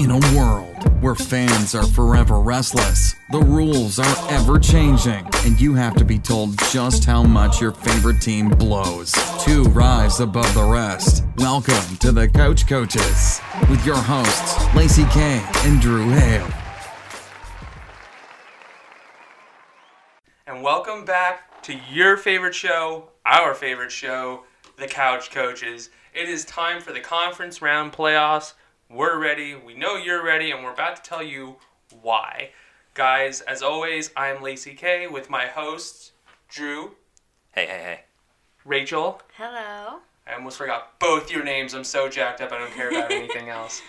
In 0.00 0.10
a 0.10 0.34
world 0.34 1.02
where 1.02 1.14
fans 1.14 1.74
are 1.74 1.84
forever 1.84 2.40
restless, 2.40 3.14
the 3.32 3.38
rules 3.38 3.98
are 3.98 4.16
ever 4.30 4.58
changing, 4.58 5.28
and 5.44 5.60
you 5.60 5.74
have 5.74 5.94
to 5.96 6.06
be 6.06 6.18
told 6.18 6.58
just 6.70 7.04
how 7.04 7.22
much 7.22 7.60
your 7.60 7.72
favorite 7.72 8.22
team 8.22 8.48
blows. 8.48 9.12
to 9.44 9.64
rise 9.64 10.20
above 10.20 10.54
the 10.54 10.64
rest. 10.64 11.24
Welcome 11.36 11.98
to 11.98 12.12
the 12.12 12.28
Couch 12.28 12.66
Coaches 12.66 13.42
with 13.68 13.84
your 13.84 13.98
hosts, 13.98 14.74
Lacey 14.74 15.04
Kay 15.10 15.46
and 15.66 15.82
Drew 15.82 16.08
Hale. 16.08 16.48
And 20.46 20.62
welcome 20.62 21.04
back 21.04 21.60
to 21.64 21.78
your 21.92 22.16
favorite 22.16 22.54
show, 22.54 23.10
our 23.26 23.52
favorite 23.52 23.92
show, 23.92 24.44
The 24.78 24.86
Couch 24.86 25.30
Coaches. 25.30 25.90
It 26.14 26.26
is 26.26 26.46
time 26.46 26.80
for 26.80 26.94
the 26.94 27.00
conference 27.00 27.60
round 27.60 27.92
playoffs. 27.92 28.54
We're 28.90 29.18
ready, 29.18 29.54
we 29.54 29.74
know 29.74 29.96
you're 29.96 30.24
ready, 30.24 30.50
and 30.50 30.64
we're 30.64 30.72
about 30.72 30.96
to 30.96 31.02
tell 31.08 31.22
you 31.22 31.56
why. 32.02 32.50
Guys, 32.94 33.40
as 33.42 33.62
always, 33.62 34.10
I'm 34.16 34.42
Lacey 34.42 34.74
Kay 34.74 35.06
with 35.06 35.30
my 35.30 35.46
hosts, 35.46 36.12
Drew, 36.48 36.96
Hey, 37.52 37.66
hey, 37.66 37.78
hey. 37.82 38.00
Rachel. 38.64 39.20
Hello. 39.36 40.00
I 40.26 40.34
almost 40.34 40.58
forgot 40.58 40.98
both 40.98 41.30
your 41.30 41.42
names. 41.44 41.72
I'm 41.74 41.84
so 41.84 42.08
jacked 42.08 42.40
up, 42.40 42.52
I 42.52 42.58
don't 42.58 42.72
care 42.72 42.90
about 42.90 43.10
anything 43.10 43.48
else. 43.48 43.80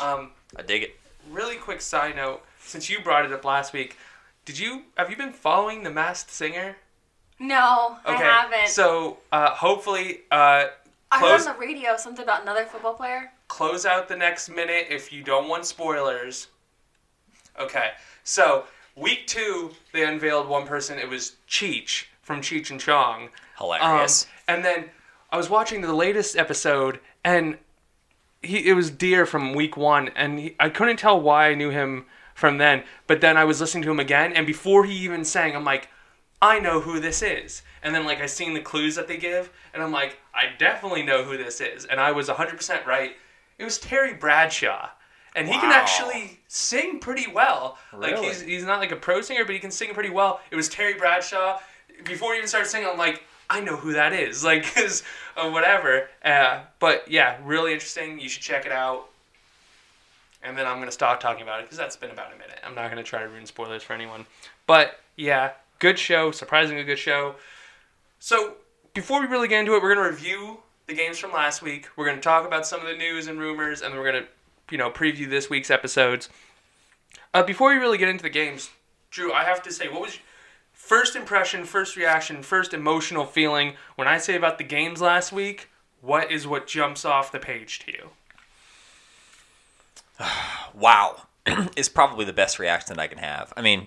Um, 0.00 0.30
I 0.56 0.62
dig 0.62 0.82
it. 0.82 1.00
really 1.30 1.56
quick 1.56 1.80
side 1.80 2.16
note 2.16 2.42
since 2.62 2.88
you 2.90 3.00
brought 3.00 3.24
it 3.24 3.32
up 3.32 3.44
last 3.44 3.72
week, 3.72 3.96
did 4.44 4.58
you 4.58 4.84
have 4.96 5.10
you 5.10 5.16
been 5.16 5.32
following 5.32 5.82
The 5.82 5.90
Masked 5.90 6.30
Singer? 6.30 6.76
No, 7.38 7.96
I 8.04 8.12
haven't. 8.14 8.68
So 8.68 9.18
uh, 9.32 9.50
hopefully, 9.54 10.20
uh, 10.30 10.66
I 11.10 11.18
heard 11.18 11.40
on 11.40 11.44
the 11.54 11.58
radio 11.58 11.96
something 11.96 12.22
about 12.22 12.42
another 12.42 12.64
football 12.66 12.94
player. 12.94 13.32
Close 13.50 13.84
out 13.84 14.08
the 14.08 14.16
next 14.16 14.48
minute 14.48 14.86
if 14.88 15.12
you 15.12 15.22
don't 15.22 15.48
want 15.48 15.66
spoilers. 15.66 16.46
Okay, 17.58 17.90
so 18.22 18.64
week 18.96 19.26
two 19.26 19.72
they 19.92 20.04
unveiled 20.04 20.48
one 20.48 20.66
person. 20.66 20.98
It 20.98 21.08
was 21.08 21.36
Cheech 21.48 22.04
from 22.22 22.40
Cheech 22.40 22.70
and 22.70 22.80
Chong. 22.80 23.28
Hilarious. 23.58 24.24
Um, 24.24 24.54
and 24.54 24.64
then 24.64 24.84
I 25.30 25.36
was 25.36 25.50
watching 25.50 25.80
the 25.80 25.92
latest 25.92 26.36
episode, 26.36 27.00
and 27.24 27.58
he 28.40 28.68
it 28.68 28.74
was 28.74 28.88
Deer 28.88 29.26
from 29.26 29.52
week 29.52 29.76
one, 29.76 30.08
and 30.14 30.38
he, 30.38 30.56
I 30.60 30.68
couldn't 30.70 30.98
tell 30.98 31.20
why 31.20 31.50
I 31.50 31.54
knew 31.54 31.70
him 31.70 32.06
from 32.34 32.58
then. 32.58 32.84
But 33.08 33.20
then 33.20 33.36
I 33.36 33.44
was 33.44 33.60
listening 33.60 33.82
to 33.82 33.90
him 33.90 34.00
again, 34.00 34.32
and 34.32 34.46
before 34.46 34.84
he 34.84 34.94
even 34.94 35.24
sang, 35.24 35.56
I'm 35.56 35.64
like, 35.64 35.88
I 36.40 36.60
know 36.60 36.80
who 36.80 37.00
this 37.00 37.20
is. 37.20 37.62
And 37.82 37.94
then 37.94 38.06
like 38.06 38.20
I 38.20 38.26
seen 38.26 38.54
the 38.54 38.60
clues 38.60 38.94
that 38.94 39.08
they 39.08 39.16
give, 39.16 39.50
and 39.74 39.82
I'm 39.82 39.92
like, 39.92 40.18
I 40.32 40.56
definitely 40.56 41.02
know 41.02 41.24
who 41.24 41.36
this 41.36 41.60
is. 41.60 41.84
And 41.84 41.98
I 41.98 42.12
was 42.12 42.28
100% 42.28 42.86
right. 42.86 43.16
It 43.60 43.64
was 43.64 43.78
Terry 43.78 44.14
Bradshaw. 44.14 44.88
And 45.36 45.46
he 45.46 45.52
can 45.52 45.70
actually 45.70 46.40
sing 46.48 46.98
pretty 46.98 47.26
well. 47.30 47.78
Like 47.96 48.18
he's 48.18 48.40
he's 48.40 48.64
not 48.64 48.80
like 48.80 48.90
a 48.90 48.96
pro 48.96 49.20
singer, 49.20 49.44
but 49.44 49.54
he 49.54 49.60
can 49.60 49.70
sing 49.70 49.94
pretty 49.94 50.10
well. 50.10 50.40
It 50.50 50.56
was 50.56 50.68
Terry 50.68 50.94
Bradshaw. 50.94 51.60
Before 52.04 52.32
he 52.32 52.38
even 52.38 52.48
started 52.48 52.68
singing, 52.68 52.88
I'm 52.90 52.98
like, 52.98 53.22
I 53.48 53.60
know 53.60 53.76
who 53.76 53.92
that 53.92 54.12
is. 54.12 54.42
Like, 54.50 54.64
cause 54.74 55.04
uh, 55.36 55.50
whatever. 55.50 56.08
Uh, 56.24 56.62
but 56.80 57.08
yeah, 57.08 57.36
really 57.44 57.72
interesting. 57.72 58.18
You 58.18 58.28
should 58.28 58.42
check 58.42 58.64
it 58.66 58.72
out. 58.72 59.08
And 60.42 60.56
then 60.56 60.66
I'm 60.66 60.78
gonna 60.78 60.90
stop 60.90 61.20
talking 61.20 61.42
about 61.42 61.60
it 61.60 61.64
because 61.64 61.76
that's 61.76 61.96
been 61.96 62.10
about 62.10 62.32
a 62.32 62.38
minute. 62.38 62.58
I'm 62.64 62.74
not 62.74 62.88
gonna 62.88 63.02
try 63.02 63.22
to 63.22 63.28
ruin 63.28 63.46
spoilers 63.46 63.82
for 63.82 63.92
anyone. 63.92 64.26
But 64.66 64.98
yeah, 65.16 65.52
good 65.78 65.98
show. 65.98 66.30
Surprisingly 66.32 66.82
good 66.82 66.98
show. 66.98 67.34
So 68.20 68.54
before 68.94 69.20
we 69.20 69.26
really 69.26 69.48
get 69.48 69.60
into 69.60 69.76
it, 69.76 69.82
we're 69.82 69.94
gonna 69.94 70.08
review 70.08 70.58
the 70.90 70.96
games 70.96 71.18
from 71.18 71.32
last 71.32 71.62
week. 71.62 71.88
We're 71.96 72.06
gonna 72.06 72.20
talk 72.20 72.44
about 72.44 72.66
some 72.66 72.80
of 72.80 72.86
the 72.86 72.96
news 72.96 73.28
and 73.28 73.38
rumors, 73.38 73.80
and 73.80 73.92
then 73.92 74.00
we're 74.00 74.12
gonna, 74.12 74.26
you 74.70 74.76
know, 74.76 74.90
preview 74.90 75.30
this 75.30 75.48
week's 75.48 75.70
episodes. 75.70 76.28
Uh, 77.32 77.44
before 77.44 77.70
we 77.70 77.76
really 77.76 77.96
get 77.96 78.08
into 78.08 78.24
the 78.24 78.28
games, 78.28 78.70
Drew, 79.10 79.32
I 79.32 79.44
have 79.44 79.62
to 79.62 79.72
say, 79.72 79.88
what 79.88 80.02
was 80.02 80.14
your 80.14 80.22
first 80.72 81.14
impression, 81.14 81.64
first 81.64 81.96
reaction, 81.96 82.42
first 82.42 82.74
emotional 82.74 83.24
feeling 83.24 83.74
when 83.94 84.08
I 84.08 84.18
say 84.18 84.34
about 84.34 84.58
the 84.58 84.64
games 84.64 85.00
last 85.00 85.30
week? 85.32 85.68
What 86.00 86.32
is 86.32 86.46
what 86.46 86.66
jumps 86.66 87.04
off 87.04 87.30
the 87.30 87.38
page 87.38 87.78
to 87.80 87.92
you? 87.92 88.10
wow. 90.74 91.22
is 91.76 91.88
probably 91.88 92.24
the 92.24 92.32
best 92.32 92.58
reaction 92.58 92.98
I 92.98 93.06
can 93.06 93.18
have. 93.18 93.52
I 93.56 93.62
mean, 93.62 93.86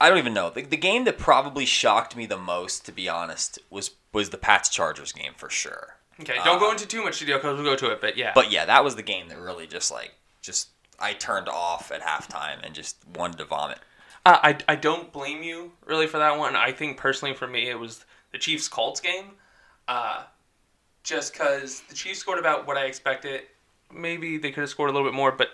I 0.00 0.08
don't 0.08 0.18
even 0.18 0.34
know. 0.34 0.50
The, 0.50 0.62
the 0.62 0.76
game 0.76 1.04
that 1.04 1.18
probably 1.18 1.64
shocked 1.64 2.16
me 2.16 2.26
the 2.26 2.36
most, 2.36 2.84
to 2.86 2.92
be 2.92 3.08
honest, 3.08 3.58
was 3.70 3.92
was 4.12 4.30
the 4.30 4.38
Pats 4.38 4.68
Chargers 4.68 5.12
game 5.12 5.32
for 5.36 5.50
sure. 5.50 5.96
Okay, 6.20 6.36
don't 6.44 6.58
go 6.58 6.70
into 6.70 6.86
too 6.86 7.04
much 7.04 7.18
detail 7.18 7.36
because 7.36 7.56
we'll 7.56 7.64
go 7.64 7.76
to 7.76 7.92
it, 7.92 8.00
but 8.00 8.16
yeah. 8.16 8.32
But 8.34 8.50
yeah, 8.50 8.64
that 8.64 8.84
was 8.84 8.96
the 8.96 9.02
game 9.02 9.28
that 9.28 9.38
really 9.38 9.66
just 9.66 9.90
like 9.90 10.14
just 10.40 10.68
I 10.98 11.12
turned 11.12 11.48
off 11.48 11.90
at 11.92 12.00
halftime 12.00 12.64
and 12.64 12.74
just 12.74 12.96
wanted 13.14 13.38
to 13.38 13.44
vomit. 13.44 13.78
Uh, 14.24 14.38
I, 14.42 14.56
I 14.68 14.76
don't 14.76 15.12
blame 15.12 15.42
you 15.42 15.72
really 15.84 16.06
for 16.06 16.18
that 16.18 16.38
one. 16.38 16.56
I 16.56 16.72
think 16.72 16.96
personally 16.96 17.34
for 17.34 17.46
me 17.46 17.68
it 17.68 17.78
was 17.78 18.04
the 18.32 18.38
Chiefs 18.38 18.68
Colts 18.68 19.00
game, 19.00 19.32
uh, 19.88 20.24
just 21.02 21.32
because 21.32 21.82
the 21.88 21.94
Chiefs 21.94 22.20
scored 22.20 22.38
about 22.38 22.66
what 22.66 22.76
I 22.76 22.86
expected. 22.86 23.42
Maybe 23.92 24.36
they 24.36 24.50
could 24.50 24.62
have 24.62 24.70
scored 24.70 24.90
a 24.90 24.92
little 24.92 25.08
bit 25.08 25.14
more, 25.14 25.30
but 25.30 25.50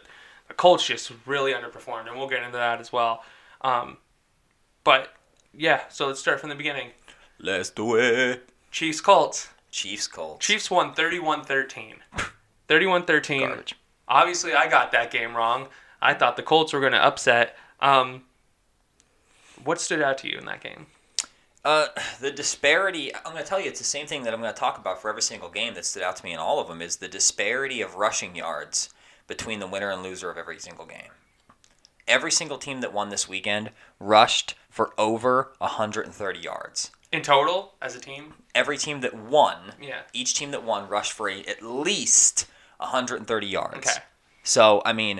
the 0.48 0.54
Colts 0.54 0.86
just 0.86 1.12
really 1.26 1.52
underperformed, 1.52 2.08
and 2.08 2.16
we'll 2.16 2.28
get 2.28 2.42
into 2.42 2.56
that 2.56 2.80
as 2.80 2.92
well. 2.92 3.24
Um, 3.60 3.98
but 4.84 5.14
yeah, 5.54 5.82
so 5.88 6.06
let's 6.06 6.20
start 6.20 6.40
from 6.40 6.50
the 6.50 6.54
beginning. 6.54 6.90
Let's 7.38 7.70
do 7.70 7.96
it. 7.96 8.48
Chiefs 8.70 9.00
Colts. 9.00 9.48
Chiefs 9.70 10.06
Colts. 10.06 10.46
Chiefs 10.46 10.70
won 10.70 10.94
31-13. 10.94 11.94
31-13. 12.68 13.72
Obviously, 14.08 14.54
I 14.54 14.68
got 14.68 14.92
that 14.92 15.10
game 15.10 15.36
wrong. 15.36 15.68
I 16.00 16.14
thought 16.14 16.36
the 16.36 16.42
Colts 16.42 16.72
were 16.72 16.80
going 16.80 16.92
to 16.92 17.04
upset. 17.04 17.56
Um, 17.80 18.22
what 19.64 19.80
stood 19.80 20.02
out 20.02 20.18
to 20.18 20.30
you 20.30 20.38
in 20.38 20.44
that 20.46 20.60
game? 20.60 20.86
Uh, 21.64 21.86
the 22.20 22.30
disparity. 22.30 23.14
I'm 23.14 23.32
going 23.32 23.42
to 23.42 23.48
tell 23.48 23.60
you, 23.60 23.68
it's 23.68 23.78
the 23.78 23.84
same 23.84 24.06
thing 24.06 24.24
that 24.24 24.34
I'm 24.34 24.40
going 24.40 24.52
to 24.52 24.58
talk 24.58 24.78
about 24.78 25.00
for 25.00 25.08
every 25.08 25.22
single 25.22 25.48
game 25.48 25.74
that 25.74 25.84
stood 25.84 26.02
out 26.02 26.16
to 26.16 26.24
me 26.24 26.32
in 26.32 26.38
all 26.38 26.60
of 26.60 26.68
them. 26.68 26.82
Is 26.82 26.96
the 26.96 27.08
disparity 27.08 27.80
of 27.80 27.94
rushing 27.94 28.34
yards 28.34 28.90
between 29.26 29.60
the 29.60 29.66
winner 29.66 29.90
and 29.90 30.02
loser 30.02 30.30
of 30.30 30.36
every 30.36 30.58
single 30.58 30.84
game. 30.84 31.12
Every 32.08 32.32
single 32.32 32.58
team 32.58 32.80
that 32.80 32.92
won 32.92 33.10
this 33.10 33.28
weekend 33.28 33.70
rushed 34.00 34.56
for 34.72 34.92
over 34.98 35.52
130 35.58 36.38
yards. 36.40 36.90
In 37.12 37.22
total, 37.22 37.74
as 37.82 37.94
a 37.94 38.00
team? 38.00 38.32
Every 38.54 38.78
team 38.78 39.02
that 39.02 39.14
won, 39.14 39.74
Yeah. 39.80 40.00
each 40.12 40.34
team 40.34 40.50
that 40.50 40.64
won 40.64 40.88
rushed 40.88 41.12
for 41.12 41.28
a, 41.28 41.40
at 41.44 41.62
least 41.62 42.46
130 42.78 43.46
yards. 43.46 43.76
Okay. 43.76 44.02
So 44.42 44.82
I 44.84 44.92
mean, 44.92 45.18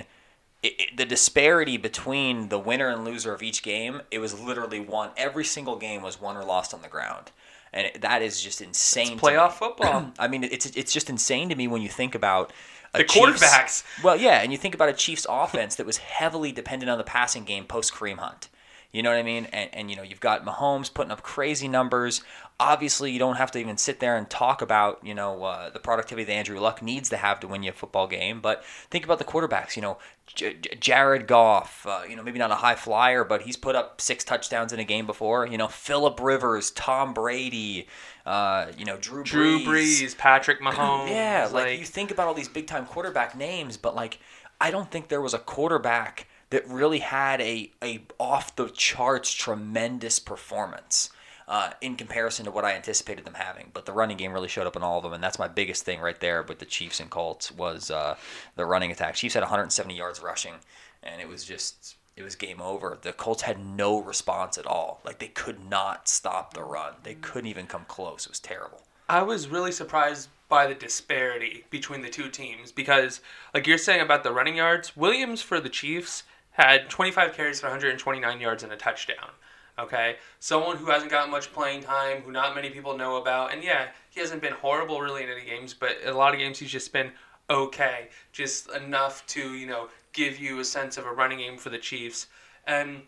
it, 0.63 0.73
it, 0.79 0.97
the 0.97 1.05
disparity 1.05 1.77
between 1.77 2.49
the 2.49 2.57
winner 2.59 2.89
and 2.89 3.05
loser 3.05 3.33
of 3.33 3.43
each 3.43 3.63
game, 3.63 4.01
it 4.11 4.19
was 4.19 4.39
literally 4.39 4.79
one. 4.79 5.11
Every 5.15 5.45
single 5.45 5.75
game 5.77 6.01
was 6.01 6.19
won 6.19 6.35
or 6.35 6.43
lost 6.43 6.73
on 6.73 6.81
the 6.81 6.87
ground, 6.89 7.31
and 7.71 7.87
it, 7.87 8.01
that 8.01 8.21
is 8.21 8.41
just 8.41 8.59
insane. 8.61 9.17
to 9.17 9.23
Playoff 9.23 9.53
football. 9.53 10.11
I 10.19 10.27
mean, 10.27 10.43
it's 10.43 10.65
it's 10.65 10.91
just 10.91 11.09
insane 11.09 11.49
to 11.49 11.55
me 11.55 11.67
when 11.67 11.81
you 11.83 11.89
think 11.89 12.15
about 12.15 12.51
a 12.93 12.99
The 12.99 13.03
Chiefs- 13.03 13.43
quarterbacks. 13.43 14.03
Well, 14.03 14.15
yeah, 14.17 14.41
and 14.41 14.51
you 14.51 14.57
think 14.57 14.73
about 14.73 14.89
a 14.89 14.93
Chiefs 14.93 15.25
offense 15.29 15.75
that 15.75 15.85
was 15.85 15.97
heavily 15.97 16.51
dependent 16.51 16.89
on 16.89 16.97
the 16.97 17.03
passing 17.03 17.43
game 17.43 17.65
post 17.65 17.93
Kareem 17.93 18.17
Hunt. 18.17 18.49
You 18.93 19.01
know 19.01 19.09
what 19.09 19.17
I 19.17 19.23
mean? 19.23 19.45
And, 19.51 19.69
and 19.73 19.89
you 19.89 19.97
know, 19.97 20.03
you've 20.03 20.19
got 20.19 20.45
Mahomes 20.45 20.93
putting 20.93 21.11
up 21.11 21.23
crazy 21.23 21.67
numbers. 21.67 22.21
Obviously, 22.59 23.11
you 23.11 23.17
don't 23.17 23.37
have 23.37 23.49
to 23.51 23.59
even 23.59 23.75
sit 23.75 23.99
there 23.99 24.15
and 24.15 24.29
talk 24.29 24.61
about 24.61 25.03
you 25.03 25.15
know 25.15 25.43
uh, 25.43 25.71
the 25.71 25.79
productivity 25.79 26.23
that 26.25 26.31
Andrew 26.31 26.59
Luck 26.59 26.83
needs 26.83 27.09
to 27.09 27.17
have 27.17 27.39
to 27.39 27.47
win 27.47 27.63
you 27.63 27.71
a 27.71 27.73
football 27.73 28.07
game. 28.07 28.39
But 28.39 28.63
think 28.91 29.03
about 29.03 29.17
the 29.17 29.25
quarterbacks. 29.25 29.75
You 29.75 29.81
know, 29.81 29.97
J- 30.27 30.53
J- 30.61 30.75
Jared 30.79 31.25
Goff. 31.25 31.87
Uh, 31.89 32.01
you 32.07 32.15
know, 32.15 32.21
maybe 32.21 32.37
not 32.37 32.51
a 32.51 32.55
high 32.55 32.75
flyer, 32.75 33.23
but 33.23 33.41
he's 33.41 33.57
put 33.57 33.75
up 33.75 33.99
six 33.99 34.23
touchdowns 34.23 34.71
in 34.71 34.79
a 34.79 34.83
game 34.83 35.07
before. 35.07 35.47
You 35.47 35.57
know, 35.57 35.67
Philip 35.67 36.19
Rivers, 36.21 36.69
Tom 36.69 37.15
Brady. 37.15 37.87
Uh, 38.27 38.67
you 38.77 38.85
know, 38.85 38.97
Drew 38.97 39.23
Drew 39.23 39.59
Brees, 39.59 40.15
Patrick 40.15 40.61
Mahomes. 40.61 41.09
yeah, 41.09 41.49
like, 41.51 41.79
you 41.79 41.85
think 41.85 42.11
about 42.11 42.27
all 42.27 42.35
these 42.35 42.47
big 42.47 42.67
time 42.67 42.85
quarterback 42.85 43.35
names, 43.35 43.75
but 43.75 43.95
like 43.95 44.19
I 44.61 44.69
don't 44.69 44.89
think 44.91 45.07
there 45.07 45.19
was 45.21 45.33
a 45.33 45.39
quarterback 45.39 46.27
that 46.53 46.67
really 46.67 46.99
had 46.99 47.41
a, 47.41 47.71
a 47.83 47.99
off 48.19 48.55
the 48.55 48.69
charts 48.69 49.33
tremendous 49.33 50.19
performance 50.19 51.09
uh, 51.47 51.71
in 51.81 51.95
comparison 51.95 52.45
to 52.45 52.51
what 52.51 52.63
I 52.63 52.75
anticipated 52.75 53.25
them 53.25 53.33
having. 53.33 53.71
But 53.73 53.87
the 53.87 53.91
running 53.91 54.17
game 54.17 54.31
really 54.31 54.47
showed 54.47 54.67
up 54.67 54.75
in 54.75 54.83
all 54.83 54.97
of 54.97 55.03
them, 55.03 55.13
and 55.13 55.23
that's 55.23 55.39
my 55.39 55.47
biggest 55.47 55.83
thing 55.83 55.99
right 55.99 56.19
there 56.19 56.43
with 56.43 56.59
the 56.59 56.65
Chiefs 56.65 56.99
and 56.99 57.09
Colts 57.09 57.51
was 57.51 57.89
uh, 57.89 58.17
the 58.55 58.67
running 58.67 58.91
attack. 58.91 59.15
Chiefs 59.15 59.33
had 59.33 59.41
170 59.41 59.97
yards 59.97 60.21
rushing, 60.21 60.53
and 61.01 61.19
it 61.19 61.27
was 61.27 61.43
just 61.43 61.95
it 62.15 62.21
was 62.21 62.35
game 62.35 62.61
over. 62.61 62.99
The 63.01 63.13
Colts 63.13 63.41
had 63.41 63.57
no 63.57 63.99
response 63.99 64.59
at 64.59 64.67
all. 64.67 65.01
Like 65.03 65.17
they 65.17 65.29
could 65.29 65.67
not 65.67 66.07
stop 66.07 66.53
the 66.53 66.61
run. 66.61 66.93
They 67.01 67.15
couldn't 67.15 67.49
even 67.49 67.65
come 67.65 67.85
close. 67.87 68.27
It 68.27 68.31
was 68.31 68.39
terrible. 68.39 68.83
I 69.09 69.23
was 69.23 69.47
really 69.47 69.71
surprised 69.71 70.29
by 70.49 70.67
the 70.67 70.75
disparity 70.75 71.65
between 71.71 72.03
the 72.03 72.11
two 72.11 72.29
teams 72.29 72.71
because, 72.71 73.21
like 73.55 73.65
you're 73.65 73.79
saying 73.79 74.01
about 74.01 74.23
the 74.23 74.31
running 74.31 74.57
yards, 74.57 74.95
Williams 74.95 75.41
for 75.41 75.59
the 75.59 75.67
Chiefs 75.67 76.21
had 76.53 76.89
25 76.89 77.33
carries 77.33 77.59
for 77.59 77.67
129 77.67 78.39
yards 78.39 78.63
and 78.63 78.71
a 78.71 78.77
touchdown. 78.77 79.31
Okay, 79.79 80.17
someone 80.39 80.77
who 80.77 80.85
hasn't 80.85 81.09
gotten 81.09 81.31
much 81.31 81.51
playing 81.51 81.81
time, 81.81 82.21
who 82.21 82.31
not 82.31 82.53
many 82.53 82.69
people 82.69 82.95
know 82.95 83.17
about, 83.17 83.51
and 83.51 83.63
yeah, 83.63 83.87
he 84.11 84.19
hasn't 84.19 84.41
been 84.41 84.53
horrible 84.53 85.01
really 85.01 85.23
in 85.23 85.29
any 85.29 85.43
games, 85.43 85.73
but 85.73 85.97
a 86.05 86.13
lot 86.13 86.33
of 86.33 86.39
games 86.39 86.59
he's 86.59 86.69
just 86.69 86.93
been 86.93 87.11
okay, 87.49 88.09
just 88.31 88.69
enough 88.71 89.25
to 89.27 89.55
you 89.55 89.65
know 89.65 89.89
give 90.13 90.37
you 90.37 90.59
a 90.59 90.63
sense 90.63 90.97
of 90.97 91.05
a 91.05 91.11
running 91.11 91.39
game 91.39 91.57
for 91.57 91.71
the 91.71 91.79
Chiefs, 91.79 92.27
and 92.67 93.01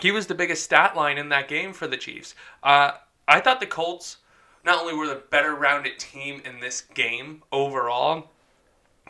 he 0.00 0.12
was 0.12 0.28
the 0.28 0.34
biggest 0.34 0.62
stat 0.62 0.96
line 0.96 1.18
in 1.18 1.28
that 1.30 1.48
game 1.48 1.72
for 1.72 1.88
the 1.88 1.96
Chiefs. 1.96 2.36
Uh, 2.62 2.92
I 3.26 3.40
thought 3.40 3.58
the 3.58 3.66
Colts 3.66 4.18
not 4.64 4.80
only 4.80 4.94
were 4.94 5.08
the 5.08 5.22
better 5.30 5.56
rounded 5.56 5.98
team 5.98 6.40
in 6.44 6.60
this 6.60 6.82
game 6.82 7.42
overall, 7.50 8.30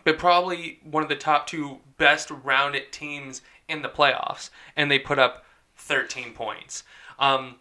but 0.05 0.19
probably 0.19 0.81
one 0.83 1.03
of 1.03 1.09
the 1.09 1.17
top 1.17 1.47
two 1.47 1.79
best 1.97 2.31
rounded 2.31 2.93
teams 2.93 3.43
in 3.69 3.83
the 3.83 3.89
playoffs, 3.89 4.51
and 4.77 4.91
they 4.91 4.99
put 4.99 5.19
up 5.19 5.45
13 5.77 6.33
points. 6.33 6.85
Um, 7.19 7.57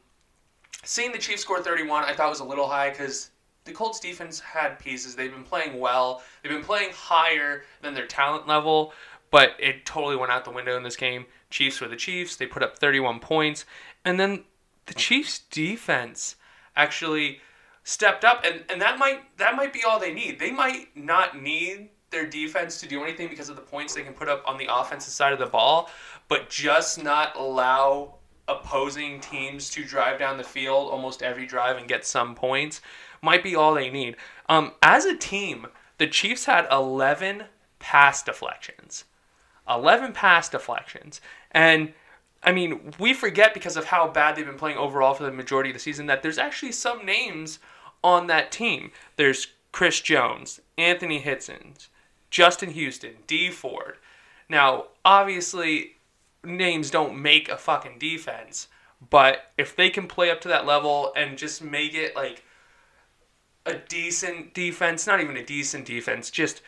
seeing 0.83 1.12
the 1.12 1.18
Chiefs 1.18 1.41
score 1.41 1.62
31, 1.62 2.03
I 2.03 2.13
thought 2.13 2.30
was 2.30 2.39
a 2.39 2.45
little 2.45 2.68
high 2.68 2.89
because 2.89 3.31
the 3.65 3.71
Colts 3.71 4.00
defense 4.00 4.39
had 4.39 4.80
pieces. 4.80 5.15
They've 5.15 5.31
been 5.31 5.44
playing 5.44 5.80
well. 5.80 6.24
They've 6.41 6.51
been 6.51 6.63
playing 6.63 6.91
higher 6.94 7.63
than 7.81 7.94
their 7.94 8.07
talent 8.07 8.47
level, 8.47 8.94
but 9.31 9.51
it 9.59 9.86
totally 9.86 10.15
went 10.15 10.31
out 10.31 10.45
the 10.45 10.51
window 10.51 10.75
in 10.75 10.83
this 10.83 10.95
game. 10.95 11.25
Chiefs 11.50 11.81
were 11.81 11.88
the 11.88 11.95
Chiefs. 11.95 12.36
They 12.36 12.45
put 12.45 12.63
up 12.63 12.77
31 12.77 13.19
points, 13.19 13.65
and 14.06 14.19
then 14.19 14.44
the 14.86 14.94
Chiefs 14.94 15.39
defense 15.51 16.36
actually 16.75 17.41
stepped 17.83 18.24
up, 18.24 18.44
and, 18.44 18.63
and 18.69 18.81
that 18.81 18.97
might 18.97 19.38
that 19.38 19.56
might 19.56 19.74
be 19.74 19.83
all 19.83 20.00
they 20.00 20.13
need. 20.13 20.39
They 20.39 20.51
might 20.51 20.95
not 20.95 21.39
need 21.39 21.89
their 22.12 22.26
defense 22.26 22.80
to 22.80 22.88
do 22.88 23.04
anything 23.04 23.30
because 23.30 23.50
of 23.50 23.56
the 23.56 23.62
points 23.62 23.94
they 23.94 24.04
can 24.04 24.14
put 24.14 24.28
up 24.28 24.44
on 24.48 24.58
the 24.58 24.68
offensive 24.70 25.14
side 25.14 25.34
of 25.34 25.40
the 25.40 25.46
ball, 25.46 25.90
but 26.28 26.50
just 26.50 27.04
not 27.04 27.36
allow 27.36 28.16
opposing 28.48 29.20
teams 29.20 29.70
to 29.70 29.84
drive 29.84 30.18
down 30.20 30.38
the 30.38 30.44
field 30.44 30.90
almost 30.90 31.22
every 31.22 31.46
drive 31.46 31.78
and 31.78 31.88
get 31.88 32.06
some 32.06 32.34
points 32.34 32.82
might 33.22 33.44
be 33.44 33.56
all 33.56 33.74
they 33.74 33.90
need. 33.90 34.16
Um, 34.48 34.72
as 34.82 35.06
a 35.06 35.16
team, 35.16 35.68
the 35.98 36.08
Chiefs 36.08 36.46
had 36.46 36.68
11 36.72 37.44
pass 37.78 38.24
deflections. 38.24 39.06
11 39.70 40.14
pass 40.14 40.50
deflections. 40.50 41.22
And 41.52 41.94
I 42.42 42.52
mean, 42.52 42.94
we 42.98 43.14
forget 43.14 43.54
because 43.54 43.78
of 43.78 43.86
how 43.86 44.08
bad 44.08 44.36
they've 44.36 44.46
been 44.46 44.56
playing 44.56 44.78
overall 44.78 45.14
for 45.14 45.24
the 45.24 45.32
majority 45.32 45.70
of 45.70 45.76
the 45.76 45.80
season 45.80 46.06
that 46.08 46.24
there's 46.24 46.38
actually 46.38 46.72
some 46.72 47.06
names 47.06 47.60
on 48.04 48.28
that 48.28 48.52
team. 48.52 48.92
There's 49.18 49.48
Chris 49.72 50.00
Jones, 50.02 50.62
Anthony 50.78 51.22
Hitchens, 51.22 51.90
Justin 52.30 52.72
Houston, 52.72 53.16
Dee 53.28 53.50
Ford. 53.50 53.98
Now, 54.48 54.86
obviously, 55.06 55.98
names 56.44 56.90
don't 56.90 57.22
make 57.22 57.50
a 57.50 57.58
fucking 57.58 58.00
defense, 58.00 58.68
but 59.10 59.52
if 59.58 59.76
they 59.76 59.90
can 59.90 60.08
play 60.08 60.30
up 60.30 60.42
to 60.42 60.48
that 60.48 60.66
level 60.66 61.14
and 61.16 61.38
just 61.38 61.64
make 61.64 61.94
it 61.94 62.16
like 62.16 62.44
a 63.66 63.76
decent 63.76 64.54
defense, 64.54 65.06
not 65.06 65.22
even 65.22 65.38
a 65.38 65.46
decent 65.46 65.86
defense, 65.86 66.30
just 66.31 66.62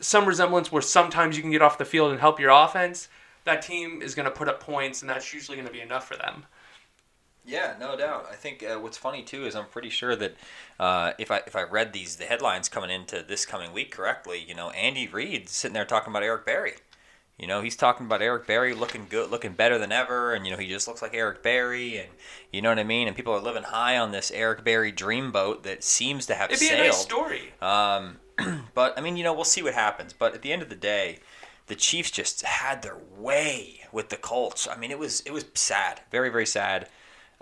some 0.00 0.26
resemblance 0.26 0.72
where 0.72 0.82
sometimes 0.82 1.36
you 1.36 1.42
can 1.42 1.52
get 1.52 1.62
off 1.62 1.78
the 1.78 1.84
field 1.84 2.10
and 2.10 2.20
help 2.20 2.40
your 2.40 2.50
offense, 2.50 3.08
that 3.44 3.62
team 3.62 4.02
is 4.02 4.14
going 4.14 4.24
to 4.24 4.30
put 4.30 4.48
up 4.48 4.60
points, 4.60 5.00
and 5.00 5.10
that's 5.10 5.32
usually 5.32 5.56
going 5.56 5.66
to 5.66 5.72
be 5.72 5.80
enough 5.80 6.06
for 6.06 6.16
them. 6.16 6.44
Yeah, 7.44 7.74
no 7.80 7.96
doubt. 7.96 8.26
I 8.30 8.36
think 8.36 8.62
uh, 8.62 8.78
what's 8.78 8.96
funny 8.96 9.22
too 9.22 9.44
is 9.46 9.56
I'm 9.56 9.66
pretty 9.66 9.90
sure 9.90 10.14
that 10.14 10.36
uh, 10.78 11.12
if 11.18 11.30
I 11.30 11.42
if 11.46 11.56
I 11.56 11.62
read 11.62 11.92
these 11.92 12.16
the 12.16 12.24
headlines 12.24 12.68
coming 12.68 12.90
into 12.90 13.24
this 13.26 13.44
coming 13.44 13.72
week 13.72 13.90
correctly, 13.90 14.44
you 14.46 14.54
know, 14.54 14.70
Andy 14.70 15.08
Reid's 15.08 15.50
sitting 15.50 15.74
there 15.74 15.84
talking 15.84 16.12
about 16.12 16.22
Eric 16.22 16.46
Berry. 16.46 16.74
You 17.38 17.48
know, 17.48 17.60
he's 17.60 17.74
talking 17.74 18.06
about 18.06 18.22
Eric 18.22 18.46
Berry 18.46 18.74
looking 18.74 19.06
good, 19.08 19.30
looking 19.30 19.54
better 19.54 19.76
than 19.76 19.90
ever, 19.90 20.32
and 20.32 20.46
you 20.46 20.52
know 20.52 20.58
he 20.58 20.68
just 20.68 20.86
looks 20.86 21.02
like 21.02 21.14
Eric 21.14 21.42
Berry, 21.42 21.98
and 21.98 22.08
you 22.52 22.62
know 22.62 22.68
what 22.68 22.78
I 22.78 22.84
mean. 22.84 23.08
And 23.08 23.16
people 23.16 23.32
are 23.32 23.40
living 23.40 23.64
high 23.64 23.98
on 23.98 24.12
this 24.12 24.30
Eric 24.30 24.62
Berry 24.62 24.92
dreamboat 24.92 25.64
that 25.64 25.82
seems 25.82 26.26
to 26.26 26.34
have 26.34 26.50
It'd 26.50 26.60
be 26.60 26.66
sailed. 26.66 26.80
a 26.80 26.84
nice 26.84 26.98
story. 26.98 27.52
Um, 27.60 28.20
but 28.74 28.96
I 28.96 29.00
mean, 29.00 29.16
you 29.16 29.24
know, 29.24 29.32
we'll 29.32 29.44
see 29.44 29.62
what 29.62 29.74
happens. 29.74 30.12
But 30.12 30.34
at 30.34 30.42
the 30.42 30.52
end 30.52 30.62
of 30.62 30.68
the 30.68 30.76
day, 30.76 31.18
the 31.66 31.74
Chiefs 31.74 32.12
just 32.12 32.42
had 32.42 32.82
their 32.82 32.98
way 33.16 33.80
with 33.90 34.10
the 34.10 34.16
Colts. 34.16 34.68
I 34.68 34.76
mean, 34.76 34.92
it 34.92 34.98
was 34.98 35.20
it 35.22 35.32
was 35.32 35.44
sad, 35.54 36.02
very 36.12 36.28
very 36.28 36.46
sad. 36.46 36.88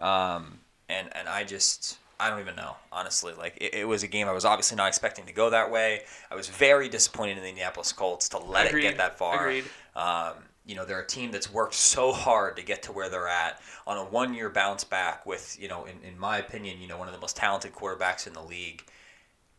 Um, 0.00 0.58
and 0.88 1.08
and 1.12 1.29
I 1.29 1.44
just 1.44 1.99
I 2.19 2.31
don't 2.31 2.41
even 2.41 2.56
know 2.56 2.76
honestly. 2.93 3.32
Like 3.37 3.56
it, 3.61 3.75
it, 3.75 3.88
was 3.88 4.02
a 4.02 4.08
game 4.08 4.29
I 4.29 4.32
was 4.32 4.44
obviously 4.44 4.76
not 4.76 4.88
expecting 4.88 5.26
to 5.26 5.32
go 5.32 5.50
that 5.50 5.70
way. 5.70 6.02
I 6.31 6.35
was 6.35 6.49
very 6.49 6.88
disappointed 6.88 7.37
in 7.37 7.43
the 7.43 7.49
Indianapolis 7.49 7.93
Colts 7.93 8.29
to 8.31 8.38
let 8.38 8.69
Agreed. 8.69 8.85
it 8.85 8.88
get 8.88 8.97
that 8.99 9.19
far. 9.19 9.41
Agreed. 9.41 9.64
Um, 9.97 10.35
you 10.67 10.76
know, 10.76 10.85
they're 10.85 11.00
a 11.00 11.06
team 11.06 11.31
that's 11.31 11.52
worked 11.52 11.75
so 11.75 12.12
hard 12.12 12.56
to 12.56 12.62
get 12.62 12.82
to 12.85 12.93
where 12.93 13.08
they're 13.08 13.29
at 13.29 13.61
on 13.87 13.97
a 13.97 14.05
one 14.05 14.35
year 14.35 14.50
bounce 14.50 14.85
back 14.85 15.26
with, 15.26 15.56
you 15.61 15.69
know, 15.69 15.85
in, 15.85 15.97
in 16.06 16.19
my 16.19 16.38
opinion, 16.38 16.81
you 16.81 16.87
know, 16.87 16.99
one 16.99 17.08
of 17.08 17.14
the 17.14 17.20
most 17.20 17.37
talented 17.37 17.73
quarterbacks 17.73 18.26
in 18.26 18.35
the 18.35 18.43
league. 18.43 18.85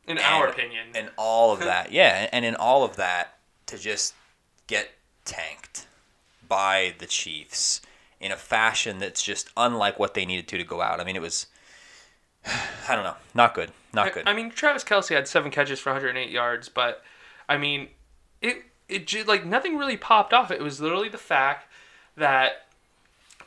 In 0.07 0.17
And- 0.17 0.25
our 0.25 0.47
opinion. 0.47 0.87
And 0.95 1.09
all 1.17 1.51
of 1.51 1.59
that, 1.59 1.91
yeah, 1.91 2.29
and 2.31 2.45
in 2.45 2.55
all 2.55 2.83
of 2.83 2.95
that, 2.95 3.39
to 3.67 3.77
just 3.77 4.13
get 4.67 4.91
tanked 5.25 5.87
by 6.47 6.93
the 6.99 7.07
Chiefs 7.07 7.81
in 8.21 8.31
a 8.31 8.37
fashion 8.37 8.99
that's 8.99 9.21
just 9.21 9.49
unlike 9.57 9.99
what 9.99 10.13
they 10.13 10.25
needed 10.25 10.47
to 10.47 10.57
to 10.57 10.63
go 10.63 10.81
out. 10.81 11.01
I 11.01 11.03
mean, 11.03 11.15
it 11.15 11.21
was, 11.21 11.47
I 12.87 12.95
don't 12.95 13.03
know, 13.03 13.15
not 13.33 13.53
good, 13.53 13.71
not 13.93 14.13
good. 14.13 14.27
I 14.27 14.33
mean, 14.33 14.51
Travis 14.51 14.83
Kelce 14.83 15.15
had 15.15 15.27
seven 15.27 15.51
catches 15.51 15.79
for 15.79 15.91
108 15.91 16.29
yards, 16.29 16.69
but 16.69 17.03
I 17.49 17.57
mean, 17.57 17.89
it 18.41 18.63
it 18.87 19.07
just 19.07 19.27
like 19.27 19.45
nothing 19.45 19.77
really 19.77 19.97
popped 19.97 20.33
off. 20.33 20.51
It 20.51 20.61
was 20.61 20.79
literally 20.79 21.09
the 21.09 21.17
fact 21.17 21.67
that 22.15 22.67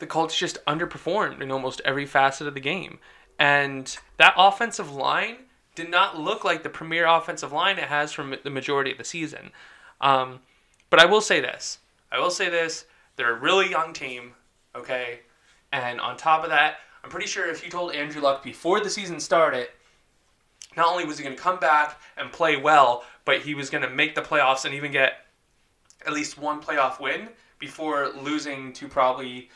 the 0.00 0.06
Colts 0.06 0.36
just 0.36 0.62
underperformed 0.66 1.40
in 1.40 1.52
almost 1.52 1.80
every 1.84 2.04
facet 2.04 2.48
of 2.48 2.54
the 2.54 2.60
game, 2.60 2.98
and 3.38 3.96
that 4.18 4.34
offensive 4.36 4.92
line 4.92 5.36
did 5.76 5.90
not 5.90 6.18
look 6.18 6.44
like 6.44 6.62
the 6.62 6.68
premier 6.68 7.06
offensive 7.06 7.52
line 7.52 7.78
it 7.78 7.84
has 7.84 8.12
from 8.12 8.34
the 8.42 8.50
majority 8.50 8.92
of 8.92 8.98
the 8.98 9.04
season. 9.04 9.50
Um, 10.00 10.40
but 10.90 11.00
I 11.00 11.04
will 11.04 11.20
say 11.20 11.40
this: 11.40 11.78
I 12.10 12.18
will 12.18 12.30
say 12.30 12.48
this: 12.48 12.86
they're 13.16 13.36
a 13.36 13.38
really 13.38 13.70
young 13.70 13.92
team, 13.92 14.34
okay, 14.74 15.20
and 15.72 16.00
on 16.00 16.16
top 16.16 16.44
of 16.44 16.50
that. 16.50 16.76
I'm 17.02 17.10
pretty 17.10 17.26
sure 17.26 17.46
if 17.50 17.62
you 17.62 17.70
told 17.70 17.94
Andrew 17.94 18.22
Luck 18.22 18.42
before 18.42 18.80
the 18.80 18.88
season 18.88 19.20
started 19.20 19.68
not 20.76 20.88
only 20.88 21.04
was 21.04 21.18
he 21.18 21.24
going 21.24 21.36
to 21.36 21.42
come 21.42 21.58
back 21.58 22.00
and 22.16 22.32
play 22.32 22.56
well, 22.56 23.04
but 23.24 23.40
he 23.40 23.54
was 23.54 23.70
going 23.70 23.82
to 23.82 23.90
make 23.90 24.14
the 24.14 24.20
playoffs 24.22 24.64
and 24.64 24.74
even 24.74 24.92
get 24.92 25.26
at 26.06 26.12
least 26.12 26.38
one 26.38 26.60
playoff 26.60 27.00
win 27.00 27.28
before 27.58 28.10
losing 28.20 28.72
to 28.74 28.88
probably 28.88 29.50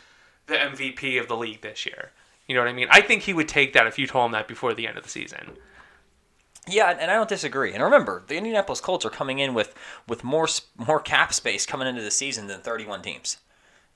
the 0.47 0.55
MVP 0.55 1.20
of 1.20 1.29
the 1.29 1.37
league 1.37 1.61
this 1.61 1.85
year. 1.87 2.11
You 2.47 2.55
know 2.55 2.62
what 2.62 2.70
I 2.70 2.73
mean? 2.73 2.88
I 2.91 3.00
think 3.00 3.23
he 3.23 3.35
would 3.35 3.49
take 3.49 3.73
that 3.75 3.87
if 3.87 3.99
you 3.99 4.06
told 4.06 4.26
him 4.26 4.32
that 4.32 4.49
before 4.49 4.73
the 4.75 4.87
end 4.87 4.97
of 4.97 5.05
the 5.05 5.11
season. 5.11 5.53
Yeah, 6.67 6.91
and 6.91 7.11
I 7.11 7.15
don't 7.15 7.29
disagree. 7.29 7.73
And 7.73 7.82
remember, 7.82 8.23
the 8.26 8.37
Indianapolis 8.37 8.81
Colts 8.81 9.05
are 9.05 9.11
coming 9.11 9.38
in 9.38 9.55
with 9.55 9.75
with 10.06 10.23
more 10.23 10.49
more 10.76 11.00
cap 11.00 11.32
space 11.32 11.65
coming 11.65 11.88
into 11.88 12.03
the 12.03 12.11
season 12.11 12.47
than 12.47 12.61
31 12.61 13.03
teams. 13.03 13.39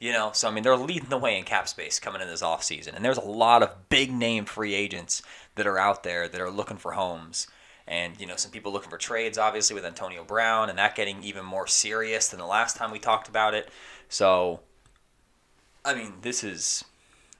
You 0.03 0.13
know, 0.13 0.31
so 0.33 0.49
I 0.49 0.51
mean, 0.51 0.65
they're 0.65 0.77
leading 0.77 1.11
the 1.11 1.17
way 1.17 1.39
in 1.39 1.45
cap 1.45 1.69
space 1.69 2.01
coming 2.01 2.21
in 2.21 2.27
this 2.27 2.43
offseason. 2.43 2.97
And 2.97 3.05
there's 3.05 3.19
a 3.19 3.25
lot 3.25 3.63
of 3.63 3.89
big 3.89 4.13
name 4.13 4.47
free 4.47 4.75
agents 4.75 5.23
that 5.55 5.65
are 5.65 5.79
out 5.79 6.03
there 6.03 6.27
that 6.27 6.41
are 6.41 6.51
looking 6.51 6.77
for 6.77 6.91
homes. 6.91 7.47
And, 7.87 8.21
you 8.21 8.27
know, 8.27 8.35
some 8.35 8.51
people 8.51 8.73
looking 8.73 8.91
for 8.91 8.99
trades, 8.99 9.39
obviously, 9.39 9.75
with 9.75 9.85
Antonio 9.85 10.25
Brown, 10.25 10.71
and 10.71 10.77
that 10.77 10.97
getting 10.97 11.23
even 11.23 11.45
more 11.45 11.69
serious 11.69 12.27
than 12.27 12.41
the 12.41 12.47
last 12.47 12.77
time 12.77 12.91
we 12.91 12.99
talked 12.99 13.29
about 13.29 13.55
it. 13.55 13.69
So, 14.09 14.63
I 15.85 15.95
mean, 15.95 16.15
this 16.23 16.43
is, 16.43 16.85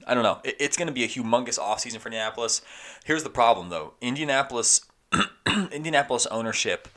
I 0.07 0.13
don't 0.13 0.23
know. 0.23 0.39
It, 0.45 0.55
it's 0.57 0.77
going 0.77 0.87
to 0.87 0.93
be 0.93 1.03
a 1.03 1.09
humongous 1.09 1.59
offseason 1.59 1.97
for 1.97 2.07
Indianapolis. 2.07 2.61
Here's 3.03 3.23
the 3.23 3.29
problem, 3.29 3.71
though 3.71 3.95
Indianapolis, 3.99 4.85
Indianapolis 5.69 6.27
ownership 6.27 6.87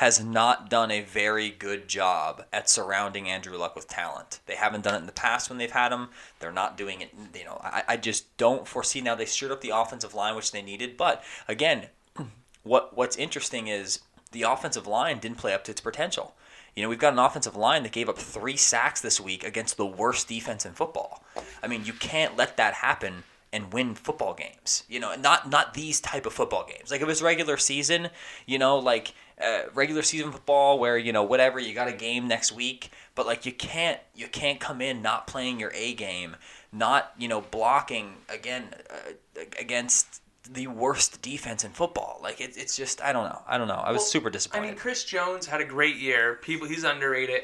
has 0.00 0.18
not 0.18 0.70
done 0.70 0.90
a 0.90 1.02
very 1.02 1.50
good 1.50 1.86
job 1.86 2.42
at 2.54 2.70
surrounding 2.70 3.28
Andrew 3.28 3.58
Luck 3.58 3.76
with 3.76 3.86
talent. 3.86 4.40
They 4.46 4.54
haven't 4.54 4.82
done 4.82 4.94
it 4.94 5.00
in 5.00 5.04
the 5.04 5.12
past 5.12 5.50
when 5.50 5.58
they've 5.58 5.70
had 5.70 5.92
him. 5.92 6.08
They're 6.38 6.50
not 6.50 6.78
doing 6.78 7.02
it. 7.02 7.10
You 7.34 7.44
know, 7.44 7.60
I, 7.62 7.82
I 7.86 7.96
just 7.98 8.34
don't 8.38 8.66
foresee 8.66 9.02
now. 9.02 9.14
They 9.14 9.26
shored 9.26 9.52
up 9.52 9.60
the 9.60 9.76
offensive 9.76 10.14
line, 10.14 10.36
which 10.36 10.52
they 10.52 10.62
needed. 10.62 10.96
But 10.96 11.22
again, 11.46 11.88
what 12.62 12.96
what's 12.96 13.16
interesting 13.16 13.68
is 13.68 14.00
the 14.32 14.44
offensive 14.44 14.86
line 14.86 15.18
didn't 15.18 15.36
play 15.36 15.52
up 15.52 15.64
to 15.64 15.70
its 15.70 15.82
potential. 15.82 16.34
You 16.74 16.82
know, 16.82 16.88
we've 16.88 16.98
got 16.98 17.12
an 17.12 17.18
offensive 17.18 17.54
line 17.54 17.82
that 17.82 17.92
gave 17.92 18.08
up 18.08 18.16
three 18.16 18.56
sacks 18.56 19.02
this 19.02 19.20
week 19.20 19.44
against 19.44 19.76
the 19.76 19.84
worst 19.84 20.28
defense 20.28 20.64
in 20.64 20.72
football. 20.72 21.22
I 21.62 21.66
mean, 21.66 21.84
you 21.84 21.92
can't 21.92 22.38
let 22.38 22.56
that 22.56 22.72
happen 22.72 23.24
and 23.52 23.72
win 23.72 23.94
football 23.94 24.34
games. 24.34 24.84
You 24.88 25.00
know, 25.00 25.14
not 25.16 25.48
not 25.50 25.74
these 25.74 26.00
type 26.00 26.26
of 26.26 26.32
football 26.32 26.66
games. 26.66 26.90
Like 26.90 27.00
if 27.00 27.08
it's 27.08 27.22
regular 27.22 27.56
season, 27.56 28.10
you 28.46 28.58
know, 28.58 28.78
like 28.78 29.14
uh, 29.42 29.62
regular 29.74 30.02
season 30.02 30.32
football 30.32 30.78
where 30.78 30.98
you 30.98 31.12
know 31.12 31.22
whatever 31.22 31.58
you 31.58 31.74
got 31.74 31.88
a 31.88 31.92
game 31.92 32.28
next 32.28 32.52
week, 32.52 32.90
but 33.14 33.26
like 33.26 33.46
you 33.46 33.52
can't 33.52 33.98
you 34.14 34.28
can't 34.28 34.60
come 34.60 34.80
in 34.80 35.02
not 35.02 35.26
playing 35.26 35.58
your 35.58 35.72
A 35.74 35.94
game, 35.94 36.36
not 36.72 37.12
you 37.18 37.28
know 37.28 37.40
blocking 37.40 38.14
again 38.28 38.68
uh, 38.90 39.42
against 39.58 40.22
the 40.50 40.66
worst 40.66 41.22
defense 41.22 41.64
in 41.64 41.70
football. 41.70 42.18
Like 42.22 42.40
it, 42.40 42.56
it's 42.56 42.76
just 42.76 43.00
I 43.02 43.12
don't 43.12 43.24
know 43.24 43.42
I 43.46 43.58
don't 43.58 43.68
know 43.68 43.74
I 43.74 43.92
was 43.92 44.00
Well, 44.00 44.06
super 44.06 44.30
disappointed. 44.30 44.64
I 44.64 44.70
mean, 44.70 44.78
Chris 44.78 45.04
Jones 45.04 45.46
had 45.46 45.60
a 45.60 45.64
great 45.64 45.96
year. 45.96 46.38
People, 46.42 46.66
he's 46.68 46.84
underrated. 46.84 47.42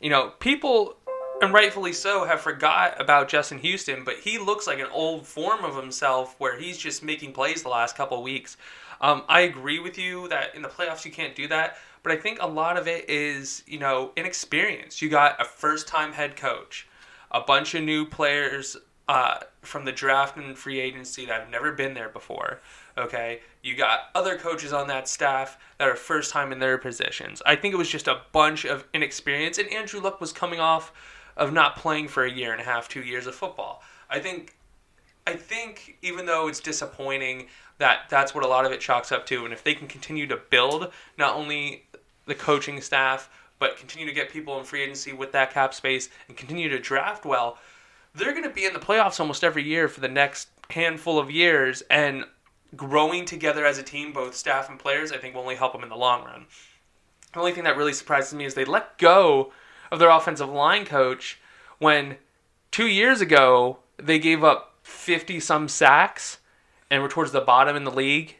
You 0.00 0.10
know, 0.10 0.32
people, 0.40 0.96
and 1.40 1.52
rightfully 1.52 1.92
so, 1.92 2.24
have 2.24 2.40
forgot 2.40 3.00
about 3.00 3.28
Justin 3.28 3.58
Houston, 3.58 4.04
but 4.04 4.16
he 4.20 4.38
looks 4.38 4.66
like 4.66 4.78
an 4.78 4.88
old 4.90 5.26
form 5.26 5.64
of 5.64 5.76
himself 5.76 6.34
where 6.38 6.58
he's 6.58 6.78
just 6.78 7.02
making 7.02 7.32
plays 7.32 7.62
the 7.62 7.68
last 7.68 7.96
couple 7.96 8.22
weeks. 8.22 8.56
Um, 9.00 9.22
I 9.28 9.40
agree 9.40 9.78
with 9.78 9.98
you 9.98 10.28
that 10.28 10.54
in 10.54 10.62
the 10.62 10.68
playoffs 10.68 11.04
you 11.04 11.10
can't 11.10 11.34
do 11.34 11.46
that, 11.48 11.76
but 12.02 12.12
I 12.12 12.16
think 12.16 12.38
a 12.40 12.46
lot 12.46 12.78
of 12.78 12.88
it 12.88 13.10
is, 13.10 13.62
you 13.66 13.78
know, 13.78 14.12
inexperience. 14.16 15.02
You 15.02 15.10
got 15.10 15.40
a 15.40 15.44
first 15.44 15.86
time 15.86 16.12
head 16.12 16.36
coach, 16.36 16.88
a 17.30 17.40
bunch 17.42 17.74
of 17.74 17.82
new 17.82 18.06
players 18.06 18.76
uh, 19.08 19.38
from 19.62 19.84
the 19.84 19.92
draft 19.92 20.36
and 20.36 20.56
free 20.56 20.80
agency 20.80 21.26
that 21.26 21.40
have 21.40 21.50
never 21.50 21.72
been 21.72 21.94
there 21.94 22.08
before. 22.08 22.60
Okay, 22.98 23.40
you 23.62 23.76
got 23.76 24.04
other 24.14 24.38
coaches 24.38 24.72
on 24.72 24.88
that 24.88 25.06
staff 25.06 25.58
that 25.78 25.86
are 25.86 25.96
first 25.96 26.32
time 26.32 26.50
in 26.50 26.58
their 26.58 26.78
positions. 26.78 27.42
I 27.44 27.56
think 27.56 27.74
it 27.74 27.76
was 27.76 27.90
just 27.90 28.08
a 28.08 28.22
bunch 28.32 28.64
of 28.64 28.86
inexperience, 28.94 29.58
and 29.58 29.70
Andrew 29.70 30.00
Luck 30.00 30.20
was 30.20 30.32
coming 30.32 30.60
off 30.60 30.92
of 31.36 31.52
not 31.52 31.76
playing 31.76 32.08
for 32.08 32.24
a 32.24 32.30
year 32.30 32.52
and 32.52 32.60
a 32.60 32.64
half, 32.64 32.88
two 32.88 33.02
years 33.02 33.26
of 33.26 33.34
football. 33.34 33.82
I 34.08 34.18
think, 34.18 34.56
I 35.26 35.34
think 35.34 35.98
even 36.02 36.26
though 36.26 36.48
it's 36.48 36.60
disappointing 36.60 37.48
that 37.78 38.08
that's 38.08 38.34
what 38.34 38.44
a 38.44 38.48
lot 38.48 38.64
of 38.64 38.72
it 38.72 38.80
chalks 38.80 39.12
up 39.12 39.26
to, 39.26 39.44
and 39.44 39.52
if 39.52 39.62
they 39.62 39.74
can 39.74 39.86
continue 39.86 40.26
to 40.28 40.36
build 40.36 40.90
not 41.18 41.34
only 41.34 41.86
the 42.26 42.34
coaching 42.34 42.80
staff 42.80 43.28
but 43.58 43.76
continue 43.76 44.06
to 44.06 44.12
get 44.12 44.30
people 44.30 44.58
in 44.58 44.64
free 44.64 44.82
agency 44.82 45.12
with 45.12 45.32
that 45.32 45.52
cap 45.52 45.72
space 45.72 46.10
and 46.28 46.36
continue 46.36 46.68
to 46.68 46.78
draft 46.78 47.24
well, 47.24 47.58
they're 48.14 48.32
going 48.32 48.44
to 48.44 48.50
be 48.50 48.64
in 48.64 48.72
the 48.72 48.78
playoffs 48.78 49.20
almost 49.20 49.44
every 49.44 49.62
year 49.62 49.88
for 49.88 50.00
the 50.00 50.08
next 50.08 50.48
handful 50.70 51.18
of 51.18 51.30
years, 51.30 51.82
and 51.90 52.24
growing 52.74 53.24
together 53.24 53.64
as 53.64 53.78
a 53.78 53.82
team, 53.82 54.12
both 54.12 54.34
staff 54.34 54.68
and 54.68 54.78
players, 54.78 55.12
I 55.12 55.18
think 55.18 55.34
will 55.34 55.42
only 55.42 55.54
help 55.54 55.72
them 55.72 55.82
in 55.82 55.88
the 55.88 55.96
long 55.96 56.24
run. 56.24 56.46
The 57.32 57.38
only 57.38 57.52
thing 57.52 57.64
that 57.64 57.76
really 57.76 57.92
surprises 57.92 58.34
me 58.34 58.44
is 58.44 58.54
they 58.54 58.64
let 58.64 58.98
go 58.98 59.52
of 59.90 59.98
their 59.98 60.10
offensive 60.10 60.48
line 60.48 60.84
coach 60.84 61.38
when 61.78 62.16
two 62.70 62.86
years 62.86 63.20
ago 63.20 63.78
they 63.98 64.18
gave 64.18 64.44
up 64.44 64.74
50 64.82 65.40
some 65.40 65.68
sacks 65.68 66.38
and 66.90 67.02
were 67.02 67.08
towards 67.08 67.32
the 67.32 67.40
bottom 67.40 67.76
in 67.76 67.84
the 67.84 67.90
league 67.90 68.36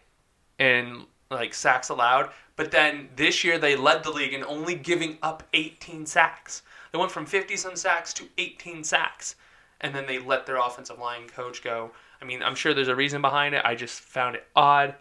in 0.59 1.05
like 1.31 1.55
sacks 1.55 1.89
allowed. 1.89 2.31
But 2.55 2.71
then 2.71 3.09
this 3.17 3.45
year 3.45 3.59
they 3.59 3.77
led 3.77 4.03
the 4.03 4.11
league 4.11 4.33
in 4.33 4.45
only 4.45 4.75
giving 4.75 5.19
up 5.23 5.43
18 5.53 6.07
sacks. 6.07 6.63
They 6.93 6.99
went 6.99 7.11
from 7.11 7.27
50 7.27 7.57
some 7.57 7.77
sacks 7.77 8.13
to 8.15 8.25
18 8.39 8.85
sacks. 8.85 9.37
And 9.83 9.95
then 9.95 10.07
they 10.07 10.19
let 10.19 10.47
their 10.47 10.57
offensive 10.57 10.99
line 10.99 11.29
coach 11.29 11.63
go. 11.63 11.91
I 12.23 12.25
mean, 12.25 12.43
I'm 12.43 12.55
sure 12.55 12.73
there's 12.73 12.89
a 12.89 12.97
reason 12.97 13.21
behind 13.21 13.55
it. 13.55 13.63
I 13.65 13.75
just 13.75 14.01
found 14.01 14.37
it 14.37 14.47
odd. 14.57 14.95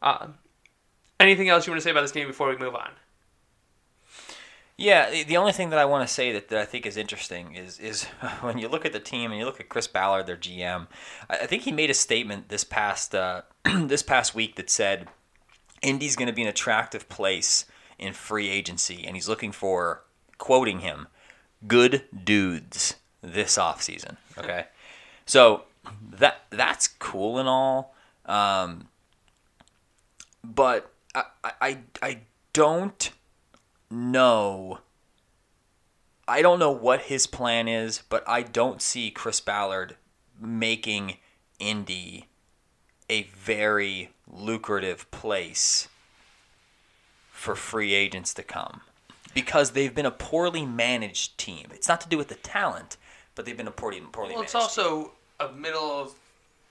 Uh, 0.00 0.28
anything 1.20 1.50
else 1.50 1.66
you 1.66 1.72
want 1.72 1.80
to 1.80 1.84
say 1.84 1.90
about 1.90 2.00
this 2.00 2.12
game 2.12 2.26
before 2.26 2.48
we 2.48 2.56
move 2.56 2.74
on? 2.74 2.92
Yeah, 4.78 5.24
the- 5.24 5.38
only 5.38 5.52
thing 5.52 5.70
that 5.70 5.78
I 5.78 5.86
want 5.86 6.06
to 6.06 6.12
say 6.12 6.32
that, 6.32 6.48
that 6.48 6.58
I 6.58 6.66
think 6.66 6.84
is 6.84 6.96
interesting 6.96 7.54
is 7.54 7.78
is 7.78 8.04
when 8.40 8.58
you 8.58 8.68
look 8.68 8.84
at 8.84 8.92
the 8.92 9.00
team 9.00 9.30
and 9.30 9.40
you 9.40 9.46
look 9.46 9.60
at 9.60 9.68
Chris 9.68 9.86
Ballard, 9.86 10.26
their 10.26 10.36
GM. 10.36 10.86
I, 11.30 11.46
think 11.46 11.62
he 11.62 11.72
made 11.72 11.90
a 11.90 11.94
statement 11.94 12.48
this 12.48 12.64
past 12.64 13.14
uh, 13.14 13.42
this 13.64 14.02
past 14.02 14.34
week 14.34 14.56
that 14.56 14.68
said 14.68 15.08
Indy's 15.82 16.16
going 16.16 16.28
to 16.28 16.34
be 16.34 16.42
an 16.42 16.48
attractive 16.48 17.08
place 17.08 17.64
in 17.98 18.12
free 18.12 18.50
agency, 18.50 19.04
and 19.06 19.16
he's 19.16 19.28
looking 19.28 19.52
for 19.52 20.02
quoting 20.36 20.80
him, 20.80 21.08
"good 21.66 22.04
dudes 22.24 22.96
this 23.22 23.56
offseason. 23.56 24.16
Okay, 24.36 24.66
so 25.26 25.64
that 26.10 26.42
that's 26.50 26.86
cool 26.88 27.38
and 27.38 27.48
all, 27.48 27.94
um, 28.26 28.88
but 30.44 30.92
I 31.14 31.24
I 31.44 31.78
I 32.02 32.18
don't 32.52 33.10
know. 33.90 34.78
I 36.28 36.42
don't 36.42 36.58
know 36.58 36.70
what 36.72 37.02
his 37.02 37.26
plan 37.26 37.68
is, 37.68 38.02
but 38.08 38.24
I 38.28 38.42
don't 38.42 38.82
see 38.82 39.10
Chris 39.10 39.40
Ballard 39.40 39.96
making 40.40 41.18
Indy 41.58 42.26
a 43.08 43.22
very 43.24 44.10
lucrative 44.26 45.08
place 45.10 45.88
for 47.30 47.54
free 47.54 47.94
agents 47.94 48.34
to 48.34 48.42
come 48.42 48.80
because 49.34 49.70
they've 49.70 49.94
been 49.94 50.06
a 50.06 50.10
poorly 50.10 50.66
managed 50.66 51.38
team. 51.38 51.68
It's 51.72 51.88
not 51.88 52.00
to 52.00 52.08
do 52.08 52.18
with 52.18 52.28
the 52.28 52.34
talent, 52.36 52.96
but 53.34 53.44
they've 53.44 53.56
been 53.56 53.68
a 53.68 53.70
poorly 53.72 54.00
poorly 54.00 54.34
Well, 54.34 54.42
it's 54.42 54.54
managed. 54.54 54.78
also 54.78 55.12
a 55.38 55.52
middle 55.52 55.92
of 55.92 56.14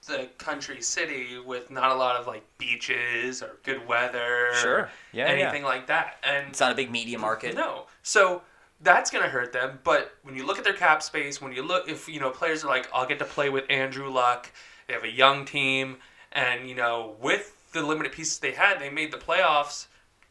the 0.06 0.30
country 0.38 0.82
city 0.82 1.40
with 1.46 1.70
not 1.70 1.92
a 1.92 1.96
lot 1.96 2.16
of 2.16 2.28
like 2.28 2.44
beaches 2.58 3.42
or 3.42 3.58
good 3.64 3.86
weather. 3.88 4.50
Sure. 4.54 4.90
Yeah, 5.12 5.26
yeah. 5.26 5.44
Anything 5.44 5.64
like 5.64 5.88
that. 5.88 6.18
And 6.24 6.48
it's 6.50 6.60
not 6.60 6.72
a 6.72 6.76
big 6.76 6.92
media 6.92 7.20
market. 7.20 7.56
No. 7.56 7.88
So 8.04 8.42
that's 8.82 9.10
going 9.10 9.24
to 9.24 9.30
hurt 9.30 9.52
them. 9.52 9.80
But 9.84 10.14
when 10.24 10.36
you 10.36 10.46
look 10.46 10.58
at 10.58 10.64
their 10.64 10.74
cap 10.74 11.02
space, 11.02 11.42
when 11.42 11.52
you 11.54 11.64
look, 11.64 11.90
if, 11.90 12.08
you 12.08 12.20
know, 12.20 12.30
players 12.30 12.64
are 12.64 12.68
like, 12.68 12.88
I'll 12.94 13.08
get 13.08 13.20
to 13.20 13.26
play 13.26 13.50
with 13.50 13.66
Andrew 13.70 14.10
Luck, 14.10 14.52
they 14.88 14.94
have 14.94 15.04
a 15.04 15.12
young 15.12 15.46
team, 15.46 15.98
and, 16.34 16.70
you 16.70 16.76
know, 16.76 17.16
with 17.20 17.56
the 17.74 17.82
limited 17.82 18.12
pieces 18.12 18.40
they 18.40 18.52
had, 18.52 18.80
they 18.80 18.90
made 18.90 19.12
the 19.12 19.18
playoffs, 19.18 19.88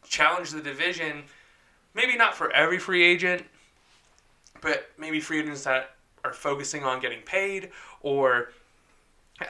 challenged 0.06 0.54
the 0.54 0.60
division. 0.60 1.24
Maybe 1.94 2.16
not 2.16 2.34
for 2.34 2.52
every 2.52 2.78
free 2.78 3.02
agent, 3.02 3.44
but 4.60 4.88
maybe 4.98 5.20
free 5.20 5.40
agents 5.40 5.64
that 5.64 5.90
are 6.24 6.32
focusing 6.32 6.84
on 6.84 7.00
getting 7.00 7.20
paid 7.22 7.70
or 8.02 8.50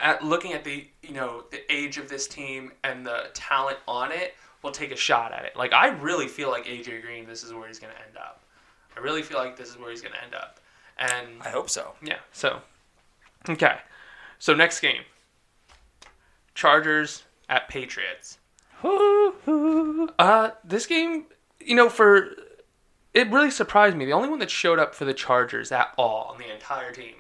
at 0.01 0.25
looking 0.25 0.53
at 0.53 0.65
the 0.65 0.87
you 1.03 1.13
know 1.13 1.45
the 1.51 1.61
age 1.73 1.99
of 1.99 2.09
this 2.09 2.27
team 2.27 2.73
and 2.83 3.07
the 3.07 3.31
talent 3.35 3.79
on 3.87 4.13
it 4.13 4.35
will 4.63 4.73
take 4.73 4.93
a 4.93 4.97
shot 4.97 5.33
at 5.33 5.45
it. 5.45 5.57
Like 5.57 5.73
I 5.73 5.89
really 5.89 6.29
feel 6.29 6.51
like 6.51 6.65
AJ 6.67 7.03
Green, 7.03 7.27
this 7.27 7.43
is 7.43 7.53
where 7.53 7.69
he's 7.69 7.79
going 7.79 7.93
to 7.93 8.01
end 8.07 8.17
up. 8.17 8.43
I 8.97 9.01
really 9.01 9.23
feel 9.23 9.39
like 9.39 9.57
this 9.57 9.69
is 9.69 9.79
where 9.79 9.91
he's 9.91 10.01
going 10.01 10.15
to 10.15 10.23
end 10.23 10.35
up. 10.35 10.61
And 10.99 11.43
I 11.43 11.49
hope 11.51 11.69
so. 11.69 11.95
yeah, 12.03 12.19
so 12.33 12.61
okay, 13.49 13.79
so 14.39 14.55
next 14.55 14.81
game, 14.81 15.03
Chargers 16.55 17.25
at 17.49 17.69
Patriots. 17.69 18.39
Uh, 20.19 20.51
this 20.63 20.87
game, 20.87 21.25
you 21.59 21.75
know, 21.75 21.89
for 21.89 22.31
it 23.13 23.31
really 23.31 23.51
surprised 23.51 23.97
me. 23.97 24.05
The 24.05 24.13
only 24.13 24.29
one 24.29 24.39
that 24.41 24.51
showed 24.51 24.79
up 24.79 24.95
for 24.95 25.05
the 25.05 25.15
Chargers 25.15 25.73
at 25.73 25.93
all 25.97 26.31
on 26.33 26.39
the 26.39 26.53
entire 26.53 26.93
team 26.93 27.15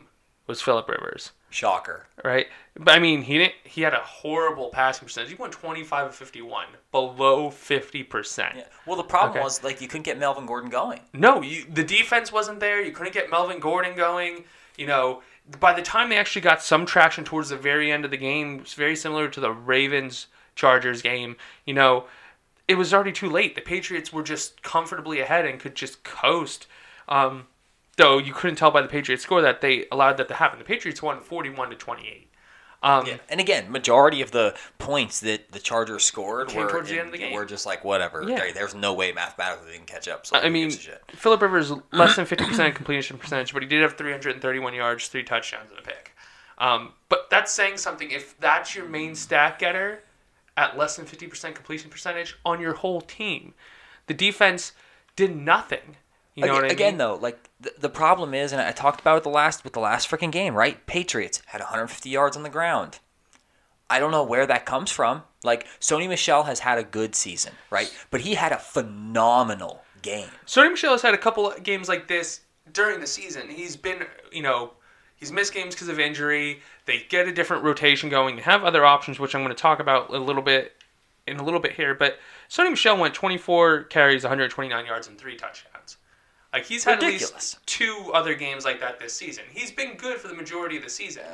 was 0.46 0.60
Philip 0.60 0.88
Rivers 0.88 1.32
Shocker. 1.54 2.06
right? 2.24 2.46
But 2.76 2.96
I 2.96 2.98
mean, 2.98 3.22
he 3.22 3.38
didn't. 3.38 3.54
He 3.62 3.82
had 3.82 3.94
a 3.94 4.00
horrible 4.00 4.70
passing 4.70 5.06
percentage. 5.06 5.30
He 5.30 5.36
went 5.36 5.52
twenty 5.52 5.84
five 5.84 6.06
of 6.08 6.14
fifty 6.14 6.42
one, 6.42 6.66
below 6.90 7.48
fifty 7.50 8.02
percent. 8.02 8.56
Yeah. 8.56 8.64
Well, 8.86 8.96
the 8.96 9.04
problem 9.04 9.30
Okay. 9.36 9.44
was 9.44 9.62
like 9.62 9.80
you 9.80 9.86
couldn't 9.86 10.02
get 10.04 10.18
Melvin 10.18 10.46
Gordon 10.46 10.68
going. 10.70 11.00
No, 11.12 11.40
you, 11.42 11.64
the 11.72 11.84
defense 11.84 12.32
wasn't 12.32 12.58
there. 12.58 12.82
You 12.82 12.90
couldn't 12.92 13.12
get 13.14 13.30
Melvin 13.30 13.60
Gordon 13.60 13.94
going. 13.96 14.44
You 14.76 14.88
know, 14.88 15.22
by 15.60 15.72
the 15.72 15.82
time 15.82 16.08
they 16.08 16.16
actually 16.16 16.42
got 16.42 16.60
some 16.62 16.84
traction 16.84 17.22
towards 17.24 17.50
the 17.50 17.56
very 17.56 17.92
end 17.92 18.04
of 18.04 18.10
the 18.10 18.16
game, 18.16 18.58
it's 18.60 18.74
very 18.74 18.96
similar 18.96 19.28
to 19.28 19.38
the 19.40 19.52
Ravens 19.52 20.26
Chargers 20.56 21.00
game. 21.02 21.36
You 21.64 21.74
know, 21.74 22.06
it 22.66 22.74
was 22.74 22.92
already 22.92 23.12
too 23.12 23.30
late. 23.30 23.54
The 23.54 23.60
Patriots 23.60 24.12
were 24.12 24.24
just 24.24 24.62
comfortably 24.64 25.20
ahead 25.20 25.46
and 25.46 25.60
could 25.60 25.76
just 25.76 26.02
coast. 26.02 26.66
Um, 27.08 27.46
though 27.96 28.18
you 28.18 28.32
couldn't 28.32 28.56
tell 28.56 28.70
by 28.70 28.82
the 28.82 28.88
Patriots 28.88 29.22
score 29.22 29.40
that 29.42 29.60
they 29.60 29.86
allowed 29.92 30.16
that 30.18 30.28
to 30.28 30.34
happen. 30.34 30.58
The 30.58 30.64
Patriots 30.64 31.02
won 31.02 31.20
forty 31.20 31.50
one 31.50 31.70
to 31.70 31.76
twenty 31.76 32.08
eight. 32.08 32.28
Um, 32.82 33.06
Yeah. 33.06 33.16
And 33.30 33.40
again, 33.40 33.72
majority 33.72 34.20
of 34.20 34.30
the 34.30 34.54
points 34.78 35.20
that 35.20 35.52
the 35.52 35.58
Chargers 35.58 36.04
scored 36.04 36.52
were 36.52 36.68
towards 36.68 36.90
the 36.90 36.98
end 36.98 37.06
of 37.06 37.12
the 37.12 37.18
game. 37.18 37.32
Were 37.32 37.46
just 37.46 37.64
like 37.64 37.82
whatever. 37.84 38.22
Yeah. 38.22 38.36
There- 38.36 38.52
there's 38.52 38.74
no 38.74 38.92
way 38.92 39.10
mathematically 39.12 39.70
they 39.70 39.76
can 39.78 39.86
catch 39.86 40.06
up. 40.06 40.26
So 40.26 40.36
I 40.36 40.50
mean, 40.50 40.64
gives 40.68 40.76
a 40.76 40.82
shit? 40.82 41.02
Philip 41.14 41.40
Rivers 41.40 41.72
less 41.92 42.16
than 42.16 42.26
fifty 42.26 42.44
percent 42.44 42.74
completion 42.80 43.16
percentage, 43.16 43.52
but 43.54 43.62
he 43.62 43.68
did 43.68 43.80
have 43.82 43.96
three 43.96 44.10
hundred 44.12 44.32
and 44.34 44.42
thirty-one 44.42 44.74
yards, 44.74 45.08
three 45.08 45.22
touchdowns, 45.24 45.70
and 45.70 45.78
a 45.78 45.82
pick. 45.82 46.14
Um, 46.58 46.92
but 47.08 47.28
that's 47.30 47.50
saying 47.50 47.78
something. 47.78 48.10
If 48.10 48.38
that's 48.38 48.76
your 48.76 48.84
main 48.86 49.14
stat 49.14 49.58
getter 49.58 50.04
at 50.56 50.76
less 50.76 50.96
than 50.96 51.06
fifty 51.06 51.26
percent 51.26 51.54
completion 51.54 51.88
percentage 51.90 52.36
on 52.44 52.60
your 52.60 52.74
whole 52.74 53.00
team, 53.00 53.54
the 54.08 54.14
defense 54.14 54.72
did 55.16 55.34
nothing. 55.34 55.96
You 56.34 56.46
know 56.46 56.52
Aga- 56.52 56.62
what 56.62 56.70
I 56.70 56.72
again, 56.74 56.92
mean? 56.92 56.98
though, 56.98 57.14
like 57.16 57.50
the, 57.60 57.72
the 57.78 57.88
problem 57.88 58.34
is, 58.34 58.52
and 58.52 58.60
I 58.60 58.72
talked 58.72 59.00
about 59.00 59.18
it 59.18 59.22
the 59.22 59.28
last 59.30 59.62
with 59.64 59.72
the 59.72 59.80
last 59.80 60.10
freaking 60.10 60.32
game, 60.32 60.54
right? 60.54 60.84
Patriots 60.86 61.40
had 61.46 61.60
150 61.60 62.08
yards 62.08 62.36
on 62.36 62.42
the 62.42 62.50
ground. 62.50 62.98
I 63.88 64.00
don't 64.00 64.10
know 64.10 64.24
where 64.24 64.46
that 64.46 64.66
comes 64.66 64.90
from. 64.90 65.22
Like 65.44 65.66
Sony 65.78 66.08
Michel 66.08 66.44
has 66.44 66.60
had 66.60 66.78
a 66.78 66.82
good 66.82 67.14
season, 67.14 67.52
right? 67.70 67.94
But 68.10 68.22
he 68.22 68.34
had 68.34 68.50
a 68.50 68.58
phenomenal 68.58 69.82
game. 70.02 70.28
Sony 70.46 70.70
Michel 70.70 70.92
has 70.92 71.02
had 71.02 71.14
a 71.14 71.18
couple 71.18 71.50
of 71.50 71.62
games 71.62 71.88
like 71.88 72.08
this 72.08 72.40
during 72.72 73.00
the 73.00 73.06
season. 73.06 73.48
He's 73.48 73.76
been, 73.76 74.04
you 74.32 74.42
know, 74.42 74.72
he's 75.16 75.30
missed 75.30 75.52
games 75.52 75.74
because 75.74 75.88
of 75.88 76.00
injury. 76.00 76.60
They 76.86 77.04
get 77.08 77.28
a 77.28 77.32
different 77.32 77.62
rotation 77.62 78.08
going. 78.08 78.36
They 78.36 78.42
have 78.42 78.64
other 78.64 78.84
options, 78.84 79.18
which 79.20 79.34
I'm 79.34 79.42
going 79.42 79.54
to 79.54 79.60
talk 79.60 79.80
about 79.80 80.10
a 80.10 80.18
little 80.18 80.42
bit 80.42 80.72
in 81.26 81.38
a 81.38 81.44
little 81.44 81.60
bit 81.60 81.72
here. 81.72 81.94
But 81.94 82.18
Sony 82.48 82.70
Michel 82.70 82.96
went 82.96 83.14
24 83.14 83.84
carries, 83.84 84.24
129 84.24 84.86
yards, 84.86 85.08
and 85.08 85.18
three 85.18 85.36
touchdowns. 85.36 85.98
Like 86.54 86.64
he's 86.66 86.84
had 86.84 87.02
at 87.02 87.02
least 87.02 87.58
two 87.66 88.10
other 88.14 88.34
games 88.34 88.64
like 88.64 88.78
that 88.80 89.00
this 89.00 89.12
season. 89.12 89.42
He's 89.52 89.70
been 89.72 89.96
good 89.96 90.18
for 90.18 90.28
the 90.28 90.34
majority 90.34 90.76
of 90.76 90.84
the 90.84 90.88
season. 90.90 91.24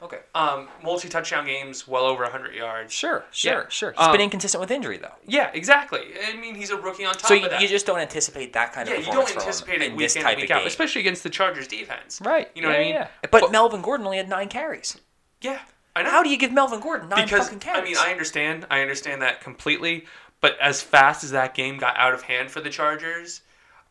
Okay. 0.00 0.18
Um, 0.34 0.68
multi-touchdown 0.82 1.46
games, 1.46 1.86
well 1.86 2.04
over 2.04 2.22
100 2.24 2.54
yards. 2.54 2.92
Sure, 2.92 3.24
sure, 3.30 3.52
Yeah. 3.52 3.68
sure. 3.68 3.92
He's 3.92 4.00
Um, 4.06 4.12
been 4.12 4.20
inconsistent 4.20 4.60
with 4.60 4.70
injury 4.70 4.98
though. 4.98 5.14
Yeah, 5.26 5.50
exactly. 5.52 6.12
I 6.26 6.34
mean, 6.34 6.54
he's 6.56 6.70
a 6.70 6.76
rookie 6.76 7.04
on 7.04 7.14
top 7.14 7.26
So 7.26 7.34
of 7.36 7.42
you, 7.42 7.48
that. 7.48 7.60
you 7.60 7.68
just 7.68 7.86
don't 7.86 7.98
anticipate 8.00 8.52
that 8.54 8.72
kind 8.72 8.88
of 8.88 8.94
yeah, 8.94 9.00
you 9.06 9.12
don't 9.12 9.30
anticipate 9.30 9.82
it 9.82 9.86
in 9.90 9.96
week 9.96 10.06
this 10.06 10.16
in 10.16 10.22
type 10.22 10.36
week 10.36 10.46
of 10.46 10.50
out, 10.52 10.58
game. 10.60 10.66
especially 10.68 11.00
against 11.02 11.22
the 11.24 11.30
Chargers 11.30 11.66
defense. 11.68 12.20
Right. 12.20 12.50
You 12.54 12.62
know 12.62 12.68
what 12.68 12.78
I 12.78 12.82
mean? 12.82 12.94
Yeah. 12.94 13.08
But, 13.22 13.30
But- 13.32 13.52
Melvin 13.52 13.80
Gordon 13.82 14.06
only 14.06 14.18
had 14.18 14.28
nine 14.28 14.48
carries. 14.48 14.96
Yeah, 15.40 15.60
I 15.96 16.02
know. 16.04 16.10
How 16.10 16.22
do 16.24 16.30
you 16.30 16.36
give 16.36 16.52
Melvin 16.52 16.78
Gordon 16.80 17.08
nine 17.08 17.24
because 17.24 17.44
fucking 17.46 17.60
carries? 17.60 17.80
I 17.80 17.84
mean, 17.84 17.96
I 17.96 18.10
understand, 18.12 18.66
I 18.70 18.80
understand 18.80 19.22
that 19.22 19.40
completely, 19.40 20.06
But 20.40 20.58
as 20.58 20.82
fast 20.82 21.22
as 21.22 21.30
that 21.30 21.54
game 21.54 21.78
got 21.78 21.96
out 21.96 22.12
of 22.14 22.22
hand 22.22 22.50
for 22.50 22.60
the 22.60 22.70
Chargers, 22.70 23.42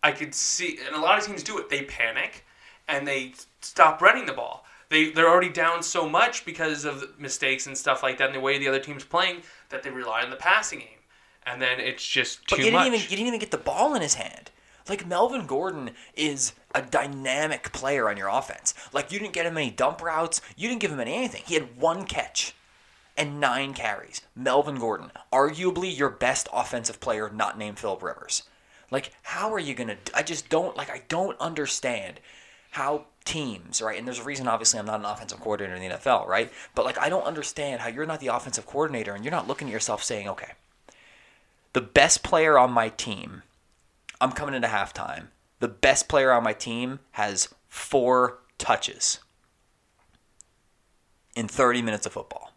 I 0.04 0.12
could 0.12 0.34
see, 0.34 0.80
and 0.86 0.96
a 0.96 1.00
lot 1.00 1.20
of 1.20 1.26
teams 1.26 1.44
do 1.44 1.58
it. 1.60 1.70
They 1.70 1.84
panic 1.84 2.46
and 2.88 3.08
they 3.08 3.34
stop 3.62 4.02
running 4.02 4.26
the 4.26 4.34
ball. 4.34 4.66
They 4.90 5.12
they're 5.12 5.30
already 5.30 5.50
down 5.50 5.82
so 5.84 6.08
much 6.08 6.46
because 6.46 6.86
of 6.86 7.20
mistakes 7.20 7.68
and 7.68 7.78
stuff 7.78 8.04
like 8.04 8.18
that, 8.18 8.28
and 8.28 8.36
the 8.36 8.40
way 8.40 8.58
the 8.58 8.68
other 8.68 8.80
team's 8.80 9.06
playing 9.06 9.42
that 9.70 9.84
they 9.84 9.90
rely 9.90 10.22
on 10.22 10.30
the 10.30 10.36
passing 10.36 10.80
game, 10.80 11.00
and 11.46 11.62
then 11.62 11.80
it's 11.80 12.06
just 12.06 12.46
too 12.48 12.58
But 12.58 12.66
you 12.66 12.72
didn't 12.72 12.88
even 12.88 13.00
you 13.00 13.08
didn't 13.08 13.28
even 13.28 13.40
get 13.40 13.52
the 13.52 13.58
ball 13.58 13.96
in 13.96 14.02
his 14.02 14.16
hand. 14.16 14.52
Like 14.90 15.08
Melvin 15.08 15.46
Gordon 15.46 15.92
is 16.16 16.54
a 16.76 16.82
dynamic 16.82 17.72
player 17.72 18.10
on 18.10 18.18
your 18.18 18.28
offense. 18.28 18.74
Like 18.92 19.12
you 19.12 19.20
didn't 19.20 19.34
get 19.34 19.46
him 19.46 19.56
any 19.56 19.72
dump 19.72 20.02
routes. 20.02 20.42
You 20.58 20.68
didn't 20.68 20.82
give 20.82 20.92
him 20.92 21.00
any 21.00 21.14
anything. 21.14 21.44
He 21.46 21.54
had 21.54 21.78
one 21.78 22.06
catch 22.06 22.54
and 23.16 23.40
nine 23.40 23.74
carries. 23.74 24.22
Melvin 24.36 24.76
Gordon, 24.76 25.12
arguably 25.32 25.96
your 25.96 26.10
best 26.10 26.50
offensive 26.52 27.00
player, 27.00 27.30
not 27.30 27.58
named 27.58 27.80
Philip 27.80 28.04
Rivers. 28.04 28.44
Like 28.92 29.12
how 29.24 29.54
are 29.54 29.60
you 29.60 29.74
gonna? 29.74 29.98
I 30.14 30.22
just 30.22 30.50
don't 30.50 30.76
like. 30.78 30.90
I 30.90 31.02
don't 31.08 31.40
understand 31.40 32.20
how 32.72 33.06
teams 33.26 33.82
right. 33.82 33.98
And 33.98 34.06
there's 34.06 34.20
a 34.20 34.24
reason. 34.24 34.48
Obviously, 34.48 34.80
I'm 34.80 34.86
not 34.86 35.00
an 35.00 35.06
offensive 35.06 35.40
coordinator 35.40 35.76
in 35.76 35.90
the 35.90 35.96
NFL, 35.96 36.28
right? 36.28 36.52
But 36.76 36.86
like 36.86 37.00
I 37.00 37.10
don't 37.10 37.24
understand 37.24 37.82
how 37.82 37.88
you're 37.88 38.06
not 38.06 38.20
the 38.20 38.28
offensive 38.28 38.66
coordinator 38.66 39.16
and 39.16 39.24
you're 39.24 39.32
not 39.32 39.48
looking 39.48 39.70
at 39.70 39.74
yourself 39.74 40.04
saying, 40.04 40.28
okay, 40.28 40.52
the 41.74 41.82
best 41.82 42.24
player 42.24 42.60
on 42.60 42.72
my 42.72 42.90
team, 42.90 43.44
I'm 44.20 44.32
coming 44.32 44.56
into 44.56 44.68
halftime. 44.68 45.28
The 45.60 45.68
best 45.68 46.10
player 46.10 46.32
on 46.32 46.44
my 46.44 46.54
team 46.54 47.00
has 47.12 47.50
four 47.70 48.40
touches 48.58 49.20
in 51.36 51.48
30 51.48 51.82
minutes 51.82 52.06
of 52.06 52.14
football. 52.14 52.52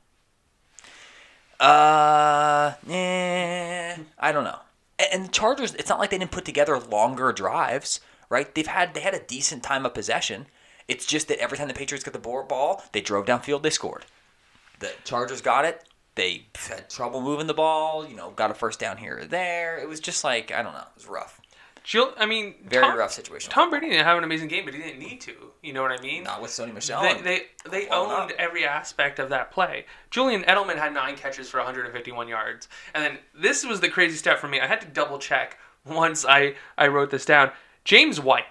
Uh, 1.61 2.73
eh, 2.91 3.97
I 4.19 4.33
don't 4.33 4.45
know. 4.45 4.59
And 5.13 5.25
the 5.27 5.33
Chargers, 5.33 5.75
it's 5.75 5.89
not 5.89 5.99
like 5.99 6.11
they 6.11 6.19
didn't 6.19 6.31
put 6.31 6.45
together 6.45 6.79
longer 6.79 7.33
drives, 7.33 8.01
right? 8.29 8.53
They've 8.55 8.67
had 8.67 8.95
they 8.95 9.01
had 9.01 9.15
a 9.15 9.21
decent 9.21 9.63
time 9.63 9.85
of 9.87 9.95
possession. 9.95 10.47
It's 10.87 11.07
just 11.07 11.29
that 11.29 11.39
every 11.39 11.57
time 11.57 11.69
the 11.69 11.75
Patriots 11.75 12.05
got 12.05 12.13
the 12.13 12.19
ball, 12.19 12.83
they 12.93 13.01
drove 13.01 13.27
downfield, 13.27 13.63
they 13.63 13.71
scored. 13.71 14.05
The 14.81 14.93
Chargers 15.05 15.41
got 15.41 15.65
it. 15.65 15.85
They 16.15 16.47
had 16.69 16.89
trouble 16.91 17.21
moving 17.21 17.47
the 17.47 17.55
ball. 17.55 18.07
You 18.07 18.17
know, 18.17 18.31
got 18.31 18.51
a 18.51 18.55
first 18.55 18.79
down 18.79 18.99
here 18.99 19.19
or 19.19 19.25
there. 19.25 19.79
It 19.79 19.89
was 19.89 20.01
just 20.01 20.25
like 20.25 20.53
I 20.53 20.63
don't 20.63 20.73
know. 20.73 20.81
It 20.81 20.97
was 20.97 21.07
rough. 21.07 21.41
Jill, 21.85 22.14
I 22.17 22.25
mean, 22.25 22.55
Very 22.67 22.83
Tom, 22.83 22.97
rough 22.97 23.12
situation. 23.12 23.53
Tom 23.53 23.69
Brady 23.69 23.91
didn't 23.91 24.07
have 24.07 24.17
an 24.17 24.25
amazing 24.25 24.49
game, 24.49 24.64
but 24.64 24.73
he 24.73 24.81
didn't 24.81 24.99
need 24.99 25.21
to. 25.21 25.35
You 25.62 25.75
know 25.75 25.83
what 25.83 25.93
I 25.93 26.00
mean? 26.00 26.25
Not 26.25 26.41
with 26.41 26.50
Sony 26.50 26.73
Michel. 26.73 27.03
They 27.03 27.21
they, 27.21 27.43
they 27.71 27.88
owned 27.88 28.09
not. 28.09 28.33
every 28.33 28.64
aspect 28.64 29.19
of 29.19 29.29
that 29.29 29.50
play. 29.50 29.85
Julian 30.11 30.45
Edelman 30.45 30.76
had 30.76 30.95
nine 30.95 31.14
catches 31.14 31.50
for 31.50 31.59
151 31.59 32.26
yards, 32.26 32.69
and 32.95 33.05
then 33.05 33.19
this 33.38 33.67
was 33.67 33.81
the 33.81 33.91
crazy 33.91 34.17
step 34.17 34.38
for 34.38 34.49
me. 34.49 34.61
I 34.61 34.67
had 34.67 34.81
to 34.81 34.87
double 34.87 35.19
check 35.19 35.59
once 35.85 36.25
I 36.25 36.55
I 36.79 36.88
wrote 36.88 37.11
this 37.11 37.26
down. 37.26 37.53
James 37.85 38.19
White, 38.19 38.47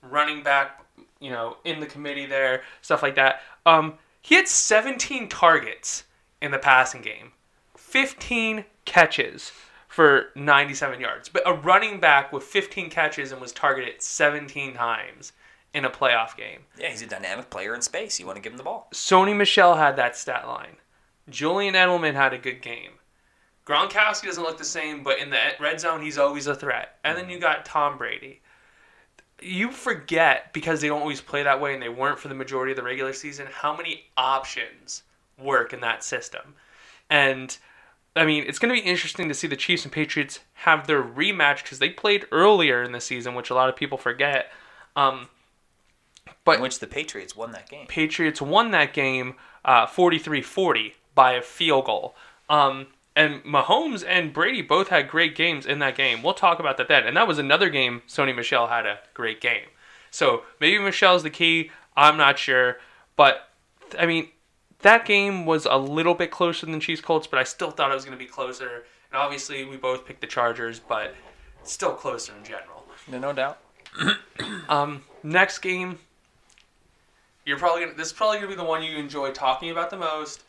running 0.00 0.42
back, 0.42 0.82
you 1.20 1.30
know, 1.30 1.58
in 1.64 1.78
the 1.78 1.86
committee 1.86 2.24
there, 2.24 2.62
stuff 2.80 3.02
like 3.02 3.16
that. 3.16 3.42
Um, 3.66 3.98
he 4.22 4.34
had 4.34 4.48
17 4.48 5.28
targets 5.28 6.04
in 6.40 6.52
the 6.52 6.58
passing 6.58 7.02
game, 7.02 7.32
15 7.76 8.64
catches 8.86 9.52
for 9.96 10.26
97 10.34 11.00
yards. 11.00 11.30
But 11.30 11.42
a 11.46 11.54
running 11.54 12.00
back 12.00 12.30
with 12.30 12.44
15 12.44 12.90
catches 12.90 13.32
and 13.32 13.40
was 13.40 13.50
targeted 13.50 14.02
17 14.02 14.74
times 14.74 15.32
in 15.72 15.86
a 15.86 15.90
playoff 15.90 16.36
game. 16.36 16.60
yeah, 16.78 16.90
he's 16.90 17.00
a 17.00 17.06
dynamic 17.06 17.48
player 17.48 17.74
in 17.74 17.80
space. 17.80 18.20
You 18.20 18.26
want 18.26 18.36
to 18.36 18.42
give 18.42 18.52
him 18.52 18.58
the 18.58 18.62
ball. 18.62 18.88
Sony 18.92 19.34
Michel 19.34 19.74
had 19.74 19.96
that 19.96 20.14
stat 20.14 20.46
line. 20.46 20.76
Julian 21.30 21.72
Edelman 21.72 22.12
had 22.12 22.34
a 22.34 22.38
good 22.38 22.60
game. 22.60 22.90
Gronkowski 23.66 24.26
doesn't 24.26 24.44
look 24.44 24.58
the 24.58 24.66
same, 24.66 25.02
but 25.02 25.18
in 25.18 25.30
the 25.30 25.40
red 25.58 25.80
zone, 25.80 26.02
he's 26.02 26.18
always 26.18 26.46
a 26.46 26.54
threat. 26.54 26.98
And 27.02 27.16
then 27.16 27.24
mm. 27.24 27.30
you 27.30 27.38
got 27.40 27.64
Tom 27.64 27.96
Brady. 27.96 28.42
You 29.40 29.70
forget 29.70 30.52
because 30.52 30.82
they 30.82 30.88
don't 30.88 31.00
always 31.00 31.22
play 31.22 31.42
that 31.42 31.58
way, 31.58 31.72
and 31.72 31.82
they 31.82 31.88
weren't 31.88 32.18
for 32.18 32.28
the 32.28 32.34
majority 32.34 32.72
of 32.72 32.76
the 32.76 32.82
regular 32.82 33.14
season. 33.14 33.46
How 33.50 33.74
many 33.74 34.04
options 34.18 35.04
work 35.38 35.72
in 35.72 35.80
that 35.80 36.04
system? 36.04 36.54
And 37.08 37.56
I 38.16 38.24
mean, 38.24 38.44
it's 38.46 38.58
going 38.58 38.74
to 38.74 38.80
be 38.80 38.88
interesting 38.88 39.28
to 39.28 39.34
see 39.34 39.46
the 39.46 39.56
Chiefs 39.56 39.84
and 39.84 39.92
Patriots 39.92 40.40
have 40.54 40.86
their 40.86 41.02
rematch 41.02 41.62
because 41.62 41.78
they 41.78 41.90
played 41.90 42.24
earlier 42.32 42.82
in 42.82 42.92
the 42.92 43.00
season, 43.00 43.34
which 43.34 43.50
a 43.50 43.54
lot 43.54 43.68
of 43.68 43.76
people 43.76 43.98
forget. 43.98 44.50
Um, 44.96 45.28
But- 46.44 46.56
in 46.56 46.62
which 46.62 46.78
the 46.78 46.86
Patriots 46.86 47.36
won 47.36 47.52
that 47.52 47.68
game. 47.68 47.86
Patriots 47.86 48.40
won 48.40 48.70
that 48.70 48.92
game 48.92 49.34
uh, 49.64 49.86
43-40 49.86 50.94
by 51.14 51.32
a 51.32 51.42
field 51.42 51.84
goal. 51.86 52.16
Um, 52.48 52.86
and 53.14 53.42
Mahomes 53.44 54.04
and 54.06 54.32
Brady 54.32 54.62
both 54.62 54.88
had 54.88 55.08
great 55.08 55.34
games 55.34 55.66
in 55.66 55.78
that 55.80 55.96
game. 55.96 56.22
We'll 56.22 56.34
talk 56.34 56.58
about 56.58 56.76
that 56.76 56.88
then. 56.88 57.04
And 57.06 57.16
that 57.16 57.26
was 57.26 57.38
another 57.38 57.68
game 57.70 58.02
Sony 58.08 58.34
Michel 58.34 58.68
had 58.68 58.86
a 58.86 59.00
great 59.14 59.40
game. 59.40 59.66
So 60.10 60.44
maybe 60.60 60.78
Michel's 60.78 61.22
the 61.22 61.30
key. 61.30 61.70
I'm 61.96 62.16
not 62.16 62.38
sure. 62.38 62.78
But, 63.16 63.48
I 63.98 64.06
mean, 64.06 64.28
that 64.86 65.04
game 65.04 65.46
was 65.46 65.66
a 65.66 65.76
little 65.76 66.14
bit 66.14 66.30
closer 66.30 66.64
than 66.64 66.78
Chiefs 66.78 67.00
Colts, 67.00 67.26
but 67.26 67.40
I 67.40 67.42
still 67.42 67.72
thought 67.72 67.90
it 67.90 67.94
was 67.94 68.04
going 68.04 68.16
to 68.16 68.24
be 68.24 68.30
closer. 68.30 68.84
And 69.10 69.20
obviously, 69.20 69.64
we 69.64 69.76
both 69.76 70.06
picked 70.06 70.20
the 70.20 70.28
Chargers, 70.28 70.78
but 70.78 71.12
still 71.64 71.92
closer 71.92 72.32
in 72.38 72.44
general. 72.44 72.84
No, 73.08 73.18
no 73.18 73.32
doubt. 73.32 73.58
Um, 74.68 75.04
next 75.22 75.58
game, 75.58 75.98
you're 77.44 77.56
probably 77.56 77.84
gonna. 77.84 77.96
This 77.96 78.08
is 78.08 78.12
probably 78.12 78.38
gonna 78.38 78.48
be 78.48 78.56
the 78.56 78.64
one 78.64 78.82
you 78.82 78.96
enjoy 78.98 79.30
talking 79.30 79.70
about 79.70 79.90
the 79.90 79.96
most. 79.96 80.42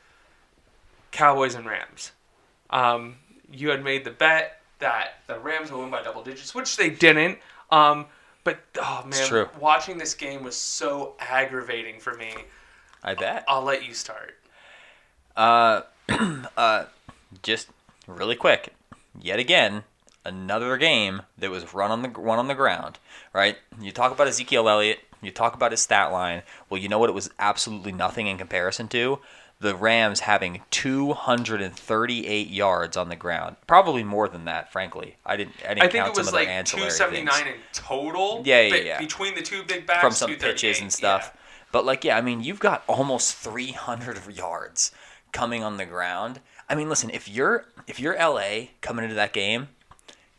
Cowboys 1.12 1.54
and 1.54 1.68
Rams. 1.68 2.12
Um, 2.72 3.16
you 3.52 3.70
had 3.70 3.84
made 3.84 4.04
the 4.04 4.12
bet 4.12 4.62
that 4.80 5.20
the 5.28 5.38
Rams 5.40 5.72
would 5.72 5.80
win 5.80 5.92
by 5.92 6.02
double 6.02 6.24
digits, 6.24 6.56
which 6.56 6.78
they 6.78 6.90
didn't. 6.90 7.38
Um, 7.70 8.08
but 8.44 8.60
oh 8.82 9.06
man, 9.06 9.48
watching 9.60 10.00
this 10.00 10.16
game 10.16 10.44
was 10.44 10.56
so 10.56 11.14
aggravating 11.20 12.00
for 12.00 12.16
me. 12.16 12.34
I 13.04 13.14
bet. 13.14 13.44
I'll 13.48 13.64
let 13.64 13.86
you 13.88 13.94
start. 13.94 14.36
Uh, 15.36 15.82
uh, 16.58 16.86
just 17.44 17.70
really 18.08 18.36
quick, 18.36 18.74
yet 19.20 19.40
again, 19.40 19.84
another 20.26 20.78
game 20.78 21.22
that 21.38 21.52
was 21.52 21.74
run 21.74 21.92
on 21.92 22.02
the 22.02 22.10
run 22.10 22.40
on 22.40 22.48
the 22.48 22.56
ground. 22.56 23.00
Right? 23.34 23.58
You 23.80 23.92
talk 23.92 24.12
about 24.12 24.28
Ezekiel 24.28 24.68
Elliott. 24.68 25.00
You 25.22 25.32
talk 25.32 25.56
about 25.56 25.72
his 25.72 25.82
stat 25.82 26.12
line. 26.12 26.44
Well, 26.70 26.80
you 26.80 26.90
know 26.90 27.00
what? 27.00 27.10
It 27.10 27.14
was 27.14 27.30
absolutely 27.40 27.92
nothing 27.92 28.28
in 28.28 28.38
comparison 28.38 28.88
to 28.90 29.20
the 29.60 29.76
Rams 29.76 30.22
having 30.22 30.62
238 30.70 32.48
yards 32.48 32.96
on 32.96 33.10
the 33.10 33.16
ground. 33.16 33.56
Probably 33.66 34.04
more 34.04 34.28
than 34.28 34.46
that, 34.46 34.72
frankly. 34.72 35.16
I 35.26 35.36
didn't. 35.36 35.56
I 35.64 35.70
didn't 35.70 35.84
I 35.84 35.88
think 35.88 36.04
count 36.04 36.16
it 36.16 36.20
was 36.20 36.28
some 36.28 36.36
of 36.36 36.40
like 36.40 36.48
the 36.48 36.54
ancillary 36.54 36.90
279 36.90 37.44
things. 37.44 37.56
in 37.56 37.62
total. 37.74 38.44
Yeah, 38.46 38.62
yeah, 38.62 38.76
yeah. 38.76 39.00
Between 39.00 39.34
the 39.36 39.42
two 39.42 39.64
big 39.64 39.88
backs 39.88 40.02
from 40.02 40.12
some 40.12 40.36
pitches 40.36 40.82
and 40.82 40.94
stuff. 40.94 41.36
But 41.72 41.86
like, 41.86 42.04
yeah, 42.04 42.18
I 42.18 42.22
mean, 42.22 42.42
you've 42.42 42.60
got 42.60 42.84
almost 42.88 43.36
300 43.36 44.36
yards 44.36 44.92
coming 45.32 45.64
on 45.64 45.78
the 45.78 45.86
ground. 45.86 46.40
I 46.70 46.76
mean, 46.76 46.90
listen, 46.90 47.10
if 47.10 47.30
you're 47.30 47.66
if 47.88 48.00
you're 48.00 48.18
LA 48.18 48.68
coming 48.82 49.04
into 49.04 49.16
that 49.16 49.34
game, 49.34 49.70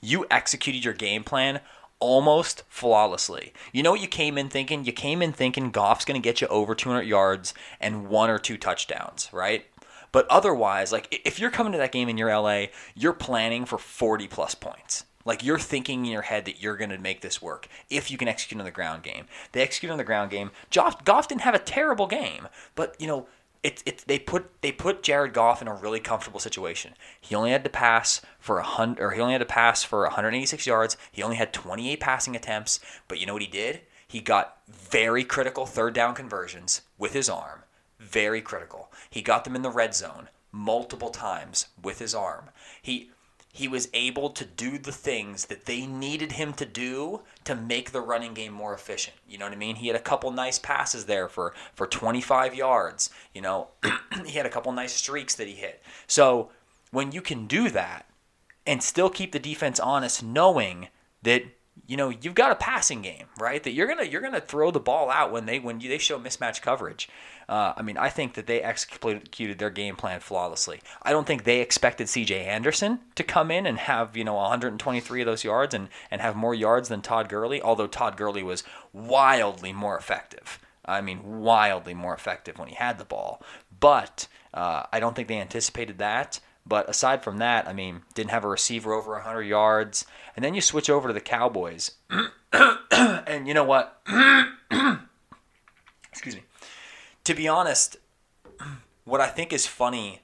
you 0.00 0.26
executed 0.30 0.84
your 0.84 0.94
game 0.94 1.24
plan 1.24 1.60
almost 2.00 2.62
flawlessly. 2.68 3.52
You 3.72 3.82
know 3.82 3.92
what 3.92 4.00
you 4.00 4.08
came 4.08 4.38
in 4.38 4.48
thinking? 4.48 4.84
You 4.84 4.92
came 4.92 5.22
in 5.22 5.32
thinking 5.32 5.70
Goff's 5.70 6.04
going 6.04 6.20
to 6.20 6.24
get 6.24 6.40
you 6.40 6.46
over 6.48 6.74
200 6.74 7.02
yards 7.02 7.54
and 7.80 8.08
one 8.08 8.30
or 8.30 8.38
two 8.38 8.56
touchdowns, 8.56 9.28
right? 9.32 9.66
But 10.12 10.26
otherwise, 10.28 10.92
like 10.92 11.22
if 11.24 11.38
you're 11.38 11.50
coming 11.50 11.72
to 11.72 11.78
that 11.78 11.92
game 11.92 12.08
and 12.08 12.18
you're 12.18 12.34
LA, 12.34 12.66
you're 12.94 13.12
planning 13.12 13.64
for 13.64 13.78
40 13.78 14.28
plus 14.28 14.54
points. 14.54 15.04
Like 15.28 15.44
you're 15.44 15.58
thinking 15.58 16.06
in 16.06 16.10
your 16.10 16.22
head 16.22 16.46
that 16.46 16.62
you're 16.62 16.78
going 16.78 16.88
to 16.88 16.96
make 16.96 17.20
this 17.20 17.42
work 17.42 17.68
if 17.90 18.10
you 18.10 18.16
can 18.16 18.28
execute 18.28 18.58
on 18.58 18.64
the 18.64 18.70
ground 18.70 19.02
game. 19.02 19.26
They 19.52 19.60
execute 19.60 19.92
on 19.92 19.98
the 19.98 20.04
ground 20.04 20.30
game. 20.30 20.52
Goff, 20.72 21.04
Goff 21.04 21.28
didn't 21.28 21.42
have 21.42 21.54
a 21.54 21.58
terrible 21.58 22.06
game, 22.06 22.48
but 22.74 22.96
you 22.98 23.06
know, 23.06 23.26
it, 23.62 23.82
it, 23.84 24.04
they 24.06 24.18
put 24.18 24.50
they 24.62 24.72
put 24.72 25.02
Jared 25.02 25.34
Goff 25.34 25.60
in 25.60 25.68
a 25.68 25.74
really 25.74 26.00
comfortable 26.00 26.40
situation. 26.40 26.94
He 27.20 27.34
only 27.34 27.50
had 27.50 27.62
to 27.64 27.68
pass 27.68 28.22
for 28.40 28.58
a 28.58 28.62
hundred, 28.62 29.02
or 29.02 29.10
he 29.10 29.20
only 29.20 29.34
had 29.34 29.40
to 29.40 29.44
pass 29.44 29.84
for 29.84 30.04
186 30.04 30.66
yards. 30.66 30.96
He 31.12 31.22
only 31.22 31.36
had 31.36 31.52
28 31.52 32.00
passing 32.00 32.34
attempts, 32.34 32.80
but 33.06 33.20
you 33.20 33.26
know 33.26 33.34
what 33.34 33.42
he 33.42 33.48
did? 33.48 33.82
He 34.06 34.20
got 34.20 34.56
very 34.66 35.24
critical 35.24 35.66
third 35.66 35.92
down 35.92 36.14
conversions 36.14 36.80
with 36.96 37.12
his 37.12 37.28
arm. 37.28 37.64
Very 37.98 38.40
critical. 38.40 38.90
He 39.10 39.20
got 39.20 39.44
them 39.44 39.54
in 39.54 39.60
the 39.60 39.68
red 39.68 39.94
zone 39.94 40.30
multiple 40.52 41.10
times 41.10 41.66
with 41.82 41.98
his 41.98 42.14
arm. 42.14 42.48
He 42.80 43.10
he 43.59 43.66
was 43.66 43.88
able 43.92 44.31
to 44.31 44.44
do 44.44 44.79
the 44.79 44.92
things 44.92 45.47
that 45.47 45.66
they 45.66 45.85
needed 45.85 46.31
him 46.31 46.53
to 46.53 46.64
do 46.64 47.23
to 47.42 47.57
make 47.57 47.90
the 47.90 48.01
running 48.01 48.33
game 48.33 48.53
more 48.53 48.73
efficient. 48.73 49.16
You 49.29 49.37
know 49.37 49.47
what 49.47 49.53
I 49.53 49.57
mean? 49.57 49.75
He 49.75 49.88
had 49.88 49.97
a 49.97 50.01
couple 50.01 50.31
nice 50.31 50.61
passes 50.61 51.07
there 51.07 51.29
for 51.29 51.55
for 51.75 51.88
25 51.88 52.55
yards. 52.55 53.11
You 53.35 53.40
know, 53.40 53.68
he 54.25 54.37
had 54.37 54.47
a 54.47 54.51
couple 54.51 54.71
nice 54.71 54.92
streaks 54.92 55.35
that 55.35 55.49
he 55.49 55.55
hit. 55.55 55.83
So 56.07 56.51
when 56.92 57.11
you 57.11 57.21
can 57.21 57.49
do 57.49 57.68
that 57.71 58.07
and 58.64 58.81
still 58.81 59.11
keep 59.11 59.33
the 59.33 59.40
defense 59.40 59.81
honest, 59.81 60.23
knowing 60.23 60.87
that 61.25 61.42
you 61.86 61.96
know, 61.96 62.10
you've 62.10 62.34
got 62.34 62.52
a 62.52 62.56
passing 62.56 63.02
game, 63.02 63.26
right? 63.38 63.62
That 63.62 63.72
you're 63.72 63.86
gonna 63.86 64.04
you're 64.04 64.20
gonna 64.20 64.40
throw 64.40 64.70
the 64.70 64.80
ball 64.80 65.10
out 65.10 65.32
when 65.32 65.46
they 65.46 65.58
when 65.58 65.80
you, 65.80 65.88
they 65.88 65.98
show 65.98 66.18
mismatch 66.18 66.60
coverage. 66.62 67.08
Uh, 67.48 67.72
I 67.76 67.82
mean, 67.82 67.96
I 67.96 68.10
think 68.10 68.34
that 68.34 68.46
they 68.46 68.60
executed 68.60 69.58
their 69.58 69.70
game 69.70 69.96
plan 69.96 70.20
flawlessly. 70.20 70.80
I 71.02 71.12
don't 71.12 71.26
think 71.26 71.44
they 71.44 71.60
expected 71.60 72.08
C.J. 72.08 72.44
Anderson 72.44 73.00
to 73.14 73.22
come 73.24 73.50
in 73.50 73.64
and 73.64 73.78
have 73.78 74.16
you 74.16 74.24
know 74.24 74.34
123 74.34 75.20
of 75.22 75.26
those 75.26 75.44
yards 75.44 75.74
and 75.74 75.88
and 76.10 76.20
have 76.20 76.36
more 76.36 76.54
yards 76.54 76.88
than 76.88 77.00
Todd 77.00 77.28
Gurley. 77.28 77.62
Although 77.62 77.86
Todd 77.86 78.16
Gurley 78.16 78.42
was 78.42 78.64
wildly 78.92 79.72
more 79.72 79.96
effective. 79.96 80.58
I 80.84 81.02
mean, 81.02 81.40
wildly 81.40 81.94
more 81.94 82.14
effective 82.14 82.58
when 82.58 82.68
he 82.68 82.74
had 82.74 82.98
the 82.98 83.04
ball. 83.04 83.42
But 83.78 84.26
uh, 84.54 84.84
I 84.90 85.00
don't 85.00 85.14
think 85.14 85.28
they 85.28 85.38
anticipated 85.38 85.98
that. 85.98 86.40
But 86.68 86.88
aside 86.88 87.24
from 87.24 87.38
that, 87.38 87.66
I 87.66 87.72
mean, 87.72 88.02
didn't 88.14 88.31
have 88.31 88.44
a 88.44 88.48
receiver 88.48 88.92
over 88.92 89.12
100 89.12 89.42
yards. 89.42 90.04
And 90.37 90.44
then 90.44 90.54
you 90.54 90.61
switch 90.61 90.90
over 90.90 91.09
to 91.09 91.14
the 91.14 91.20
Cowboys. 91.20 91.92
and 92.92 93.48
you 93.48 93.54
know 93.54 93.64
what? 93.64 94.02
Excuse 96.11 96.37
me. 96.37 96.42
To 97.24 97.35
be 97.35 97.48
honest, 97.48 97.96
what 99.04 99.20
I 99.20 99.28
think 99.28 99.52
is 99.52 99.66
funny 99.66 100.20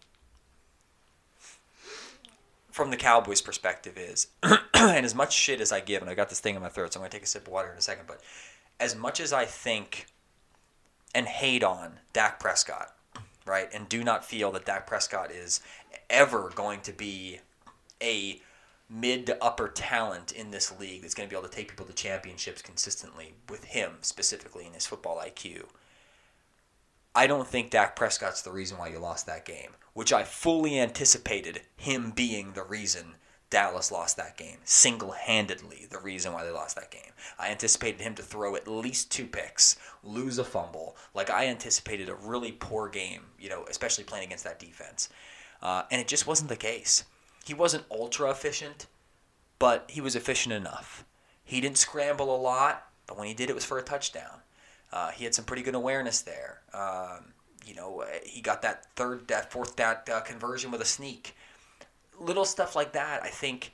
from 2.70 2.90
the 2.90 2.96
Cowboys' 2.96 3.40
perspective 3.40 3.96
is, 3.96 4.26
and 4.74 5.07
as 5.07 5.14
much 5.14 5.33
shit 5.33 5.61
as 5.61 5.72
I 5.72 5.80
give, 5.80 6.02
and 6.02 6.11
I 6.11 6.14
got 6.14 6.28
this 6.28 6.40
thing 6.40 6.57
in 6.57 6.62
my 6.62 6.68
throat, 6.68 6.92
so 6.92 6.98
I'm 6.98 7.02
going 7.02 7.11
to 7.11 7.16
take 7.16 7.24
a 7.24 7.28
sip 7.28 7.46
of 7.46 7.52
water 7.52 7.70
in 7.70 7.78
a 7.78 7.80
second, 7.80 8.07
but 8.07 8.20
as 8.80 8.94
much 8.96 9.20
as 9.20 9.33
I 9.33 9.44
think 9.44 10.07
and 11.14 11.26
hate 11.26 11.62
on 11.62 12.00
Dak 12.12 12.40
Prescott, 12.40 12.93
right, 13.46 13.68
and 13.72 13.88
do 13.88 14.02
not 14.04 14.24
feel 14.24 14.50
that 14.52 14.64
Dak 14.64 14.87
Prescott 14.87 15.30
is 15.30 15.61
ever 16.11 16.50
going 16.54 16.80
to 16.83 16.92
be 16.92 17.40
a 18.02 18.40
mid 18.88 19.26
to 19.26 19.42
upper 19.42 19.68
talent 19.68 20.33
in 20.33 20.50
this 20.50 20.78
league 20.78 21.02
that's 21.02 21.14
going 21.14 21.28
to 21.28 21.33
be 21.33 21.38
able 21.38 21.48
to 21.48 21.54
take 21.54 21.68
people 21.68 21.87
to 21.87 21.92
championships 21.92 22.62
consistently 22.62 23.35
with 23.48 23.64
him 23.64 23.92
specifically 24.02 24.66
in 24.66 24.72
his 24.72 24.87
football 24.87 25.22
IQ. 25.24 25.64
I 27.14 27.26
don't 27.26 27.46
think 27.46 27.70
Dak 27.70 27.96
Prescott's 27.96 28.42
the 28.42 28.50
reason 28.50 28.76
why 28.76 28.88
you 28.88 28.98
lost 28.98 29.26
that 29.26 29.44
game, 29.44 29.70
which 29.92 30.12
I 30.12 30.24
fully 30.24 30.80
anticipated 30.80 31.62
him 31.76 32.11
being 32.11 32.52
the 32.52 32.64
reason 32.64 33.14
Dallas 33.54 33.92
lost 33.92 34.16
that 34.16 34.36
game. 34.36 34.56
Single 34.64 35.12
handedly, 35.12 35.86
the 35.88 36.00
reason 36.00 36.32
why 36.32 36.42
they 36.42 36.50
lost 36.50 36.74
that 36.74 36.90
game. 36.90 37.12
I 37.38 37.50
anticipated 37.50 38.00
him 38.00 38.16
to 38.16 38.22
throw 38.22 38.56
at 38.56 38.66
least 38.66 39.12
two 39.12 39.28
picks, 39.28 39.76
lose 40.02 40.38
a 40.38 40.44
fumble. 40.44 40.96
Like, 41.14 41.30
I 41.30 41.46
anticipated 41.46 42.08
a 42.08 42.16
really 42.16 42.50
poor 42.50 42.88
game, 42.88 43.20
you 43.38 43.48
know, 43.48 43.64
especially 43.70 44.02
playing 44.02 44.24
against 44.24 44.42
that 44.42 44.58
defense. 44.58 45.08
Uh, 45.62 45.84
and 45.92 46.00
it 46.00 46.08
just 46.08 46.26
wasn't 46.26 46.48
the 46.48 46.56
case. 46.56 47.04
He 47.44 47.54
wasn't 47.54 47.84
ultra 47.92 48.28
efficient, 48.28 48.88
but 49.60 49.84
he 49.88 50.00
was 50.00 50.16
efficient 50.16 50.52
enough. 50.52 51.04
He 51.44 51.60
didn't 51.60 51.78
scramble 51.78 52.34
a 52.34 52.36
lot, 52.36 52.88
but 53.06 53.16
when 53.16 53.28
he 53.28 53.34
did, 53.34 53.50
it 53.50 53.54
was 53.54 53.64
for 53.64 53.78
a 53.78 53.84
touchdown. 53.84 54.40
Uh, 54.92 55.12
he 55.12 55.22
had 55.22 55.32
some 55.32 55.44
pretty 55.44 55.62
good 55.62 55.76
awareness 55.76 56.22
there. 56.22 56.62
Um, 56.72 57.34
you 57.64 57.76
know, 57.76 58.04
he 58.24 58.40
got 58.40 58.62
that 58.62 58.86
third, 58.96 59.28
that 59.28 59.52
fourth, 59.52 59.76
that 59.76 60.08
uh, 60.12 60.22
conversion 60.22 60.72
with 60.72 60.80
a 60.80 60.84
sneak. 60.84 61.36
Little 62.18 62.44
stuff 62.44 62.77
like 62.77 62.92
that. 62.92 63.22
I 63.22 63.29
think 63.29 63.72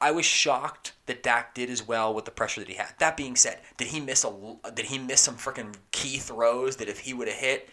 I 0.00 0.10
was 0.10 0.26
shocked 0.26 0.92
that 1.06 1.22
Dak 1.22 1.54
did 1.54 1.70
as 1.70 1.86
well 1.86 2.12
with 2.12 2.24
the 2.24 2.30
pressure 2.30 2.60
that 2.60 2.68
he 2.68 2.74
had. 2.74 2.94
That 2.98 3.16
being 3.16 3.36
said, 3.36 3.60
did 3.76 3.88
he 3.88 4.00
miss 4.00 4.24
a? 4.24 4.32
Did 4.74 4.86
he 4.86 4.98
miss 4.98 5.20
some 5.20 5.36
freaking 5.36 5.74
key 5.92 6.18
throws 6.18 6.76
that 6.76 6.88
if 6.88 6.98
he 6.98 7.14
would 7.14 7.28
have 7.28 7.36
hit, 7.36 7.68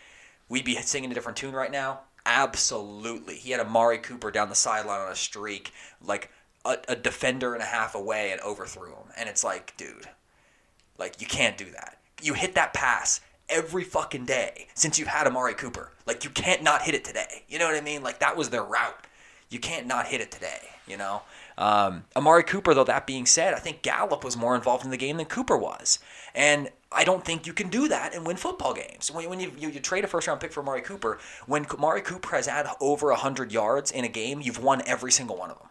we'd 0.47 0.65
be 0.65 0.75
singing 0.75 1.11
a 1.11 1.13
different 1.13 1.37
tune 1.37 1.53
right 1.53 1.71
now? 1.71 2.01
Absolutely. 2.25 3.35
He 3.35 3.51
had 3.51 3.59
Amari 3.59 3.97
Cooper 3.97 4.29
down 4.29 4.49
the 4.49 4.55
sideline 4.55 5.01
on 5.01 5.11
a 5.11 5.15
streak, 5.15 5.73
like 6.05 6.29
a, 6.65 6.77
a 6.87 6.95
defender 6.95 7.53
and 7.53 7.63
a 7.63 7.65
half 7.65 7.95
away, 7.95 8.31
and 8.31 8.39
overthrew 8.41 8.91
him. 8.91 9.11
And 9.17 9.27
it's 9.27 9.43
like, 9.43 9.75
dude, 9.77 10.07
like 10.99 11.19
you 11.19 11.27
can't 11.27 11.57
do 11.57 11.71
that. 11.71 11.97
You 12.21 12.35
hit 12.35 12.53
that 12.55 12.73
pass 12.73 13.21
every 13.49 13.83
fucking 13.83 14.25
day 14.25 14.67
since 14.75 14.99
you've 14.99 15.07
had 15.07 15.25
Amari 15.25 15.55
Cooper. 15.55 15.93
Like 16.05 16.23
you 16.23 16.29
can't 16.29 16.61
not 16.61 16.83
hit 16.83 16.93
it 16.93 17.03
today. 17.03 17.43
You 17.47 17.57
know 17.57 17.65
what 17.65 17.75
I 17.75 17.81
mean? 17.81 18.03
Like 18.03 18.19
that 18.19 18.37
was 18.37 18.49
their 18.49 18.63
route. 18.63 19.07
You 19.49 19.59
can't 19.59 19.87
not 19.87 20.07
hit 20.07 20.21
it 20.21 20.31
today. 20.31 20.69
You 20.87 20.97
know. 20.97 21.21
Um, 21.59 22.05
Amari 22.15 22.43
Cooper, 22.43 22.73
though, 22.73 22.85
that 22.85 23.05
being 23.05 23.25
said, 23.25 23.53
I 23.53 23.59
think 23.59 23.81
Gallup 23.81 24.23
was 24.23 24.37
more 24.37 24.55
involved 24.55 24.85
in 24.85 24.91
the 24.91 24.97
game 24.97 25.17
than 25.17 25.25
Cooper 25.25 25.57
was. 25.57 25.99
And 26.33 26.69
I 26.89 27.03
don't 27.03 27.25
think 27.25 27.45
you 27.45 27.51
can 27.51 27.67
do 27.67 27.89
that 27.89 28.15
and 28.15 28.25
win 28.25 28.37
football 28.37 28.73
games. 28.73 29.11
When, 29.11 29.29
when 29.29 29.41
you, 29.41 29.51
you, 29.59 29.69
you 29.69 29.81
trade 29.81 30.05
a 30.05 30.07
first 30.07 30.27
round 30.27 30.39
pick 30.39 30.53
for 30.53 30.61
Amari 30.61 30.81
Cooper, 30.81 31.19
when 31.47 31.65
Amari 31.65 32.01
Cooper 32.01 32.37
has 32.37 32.47
had 32.47 32.65
over 32.79 33.07
100 33.07 33.51
yards 33.51 33.91
in 33.91 34.05
a 34.05 34.07
game, 34.07 34.39
you've 34.39 34.63
won 34.63 34.81
every 34.85 35.11
single 35.11 35.35
one 35.35 35.51
of 35.51 35.59
them. 35.59 35.67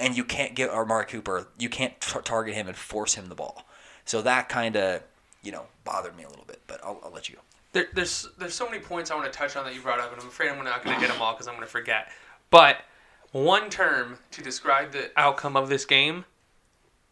And 0.00 0.16
you 0.16 0.24
can't 0.24 0.56
get 0.56 0.68
Amari 0.70 1.06
Cooper, 1.06 1.46
you 1.58 1.68
can't 1.68 1.98
target 2.00 2.54
him 2.54 2.66
and 2.66 2.76
force 2.76 3.14
him 3.14 3.26
the 3.26 3.34
ball. 3.36 3.64
So 4.04 4.22
that 4.22 4.48
kind 4.48 4.76
of, 4.76 5.02
you 5.44 5.52
know, 5.52 5.66
bothered 5.84 6.16
me 6.16 6.24
a 6.24 6.28
little 6.28 6.44
bit, 6.44 6.60
but 6.66 6.80
I'll, 6.82 7.00
I'll 7.04 7.12
let 7.12 7.28
you 7.28 7.36
go. 7.36 7.42
There, 7.72 7.86
there's 7.94 8.26
there's 8.36 8.54
so 8.54 8.68
many 8.68 8.80
points 8.80 9.12
I 9.12 9.14
want 9.14 9.32
to 9.32 9.38
touch 9.38 9.54
on 9.54 9.64
that 9.64 9.74
you 9.74 9.80
brought 9.80 10.00
up, 10.00 10.12
and 10.12 10.20
I'm 10.20 10.26
afraid 10.26 10.48
I'm 10.48 10.64
not 10.64 10.84
going 10.84 10.96
to 10.96 11.00
get 11.00 11.12
them 11.12 11.22
all 11.22 11.34
because 11.34 11.46
I'm 11.46 11.54
going 11.54 11.64
to 11.64 11.70
forget. 11.70 12.08
But 12.50 12.78
one 13.32 13.70
term 13.70 14.18
to 14.32 14.42
describe 14.42 14.92
the 14.92 15.10
outcome 15.16 15.56
of 15.56 15.68
this 15.68 15.84
game 15.84 16.24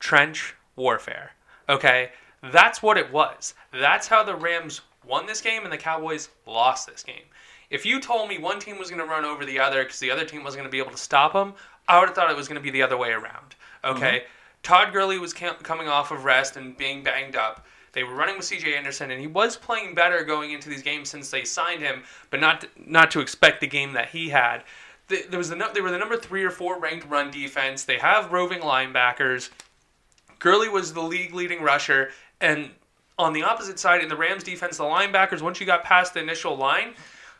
trench 0.00 0.54
warfare. 0.76 1.32
Okay? 1.68 2.10
That's 2.52 2.82
what 2.82 2.96
it 2.96 3.12
was. 3.12 3.54
That's 3.72 4.06
how 4.06 4.22
the 4.22 4.34
Rams 4.34 4.80
won 5.06 5.26
this 5.26 5.40
game 5.40 5.64
and 5.64 5.72
the 5.72 5.78
Cowboys 5.78 6.28
lost 6.46 6.86
this 6.86 7.02
game. 7.02 7.24
If 7.70 7.84
you 7.84 8.00
told 8.00 8.28
me 8.28 8.38
one 8.38 8.58
team 8.58 8.78
was 8.78 8.88
going 8.90 9.02
to 9.02 9.08
run 9.08 9.24
over 9.24 9.44
the 9.44 9.58
other 9.58 9.84
because 9.84 9.98
the 9.98 10.10
other 10.10 10.24
team 10.24 10.42
wasn't 10.42 10.60
going 10.60 10.68
to 10.68 10.72
be 10.72 10.78
able 10.78 10.92
to 10.92 10.96
stop 10.96 11.32
them, 11.32 11.54
I 11.86 11.98
would 11.98 12.08
have 12.08 12.14
thought 12.14 12.30
it 12.30 12.36
was 12.36 12.48
going 12.48 12.60
to 12.60 12.62
be 12.62 12.70
the 12.70 12.82
other 12.82 12.96
way 12.96 13.10
around. 13.10 13.56
Okay? 13.84 14.18
Mm-hmm. 14.18 14.26
Todd 14.62 14.92
Gurley 14.92 15.18
was 15.18 15.32
coming 15.32 15.88
off 15.88 16.10
of 16.10 16.24
rest 16.24 16.56
and 16.56 16.76
being 16.76 17.02
banged 17.02 17.36
up. 17.36 17.66
They 17.92 18.04
were 18.04 18.14
running 18.14 18.36
with 18.36 18.44
C.J. 18.44 18.74
Anderson, 18.74 19.10
and 19.10 19.20
he 19.20 19.26
was 19.26 19.56
playing 19.56 19.94
better 19.94 20.22
going 20.22 20.52
into 20.52 20.68
these 20.68 20.82
games 20.82 21.08
since 21.08 21.30
they 21.30 21.44
signed 21.44 21.80
him, 21.80 22.02
but 22.30 22.40
not 22.40 22.60
to, 22.60 22.68
not 22.86 23.10
to 23.12 23.20
expect 23.20 23.60
the 23.60 23.66
game 23.66 23.92
that 23.94 24.10
he 24.10 24.28
had 24.28 24.62
there 25.08 25.38
was 25.38 25.48
the 25.48 25.70
they 25.74 25.80
were 25.80 25.90
the 25.90 25.98
number 25.98 26.16
three 26.16 26.44
or 26.44 26.50
four 26.50 26.78
ranked 26.78 27.08
run 27.08 27.30
defense. 27.30 27.84
They 27.84 27.98
have 27.98 28.32
roving 28.32 28.60
linebackers. 28.60 29.50
Gurley 30.38 30.68
was 30.68 30.92
the 30.92 31.02
league 31.02 31.34
leading 31.34 31.62
rusher, 31.62 32.10
and 32.40 32.70
on 33.18 33.32
the 33.32 33.42
opposite 33.42 33.78
side 33.78 34.02
in 34.02 34.08
the 34.08 34.16
Rams 34.16 34.44
defense, 34.44 34.76
the 34.76 34.84
linebackers 34.84 35.42
once 35.42 35.60
you 35.60 35.66
got 35.66 35.82
past 35.82 36.14
the 36.14 36.20
initial 36.20 36.56
line 36.56 36.94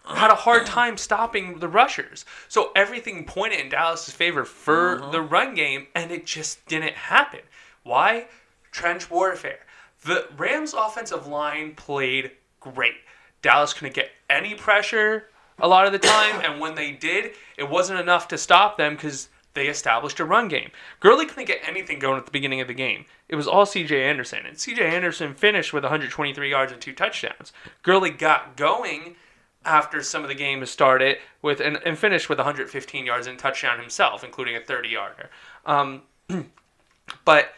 had 0.05 0.31
a 0.31 0.35
hard 0.35 0.65
time 0.65 0.97
stopping 0.97 1.59
the 1.59 1.69
rushers. 1.69 2.25
So 2.49 2.73
everything 2.75 3.25
pointed 3.25 3.61
in 3.61 3.69
Dallas's 3.69 4.15
favor 4.15 4.45
for 4.45 4.97
uh-huh. 4.97 5.11
the 5.11 5.21
run 5.21 5.55
game, 5.55 5.87
and 5.95 6.11
it 6.11 6.25
just 6.25 6.65
didn't 6.67 6.95
happen. 6.95 7.41
Why? 7.83 8.27
Trench 8.71 9.11
warfare. 9.11 9.61
The 10.05 10.27
Rams' 10.37 10.75
offensive 10.75 11.27
line 11.27 11.75
played 11.75 12.31
great. 12.61 12.95
Dallas 13.43 13.75
couldn't 13.75 13.95
get 13.95 14.11
any 14.31 14.55
pressure 14.55 15.29
a 15.59 15.69
lot 15.69 15.87
of 15.87 15.93
the 15.93 15.99
time, 15.99 16.41
and 16.45 16.61
when 16.61 16.75
they 16.75 16.93
did, 16.93 17.33
it 17.57 17.69
wasn't 17.69 18.01
enough 18.01 18.29
to 18.29 18.39
stop 18.39 18.77
them 18.77 18.95
because 18.95 19.29
they 19.55 19.67
established 19.69 20.21
a 20.21 20.25
run 20.25 20.49
game. 20.49 20.71
Gurley 21.01 21.27
couldn't 21.27 21.47
get 21.47 21.61
anything 21.67 21.99
going 21.99 22.19
at 22.19 22.27
the 22.27 22.33
beginning 22.33 22.61
of 22.61 22.69
the 22.69 22.75
game. 22.75 23.07
It 23.29 23.37
was 23.37 23.49
all 23.49 23.67
C.J. 23.67 24.05
Anderson, 24.05 24.47
and 24.47 24.59
C.J. 24.59 24.85
Anderson 24.85 25.35
finished 25.35 25.73
with 25.73 25.83
123 25.83 26.51
yards 26.51 26.73
and 26.73 26.81
two 26.81 26.93
touchdowns. 26.93 27.53
Gurley 27.83 28.11
got 28.11 28.57
going 28.57 29.17
after 29.65 30.03
some 30.03 30.23
of 30.23 30.29
the 30.29 30.35
game 30.35 30.65
started 30.65 31.19
with 31.43 31.61
and, 31.61 31.79
and 31.85 31.99
finished 31.99 32.29
with 32.29 32.39
115 32.39 33.05
yards 33.05 33.27
and 33.27 33.39
touchdown 33.39 33.81
himself, 33.81 34.25
including 34.25 34.57
a 34.57 34.61
30 34.61 34.89
yarder. 34.89 35.31
Um, 35.67 36.03
but 37.25 37.53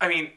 I 0.00 0.08
mean, 0.08 0.30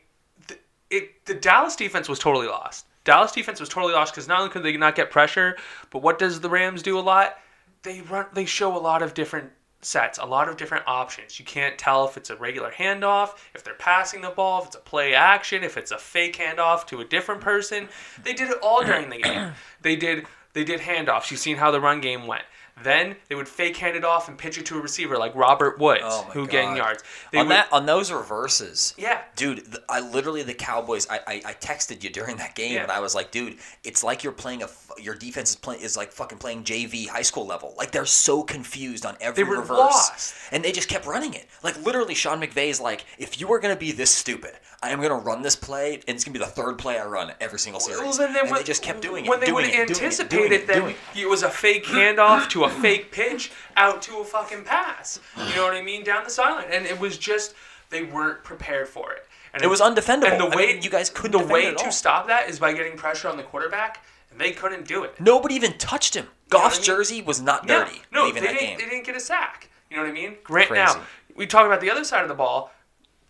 the, 0.48 0.58
it 0.90 1.26
the 1.26 1.36
Dallas 1.36 1.76
defense 1.76 2.10
was 2.10 2.20
totally 2.20 2.48
lost. 2.48 2.86
Dallas 3.08 3.32
defense 3.32 3.62
was 3.62 3.70
totally 3.70 3.94
lost 3.94 4.14
because 4.14 4.28
not 4.28 4.40
only 4.40 4.52
could 4.52 4.64
they 4.64 4.76
not 4.76 4.94
get 4.94 5.10
pressure, 5.10 5.56
but 5.92 6.02
what 6.02 6.20
does 6.20 6.42
the 6.42 6.50
Rams 6.50 6.84
do 6.84 7.00
a 7.00 7.02
lot? 7.02 7.38
They 7.84 8.02
run. 8.02 8.26
They 8.34 8.44
show 8.44 8.76
a 8.76 8.80
lot 8.80 9.02
of 9.02 9.14
different 9.14 9.50
sets, 9.82 10.18
a 10.18 10.26
lot 10.26 10.50
of 10.50 10.58
different 10.58 10.84
options. 10.88 11.40
You 11.40 11.46
can't 11.46 11.78
tell 11.78 12.06
if 12.06 12.18
it's 12.18 12.30
a 12.30 12.36
regular 12.36 12.70
handoff, 12.70 13.38
if 13.56 13.64
they're 13.64 13.76
passing 13.76 14.20
the 14.20 14.32
ball, 14.32 14.60
if 14.62 14.68
it's 14.68 14.76
a 14.76 14.80
play 14.80 15.14
action, 15.14 15.64
if 15.64 15.78
it's 15.78 15.92
a 15.92 15.98
fake 15.98 16.36
handoff 16.36 16.86
to 16.88 17.00
a 17.00 17.06
different 17.06 17.40
person. 17.40 17.88
They 18.26 18.34
did 18.34 18.50
it 18.50 18.58
all 18.62 18.84
during 18.84 19.10
the 19.10 19.22
game. 19.22 19.54
They 19.82 19.96
did 19.96 20.26
they 20.52 20.66
did 20.66 20.82
handoffs. 20.82 21.32
You've 21.32 21.40
seen 21.40 21.56
how 21.56 21.72
the 21.72 21.80
run 21.80 22.02
game 22.02 22.28
went. 22.28 22.44
Then 22.84 23.16
they 23.28 23.36
would 23.36 23.48
fake 23.48 23.78
hand 23.78 23.96
it 23.96 24.04
off 24.04 24.28
and 24.28 24.38
pitch 24.38 24.58
it 24.58 24.66
to 24.68 24.78
a 24.78 24.82
receiver 24.82 25.18
like 25.18 25.34
Robert 25.36 25.80
Woods, 25.80 26.02
oh 26.04 26.30
who 26.32 26.42
God. 26.42 26.52
getting 26.52 26.76
yards. 26.78 27.04
They 27.32 27.40
on 27.40 27.48
would, 27.48 27.54
that 27.54 27.74
on 27.74 27.86
those 27.86 28.12
reverses, 28.12 28.94
yeah, 28.98 29.22
dude. 29.36 29.66
The, 29.72 29.84
I 29.90 30.00
literally 30.00 30.44
the 30.44 30.54
Cowboys. 30.54 31.08
I, 31.10 31.20
I, 31.28 31.42
I 31.46 31.54
texted 31.54 32.04
you 32.04 32.10
during 32.10 32.38
that 32.38 32.56
game, 32.56 32.74
yeah. 32.74 32.84
and 32.84 32.92
I 32.92 33.00
was 33.00 33.16
like, 33.16 33.32
dude, 33.32 33.58
it's 33.84 34.04
like 34.04 34.24
you're 34.24 34.34
playing 34.34 34.62
a 34.64 34.70
your 35.02 35.16
defense 35.16 35.52
is 35.52 35.56
playing 35.56 35.82
is 35.82 35.98
like 35.98 36.12
fucking 36.12 36.38
playing 36.38 36.64
JV 36.64 37.08
high 37.08 37.22
school 37.24 37.46
level. 37.46 37.74
Like 37.78 37.92
they're 37.92 38.06
so 38.06 38.44
confused 38.44 39.06
on 39.06 39.18
every 39.22 39.44
they 39.44 39.50
were 39.50 39.58
reverse, 39.58 39.78
lost. 39.78 40.36
and 40.52 40.64
they 40.64 40.72
just 40.72 40.88
kept 40.88 41.06
running 41.06 41.34
it. 41.34 41.48
Like 41.64 41.84
literally, 41.84 42.14
Sean 42.14 42.40
McVay 42.40 42.70
is 42.70 42.80
like, 42.80 43.06
if 43.18 43.42
you 43.42 43.52
are 43.54 43.60
gonna 43.60 43.76
be 43.76 43.92
this 43.92 44.12
stupid, 44.12 44.52
I 44.84 44.92
am 44.92 45.02
gonna 45.02 45.16
run 45.18 45.42
this 45.42 45.56
play, 45.56 45.96
and 45.96 46.16
it's 46.16 46.24
gonna 46.24 46.34
be 46.34 46.40
the 46.40 46.46
third 46.52 46.78
play 46.78 47.00
I 47.00 47.06
run 47.06 47.34
every 47.42 47.58
single 47.58 47.80
series. 47.80 48.02
Well, 48.02 48.14
then, 48.14 48.36
and 48.36 48.50
when, 48.52 48.60
they 48.60 48.64
just 48.64 48.84
kept 48.84 49.02
doing 49.02 49.26
it. 49.26 49.30
When 49.30 49.40
they 49.40 49.52
would 49.52 49.66
anticipate 49.66 50.52
it, 50.52 50.68
then 50.68 50.94
it 51.16 51.28
was 51.28 51.42
a 51.44 51.50
fake 51.50 51.86
handoff 51.86 52.48
to 52.50 52.66
a 52.66 52.70
fake 52.70 53.12
pitch 53.12 53.52
out 53.76 54.02
to 54.04 54.18
a 54.20 54.24
fucking 54.24 54.64
pass. 54.66 55.20
You 55.36 55.56
know 55.56 55.64
what 55.64 55.74
I 55.74 55.82
mean? 55.82 56.04
Down 56.04 56.24
the 56.24 56.30
sideline. 56.30 56.72
And 56.72 56.86
it 56.86 57.00
was 57.00 57.18
just, 57.18 57.56
they 57.90 58.04
weren't 58.04 58.44
prepared 58.44 58.88
for 58.88 59.14
it. 59.14 59.26
And 59.54 59.64
It 59.64 59.68
was 59.68 59.82
undefendable. 59.82 60.32
And 60.32 60.40
the 60.40 60.46
I 60.46 60.56
way 60.56 60.74
mean, 60.74 60.82
you 60.84 60.90
guys 60.92 61.10
couldn't 61.10 61.42
The 61.42 61.48
way 61.52 61.74
to 61.74 61.92
stop 61.92 62.28
that 62.28 62.48
is 62.50 62.60
by 62.60 62.74
getting 62.74 62.96
pressure 62.98 63.30
on 63.30 63.38
the 63.38 63.44
quarterback, 63.44 64.04
and 64.30 64.40
they 64.40 64.52
couldn't 64.52 64.88
do 64.88 65.04
it. 65.04 65.20
Nobody 65.20 65.56
even 65.56 65.78
touched 65.80 66.16
him. 66.16 66.26
know 66.26 66.60
what 66.60 66.66
Goff's 66.66 66.76
I 66.78 66.80
mean? 66.82 66.86
jersey 66.86 67.22
was 67.24 67.42
not 67.42 67.66
dirty. 67.66 68.02
No, 68.12 68.26
leaving 68.26 68.44
they 68.44 68.48
that 68.50 68.54
didn't. 68.60 68.68
game. 68.68 68.78
They 68.78 68.96
didn't 68.96 69.06
get 69.06 69.16
a 69.16 69.20
sack. 69.20 69.70
You 69.90 69.98
know 69.98 70.04
what 70.04 70.10
I 70.10 70.14
mean? 70.14 70.36
Grant. 70.44 70.68
Crazy. 70.70 70.84
Now 70.84 71.02
we 71.36 71.48
talk 71.48 71.66
about 71.66 71.82
the 71.82 71.90
other 71.90 72.04
side 72.04 72.22
of 72.22 72.28
the 72.28 72.36
ball. 72.36 72.72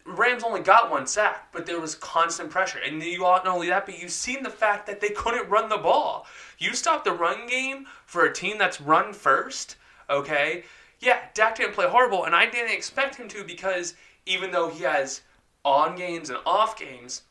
Rams 0.08 0.44
only 0.44 0.62
got 0.62 0.90
one 0.90 1.06
sack, 1.06 1.52
but 1.52 1.66
there 1.66 1.82
was 1.82 1.94
constant 1.96 2.50
pressure, 2.50 2.80
and 2.80 3.04
you 3.04 3.20
not 3.20 3.46
only 3.46 3.68
that, 3.68 3.86
but 3.86 4.00
you've 4.00 4.12
seen 4.12 4.42
the 4.42 4.50
fact 4.50 4.88
that 4.88 5.02
they 5.02 5.10
couldn't 5.10 5.50
run 5.50 5.68
the 5.68 5.78
ball. 5.78 6.26
You 6.58 6.74
stop 6.74 7.04
the 7.04 7.12
run 7.12 7.46
game 7.46 7.88
for 8.06 8.24
a 8.24 8.34
team 8.34 8.58
that's 8.58 8.80
run 8.80 9.12
first. 9.12 9.76
Okay, 10.10 10.64
yeah, 11.02 11.20
Dak 11.34 11.58
didn't 11.58 11.74
play 11.74 11.88
horrible, 11.88 12.24
and 12.24 12.34
I 12.34 12.50
didn't 12.50 12.72
expect 12.72 13.16
him 13.16 13.28
to 13.30 13.44
because 13.44 13.96
even 14.26 14.52
though 14.52 14.70
he 14.70 14.84
has 14.84 15.22
on 15.66 15.96
games 15.96 16.30
and 16.30 16.40
off 16.46 16.80
games, 16.80 17.24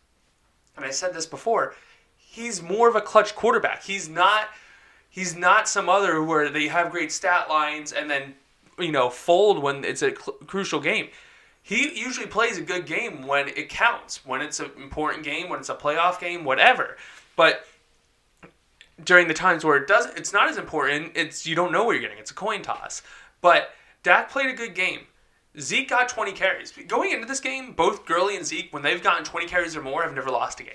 and 0.77 0.85
I 0.85 0.91
said 0.91 1.15
this 1.15 1.27
before, 1.27 1.75
he's 2.17 2.63
more 2.63 2.89
of 2.89 2.95
a 2.95 3.01
clutch 3.01 3.35
quarterback. 3.35 3.83
He's 3.83 4.09
not 4.09 4.49
he's 5.09 5.35
not 5.35 5.67
some 5.67 5.89
other 5.89 6.23
where 6.23 6.51
they 6.51 6.69
have 6.69 6.91
great 6.91 7.11
stat 7.11 7.49
lines 7.49 7.93
and 7.93 8.11
then 8.11 8.35
you 8.79 8.93
know 8.93 9.09
fold 9.09 9.63
when 9.63 9.83
it's 9.85 10.03
a 10.03 10.15
cl- 10.15 10.37
crucial 10.47 10.81
game. 10.81 11.09
He 11.67 11.99
usually 11.99 12.29
plays 12.29 12.59
a 12.59 12.63
good 12.63 12.87
game 12.87 13.27
when 13.27 13.49
it 13.49 13.69
counts, 13.69 14.25
when 14.25 14.41
it's 14.41 14.61
an 14.61 14.71
important 14.77 15.25
game, 15.25 15.49
when 15.49 15.59
it's 15.59 15.69
a 15.69 15.75
playoff 15.75 16.21
game, 16.21 16.45
whatever. 16.45 16.97
But 17.35 17.67
during 19.03 19.27
the 19.27 19.35
times 19.35 19.65
where 19.65 19.77
it 19.77 19.89
doesn't, 19.89 20.17
it's 20.17 20.33
not 20.33 20.49
as 20.49 20.59
important. 20.59 21.17
It's 21.17 21.45
you 21.45 21.57
don't 21.57 21.73
know 21.73 21.85
where 21.85 21.97
you're 21.97 22.03
getting. 22.03 22.19
It's 22.19 22.31
a 22.31 22.35
coin 22.35 22.63
toss. 22.63 23.03
But 23.41 23.71
Dak 24.05 24.31
played 24.31 24.47
a 24.47 24.53
good 24.53 24.77
game. 24.77 25.01
Zeke 25.59 25.89
got 25.89 26.09
20 26.09 26.31
carries. 26.31 26.73
Going 26.87 27.11
into 27.11 27.27
this 27.27 27.41
game, 27.41 27.73
both 27.73 28.07
Gurley 28.07 28.37
and 28.37 28.47
Zeke, 28.47 28.73
when 28.73 28.85
they've 28.85 29.03
gotten 29.03 29.25
20 29.25 29.49
carries 29.49 29.77
or 29.77 29.83
more, 29.83 30.05
have 30.05 30.15
never 30.15 30.31
lost 30.31 30.61
a 30.61 30.63
game. 30.63 30.75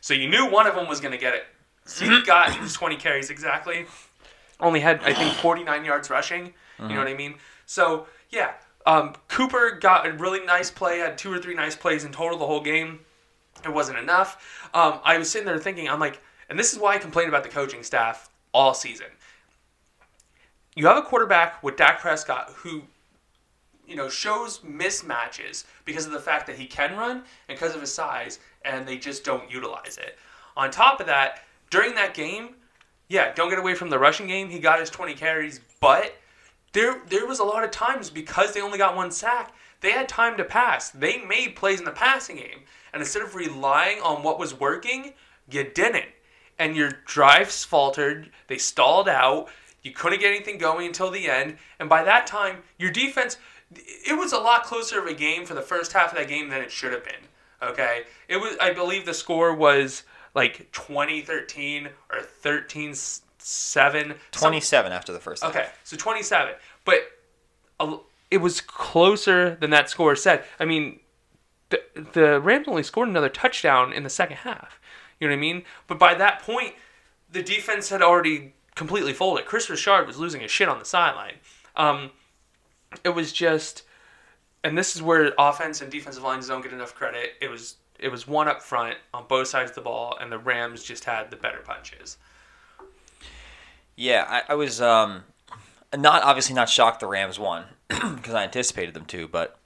So 0.00 0.14
you 0.14 0.28
knew 0.28 0.48
one 0.48 0.68
of 0.68 0.76
them 0.76 0.86
was 0.86 1.00
going 1.00 1.10
to 1.10 1.18
get 1.18 1.34
it. 1.34 1.42
Zeke 1.88 2.08
mm-hmm. 2.08 2.24
got 2.24 2.54
his 2.54 2.72
20 2.74 2.94
carries 2.94 3.30
exactly. 3.30 3.86
Only 4.60 4.78
had, 4.78 5.02
I 5.02 5.12
think, 5.12 5.34
49 5.34 5.84
yards 5.84 6.08
rushing. 6.08 6.44
You 6.44 6.52
know 6.78 6.86
mm-hmm. 6.86 6.98
what 6.98 7.08
I 7.08 7.14
mean? 7.14 7.34
So, 7.66 8.06
yeah. 8.30 8.52
Um, 8.86 9.14
Cooper 9.28 9.78
got 9.80 10.06
a 10.06 10.12
really 10.12 10.44
nice 10.44 10.70
play, 10.70 10.98
had 10.98 11.18
two 11.18 11.32
or 11.32 11.38
three 11.38 11.54
nice 11.54 11.76
plays 11.76 12.04
in 12.04 12.12
total 12.12 12.38
the 12.38 12.46
whole 12.46 12.62
game. 12.62 13.00
It 13.64 13.72
wasn't 13.72 13.98
enough. 13.98 14.68
Um, 14.72 15.00
I 15.04 15.18
was 15.18 15.30
sitting 15.30 15.46
there 15.46 15.58
thinking, 15.58 15.88
I'm 15.88 16.00
like, 16.00 16.20
and 16.48 16.58
this 16.58 16.72
is 16.72 16.78
why 16.78 16.94
I 16.94 16.98
complained 16.98 17.28
about 17.28 17.42
the 17.42 17.50
coaching 17.50 17.82
staff 17.82 18.30
all 18.52 18.74
season. 18.74 19.06
You 20.74 20.86
have 20.86 20.96
a 20.96 21.02
quarterback 21.02 21.62
with 21.62 21.76
Dak 21.76 22.00
Prescott 22.00 22.50
who 22.56 22.84
you 23.90 23.96
know, 23.96 24.08
shows 24.08 24.60
mismatches 24.60 25.64
because 25.84 26.06
of 26.06 26.12
the 26.12 26.20
fact 26.20 26.46
that 26.46 26.56
he 26.56 26.64
can 26.64 26.96
run 26.96 27.16
and 27.48 27.58
because 27.58 27.74
of 27.74 27.80
his 27.80 27.92
size, 27.92 28.38
and 28.64 28.86
they 28.86 28.96
just 28.96 29.24
don't 29.24 29.50
utilize 29.50 29.98
it. 29.98 30.16
On 30.56 30.70
top 30.70 31.00
of 31.00 31.06
that, 31.06 31.42
during 31.70 31.96
that 31.96 32.14
game, 32.14 32.54
yeah, 33.08 33.34
don't 33.34 33.50
get 33.50 33.58
away 33.58 33.74
from 33.74 33.90
the 33.90 33.98
rushing 33.98 34.28
game. 34.28 34.48
He 34.48 34.60
got 34.60 34.78
his 34.78 34.90
20 34.90 35.14
carries, 35.14 35.60
but 35.80 36.14
there 36.72 37.00
there 37.08 37.26
was 37.26 37.38
a 37.38 37.44
lot 37.44 37.64
of 37.64 37.70
times 37.70 38.10
because 38.10 38.52
they 38.52 38.60
only 38.60 38.78
got 38.78 38.96
one 38.96 39.10
sack, 39.10 39.54
they 39.80 39.92
had 39.92 40.08
time 40.08 40.36
to 40.36 40.44
pass. 40.44 40.90
They 40.90 41.18
made 41.18 41.56
plays 41.56 41.78
in 41.78 41.84
the 41.84 41.90
passing 41.90 42.36
game, 42.36 42.60
and 42.92 43.00
instead 43.00 43.22
of 43.22 43.34
relying 43.34 44.00
on 44.02 44.22
what 44.22 44.38
was 44.38 44.58
working, 44.58 45.14
you 45.50 45.64
didn't, 45.64 46.08
and 46.58 46.76
your 46.76 46.90
drives 47.06 47.64
faltered. 47.64 48.30
They 48.46 48.58
stalled 48.58 49.08
out. 49.08 49.48
You 49.82 49.92
couldn't 49.92 50.20
get 50.20 50.34
anything 50.34 50.58
going 50.58 50.86
until 50.86 51.10
the 51.10 51.28
end, 51.30 51.56
and 51.78 51.88
by 51.88 52.04
that 52.04 52.26
time, 52.26 52.58
your 52.78 52.90
defense. 52.90 53.36
It 53.72 54.18
was 54.18 54.32
a 54.32 54.38
lot 54.38 54.64
closer 54.64 54.98
of 54.98 55.06
a 55.06 55.14
game 55.14 55.46
for 55.46 55.54
the 55.54 55.62
first 55.62 55.92
half 55.92 56.10
of 56.10 56.18
that 56.18 56.26
game 56.26 56.48
than 56.48 56.60
it 56.60 56.72
should 56.72 56.92
have 56.92 57.04
been. 57.04 57.22
Okay, 57.62 58.02
it 58.28 58.36
was. 58.36 58.56
I 58.60 58.72
believe 58.72 59.06
the 59.06 59.14
score 59.14 59.54
was 59.54 60.02
like 60.34 60.70
2013 60.72 61.88
or 62.12 62.20
13 62.20 62.94
7 63.50 64.14
27 64.30 64.92
after 64.92 65.12
the 65.12 65.20
first 65.20 65.42
half. 65.42 65.54
Okay, 65.54 65.68
so 65.84 65.96
27. 65.96 66.54
But 66.84 67.00
a- 67.78 67.98
it 68.30 68.38
was 68.38 68.60
closer 68.60 69.56
than 69.56 69.70
that 69.70 69.90
score 69.90 70.14
said. 70.14 70.44
I 70.58 70.64
mean, 70.64 71.00
the, 71.70 71.82
the 72.12 72.40
Rams 72.40 72.68
only 72.68 72.82
scored 72.82 73.08
another 73.08 73.28
touchdown 73.28 73.92
in 73.92 74.02
the 74.04 74.10
second 74.10 74.38
half. 74.38 74.80
You 75.18 75.28
know 75.28 75.32
what 75.32 75.38
I 75.38 75.40
mean? 75.40 75.62
But 75.86 75.98
by 75.98 76.14
that 76.14 76.42
point, 76.42 76.74
the 77.30 77.42
defense 77.42 77.88
had 77.88 78.02
already 78.02 78.54
completely 78.74 79.12
folded. 79.12 79.46
Kris 79.46 79.68
Richard 79.68 80.06
was 80.06 80.16
losing 80.18 80.40
his 80.40 80.50
shit 80.50 80.68
on 80.68 80.78
the 80.78 80.84
sideline. 80.84 81.34
Um, 81.76 82.10
it 83.04 83.10
was 83.10 83.32
just, 83.32 83.82
and 84.64 84.76
this 84.78 84.96
is 84.96 85.02
where 85.02 85.32
offense 85.38 85.80
and 85.80 85.90
defensive 85.90 86.22
lines 86.22 86.48
don't 86.48 86.62
get 86.62 86.72
enough 86.72 86.94
credit. 86.94 87.34
It 87.40 87.50
was 87.50 87.76
it 87.98 88.08
was 88.10 88.26
one 88.26 88.48
up 88.48 88.62
front 88.62 88.96
on 89.12 89.26
both 89.28 89.48
sides 89.48 89.72
of 89.72 89.74
the 89.74 89.82
ball, 89.82 90.16
and 90.20 90.32
the 90.32 90.38
Rams 90.38 90.82
just 90.82 91.04
had 91.04 91.30
the 91.30 91.36
better 91.36 91.58
punches. 91.58 92.16
Yeah, 94.00 94.24
I, 94.26 94.52
I 94.52 94.54
was 94.54 94.80
um, 94.80 95.24
not 95.94 96.22
obviously 96.22 96.54
not 96.54 96.70
shocked 96.70 97.00
the 97.00 97.06
Rams 97.06 97.38
won 97.38 97.64
because 97.88 98.32
I 98.32 98.44
anticipated 98.44 98.94
them 98.94 99.04
to, 99.06 99.28
but 99.28 99.58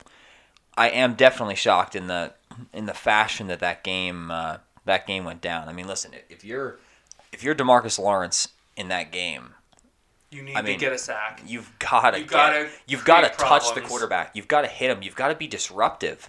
I 0.77 0.90
am 0.90 1.14
definitely 1.14 1.55
shocked 1.55 1.94
in 1.94 2.09
the 2.09 2.33
in 2.73 2.87
the 2.87 2.94
fashion 2.94 3.47
that 3.47 3.61
that 3.61 3.85
game 3.85 4.33
uh, 4.33 4.57
that 4.87 5.07
game 5.07 5.25
went 5.25 5.40
down. 5.40 5.68
I 5.68 5.73
mean, 5.73 5.87
listen, 5.87 6.11
if 6.29 6.44
you're 6.44 6.79
if 7.33 7.44
you're 7.44 7.55
Demarcus 7.55 7.97
Lawrence 7.97 8.49
in 8.77 8.88
that 8.88 9.12
game, 9.12 9.55
You 10.33 10.42
need 10.42 10.57
I 10.57 10.62
mean, 10.62 10.81
to 10.81 10.85
get 10.85 10.92
a 10.92 10.99
sack. 10.99 11.40
you've 11.47 11.70
got 11.79 12.11
to 12.11 12.18
You 12.18 12.27
gotta 12.27 12.68
you've 12.88 13.05
got 13.05 13.20
to 13.20 13.29
touch 13.38 13.73
the 13.73 13.83
quarterback. 13.83 14.33
You've 14.35 14.49
got 14.49 14.62
to 14.62 14.68
hit 14.68 14.90
him. 14.90 15.05
You've 15.05 15.14
got 15.14 15.29
to 15.29 15.37
be 15.37 15.47
disruptive. 15.47 16.29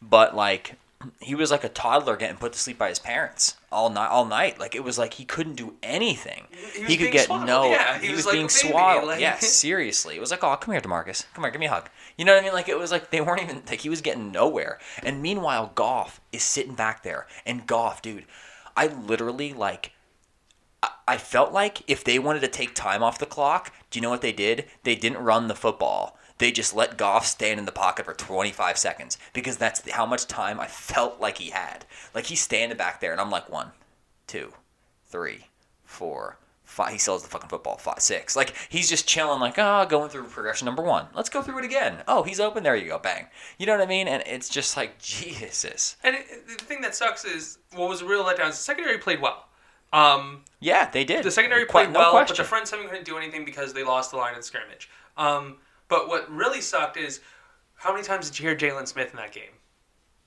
But 0.00 0.34
like 0.34 0.76
he 1.20 1.34
was 1.34 1.50
like 1.50 1.64
a 1.64 1.68
toddler 1.68 2.16
getting 2.16 2.36
put 2.36 2.52
to 2.52 2.58
sleep 2.58 2.78
by 2.78 2.88
his 2.88 2.98
parents 2.98 3.56
all 3.70 3.90
night 3.90 4.08
all 4.08 4.24
night. 4.24 4.58
Like 4.60 4.74
it 4.74 4.84
was 4.84 4.98
like 4.98 5.14
he 5.14 5.24
couldn't 5.24 5.54
do 5.54 5.74
anything. 5.82 6.46
He 6.74 6.84
He, 6.84 6.96
could 6.96 7.12
get 7.12 7.26
swaddled. 7.26 7.46
no 7.46 7.70
Yeah, 7.70 7.98
he, 7.98 8.06
he 8.06 8.12
was, 8.12 8.18
was 8.18 8.26
like 8.26 8.34
being 8.34 8.48
swaddled. 8.48 9.08
like- 9.08 9.20
yeah, 9.20 9.38
seriously. 9.38 10.16
It 10.16 10.20
was 10.20 10.30
like, 10.30 10.42
"Oh, 10.44 10.56
come 10.56 10.72
here, 10.72 10.80
DeMarcus. 10.80 11.24
Come 11.34 11.44
here, 11.44 11.50
give 11.50 11.60
me 11.60 11.66
a 11.66 11.70
hug." 11.70 11.88
You 12.16 12.24
know 12.24 12.32
what 12.34 12.40
I 12.40 12.44
mean? 12.44 12.52
Like 12.54 12.68
it 12.68 12.78
was 12.78 12.90
like 12.90 13.10
they 13.10 13.20
weren't 13.20 13.42
even 13.42 13.62
like 13.68 13.80
he 13.80 13.88
was 13.88 14.00
getting 14.00 14.30
nowhere. 14.32 14.78
And 15.02 15.22
meanwhile, 15.22 15.72
Goff 15.74 16.20
is 16.32 16.42
sitting 16.42 16.74
back 16.74 17.02
there. 17.02 17.26
And 17.46 17.66
Goff, 17.66 18.02
dude, 18.02 18.26
I 18.76 18.86
literally 18.88 19.52
like 19.52 19.92
I 21.06 21.16
felt 21.16 21.52
like 21.52 21.82
if 21.88 22.02
they 22.04 22.18
wanted 22.18 22.40
to 22.40 22.48
take 22.48 22.74
time 22.74 23.02
off 23.02 23.18
the 23.18 23.26
clock, 23.26 23.72
do 23.90 23.98
you 23.98 24.02
know 24.02 24.10
what 24.10 24.20
they 24.20 24.32
did? 24.32 24.66
They 24.82 24.94
didn't 24.96 25.18
run 25.22 25.46
the 25.48 25.54
football. 25.54 26.18
They 26.38 26.50
just 26.52 26.74
let 26.74 26.96
Goff 26.98 27.26
stand 27.26 27.58
in 27.60 27.66
the 27.66 27.72
pocket 27.72 28.04
for 28.04 28.14
25 28.14 28.76
seconds 28.78 29.18
because 29.32 29.56
that's 29.56 29.80
the, 29.80 29.92
how 29.92 30.06
much 30.06 30.26
time 30.26 30.58
I 30.60 30.66
felt 30.66 31.20
like 31.20 31.38
he 31.38 31.50
had. 31.50 31.84
Like 32.14 32.26
he's 32.26 32.40
standing 32.40 32.76
back 32.78 33.00
there, 33.00 33.12
and 33.12 33.20
I'm 33.20 33.30
like 33.30 33.50
one, 33.50 33.68
two, 34.26 34.52
three, 35.06 35.46
four, 35.84 36.38
five. 36.64 36.92
He 36.92 36.98
sells 36.98 37.22
the 37.22 37.28
fucking 37.28 37.48
football. 37.48 37.76
Five, 37.76 38.00
six. 38.00 38.34
Like 38.34 38.54
he's 38.68 38.88
just 38.88 39.06
chilling, 39.06 39.40
like 39.40 39.54
oh, 39.58 39.86
going 39.88 40.08
through 40.10 40.24
progression 40.24 40.64
number 40.66 40.82
one. 40.82 41.06
Let's 41.14 41.28
go 41.28 41.42
through 41.42 41.58
it 41.60 41.64
again. 41.64 42.02
Oh, 42.08 42.22
he's 42.22 42.40
open. 42.40 42.62
There 42.62 42.76
you 42.76 42.88
go. 42.88 42.98
Bang. 42.98 43.26
You 43.58 43.66
know 43.66 43.76
what 43.76 43.82
I 43.82 43.86
mean? 43.86 44.08
And 44.08 44.22
it's 44.26 44.48
just 44.48 44.76
like 44.76 44.98
Jesus. 45.00 45.96
And 46.02 46.16
it, 46.16 46.46
the 46.46 46.64
thing 46.64 46.80
that 46.80 46.94
sucks 46.94 47.24
is 47.24 47.58
what 47.74 47.88
was 47.88 48.02
a 48.02 48.06
real 48.06 48.24
letdown 48.24 48.48
is 48.48 48.56
the 48.56 48.62
secondary 48.62 48.98
played 48.98 49.20
well. 49.20 49.46
Um, 49.92 50.42
Yeah, 50.58 50.90
they 50.90 51.04
did. 51.04 51.22
the 51.22 51.30
secondary 51.30 51.66
Quite- 51.66 51.84
played 51.86 51.92
no 51.92 52.00
well, 52.12 52.24
but 52.26 52.34
the 52.36 52.44
front 52.44 52.66
seven 52.66 52.88
couldn't 52.88 53.04
do 53.04 53.18
anything 53.18 53.44
because 53.44 53.74
they 53.74 53.84
lost 53.84 54.10
the 54.10 54.16
line 54.16 54.34
in 54.34 54.42
scrimmage. 54.42 54.88
Um, 55.18 55.58
but 55.88 56.08
what 56.08 56.30
really 56.30 56.60
sucked 56.60 56.96
is 56.96 57.20
how 57.74 57.92
many 57.92 58.04
times 58.04 58.30
did 58.30 58.38
you 58.38 58.48
hear 58.48 58.56
Jaylon 58.56 58.86
Smith 58.86 59.10
in 59.10 59.16
that 59.16 59.32
game? 59.32 59.50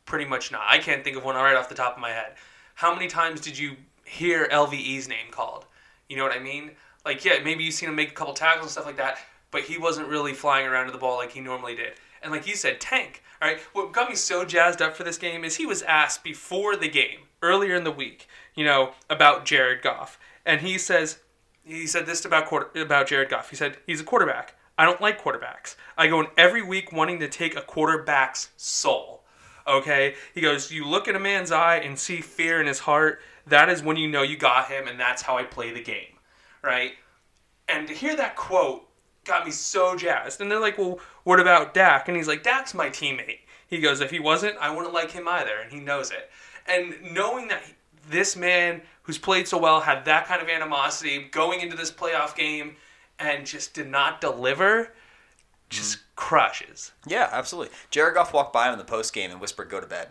Pretty 0.05 0.25
much 0.25 0.51
not. 0.51 0.63
I 0.67 0.77
can't 0.77 1.03
think 1.03 1.17
of 1.17 1.23
one 1.23 1.35
right 1.35 1.55
off 1.55 1.69
the 1.69 1.75
top 1.75 1.95
of 1.95 2.01
my 2.01 2.11
head. 2.11 2.33
How 2.75 2.93
many 2.93 3.07
times 3.07 3.41
did 3.41 3.57
you 3.57 3.75
hear 4.03 4.47
LVE's 4.51 5.07
name 5.07 5.31
called? 5.31 5.65
You 6.09 6.17
know 6.17 6.23
what 6.23 6.35
I 6.35 6.39
mean? 6.39 6.71
Like, 7.05 7.23
yeah, 7.23 7.39
maybe 7.43 7.63
you've 7.63 7.73
seen 7.73 7.89
him 7.89 7.95
make 7.95 8.11
a 8.11 8.13
couple 8.13 8.33
tackles 8.33 8.65
and 8.65 8.71
stuff 8.71 8.85
like 8.85 8.97
that, 8.97 9.19
but 9.51 9.61
he 9.61 9.77
wasn't 9.77 10.07
really 10.07 10.33
flying 10.33 10.67
around 10.67 10.87
to 10.87 10.91
the 10.91 10.97
ball 10.97 11.17
like 11.17 11.31
he 11.31 11.41
normally 11.41 11.75
did. 11.75 11.93
And 12.21 12.31
like 12.31 12.47
you 12.47 12.55
said, 12.55 12.81
tank. 12.81 13.23
All 13.41 13.47
right. 13.47 13.59
What 13.73 13.91
got 13.91 14.09
me 14.09 14.15
so 14.15 14.45
jazzed 14.45 14.81
up 14.81 14.95
for 14.95 15.03
this 15.03 15.17
game 15.17 15.43
is 15.43 15.55
he 15.55 15.65
was 15.65 15.81
asked 15.83 16.23
before 16.23 16.75
the 16.75 16.89
game, 16.89 17.19
earlier 17.41 17.75
in 17.75 17.83
the 17.83 17.91
week, 17.91 18.27
you 18.55 18.65
know, 18.65 18.93
about 19.09 19.45
Jared 19.45 19.81
Goff, 19.81 20.19
and 20.45 20.61
he 20.61 20.77
says, 20.77 21.19
he 21.63 21.87
said 21.87 22.05
this 22.05 22.25
about 22.25 22.45
quarter, 22.45 22.81
about 22.81 23.07
Jared 23.07 23.29
Goff. 23.29 23.49
He 23.49 23.55
said 23.55 23.77
he's 23.85 24.01
a 24.01 24.03
quarterback. 24.03 24.55
I 24.77 24.85
don't 24.85 25.01
like 25.01 25.21
quarterbacks. 25.21 25.75
I 25.97 26.07
go 26.07 26.19
in 26.19 26.27
every 26.37 26.61
week 26.61 26.91
wanting 26.91 27.19
to 27.19 27.27
take 27.27 27.55
a 27.55 27.61
quarterback's 27.61 28.49
soul. 28.57 29.23
Okay? 29.67 30.15
He 30.33 30.41
goes, 30.41 30.71
You 30.71 30.85
look 30.85 31.07
at 31.07 31.15
a 31.15 31.19
man's 31.19 31.51
eye 31.51 31.77
and 31.77 31.97
see 31.97 32.21
fear 32.21 32.59
in 32.59 32.67
his 32.67 32.79
heart. 32.79 33.21
That 33.47 33.69
is 33.69 33.83
when 33.83 33.97
you 33.97 34.07
know 34.07 34.23
you 34.23 34.37
got 34.37 34.69
him, 34.69 34.87
and 34.87 34.99
that's 34.99 35.21
how 35.21 35.37
I 35.37 35.43
play 35.43 35.71
the 35.71 35.83
game. 35.83 36.17
Right? 36.61 36.93
And 37.67 37.87
to 37.87 37.93
hear 37.93 38.15
that 38.15 38.35
quote 38.35 38.87
got 39.23 39.45
me 39.45 39.51
so 39.51 39.95
jazzed. 39.95 40.41
And 40.41 40.51
they're 40.51 40.59
like, 40.59 40.77
Well, 40.77 40.99
what 41.23 41.39
about 41.39 41.73
Dak? 41.73 42.07
And 42.07 42.17
he's 42.17 42.27
like, 42.27 42.43
Dak's 42.43 42.73
my 42.73 42.89
teammate. 42.89 43.39
He 43.67 43.79
goes, 43.79 44.01
If 44.01 44.11
he 44.11 44.19
wasn't, 44.19 44.57
I 44.57 44.73
wouldn't 44.73 44.93
like 44.93 45.11
him 45.11 45.27
either. 45.27 45.57
And 45.61 45.71
he 45.71 45.79
knows 45.79 46.11
it. 46.11 46.29
And 46.67 47.13
knowing 47.13 47.47
that 47.47 47.63
this 48.09 48.35
man 48.35 48.81
who's 49.03 49.17
played 49.17 49.47
so 49.47 49.57
well 49.57 49.81
had 49.81 50.05
that 50.05 50.27
kind 50.27 50.41
of 50.41 50.49
animosity 50.49 51.27
going 51.31 51.61
into 51.61 51.75
this 51.75 51.91
playoff 51.91 52.35
game 52.35 52.75
and 53.19 53.45
just 53.45 53.73
did 53.73 53.87
not 53.89 54.21
deliver 54.21 54.93
just 55.69 55.99
crushes. 56.15 56.91
Yeah, 57.07 57.29
absolutely. 57.31 57.75
Jared 57.89 58.13
Goff 58.15 58.33
walked 58.33 58.53
by 58.53 58.67
him 58.67 58.73
in 58.73 58.79
the 58.79 58.85
post 58.85 59.13
game 59.13 59.31
and 59.31 59.41
whispered, 59.41 59.69
"Go 59.69 59.79
to 59.81 59.87
bed." 59.87 60.09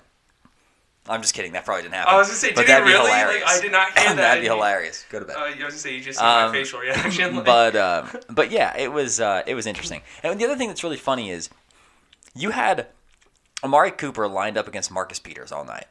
I'm 1.07 1.21
just 1.21 1.35
kidding. 1.35 1.53
That 1.53 1.67
probably 1.67 1.83
didn't 1.83 1.95
happen. 1.97 2.14
I 2.14 2.17
was 2.17 2.29
gonna 2.29 2.38
say, 2.38 2.53
But 2.55 2.62
did 2.62 2.69
that'd 2.69 2.87
he 2.87 2.93
be 2.93 2.99
really? 2.99 3.11
hilarious. 3.11 3.45
Like, 3.45 3.59
I 3.59 3.61
did 3.61 3.73
not 3.73 3.99
hear 3.99 4.09
that. 4.09 4.17
that'd 4.17 4.43
be 4.43 4.49
hilarious. 4.49 5.05
Go 5.11 5.21
to 5.21 5.27
bed. 5.27 5.37
Uh, 5.37 5.40
I 5.40 5.47
was 5.51 5.55
gonna 5.59 5.71
say 5.73 5.95
you 5.95 6.01
just 6.01 6.19
see 6.19 6.25
Um, 6.25 6.47
my 6.51 6.53
facial 6.53 6.81
reaction. 6.81 7.37
like- 7.37 7.45
but 7.45 7.77
um, 7.77 8.11
but 8.31 8.51
yeah, 8.51 8.75
it 8.77 8.90
was 8.90 9.21
uh, 9.21 9.43
it 9.47 9.55
was 9.55 9.67
interesting. 9.67 10.01
And 10.23 10.40
the 10.40 10.45
other 10.47 10.57
thing 10.57 10.69
that's 10.69 10.83
really 10.83 10.97
funny 10.97 11.31
is 11.31 11.51
you 12.35 12.51
had 12.51 12.87
Amari 13.62 13.90
Cooper 13.90 14.27
lined 14.27 14.57
up 14.57 14.67
against 14.67 14.90
Marcus 14.90 15.19
Peters 15.19 15.53
all 15.53 15.64
night. 15.67 15.87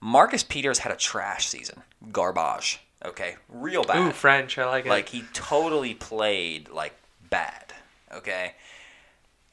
Marcus 0.00 0.44
Peters 0.44 0.78
had 0.78 0.92
a 0.92 0.96
trash 0.96 1.48
season, 1.48 1.82
garbage. 2.12 2.80
Okay, 3.04 3.36
real 3.48 3.84
bad. 3.84 3.98
Ooh, 3.98 4.10
French. 4.12 4.58
I 4.58 4.66
like 4.66 4.86
it. 4.86 4.88
Like 4.88 5.08
he 5.10 5.24
totally 5.32 5.94
played 5.94 6.68
like 6.68 6.94
bad. 7.30 7.72
Okay. 8.12 8.54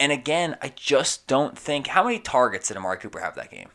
And 0.00 0.12
again, 0.12 0.56
I 0.60 0.72
just 0.74 1.26
don't 1.26 1.56
think 1.58 1.86
how 1.86 2.04
many 2.04 2.18
targets 2.18 2.68
did 2.68 2.76
Amari 2.76 2.98
Cooper 2.98 3.20
have 3.20 3.34
that 3.36 3.50
game? 3.50 3.68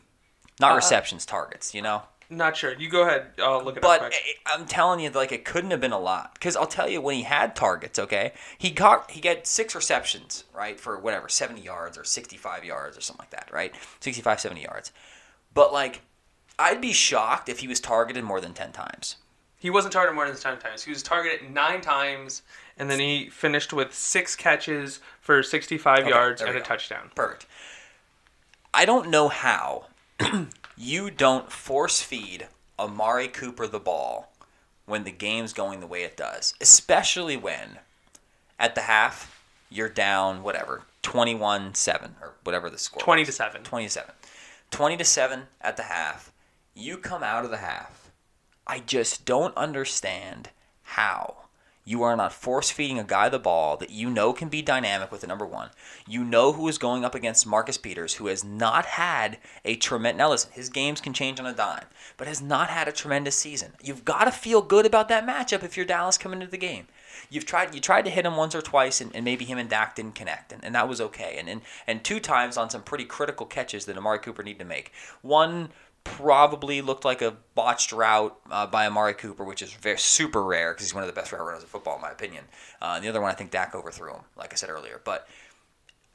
Not 0.60 0.72
Uh, 0.72 0.76
receptions, 0.76 1.24
targets. 1.26 1.74
You 1.74 1.82
know. 1.82 2.02
not 2.30 2.56
sure. 2.56 2.72
You 2.74 2.88
go 2.88 3.02
ahead. 3.02 3.32
I'll 3.42 3.62
look 3.62 3.76
it 3.76 3.82
But 3.82 4.00
up. 4.02 4.12
I- 4.12 4.54
I'm 4.54 4.66
telling 4.66 5.00
you, 5.00 5.10
like 5.10 5.32
it 5.32 5.44
couldn't 5.44 5.70
have 5.70 5.80
been 5.80 5.92
a 5.92 5.98
lot. 5.98 6.34
Because 6.34 6.54
I'll 6.56 6.66
tell 6.66 6.88
you, 6.88 7.00
when 7.00 7.16
he 7.16 7.22
had 7.24 7.56
targets, 7.56 7.98
okay, 7.98 8.32
he 8.58 8.70
got 8.70 9.10
he 9.10 9.20
got 9.20 9.46
six 9.46 9.74
receptions, 9.74 10.44
right, 10.54 10.78
for 10.78 10.98
whatever 10.98 11.28
70 11.28 11.60
yards 11.62 11.96
or 11.98 12.04
65 12.04 12.64
yards 12.64 12.96
or 12.96 13.00
something 13.00 13.22
like 13.22 13.30
that, 13.30 13.48
right, 13.52 13.74
65, 14.00 14.40
70 14.40 14.62
yards. 14.62 14.92
But 15.54 15.72
like, 15.72 16.02
I'd 16.58 16.80
be 16.80 16.92
shocked 16.92 17.48
if 17.48 17.58
he 17.60 17.68
was 17.68 17.80
targeted 17.80 18.22
more 18.24 18.40
than 18.40 18.54
10 18.54 18.72
times. 18.72 19.16
He 19.62 19.70
wasn't 19.70 19.92
targeted 19.92 20.16
more 20.16 20.26
than 20.26 20.36
ten 20.36 20.58
times. 20.58 20.82
He 20.82 20.90
was 20.90 21.04
targeted 21.04 21.48
nine 21.48 21.80
times, 21.80 22.42
and 22.76 22.90
then 22.90 22.98
he 22.98 23.30
finished 23.30 23.72
with 23.72 23.94
six 23.94 24.34
catches 24.34 24.98
for 25.20 25.40
65 25.40 26.00
Okay, 26.00 26.08
yards 26.08 26.42
and 26.42 26.50
a 26.50 26.54
go. 26.54 26.64
touchdown. 26.64 27.12
Perfect. 27.14 27.46
I 28.74 28.84
don't 28.84 29.08
know 29.08 29.28
how 29.28 29.86
you 30.76 31.10
don't 31.12 31.52
force 31.52 32.02
feed 32.02 32.48
Amari 32.76 33.28
Cooper 33.28 33.68
the 33.68 33.78
ball 33.78 34.32
when 34.86 35.04
the 35.04 35.12
game's 35.12 35.52
going 35.52 35.78
the 35.78 35.86
way 35.86 36.02
it 36.02 36.16
does, 36.16 36.54
especially 36.60 37.36
when 37.36 37.78
at 38.58 38.74
the 38.74 38.80
half 38.82 39.44
you're 39.70 39.88
down 39.88 40.42
whatever 40.42 40.82
21-7 41.04 42.10
or 42.20 42.32
whatever 42.42 42.68
the 42.68 42.78
score 42.78 43.00
20 43.00 43.22
was. 43.22 43.28
to 43.28 43.32
7. 43.32 43.62
27 43.62 44.14
20 44.72 44.96
to 44.96 45.04
7 45.04 45.42
at 45.60 45.76
the 45.76 45.84
half 45.84 46.32
you 46.74 46.96
come 46.98 47.22
out 47.22 47.44
of 47.44 47.50
the 47.52 47.58
half 47.58 48.01
i 48.72 48.78
just 48.80 49.24
don't 49.24 49.56
understand 49.56 50.50
how 50.82 51.42
you 51.84 52.02
are 52.04 52.16
not 52.16 52.32
force 52.32 52.70
feeding 52.70 52.98
a 52.98 53.04
guy 53.04 53.28
the 53.28 53.38
ball 53.38 53.76
that 53.76 53.90
you 53.90 54.08
know 54.08 54.32
can 54.32 54.48
be 54.48 54.62
dynamic 54.62 55.10
with 55.10 55.22
the 55.22 55.26
number 55.26 55.44
one. 55.44 55.70
You 56.06 56.22
know 56.22 56.52
who 56.52 56.68
is 56.68 56.78
going 56.78 57.04
up 57.04 57.14
against 57.14 57.46
Marcus 57.46 57.76
Peters, 57.76 58.14
who 58.14 58.28
has 58.28 58.44
not 58.44 58.86
had 58.86 59.38
a 59.64 59.74
tremendous. 59.74 60.18
Now 60.18 60.30
listen, 60.30 60.52
his 60.52 60.68
games 60.68 61.00
can 61.00 61.12
change 61.12 61.40
on 61.40 61.46
a 61.46 61.52
dime, 61.52 61.86
but 62.16 62.28
has 62.28 62.40
not 62.40 62.70
had 62.70 62.86
a 62.86 62.92
tremendous 62.92 63.34
season. 63.34 63.72
You've 63.82 64.04
got 64.04 64.24
to 64.26 64.30
feel 64.30 64.62
good 64.62 64.86
about 64.86 65.08
that 65.08 65.26
matchup 65.26 65.64
if 65.64 65.76
you're 65.76 65.86
Dallas 65.86 66.18
coming 66.18 66.40
into 66.40 66.52
the 66.52 66.56
game. 66.56 66.86
You've 67.30 67.46
tried 67.46 67.74
you 67.74 67.80
tried 67.80 68.04
to 68.04 68.10
hit 68.10 68.26
him 68.26 68.36
once 68.36 68.54
or 68.54 68.62
twice, 68.62 69.00
and, 69.00 69.14
and 69.14 69.24
maybe 69.24 69.44
him 69.44 69.58
and 69.58 69.68
Dak 69.68 69.96
didn't 69.96 70.14
connect, 70.14 70.52
and, 70.52 70.64
and 70.64 70.74
that 70.76 70.88
was 70.88 71.00
okay. 71.00 71.36
And, 71.38 71.48
and 71.48 71.62
and 71.88 72.04
two 72.04 72.20
times 72.20 72.56
on 72.56 72.70
some 72.70 72.82
pretty 72.82 73.04
critical 73.04 73.46
catches 73.46 73.86
that 73.86 73.96
Amari 73.96 74.20
Cooper 74.20 74.44
needed 74.44 74.60
to 74.60 74.64
make. 74.64 74.92
One 75.22 75.70
probably 76.04 76.82
looked 76.82 77.04
like 77.04 77.22
a 77.22 77.36
botched 77.54 77.92
route 77.92 78.36
uh, 78.50 78.66
by 78.66 78.86
Amari 78.86 79.14
Cooper, 79.14 79.44
which 79.44 79.62
is 79.62 79.72
very 79.72 79.98
super 79.98 80.42
rare 80.42 80.72
because 80.72 80.86
he's 80.86 80.94
one 80.94 81.02
of 81.02 81.06
the 81.06 81.12
best 81.12 81.32
route 81.32 81.44
runners 81.44 81.62
in 81.62 81.68
football, 81.68 81.96
in 81.96 82.02
my 82.02 82.10
opinion. 82.10 82.44
Uh, 82.80 83.00
the 83.00 83.08
other 83.08 83.20
one, 83.20 83.30
I 83.30 83.34
think 83.34 83.50
Dak 83.50 83.74
overthrew 83.74 84.12
him, 84.12 84.22
like 84.36 84.52
I 84.52 84.56
said 84.56 84.70
earlier. 84.70 85.00
But 85.04 85.28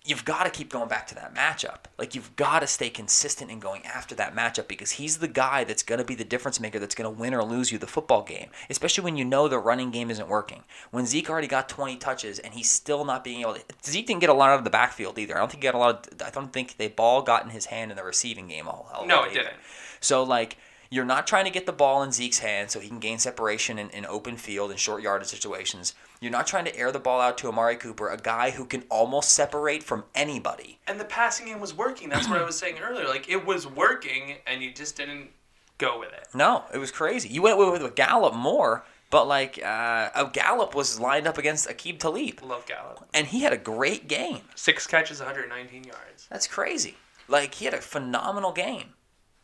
you've 0.08 0.24
got 0.24 0.44
to 0.46 0.50
keep 0.50 0.70
going 0.72 0.88
back 0.88 1.06
to 1.08 1.16
that 1.16 1.36
matchup. 1.36 1.80
Like 1.98 2.16
you've 2.16 2.36
got 2.38 2.60
to 2.62 2.68
stay 2.68 2.90
consistent 2.90 3.52
in 3.52 3.60
going 3.60 3.86
after 3.86 4.16
that 4.16 4.34
matchup 4.34 4.68
because 4.68 4.92
he's 4.92 5.18
the 5.18 5.28
guy 5.28 5.66
that's 5.66 5.84
going 5.84 6.00
to 6.00 6.06
be 6.06 6.16
the 6.16 6.24
difference 6.24 6.60
maker 6.62 6.80
that's 6.80 6.96
going 6.96 7.14
to 7.14 7.20
win 7.22 7.34
or 7.34 7.44
lose 7.44 7.72
you 7.72 7.78
the 7.78 7.88
football 7.88 8.24
game, 8.24 8.50
especially 8.70 9.04
when 9.04 9.18
you 9.18 9.26
know 9.26 9.48
the 9.48 9.60
running 9.60 9.92
game 9.92 10.10
isn't 10.10 10.30
working. 10.30 10.64
When 10.92 11.06
Zeke 11.06 11.30
already 11.30 11.48
got 11.48 11.68
20 11.68 11.98
touches 11.98 12.40
and 12.40 12.54
he's 12.54 12.72
still 12.72 13.04
not 13.04 13.24
being 13.24 13.42
able 13.42 13.56
to 13.56 13.62
Zeke 13.86 14.08
didn't 14.08 14.22
get 14.22 14.30
a 14.30 14.34
lot 14.34 14.50
out 14.50 14.60
of 14.60 14.64
the 14.64 14.70
backfield 14.70 15.20
either. 15.20 15.36
I 15.36 15.40
don't 15.40 15.52
think 15.52 15.62
he 15.62 15.68
got 15.68 15.76
a 15.76 15.80
lot 15.80 16.08
of 16.08 16.22
I 16.22 16.30
don't 16.30 16.54
think 16.54 16.78
the 16.78 16.88
ball 16.88 17.22
got 17.22 17.44
in 17.44 17.50
his 17.50 17.66
hand 17.66 17.92
in 17.92 17.98
the 17.98 18.04
receiving 18.04 18.48
game 18.48 18.68
a 18.68 18.72
whole 18.72 18.88
hell 18.92 19.06
No, 19.06 19.24
it 19.24 19.32
either. 19.32 19.40
didn't. 19.42 19.54
So 20.00 20.24
like 20.24 20.56
you're 20.90 21.04
not 21.04 21.28
trying 21.28 21.44
to 21.44 21.52
get 21.52 21.66
the 21.66 21.74
ball 21.74 22.02
in 22.04 22.14
Zeke's 22.14 22.40
hand 22.40 22.72
so 22.72 22.80
he 22.80 22.88
can 22.88 23.00
gain 23.00 23.20
separation 23.20 23.78
in, 23.78 23.90
in 23.90 24.06
open 24.06 24.38
field 24.38 24.72
and 24.72 24.80
short 24.80 25.04
yardage 25.04 25.28
situations. 25.28 25.94
You're 26.20 26.32
not 26.32 26.48
trying 26.48 26.66
to 26.66 26.76
air 26.76 26.92
the 26.92 27.00
ball 27.00 27.22
out 27.22 27.38
to 27.40 27.48
Amari 27.48 27.76
Cooper, 27.76 28.10
a 28.10 28.18
guy 28.18 28.52
who 28.52 28.66
can 28.66 28.84
almost 28.90 29.32
separate 29.32 29.84
from 29.84 30.04
anybody. 30.16 30.80
And 30.88 31.00
the 31.00 31.06
passing 31.06 31.46
game 31.48 31.60
was 31.60 31.76
working. 31.76 32.10
That's 32.10 32.28
what 32.28 32.40
I 32.42 32.44
was 32.44 32.58
saying 32.60 32.78
earlier. 32.80 33.08
Like 33.08 33.30
it 33.30 33.46
was 33.46 33.68
working, 33.68 34.36
and 34.48 34.62
you 34.62 34.74
just 34.74 34.98
didn't 34.98 35.30
go 35.78 36.00
with 36.00 36.12
it. 36.14 36.28
No, 36.34 36.64
it 36.74 36.80
was 36.80 36.92
crazy. 36.92 37.30
You 37.30 37.42
went 37.44 37.58
with, 37.60 37.82
with 37.82 37.96
Gallup 37.96 38.34
more, 38.34 38.84
but 39.12 39.28
like 39.28 39.60
uh, 39.62 40.10
uh, 40.16 40.24
Gallup 40.26 40.74
was 40.74 41.00
lined 41.00 41.28
up 41.28 41.38
against 41.38 41.70
Aqib 41.70 42.00
Talib, 42.00 42.42
Love 42.44 42.66
Gallup. 42.66 43.08
and 43.14 43.28
he 43.28 43.42
had 43.42 43.54
a 43.54 43.58
great 43.58 44.08
game. 44.08 44.42
Six 44.56 44.88
catches, 44.88 45.20
119 45.20 45.84
yards. 45.84 46.28
That's 46.30 46.48
crazy. 46.48 46.96
Like 47.28 47.54
he 47.56 47.66
had 47.66 47.74
a 47.74 47.82
phenomenal 47.82 48.54
game, 48.54 48.94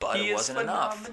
but 0.04 0.18
he 0.18 0.30
it 0.30 0.34
wasn't 0.34 0.60
enough. 0.60 1.10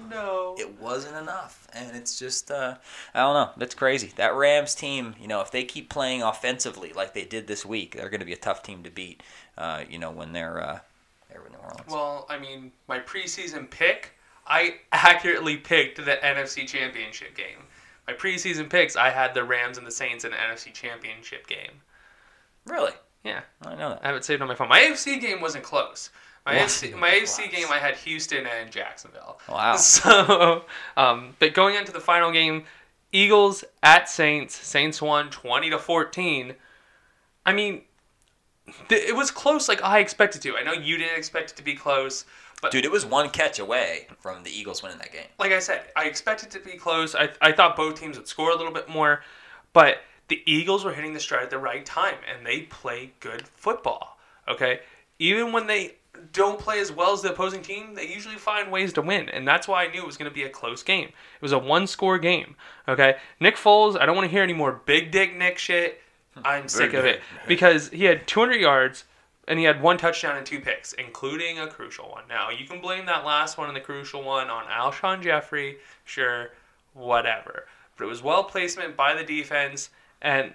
it 0.59 0.79
wasn't 0.79 1.15
enough 1.15 1.67
and 1.73 1.95
it's 1.95 2.17
just 2.19 2.51
uh, 2.51 2.75
i 3.13 3.19
don't 3.19 3.33
know 3.33 3.49
that's 3.57 3.75
crazy 3.75 4.11
that 4.15 4.35
rams 4.35 4.75
team 4.75 5.15
you 5.19 5.27
know 5.27 5.41
if 5.41 5.51
they 5.51 5.63
keep 5.63 5.89
playing 5.89 6.21
offensively 6.21 6.91
like 6.93 7.13
they 7.13 7.25
did 7.25 7.47
this 7.47 7.65
week 7.65 7.95
they're 7.95 8.09
going 8.09 8.19
to 8.19 8.25
be 8.25 8.33
a 8.33 8.37
tough 8.37 8.61
team 8.63 8.83
to 8.83 8.89
beat 8.89 9.23
uh, 9.57 9.83
you 9.89 9.97
know 9.99 10.11
when 10.11 10.31
they're 10.33 10.61
uh, 10.61 10.79
they're 11.31 11.45
in 11.45 11.51
new 11.51 11.57
orleans 11.59 11.87
Well, 11.87 12.25
I 12.29 12.37
mean, 12.37 12.71
my 12.87 12.99
preseason 12.99 13.69
pick, 13.69 14.13
I 14.47 14.75
accurately 14.91 15.57
picked 15.57 15.97
the 15.97 16.17
NFC 16.23 16.67
Championship 16.67 17.35
game. 17.35 17.67
My 18.07 18.13
preseason 18.13 18.69
picks, 18.69 18.95
I 18.95 19.09
had 19.09 19.33
the 19.33 19.43
Rams 19.43 19.77
and 19.77 19.85
the 19.85 19.91
Saints 19.91 20.25
in 20.25 20.31
the 20.31 20.37
NFC 20.37 20.73
Championship 20.73 21.47
game. 21.47 21.81
really 22.65 22.93
Yeah, 23.23 23.41
i 23.65 23.75
know 23.75 23.89
that 23.89 24.01
I 24.03 24.07
have 24.07 24.15
it 24.15 24.25
saved 24.25 24.41
on 24.41 24.47
my 24.47 24.55
phone. 24.55 24.69
My 24.69 24.81
AFC 24.81 25.21
game 25.21 25.41
wasn't 25.41 25.63
close. 25.63 26.09
My 26.45 26.57
Wasn't 26.57 26.93
AFC, 26.93 26.97
my 26.99 27.09
AFC 27.09 27.51
game, 27.51 27.67
I 27.69 27.77
had 27.77 27.95
Houston 27.97 28.45
and 28.45 28.71
Jacksonville. 28.71 29.39
Wow. 29.49 29.75
So, 29.77 30.65
um, 30.97 31.35
but 31.39 31.53
going 31.53 31.75
into 31.75 31.91
the 31.91 31.99
final 31.99 32.31
game, 32.31 32.63
Eagles 33.11 33.63
at 33.83 34.09
Saints. 34.09 34.55
Saints 34.55 35.01
won 35.01 35.29
twenty 35.29 35.69
to 35.69 35.77
fourteen. 35.77 36.55
I 37.45 37.53
mean, 37.53 37.81
th- 38.89 39.07
it 39.07 39.15
was 39.15 39.31
close, 39.31 39.67
like 39.67 39.83
I 39.83 39.99
expected 39.99 40.41
to. 40.43 40.55
I 40.55 40.63
know 40.63 40.73
you 40.73 40.97
didn't 40.97 41.17
expect 41.17 41.51
it 41.51 41.57
to 41.57 41.63
be 41.63 41.75
close, 41.75 42.25
but 42.61 42.71
dude 42.71 42.85
it 42.85 42.91
was 42.91 43.05
one 43.05 43.29
catch 43.29 43.59
away 43.59 44.07
from 44.19 44.43
the 44.43 44.51
eagles 44.51 44.83
winning 44.83 44.99
that 44.99 45.11
game 45.11 45.25
like 45.39 45.51
I 45.51 45.59
said, 45.59 45.81
I 45.95 46.05
expected 46.05 46.55
it 46.55 46.59
to 46.59 46.65
be 46.65 46.77
close. 46.77 47.15
I, 47.15 47.29
I 47.41 47.51
thought 47.51 47.75
both 47.75 47.99
teams 47.99 48.17
would 48.17 48.27
score 48.27 48.51
a 48.51 48.55
little 48.55 48.71
bit 48.71 48.87
more, 48.87 49.23
but 49.73 49.97
the 50.27 50.41
Eagles 50.45 50.85
were 50.85 50.93
hitting 50.93 51.13
the 51.13 51.19
stride 51.19 51.43
at 51.43 51.49
the 51.49 51.57
right 51.57 51.85
time, 51.85 52.15
and 52.31 52.45
they 52.45 52.61
play 52.61 53.11
good 53.19 53.47
football. 53.47 54.17
Okay, 54.47 54.79
even 55.19 55.51
when 55.51 55.67
they 55.67 55.95
don't 56.31 56.59
play 56.59 56.79
as 56.79 56.91
well 56.91 57.13
as 57.13 57.21
the 57.21 57.31
opposing 57.31 57.61
team, 57.61 57.93
they 57.93 58.07
usually 58.07 58.35
find 58.35 58.71
ways 58.71 58.93
to 58.93 59.01
win, 59.01 59.29
and 59.29 59.47
that's 59.47 59.67
why 59.67 59.85
I 59.85 59.91
knew 59.91 60.01
it 60.01 60.05
was 60.05 60.17
going 60.17 60.29
to 60.29 60.33
be 60.33 60.43
a 60.43 60.49
close 60.49 60.83
game. 60.83 61.07
It 61.07 61.41
was 61.41 61.51
a 61.51 61.59
one-score 61.59 62.19
game. 62.19 62.55
Okay, 62.87 63.15
Nick 63.39 63.55
Foles, 63.55 63.99
I 63.99 64.05
don't 64.05 64.15
want 64.15 64.25
to 64.25 64.31
hear 64.31 64.43
any 64.43 64.53
more 64.53 64.81
big 64.85 65.11
dick 65.11 65.35
Nick 65.35 65.57
shit. 65.57 66.01
I'm 66.45 66.67
sick 66.67 66.93
of 66.93 67.05
it 67.05 67.21
because 67.47 67.89
he 67.89 68.05
had 68.05 68.25
200 68.25 68.55
yards 68.55 69.03
and 69.47 69.59
he 69.59 69.65
had 69.65 69.81
one 69.81 69.97
touchdown 69.97 70.37
and 70.37 70.45
two 70.45 70.61
picks, 70.61 70.93
including 70.93 71.59
a 71.59 71.67
crucial 71.67 72.09
one. 72.09 72.23
Now 72.29 72.49
you 72.49 72.65
can 72.65 72.79
blame 72.79 73.05
that 73.07 73.25
last 73.25 73.57
one 73.57 73.67
and 73.67 73.75
the 73.75 73.81
crucial 73.81 74.23
one 74.23 74.49
on 74.49 74.65
Alshon 74.65 75.21
Jeffery, 75.21 75.77
sure, 76.05 76.51
whatever. 76.93 77.65
But 77.97 78.05
it 78.05 78.07
was 78.07 78.23
well 78.23 78.45
placement 78.45 78.95
by 78.95 79.13
the 79.13 79.23
defense, 79.23 79.89
and 80.21 80.53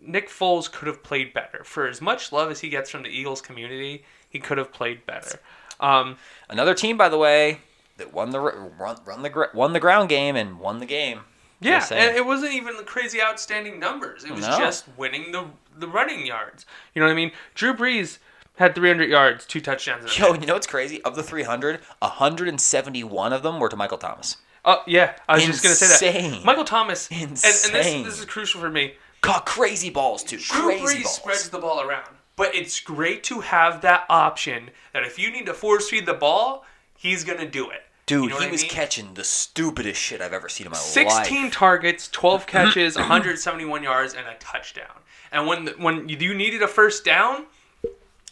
Nick 0.00 0.28
Foles 0.28 0.70
could 0.70 0.88
have 0.88 1.02
played 1.02 1.32
better. 1.32 1.62
For 1.64 1.86
as 1.86 2.00
much 2.00 2.32
love 2.32 2.50
as 2.50 2.60
he 2.60 2.68
gets 2.68 2.90
from 2.90 3.04
the 3.04 3.08
Eagles 3.08 3.40
community, 3.40 4.04
he 4.36 4.40
could 4.40 4.58
have 4.58 4.70
played 4.72 5.06
better. 5.06 5.40
Um, 5.80 6.16
another 6.48 6.74
team 6.74 6.96
by 6.96 7.08
the 7.08 7.18
way 7.18 7.60
that 7.96 8.12
won 8.12 8.30
the 8.30 8.40
run, 8.40 8.96
run 9.06 9.22
the 9.22 9.48
won 9.54 9.72
the 9.72 9.80
ground 9.80 10.08
game 10.10 10.36
and 10.36 10.58
won 10.60 10.78
the 10.78 10.86
game 10.86 11.20
yeah, 11.58 11.86
and 11.90 12.14
it 12.14 12.26
wasn't 12.26 12.52
even 12.52 12.76
the 12.76 12.82
crazy 12.82 13.18
outstanding 13.22 13.80
numbers. 13.80 14.24
It 14.24 14.32
was 14.32 14.46
No. 14.46 14.58
just 14.58 14.84
winning 14.98 15.32
the 15.32 15.46
the 15.74 15.88
running 15.88 16.26
yards. 16.26 16.66
You 16.94 17.00
know 17.00 17.06
what 17.06 17.12
I 17.12 17.16
mean? 17.16 17.32
Drew 17.54 17.72
Brees 17.72 18.18
had 18.56 18.74
300 18.74 19.08
yards, 19.08 19.46
two 19.46 19.60
touchdowns. 19.62 20.18
Yo 20.18 20.34
you 20.34 20.46
know 20.46 20.52
what's 20.54 20.66
crazy 20.66 21.00
of 21.02 21.16
the 21.16 21.22
300 21.22 21.80
171 22.00 23.32
of 23.32 23.42
them 23.42 23.58
were 23.58 23.68
to 23.68 23.76
michael 23.76 23.98
thomas 23.98 24.36
Oh 24.68 24.82
yeah, 24.86 25.14
I 25.28 25.36
was 25.36 25.44
just 25.46 25.62
gonna 25.62 25.74
say 25.76 26.10
that. 26.10 26.16
Insane. 26.24 26.44
Michael 26.44 26.64
Thomas, 26.64 27.08
and, 27.12 27.22
and 27.22 27.30
this 27.36 27.68
Insane. 27.68 28.04
this 28.04 28.18
is 28.18 28.24
crucial 28.24 28.60
for 28.60 28.68
me. 28.68 28.94
caught 29.20 29.46
crazy 29.46 29.90
balls 29.90 30.24
too 30.24 30.38
Drew 30.38 30.62
crazy 30.62 30.84
Brees 30.98 31.02
balls 31.04 31.14
spreads 31.16 31.48
the 31.50 31.58
ball 31.58 31.80
around, 31.80 32.08
but 32.36 32.54
it's 32.54 32.80
great 32.80 33.24
to 33.24 33.40
have 33.40 33.80
that 33.82 34.04
option 34.08 34.70
that 34.92 35.02
if 35.02 35.18
you 35.18 35.30
need 35.30 35.46
to 35.46 35.54
force 35.54 35.88
feed 35.90 36.06
the 36.06 36.14
ball, 36.14 36.64
he's 36.96 37.24
gonna 37.24 37.48
do 37.48 37.70
it. 37.70 37.82
Dude, 38.06 38.24
You 38.24 38.28
know 38.30 38.38
he 38.40 38.50
was 38.52 38.62
mean? 38.62 38.70
catching 38.70 39.14
the 39.14 39.24
stupidest 39.24 40.00
shit 40.00 40.20
I've 40.20 40.32
ever 40.32 40.48
seen 40.48 40.66
in 40.66 40.70
my 40.70 40.78
16 40.78 41.42
life. 41.44 41.52
targets, 41.52 42.08
12 42.08 42.46
catches, 42.46 42.94
171 42.96 43.82
yards, 43.82 44.14
and 44.14 44.26
a 44.28 44.34
touchdown. 44.38 45.00
And 45.32 45.46
when 45.48 45.64
the, 45.64 45.72
when 45.72 46.08
you 46.08 46.32
needed 46.34 46.62
a 46.62 46.68
first 46.68 47.04
down, 47.04 47.46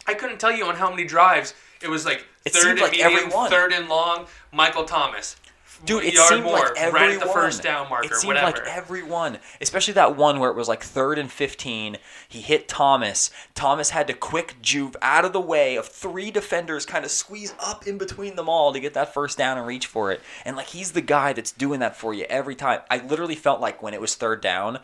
I 0.07 0.13
couldn't 0.13 0.39
tell 0.39 0.51
you 0.55 0.65
on 0.65 0.75
how 0.75 0.89
many 0.89 1.03
drives 1.03 1.53
It 1.81 1.89
was 1.89 2.05
like 2.05 2.25
It 2.45 2.53
third 2.53 2.71
and 2.71 2.79
like 2.81 2.91
medium, 2.91 3.11
everyone. 3.13 3.49
third 3.49 3.73
and 3.73 3.89
long. 3.89 4.27
Michael 4.53 4.85
Thomas. 4.85 5.35
Dude, 5.83 6.03
it 6.03 6.15
seemed 6.17 6.43
more, 6.43 6.53
like 6.53 6.69
right 6.75 6.77
everyone. 6.77 7.11
at 7.11 7.19
the 7.19 7.25
first 7.33 7.61
down 7.63 7.89
marker, 7.89 8.05
It 8.07 8.13
seemed 8.15 8.35
whatever. 8.35 8.45
like 8.57 8.67
everyone, 8.67 9.39
especially 9.59 9.93
that 9.95 10.15
one 10.15 10.39
where 10.39 10.49
it 10.49 10.55
was 10.55 10.67
like 10.67 10.83
third 10.83 11.17
and 11.19 11.31
fifteen. 11.31 11.97
He 12.27 12.41
hit 12.41 12.67
Thomas. 12.67 13.29
Thomas 13.55 13.89
had 13.89 14.07
to 14.07 14.13
quick 14.13 14.55
juve 14.61 14.95
out 15.01 15.25
of 15.25 15.33
the 15.33 15.41
way 15.41 15.75
of 15.75 15.87
three 15.87 16.31
defenders, 16.31 16.85
kind 16.85 17.03
of 17.03 17.11
squeeze 17.11 17.53
up 17.59 17.85
in 17.87 17.97
between 17.97 18.35
them 18.35 18.47
all 18.47 18.71
to 18.73 18.79
get 18.79 18.93
that 18.93 19.13
first 19.13 19.37
down 19.37 19.57
and 19.57 19.67
reach 19.67 19.87
for 19.87 20.11
it. 20.11 20.21
And 20.45 20.55
like 20.55 20.67
he's 20.67 20.93
the 20.93 21.01
guy 21.01 21.33
that's 21.33 21.51
doing 21.51 21.79
that 21.81 21.95
for 21.97 22.13
you 22.13 22.25
every 22.29 22.55
time. 22.55 22.79
I 22.89 22.97
literally 22.99 23.35
felt 23.35 23.59
like 23.61 23.81
when 23.83 23.93
it 23.93 24.01
was 24.01 24.15
third 24.15 24.41
down. 24.41 24.79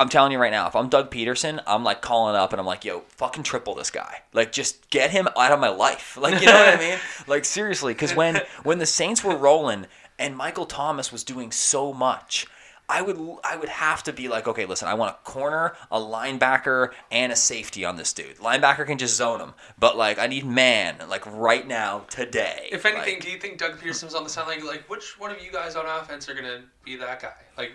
I'm 0.00 0.08
telling 0.08 0.32
you 0.32 0.38
right 0.38 0.50
now, 0.50 0.66
if 0.66 0.74
I'm 0.74 0.88
Doug 0.88 1.10
Pederson, 1.10 1.62
I'm 1.66 1.84
like 1.84 2.00
calling 2.00 2.34
up 2.34 2.54
and 2.54 2.60
I'm 2.60 2.64
like, 2.64 2.86
yo, 2.86 3.00
fucking 3.08 3.42
triple 3.42 3.74
this 3.74 3.90
guy. 3.90 4.22
Like, 4.32 4.50
just 4.50 4.88
get 4.88 5.10
him 5.10 5.28
out 5.36 5.52
of 5.52 5.60
my 5.60 5.68
life. 5.68 6.16
Like, 6.16 6.40
you 6.40 6.46
know 6.46 6.54
what 6.54 6.74
I 6.74 6.78
mean? 6.78 6.98
Like, 7.26 7.44
seriously, 7.44 7.92
because 7.92 8.14
when 8.14 8.40
when 8.62 8.78
the 8.78 8.86
Saints 8.86 9.22
were 9.22 9.36
rolling 9.36 9.86
and 10.18 10.34
Michael 10.34 10.64
Thomas 10.64 11.12
was 11.12 11.22
doing 11.22 11.52
so 11.52 11.92
much, 11.92 12.46
I 12.88 13.02
would 13.02 13.18
I 13.44 13.56
would 13.56 13.68
have 13.68 14.02
to 14.04 14.12
be 14.12 14.26
like, 14.28 14.48
okay, 14.48 14.64
listen, 14.64 14.88
I 14.88 14.94
want 14.94 15.14
a 15.14 15.30
corner, 15.30 15.76
a 15.92 15.98
linebacker, 16.00 16.92
and 17.10 17.30
a 17.30 17.36
safety 17.36 17.84
on 17.84 17.96
this 17.96 18.12
dude. 18.12 18.38
Linebacker 18.38 18.86
can 18.86 18.98
just 18.98 19.16
zone 19.16 19.38
him, 19.40 19.54
but 19.78 19.96
like, 19.98 20.18
I 20.18 20.26
need 20.26 20.44
man, 20.44 20.96
like 21.08 21.24
right 21.26 21.66
now, 21.66 22.00
today. 22.08 22.68
If 22.72 22.84
anything, 22.86 23.14
Like, 23.14 23.22
do 23.22 23.30
you 23.30 23.38
think 23.38 23.58
Doug 23.58 23.78
Pearson's 23.78 24.14
on 24.14 24.24
the 24.24 24.30
sideline? 24.30 24.66
Like, 24.66 24.88
which 24.88 25.20
one 25.20 25.30
of 25.30 25.44
you 25.44 25.52
guys 25.52 25.76
on 25.76 25.84
offense 25.86 26.28
are 26.28 26.34
gonna 26.34 26.62
be 26.84 26.96
that 26.96 27.22
guy? 27.22 27.32
Like, 27.56 27.72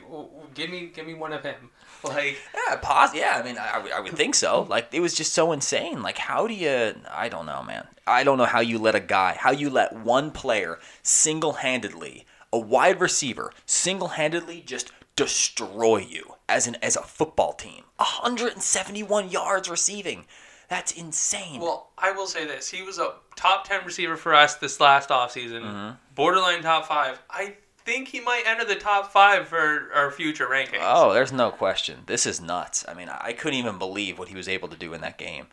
give 0.53 0.69
me, 0.69 0.87
give 0.87 1.05
me 1.05 1.13
one 1.13 1.31
of 1.31 1.43
him. 1.43 1.69
Like, 2.13 2.37
Yeah, 2.69 2.75
pos- 2.77 3.13
Yeah, 3.15 3.39
I 3.39 3.43
mean, 3.43 3.57
I, 3.57 3.71
I 3.75 3.79
would- 3.79 3.91
I 3.91 3.99
would 4.01 4.13
think 4.15 4.35
so. 4.35 4.65
Like, 4.69 4.87
it 4.91 4.99
was 4.99 5.13
just 5.13 5.33
so 5.33 5.51
insane. 5.51 6.01
Like, 6.01 6.17
how 6.17 6.47
do 6.47 6.53
you? 6.53 6.95
I 7.11 7.29
don't 7.29 7.45
know, 7.45 7.63
man. 7.63 7.87
I 8.07 8.23
don't 8.23 8.37
know 8.37 8.45
how 8.45 8.59
you 8.59 8.77
let 8.77 8.95
a 8.95 8.99
guy, 8.99 9.35
how 9.39 9.51
you 9.51 9.69
let 9.69 9.93
one 9.93 10.31
player 10.31 10.79
single-handedly, 11.03 12.25
a 12.53 12.59
wide 12.59 12.99
receiver, 13.01 13.51
single-handedly 13.65 14.61
just 14.65 14.91
destroy 15.15 15.97
you 15.97 16.35
as 16.47 16.67
an 16.67 16.75
as 16.81 16.95
a 16.95 17.01
football 17.01 17.53
team. 17.53 17.83
171 17.97 19.29
yards 19.29 19.69
receiving. 19.69 20.25
That's 20.67 20.91
insane. 20.91 21.61
well, 21.61 21.91
I 21.97 22.11
will 22.11 22.25
say 22.27 22.45
this: 22.45 22.69
he 22.71 22.81
was 22.81 22.97
a 22.97 23.13
top 23.35 23.67
ten 23.67 23.85
receiver 23.85 24.15
for 24.17 24.33
us 24.33 24.55
this 24.55 24.79
last 24.79 25.09
offseason. 25.09 25.61
Mm-hmm. 25.61 25.95
borderline 26.15 26.61
top 26.63 26.85
five. 26.87 27.19
I 27.29 27.55
think 27.85 28.09
he 28.09 28.19
might 28.19 28.43
enter 28.45 28.65
the 28.65 28.75
top 28.75 29.11
five 29.11 29.47
for 29.47 29.89
our 29.93 30.11
future 30.11 30.47
rankings. 30.47 30.79
oh, 30.81 31.13
there's 31.13 31.31
no 31.31 31.51
question. 31.51 31.99
This 32.07 32.25
is 32.25 32.41
nuts. 32.41 32.83
I 32.87 32.93
mean, 32.93 33.09
I 33.09 33.33
couldn't 33.33 33.59
even 33.59 33.77
believe 33.77 34.19
what 34.19 34.27
he 34.27 34.35
was 34.35 34.47
able 34.47 34.67
to 34.69 34.75
do 34.75 34.93
in 34.93 35.01
that 35.01 35.17
game. 35.17 35.47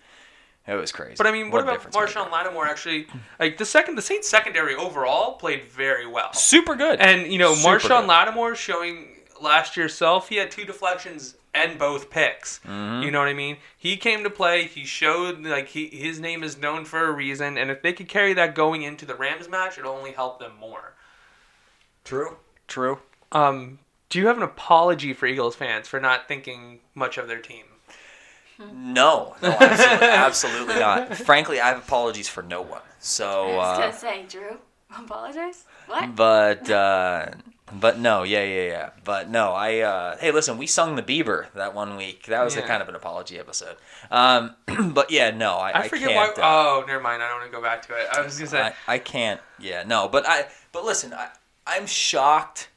It 0.67 0.75
was 0.75 0.93
crazy. 0.93 1.17
But 1.19 1.27
I 1.27 1.33
mean, 1.33 1.51
what, 1.51 1.61
a 1.61 1.73
about. 1.73 1.91
Marshon 1.93 2.31
Lattimore? 2.31 2.67
Actually, 2.67 3.07
like 3.41 3.59
the 3.59 3.65
second, 3.65 3.97
the 3.97 4.03
Saints 4.03 4.29
secondary 4.29 4.75
overall 4.75 5.35
played 5.35 5.65
very 5.65 6.07
well. 6.07 6.33
Super 6.33 6.77
good. 6.77 7.01
And 7.01 7.33
you 7.33 7.39
know, 7.39 7.55
Super 7.55 7.79
Marshon 7.79 8.01
good. 8.01 8.09
Lattimore 8.09 8.55
showing 8.55 9.09
last 9.41 9.77
year 9.77 9.89
self, 9.89 10.29
he 10.29 10.37
had 10.37 10.51
two 10.53 10.65
deflections 10.65 11.35
and 11.53 11.79
both 11.79 12.11
picks. 12.11 12.61
Mm-hmm. 12.61 13.03
You 13.03 13.11
know 13.11 13.19
what 13.19 13.29
I 13.29 13.35
mean? 13.35 13.57
He 13.77 13.97
came 13.97 14.23
to 14.23 14.31
play. 14.31 14.65
He 14.65 14.85
showed 14.85 15.41
like 15.41 15.69
he 15.69 15.89
his 15.89 16.21
name 16.21 16.45
is 16.45 16.57
known 16.57 16.85
for 16.85 17.05
a 17.07 17.13
reason, 17.13 17.59
and 17.59 17.71
if 17.71 17.83
they 17.83 17.93
could 17.93 18.09
carry 18.09 18.33
that 18.35 18.55
going 18.55 18.83
into 18.83 19.05
the 19.05 19.17
Rams 19.17 19.49
match, 19.49 19.79
it'll 19.79 19.93
only 19.93 20.13
help 20.13 20.39
them 20.39 20.53
more. 20.61 20.95
True. 22.05 22.37
True. 22.69 22.99
Um, 23.31 23.79
do 24.09 24.19
you 24.19 24.27
have 24.27 24.37
an 24.37 24.43
apology 24.43 25.13
for 25.13 25.27
Eagles 25.27 25.55
fans 25.55 25.89
for 25.89 26.01
not 26.01 26.29
thinking 26.29 26.81
much 26.95 27.19
of 27.19 27.29
their 27.29 27.41
team? 27.41 27.65
No, 28.59 29.35
no, 29.43 29.49
absolutely, 29.61 30.07
absolutely 30.07 30.75
not. 30.77 31.17
Frankly, 31.17 31.61
I 31.61 31.69
have 31.69 31.79
apologies 31.79 32.29
for 32.29 32.43
no 32.43 32.63
one. 32.63 32.83
So, 33.01 33.53
I 33.53 33.57
was 33.57 33.79
uh, 33.79 33.81
gonna 33.81 33.93
say, 33.93 34.25
Drew, 34.29 34.59
apologize. 34.97 35.65
What? 35.87 36.15
but 36.15 36.71
uh, 36.71 37.31
but 37.73 37.99
no, 37.99 38.23
yeah, 38.23 38.45
yeah, 38.45 38.67
yeah. 38.67 38.91
But 39.05 39.31
no, 39.31 39.53
I 39.53 39.79
uh, 39.79 40.17
hey, 40.19 40.31
listen, 40.31 40.59
we 40.59 40.67
sung 40.67 40.97
the 40.97 41.03
Bieber 41.03 41.51
that 41.55 41.75
one 41.75 41.97
week. 41.97 42.27
That 42.27 42.45
was 42.45 42.57
a 42.57 42.63
kind 42.63 42.83
of 42.83 42.89
an 42.89 42.95
apology 42.95 43.39
episode. 43.39 43.77
Um, 44.11 44.55
but 44.93 45.11
yeah, 45.11 45.31
no, 45.31 45.55
I, 45.55 45.81
I, 45.81 45.89
forget 45.89 46.11
can't, 46.11 46.37
why. 46.37 46.43
uh, 46.43 46.47
oh, 46.47 46.85
never 46.87 47.03
mind. 47.03 47.23
I 47.23 47.29
don't 47.29 47.41
want 47.41 47.51
to 47.51 47.57
go 47.57 47.63
back 47.63 47.87
to 47.87 47.95
it. 47.95 48.07
I 48.13 48.21
was 48.21 48.39
gonna 48.39 48.51
say. 48.51 48.61
I, 48.61 48.75
I 48.87 48.99
can't. 48.99 49.41
Yeah, 49.59 49.85
no, 49.85 50.09
but 50.09 50.25
I. 50.29 50.47
But 50.73 50.85
listen, 50.85 51.13
I, 51.15 51.29
I'm 51.67 51.87
shocked. 51.87 52.69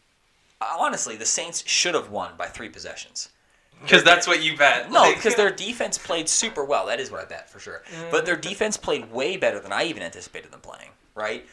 Uh, 0.61 0.75
honestly, 0.79 1.15
the 1.15 1.25
Saints 1.25 1.63
should 1.67 1.95
have 1.95 2.09
won 2.09 2.31
by 2.37 2.47
three 2.47 2.69
possessions. 2.69 3.29
Because 3.81 4.03
that's 4.03 4.25
what 4.25 4.41
you 4.41 4.57
bet. 4.57 4.91
No, 4.91 5.13
because 5.13 5.35
their 5.37 5.51
defense 5.51 5.97
played 5.97 6.29
super 6.29 6.63
well. 6.63 6.85
That 6.87 6.99
is 6.99 7.11
what 7.11 7.21
I 7.21 7.25
bet 7.25 7.49
for 7.49 7.59
sure. 7.59 7.83
But 8.09 8.25
their 8.25 8.37
mm. 8.37 8.41
defense 8.41 8.77
played 8.77 9.11
way 9.11 9.37
better 9.37 9.59
than 9.59 9.71
I 9.71 9.83
even 9.83 10.01
anticipated 10.01 10.51
them 10.51 10.61
playing. 10.61 10.89
Right? 11.13 11.45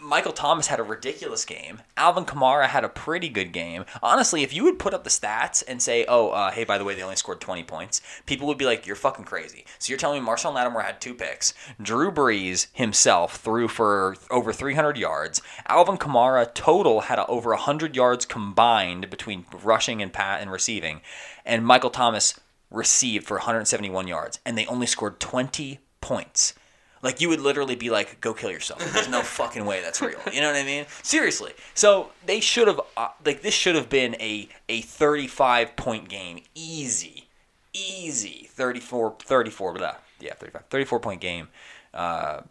Michael 0.00 0.32
Thomas 0.32 0.68
had 0.68 0.80
a 0.80 0.84
ridiculous 0.84 1.44
game. 1.44 1.82
Alvin 1.96 2.24
Kamara 2.24 2.66
had 2.66 2.84
a 2.84 2.88
pretty 2.88 3.28
good 3.28 3.52
game. 3.52 3.84
Honestly, 4.02 4.42
if 4.42 4.52
you 4.52 4.64
would 4.64 4.78
put 4.78 4.94
up 4.94 5.04
the 5.04 5.10
stats 5.10 5.62
and 5.68 5.82
say, 5.82 6.06
"Oh, 6.08 6.30
uh, 6.30 6.50
hey, 6.50 6.64
by 6.64 6.78
the 6.78 6.84
way, 6.84 6.94
they 6.94 7.02
only 7.02 7.16
scored 7.16 7.40
20 7.40 7.62
points," 7.64 8.00
people 8.24 8.46
would 8.48 8.56
be 8.56 8.64
like, 8.64 8.86
"You're 8.86 8.96
fucking 8.96 9.26
crazy." 9.26 9.66
So 9.78 9.90
you're 9.90 9.98
telling 9.98 10.22
me 10.22 10.28
Marshon 10.28 10.54
Lattimore 10.54 10.82
had 10.82 11.00
two 11.00 11.14
picks. 11.14 11.52
Drew 11.80 12.10
Brees 12.10 12.68
himself 12.72 13.36
threw 13.36 13.68
for 13.68 14.16
over 14.30 14.52
300 14.52 14.96
yards. 14.96 15.42
Alvin 15.68 15.98
Kamara 15.98 16.52
total 16.54 17.02
had 17.02 17.18
over 17.18 17.52
100 17.52 17.94
yards 17.94 18.24
combined 18.24 19.10
between 19.10 19.44
rushing 19.62 20.00
and 20.00 20.12
pat 20.12 20.40
and 20.40 20.50
receiving, 20.50 21.02
and 21.44 21.66
Michael 21.66 21.90
Thomas 21.90 22.34
received 22.70 23.26
for 23.26 23.36
171 23.36 24.08
yards, 24.08 24.38
and 24.46 24.56
they 24.56 24.66
only 24.66 24.86
scored 24.86 25.20
20 25.20 25.80
points. 26.00 26.54
Like 27.02 27.20
you 27.20 27.28
would 27.30 27.40
literally 27.40 27.76
be 27.76 27.88
like, 27.90 28.20
"Go 28.20 28.34
kill 28.34 28.50
yourself." 28.50 28.80
There's 28.92 29.08
no 29.08 29.22
fucking 29.38 29.64
way 29.64 29.80
that's 29.80 30.00
real. 30.02 30.18
You 30.32 30.40
know 30.42 30.48
what 30.48 30.56
I 30.60 30.64
mean? 30.64 30.84
Seriously. 31.02 31.52
So 31.74 32.10
they 32.26 32.40
should 32.40 32.68
have 32.68 32.80
uh, 32.96 33.08
like 33.24 33.40
this 33.42 33.54
should 33.54 33.74
have 33.74 33.88
been 33.88 34.14
a 34.20 34.48
a 34.68 34.82
35 34.82 35.76
point 35.76 36.08
game, 36.10 36.42
easy, 36.54 37.28
easy 37.72 38.48
34 38.52 39.16
34 39.20 39.72
blah. 39.74 39.94
yeah 40.20 40.34
35 40.34 40.64
34 40.68 41.00
point 41.00 41.20
game. 41.20 41.48
Uh, 41.94 42.42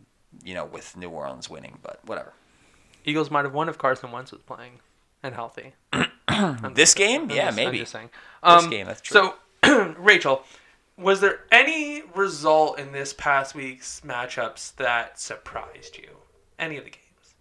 you 0.43 0.53
know, 0.53 0.65
with 0.65 0.95
New 0.97 1.09
Orleans 1.09 1.49
winning, 1.49 1.77
but 1.81 1.99
whatever. 2.05 2.33
Eagles 3.05 3.31
might 3.31 3.45
have 3.45 3.53
won 3.53 3.69
if 3.69 3.77
Carson 3.77 4.11
Wentz 4.11 4.31
was 4.31 4.41
playing 4.41 4.79
and 5.23 5.33
healthy. 5.35 5.73
This 6.73 6.93
game, 6.93 7.23
I'm 7.23 7.29
yeah, 7.31 7.45
just- 7.47 7.49
I'm 7.49 7.55
maybe. 7.65 7.79
just 7.79 7.91
saying. 7.91 8.09
This 8.43 8.63
Um, 8.63 8.69
game, 8.69 8.87
that's 8.87 9.01
true. 9.01 9.33
So, 9.63 9.93
Rachel, 9.99 10.43
was 10.99 11.21
there 11.21 11.39
any 11.51 12.03
result 12.15 12.77
in 12.77 12.91
this 12.91 13.13
past 13.13 13.55
week's 13.55 14.01
matchups 14.05 14.75
that 14.75 15.19
surprised 15.19 15.97
you? 15.97 16.09
Any 16.57 16.77
of 16.77 16.83
the 16.83 16.91
games? 16.91 17.35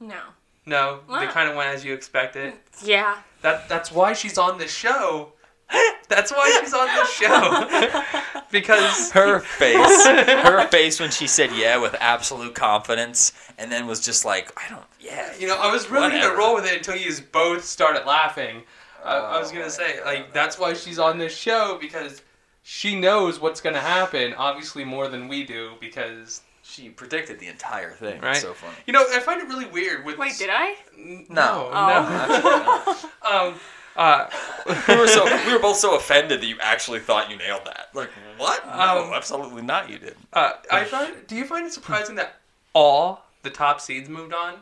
No. 0.00 0.20
No, 0.68 1.00
they 1.08 1.26
kind 1.28 1.48
of 1.48 1.54
went 1.54 1.68
as 1.68 1.84
you 1.84 1.94
expected. 1.94 2.54
Yeah. 2.82 3.18
That 3.42 3.68
that's 3.68 3.92
why 3.92 4.14
she's 4.14 4.36
on 4.36 4.58
this 4.58 4.74
show. 4.74 5.32
That's 6.08 6.30
why 6.30 6.60
she's 6.60 6.72
on 6.72 6.86
this 6.86 7.10
show 7.10 8.42
because 8.52 9.10
her 9.10 9.40
face, 9.40 10.06
her 10.06 10.68
face 10.68 11.00
when 11.00 11.10
she 11.10 11.26
said 11.26 11.50
yeah 11.52 11.76
with 11.76 11.96
absolute 11.98 12.54
confidence, 12.54 13.32
and 13.58 13.72
then 13.72 13.88
was 13.88 13.98
just 13.98 14.24
like, 14.24 14.52
I 14.56 14.68
don't, 14.70 14.84
yeah, 15.00 15.34
You 15.36 15.48
know, 15.48 15.56
I 15.56 15.72
was 15.72 15.90
really 15.90 16.04
Whatever. 16.04 16.28
gonna 16.28 16.38
roll 16.38 16.54
with 16.54 16.66
it 16.66 16.76
until 16.76 16.94
you 16.94 17.10
both 17.32 17.64
started 17.64 18.06
laughing. 18.06 18.62
I, 19.04 19.16
I 19.16 19.40
was 19.40 19.50
gonna 19.50 19.64
oh, 19.64 19.68
say, 19.68 20.04
like, 20.04 20.32
that's 20.32 20.56
why 20.56 20.74
she's 20.74 21.00
on 21.00 21.18
this 21.18 21.36
show 21.36 21.78
because 21.80 22.22
she 22.68 22.98
knows 22.98 23.38
what's 23.38 23.60
gonna 23.60 23.80
happen. 23.80 24.34
Obviously, 24.34 24.84
more 24.84 25.06
than 25.06 25.28
we 25.28 25.44
do 25.44 25.74
because 25.80 26.42
She 26.68 26.88
predicted 26.88 27.38
the 27.38 27.46
entire 27.46 27.92
thing. 27.92 28.20
Right. 28.20 28.36
So 28.36 28.52
funny. 28.52 28.74
you 28.88 28.92
know 28.92 29.04
I 29.14 29.20
find 29.20 29.40
it 29.40 29.46
really 29.46 29.66
weird 29.66 30.04
with. 30.04 30.18
Wait, 30.18 30.36
did 30.36 30.50
I? 30.52 30.74
N- 30.98 31.24
No. 31.28 31.70
No, 31.70 31.70
Oh. 31.72 33.08
no. 33.22 33.30
Um, 33.48 33.54
uh, 33.94 34.28
we 34.88 34.96
were 34.96 35.06
so 35.06 35.24
we 35.46 35.52
were 35.52 35.60
both 35.60 35.76
so 35.76 35.94
offended 35.96 36.40
that 36.40 36.46
you 36.46 36.56
actually 36.60 36.98
thought 36.98 37.30
you 37.30 37.36
nailed 37.36 37.64
that. 37.66 37.90
Like 37.94 38.10
what? 38.36 38.66
No, 38.66 39.04
Um, 39.06 39.12
absolutely 39.14 39.62
not. 39.62 39.88
You 39.88 39.98
did. 40.00 40.16
uh, 40.32 40.54
I 40.72 40.82
find. 40.84 41.14
Do 41.28 41.36
you 41.36 41.44
find 41.44 41.64
it 41.66 41.72
surprising 41.72 42.16
that 42.16 42.34
all 42.74 43.24
the 43.42 43.50
top 43.50 43.80
seeds 43.80 44.08
moved 44.08 44.34
on? 44.34 44.54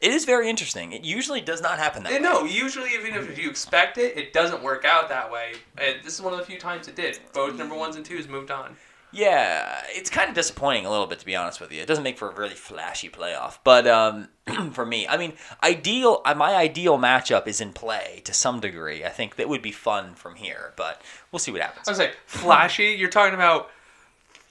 It 0.00 0.12
is 0.12 0.24
very 0.24 0.48
interesting. 0.48 0.92
It 0.92 1.04
usually 1.04 1.40
does 1.42 1.60
not 1.60 1.78
happen 1.78 2.02
that 2.04 2.12
Eh, 2.12 2.16
way. 2.16 2.20
No, 2.22 2.44
usually 2.44 2.90
even 2.94 3.14
if 3.14 3.38
you 3.38 3.50
expect 3.50 3.98
it, 3.98 4.16
it 4.16 4.32
doesn't 4.32 4.62
work 4.62 4.84
out 4.84 5.08
that 5.10 5.30
way. 5.30 5.52
And 5.76 5.96
this 6.02 6.14
is 6.14 6.22
one 6.22 6.32
of 6.32 6.38
the 6.38 6.44
few 6.46 6.58
times 6.58 6.88
it 6.88 6.96
did. 6.96 7.18
Both 7.34 7.56
number 7.56 7.74
ones 7.74 7.96
and 7.96 8.04
twos 8.04 8.26
moved 8.26 8.50
on. 8.50 8.76
Yeah, 9.12 9.82
it's 9.88 10.08
kind 10.08 10.28
of 10.28 10.36
disappointing 10.36 10.86
a 10.86 10.90
little 10.90 11.08
bit 11.08 11.18
to 11.18 11.26
be 11.26 11.34
honest 11.34 11.60
with 11.60 11.72
you. 11.72 11.82
It 11.82 11.86
doesn't 11.86 12.04
make 12.04 12.16
for 12.16 12.30
a 12.30 12.34
really 12.34 12.54
flashy 12.54 13.08
playoff, 13.08 13.58
but 13.64 13.86
um, 13.88 14.28
for 14.72 14.86
me, 14.86 15.06
I 15.08 15.16
mean, 15.16 15.32
ideal. 15.64 16.22
uh, 16.24 16.34
My 16.34 16.54
ideal 16.54 16.96
matchup 16.96 17.48
is 17.48 17.60
in 17.60 17.72
play 17.72 18.22
to 18.24 18.32
some 18.32 18.60
degree. 18.60 19.04
I 19.04 19.08
think 19.08 19.34
that 19.34 19.48
would 19.48 19.62
be 19.62 19.72
fun 19.72 20.14
from 20.14 20.36
here, 20.36 20.72
but 20.76 21.02
we'll 21.32 21.40
see 21.40 21.50
what 21.50 21.60
happens. 21.60 21.88
I 21.88 21.90
was 21.90 21.98
like, 21.98 22.16
flashy? 22.26 22.84
You're 22.98 23.10
talking 23.10 23.34
about 23.34 23.70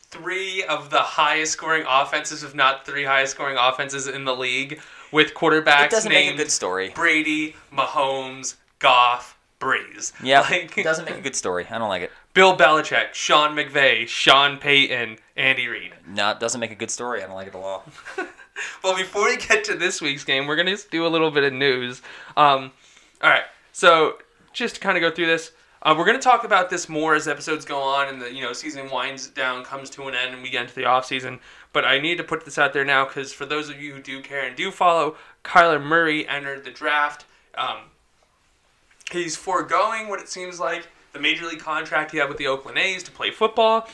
three 0.10 0.64
of 0.66 0.90
the 0.90 1.00
highest 1.00 1.54
scoring 1.54 1.86
offenses, 1.88 2.44
if 2.44 2.54
not 2.54 2.86
three 2.86 3.06
highest 3.06 3.36
scoring 3.36 3.58
offenses 3.58 4.08
in 4.08 4.26
the 4.26 4.36
league, 4.36 4.82
with 5.12 5.34
quarterbacks 5.34 5.86
It 5.86 5.92
doesn't 5.92 6.10
make 6.10 6.24
a 6.24 6.28
named 6.28 6.38
good 6.38 6.52
story. 6.52 6.90
Brady, 6.96 7.56
Mahomes, 7.74 8.56
Goff, 8.80 9.38
Brees. 9.60 10.14
Yeah, 10.24 10.42
Like, 10.50 10.78
it 10.78 10.84
doesn't 10.84 11.06
make 11.06 11.18
a 11.18 11.22
good 11.22 11.36
story. 11.36 11.68
I 11.70 11.78
don't 11.78 11.90
like 11.90 12.04
it. 12.04 12.12
Bill 12.34 12.56
Belichick, 12.56 13.14
Sean 13.14 13.56
McVay, 13.56 14.08
Sean 14.08 14.58
Payton, 14.58 15.18
Andy 15.36 15.68
Reid. 15.68 15.94
No, 16.08 16.32
it 16.32 16.40
doesn't 16.40 16.60
make 16.60 16.72
a 16.72 16.76
good 16.76 16.92
story. 16.92 17.24
I 17.24 17.26
don't 17.28 17.36
like 17.36 17.48
it 17.48 17.56
at 17.56 17.62
all. 17.62 17.84
Well, 18.84 18.94
before 18.96 19.24
we 19.24 19.38
get 19.38 19.64
to 19.66 19.76
this 19.76 20.02
week's 20.02 20.26
game, 20.26 20.46
we're 20.46 20.58
gonna 20.58 20.76
do 20.92 21.06
a 21.06 21.08
little 21.08 21.32
bit 21.32 21.46
of 21.46 21.54
news. 21.54 22.02
Um, 22.36 22.72
all 23.22 23.30
right, 23.30 23.44
so 23.72 24.18
just 24.52 24.76
to 24.76 24.82
kind 24.82 24.98
of 24.98 25.02
go 25.02 25.12
through 25.12 25.28
this, 25.28 25.52
uh, 25.82 25.96
we're 25.98 26.06
gonna 26.06 26.20
talk 26.20 26.44
about 26.44 26.70
this 26.70 26.90
more 26.90 27.16
as 27.16 27.28
episodes 27.28 27.66
go 27.66 27.80
on 27.80 28.08
and 28.08 28.22
the 28.22 28.34
you 28.34 28.42
know 28.42 28.54
season 28.54 28.90
winds 28.90 29.28
down, 29.28 29.64
comes 29.64 29.90
to 29.92 30.08
an 30.08 30.16
end, 30.16 30.34
and 30.34 30.44
we 30.44 30.50
get 30.50 30.64
into 30.64 30.76
the 30.76 30.86
off 30.86 31.06
season. 31.06 31.40
But 31.72 31.86
I 31.86 32.00
need 32.00 32.18
to 32.18 32.24
put 32.24 32.46
this 32.46 32.58
out 32.58 32.74
there 32.74 32.86
now 32.86 33.06
because 33.06 33.32
for 33.32 33.46
those 33.46 33.70
of 33.70 33.82
you 33.82 33.94
who 33.94 34.02
do 34.02 34.22
care 34.22 34.46
and 34.46 34.56
do 34.56 34.72
follow, 34.72 35.16
Kyler 35.44 35.82
Murray 35.82 36.28
entered 36.28 36.66
the 36.66 36.72
draft. 36.72 37.26
Um, 37.56 37.78
he's 39.12 39.36
foregoing 39.36 40.10
what 40.10 40.20
it 40.20 40.30
seems 40.30 40.60
like 40.60 40.88
the 41.14 41.20
major 41.20 41.46
league 41.46 41.60
contract 41.60 42.12
he 42.12 42.18
had 42.18 42.30
with 42.30 42.38
the 42.38 42.48
Oakland 42.48 42.78
A's 42.78 43.04
to 43.04 43.12
play 43.12 43.32
football. 43.32 43.88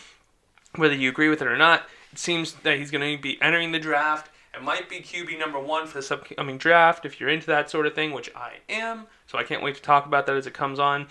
Whether 0.76 0.96
you 0.96 1.10
agree 1.10 1.30
with 1.30 1.42
it 1.42 1.48
or 1.48 1.58
not, 1.58 1.84
it 2.12 2.20
seems 2.20 2.54
that 2.64 2.78
he's 2.78 2.92
going 2.92 3.16
to 3.16 3.22
be 3.22 3.42
entering 3.42 3.72
the 3.72 3.80
draft. 3.80 4.30
It 4.54 4.62
might 4.62 4.90
be 4.90 5.00
QB 5.00 5.38
number 5.38 5.60
one 5.60 5.86
for 5.86 5.96
this 5.98 6.12
upcoming 6.12 6.58
draft 6.58 7.06
if 7.06 7.20
you're 7.20 7.30
into 7.30 7.48
that 7.48 7.70
sort 7.70 7.86
of 7.86 7.94
thing, 7.94 8.12
which 8.12 8.30
I 8.36 8.54
am. 8.70 9.08
So 9.28 9.38
I 9.38 9.44
can't 9.44 9.62
wait 9.62 9.76
to 9.76 9.82
talk 9.82 10.06
about 10.06 10.26
that 10.28 10.36
as 10.36 10.48
it 10.48 10.54
comes 10.54 10.80
on. 10.80 11.08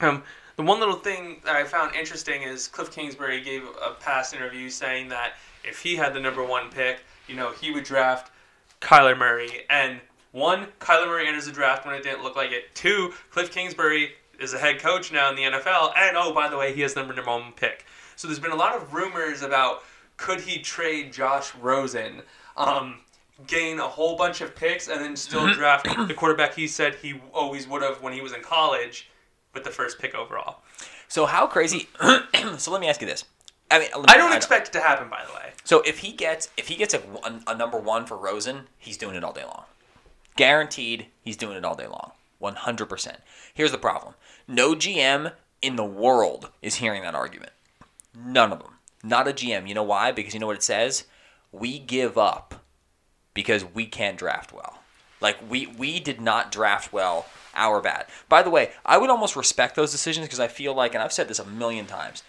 Um, 0.00 0.22
the 0.56 0.62
one 0.62 0.80
little 0.80 0.96
thing 0.96 1.40
that 1.44 1.56
I 1.56 1.64
found 1.64 1.94
interesting 1.94 2.42
is 2.42 2.68
Cliff 2.68 2.90
Kingsbury 2.90 3.40
gave 3.40 3.62
a 3.64 3.94
past 4.00 4.34
interview 4.34 4.70
saying 4.70 5.08
that 5.08 5.34
if 5.64 5.80
he 5.80 5.96
had 5.96 6.14
the 6.14 6.20
number 6.20 6.44
one 6.44 6.70
pick, 6.70 7.00
you 7.26 7.36
know, 7.36 7.52
he 7.52 7.70
would 7.70 7.84
draft 7.84 8.32
Kyler 8.80 9.16
Murray. 9.16 9.64
And 9.70 10.00
one, 10.32 10.66
Kyler 10.80 11.06
Murray 11.06 11.26
enters 11.26 11.46
the 11.46 11.52
draft 11.52 11.86
when 11.86 11.94
it 11.94 12.02
didn't 12.02 12.22
look 12.22 12.36
like 12.36 12.52
it. 12.52 12.74
Two, 12.74 13.12
Cliff 13.30 13.50
Kingsbury 13.50 14.12
is 14.40 14.54
a 14.54 14.58
head 14.58 14.78
coach 14.78 15.12
now 15.12 15.30
in 15.30 15.36
the 15.36 15.42
NFL. 15.42 15.92
And 15.96 16.16
oh, 16.16 16.32
by 16.32 16.48
the 16.48 16.56
way, 16.56 16.74
he 16.74 16.80
has 16.82 16.94
the 16.94 17.04
number 17.04 17.22
one 17.22 17.52
pick. 17.52 17.84
So 18.16 18.28
there's 18.28 18.40
been 18.40 18.52
a 18.52 18.56
lot 18.56 18.74
of 18.74 18.92
rumors 18.92 19.42
about 19.42 19.82
could 20.16 20.40
he 20.40 20.60
trade 20.60 21.12
Josh 21.12 21.54
Rosen, 21.54 22.22
um, 22.56 22.98
gain 23.46 23.78
a 23.78 23.86
whole 23.86 24.16
bunch 24.16 24.40
of 24.40 24.56
picks, 24.56 24.88
and 24.88 25.00
then 25.00 25.14
still 25.14 25.52
draft 25.54 25.84
the 26.08 26.14
quarterback 26.14 26.54
he 26.54 26.66
said 26.66 26.96
he 26.96 27.20
always 27.32 27.68
would 27.68 27.82
have 27.82 28.02
when 28.02 28.12
he 28.12 28.20
was 28.20 28.32
in 28.32 28.42
college 28.42 29.08
with 29.54 29.64
the 29.64 29.70
first 29.70 29.98
pick 29.98 30.14
overall. 30.14 30.60
So 31.08 31.26
how 31.26 31.46
crazy? 31.46 31.88
so 32.58 32.70
let 32.70 32.80
me 32.80 32.88
ask 32.88 33.00
you 33.00 33.06
this. 33.06 33.24
I 33.70 33.78
mean, 33.80 33.88
I 34.08 34.16
don't 34.16 34.32
expect 34.32 34.68
it 34.68 34.72
to 34.72 34.80
happen, 34.80 35.10
by 35.10 35.24
the 35.26 35.32
way. 35.32 35.52
So 35.64 35.82
if 35.82 35.98
he 35.98 36.12
gets 36.12 36.48
if 36.56 36.68
he 36.68 36.76
gets 36.76 36.94
a, 36.94 37.00
a, 37.24 37.40
a 37.48 37.56
number 37.56 37.78
one 37.78 38.06
for 38.06 38.16
Rosen, 38.16 38.68
he's 38.78 38.96
doing 38.96 39.14
it 39.14 39.24
all 39.24 39.32
day 39.32 39.44
long. 39.44 39.64
Guaranteed, 40.36 41.06
he's 41.20 41.36
doing 41.36 41.56
it 41.56 41.64
all 41.64 41.74
day 41.74 41.86
long. 41.86 42.12
One 42.38 42.54
hundred 42.54 42.86
percent. 42.86 43.18
Here's 43.52 43.72
the 43.72 43.78
problem: 43.78 44.14
no 44.46 44.74
GM 44.74 45.32
in 45.60 45.76
the 45.76 45.84
world 45.84 46.50
is 46.62 46.76
hearing 46.76 47.02
that 47.02 47.14
argument. 47.14 47.52
None 48.16 48.52
of 48.52 48.60
them. 48.60 48.74
Not 49.02 49.28
a 49.28 49.32
GM. 49.32 49.68
You 49.68 49.74
know 49.74 49.82
why? 49.82 50.12
Because 50.12 50.34
you 50.34 50.40
know 50.40 50.46
what 50.46 50.56
it 50.56 50.62
says? 50.62 51.04
We 51.52 51.78
give 51.78 52.16
up 52.16 52.64
because 53.34 53.64
we 53.64 53.86
can't 53.86 54.18
draft 54.18 54.52
well. 54.52 54.78
Like 55.20 55.38
we 55.48 55.66
we 55.66 56.00
did 56.00 56.20
not 56.20 56.50
draft 56.50 56.92
well. 56.92 57.26
Our 57.54 57.80
bad. 57.80 58.06
By 58.28 58.42
the 58.42 58.50
way, 58.50 58.72
I 58.84 58.98
would 58.98 59.10
almost 59.10 59.36
respect 59.36 59.74
those 59.74 59.92
decisions 59.92 60.26
because 60.26 60.40
I 60.40 60.48
feel 60.48 60.74
like, 60.74 60.94
and 60.94 61.02
I've 61.02 61.12
said 61.12 61.28
this 61.28 61.38
a 61.38 61.44
million 61.44 61.86
times, 61.86 62.22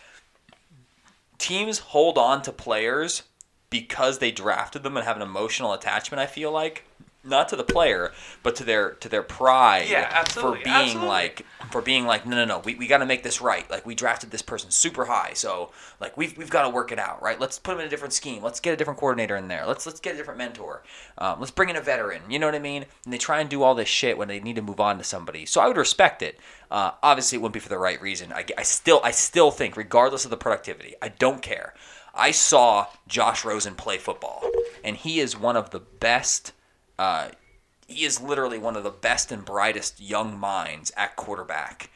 teams 1.38 1.80
hold 1.80 2.18
on 2.18 2.42
to 2.44 2.52
players 2.52 3.24
because 3.70 4.20
they 4.20 4.32
drafted 4.32 4.84
them 4.84 4.98
and 4.98 5.06
have 5.06 5.16
an 5.16 5.22
emotional 5.22 5.74
attachment. 5.74 6.20
I 6.20 6.26
feel 6.26 6.52
like 6.52 6.86
not 7.24 7.50
to 7.50 7.56
the 7.56 7.64
player, 7.64 8.12
but 8.44 8.56
to 8.58 8.64
their 8.64 8.92
to 8.92 9.10
their 9.10 9.24
pride 9.24 9.88
Yeah, 9.90 10.08
absolutely, 10.12 10.60
for 10.60 10.64
being 10.64 10.76
absolutely. 10.76 11.08
like 11.08 11.46
for 11.72 11.82
being 11.82 12.06
like 12.06 12.26
no 12.26 12.36
no 12.38 12.46
no 12.46 12.60
we, 12.60 12.76
we 12.76 12.88
got 12.88 13.00
to 13.00 13.06
make 13.06 13.24
this 13.24 13.42
right. 13.42 13.70
Like 13.70 13.86
we 13.86 13.94
drafted 13.96 14.32
this 14.32 14.42
person 14.42 14.72
super 14.72 15.06
high, 15.06 15.34
so 15.34 15.72
like 16.00 16.16
we've 16.18 16.38
we've 16.38 16.50
got 16.50 16.64
to 16.64 16.70
work 16.70 16.92
it 16.92 17.00
out 17.00 17.22
right. 17.22 17.40
Let's 17.40 17.60
put 17.60 17.74
him 17.74 17.82
in 17.82 17.88
a 17.88 17.90
different 17.90 18.14
scheme. 18.14 18.42
Let's 18.42 18.60
get 18.60 18.74
a 18.74 18.78
different 18.78 19.00
coordinator 19.00 19.36
in 19.36 19.48
there. 19.48 19.66
Let's 19.66 19.86
let's 19.86 20.00
get 20.00 20.14
a 20.16 20.18
different 20.18 20.38
mentor. 20.38 20.84
Um, 21.18 21.40
let's 21.40 21.52
bring 21.52 21.70
in 21.70 21.76
a 21.76 21.82
veteran. 21.82 22.22
You 22.30 22.40
know 22.40 22.48
what 22.48 22.56
I 22.56 22.60
mean? 22.60 22.86
And 23.04 23.14
they 23.14 23.18
try 23.18 23.42
and 23.42 23.50
do 23.50 23.64
all 23.64 23.76
this 23.76 23.90
shit 23.90 24.18
when 24.18 24.28
they 24.28 24.40
need 24.40 24.56
to 24.56 24.62
move 24.62 24.80
on 24.80 24.98
to 24.98 25.04
somebody. 25.04 25.46
So 25.46 25.62
I 25.62 25.68
would 25.68 25.78
respect 25.78 26.22
it. 26.22 26.40
Uh, 26.72 26.92
obviously, 27.04 27.38
it 27.38 27.42
wouldn't 27.42 27.54
be 27.54 27.60
for 27.60 27.70
the 27.70 27.78
right 27.80 28.02
reason. 28.02 28.32
I, 28.32 28.46
I 28.58 28.64
still 28.64 29.02
I 29.04 29.12
still 29.12 29.52
think 29.52 29.76
regardless 29.76 30.24
of 30.24 30.32
the 30.32 30.38
productivity, 30.38 30.96
I 31.02 31.10
don't 31.10 31.42
care. 31.42 31.74
I 32.16 32.32
saw 32.32 32.88
Josh 33.08 33.46
Rosen 33.46 33.76
play 33.76 33.98
football, 33.98 34.44
and 34.84 34.96
he 34.98 35.20
is 35.20 35.38
one 35.38 35.56
of 35.56 35.70
the 35.72 35.80
best. 35.80 36.54
Uh, 37.00 37.30
he 37.88 38.04
is 38.04 38.22
literally 38.22 38.60
one 38.60 38.76
of 38.76 38.84
the 38.84 38.92
best 38.92 39.32
and 39.32 39.46
brightest 39.46 40.02
young 40.02 40.38
minds 40.38 40.92
at 40.98 41.16
quarterback 41.16 41.90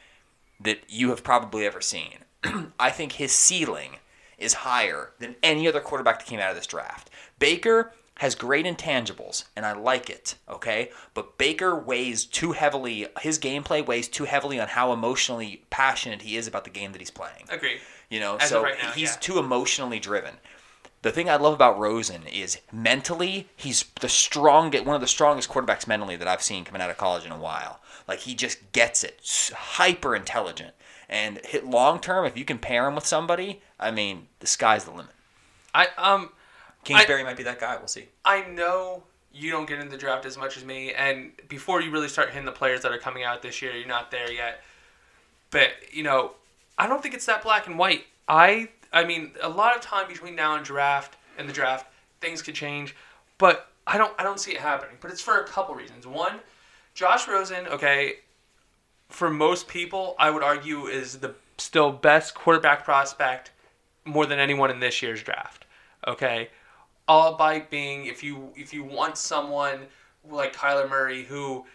that 0.58 0.80
you 0.88 1.10
have 1.10 1.22
probably 1.22 1.66
ever 1.66 1.82
seen. 1.82 2.24
I 2.80 2.90
think 2.90 3.12
his 3.12 3.30
ceiling 3.30 3.96
is 4.38 4.54
higher 4.54 5.10
than 5.18 5.36
any 5.42 5.68
other 5.68 5.80
quarterback 5.80 6.20
that 6.20 6.26
came 6.26 6.40
out 6.40 6.50
of 6.50 6.56
this 6.56 6.66
draft. 6.66 7.10
Baker 7.38 7.92
has 8.18 8.34
great 8.34 8.64
intangibles, 8.64 9.44
and 9.54 9.66
I 9.66 9.72
like 9.72 10.08
it, 10.08 10.36
okay? 10.48 10.90
But 11.12 11.36
Baker 11.36 11.76
weighs 11.76 12.24
too 12.24 12.52
heavily, 12.52 13.06
his 13.20 13.38
gameplay 13.38 13.84
weighs 13.84 14.08
too 14.08 14.24
heavily 14.24 14.58
on 14.58 14.68
how 14.68 14.92
emotionally 14.92 15.64
passionate 15.68 16.22
he 16.22 16.36
is 16.36 16.46
about 16.46 16.64
the 16.64 16.70
game 16.70 16.92
that 16.92 17.00
he's 17.00 17.10
playing. 17.10 17.44
Agreed. 17.50 17.80
You 18.08 18.20
know, 18.20 18.36
As 18.36 18.48
so 18.48 18.62
right 18.62 18.76
now, 18.80 18.92
he's 18.92 19.12
yeah. 19.12 19.20
too 19.20 19.38
emotionally 19.38 19.98
driven. 19.98 20.34
The 21.04 21.12
thing 21.12 21.28
I 21.28 21.36
love 21.36 21.52
about 21.52 21.78
Rosen 21.78 22.26
is 22.26 22.60
mentally, 22.72 23.50
he's 23.56 23.84
the 24.00 24.08
strongest, 24.08 24.86
one 24.86 24.94
of 24.94 25.02
the 25.02 25.06
strongest 25.06 25.50
quarterbacks 25.50 25.86
mentally 25.86 26.16
that 26.16 26.26
I've 26.26 26.40
seen 26.40 26.64
coming 26.64 26.80
out 26.80 26.88
of 26.88 26.96
college 26.96 27.26
in 27.26 27.30
a 27.30 27.36
while. 27.36 27.80
Like 28.08 28.20
he 28.20 28.34
just 28.34 28.72
gets 28.72 29.04
it, 29.04 29.52
hyper 29.54 30.16
intelligent, 30.16 30.72
and 31.06 31.42
hit 31.44 31.66
long 31.66 32.00
term. 32.00 32.24
If 32.24 32.38
you 32.38 32.46
can 32.46 32.56
pair 32.56 32.88
him 32.88 32.94
with 32.94 33.04
somebody, 33.04 33.60
I 33.78 33.90
mean, 33.90 34.28
the 34.40 34.46
sky's 34.46 34.84
the 34.84 34.92
limit. 34.92 35.12
I 35.74 35.88
um 35.98 36.30
Kingsbury 36.84 37.22
might 37.22 37.36
be 37.36 37.42
that 37.42 37.60
guy. 37.60 37.76
We'll 37.76 37.86
see. 37.86 38.06
I 38.24 38.46
know 38.46 39.02
you 39.30 39.50
don't 39.50 39.68
get 39.68 39.80
in 39.80 39.90
the 39.90 39.98
draft 39.98 40.24
as 40.24 40.38
much 40.38 40.56
as 40.56 40.64
me, 40.64 40.94
and 40.94 41.32
before 41.50 41.82
you 41.82 41.90
really 41.90 42.08
start 42.08 42.30
hitting 42.30 42.46
the 42.46 42.52
players 42.52 42.80
that 42.80 42.92
are 42.92 42.98
coming 42.98 43.24
out 43.24 43.42
this 43.42 43.60
year, 43.60 43.72
you're 43.72 43.86
not 43.86 44.10
there 44.10 44.32
yet. 44.32 44.62
But 45.50 45.68
you 45.92 46.02
know, 46.02 46.32
I 46.78 46.86
don't 46.86 47.02
think 47.02 47.14
it's 47.14 47.26
that 47.26 47.42
black 47.42 47.66
and 47.66 47.78
white. 47.78 48.06
I 48.26 48.70
I 48.94 49.04
mean, 49.04 49.32
a 49.42 49.48
lot 49.48 49.74
of 49.74 49.82
time 49.82 50.06
between 50.08 50.36
now 50.36 50.54
and 50.54 50.64
draft 50.64 51.16
and 51.36 51.48
the 51.48 51.52
draft, 51.52 51.92
things 52.20 52.40
could 52.40 52.54
change, 52.54 52.94
but 53.38 53.68
I 53.86 53.98
don't 53.98 54.14
I 54.18 54.22
don't 54.22 54.38
see 54.38 54.52
it 54.52 54.60
happening. 54.60 54.96
But 55.00 55.10
it's 55.10 55.20
for 55.20 55.40
a 55.40 55.46
couple 55.46 55.74
reasons. 55.74 56.06
One, 56.06 56.38
Josh 56.94 57.26
Rosen, 57.26 57.66
okay, 57.66 58.14
for 59.08 59.28
most 59.28 59.66
people, 59.66 60.14
I 60.18 60.30
would 60.30 60.44
argue 60.44 60.86
is 60.86 61.18
the 61.18 61.34
still 61.58 61.90
best 61.90 62.34
quarterback 62.34 62.84
prospect 62.84 63.50
more 64.04 64.26
than 64.26 64.38
anyone 64.38 64.70
in 64.70 64.78
this 64.78 65.02
year's 65.02 65.22
draft. 65.22 65.66
Okay, 66.06 66.50
all 67.08 67.36
by 67.36 67.58
being 67.58 68.06
if 68.06 68.22
you 68.22 68.52
if 68.54 68.72
you 68.72 68.84
want 68.84 69.18
someone 69.18 69.80
like 70.30 70.54
Kyler 70.54 70.88
Murray 70.88 71.24
who 71.24 71.66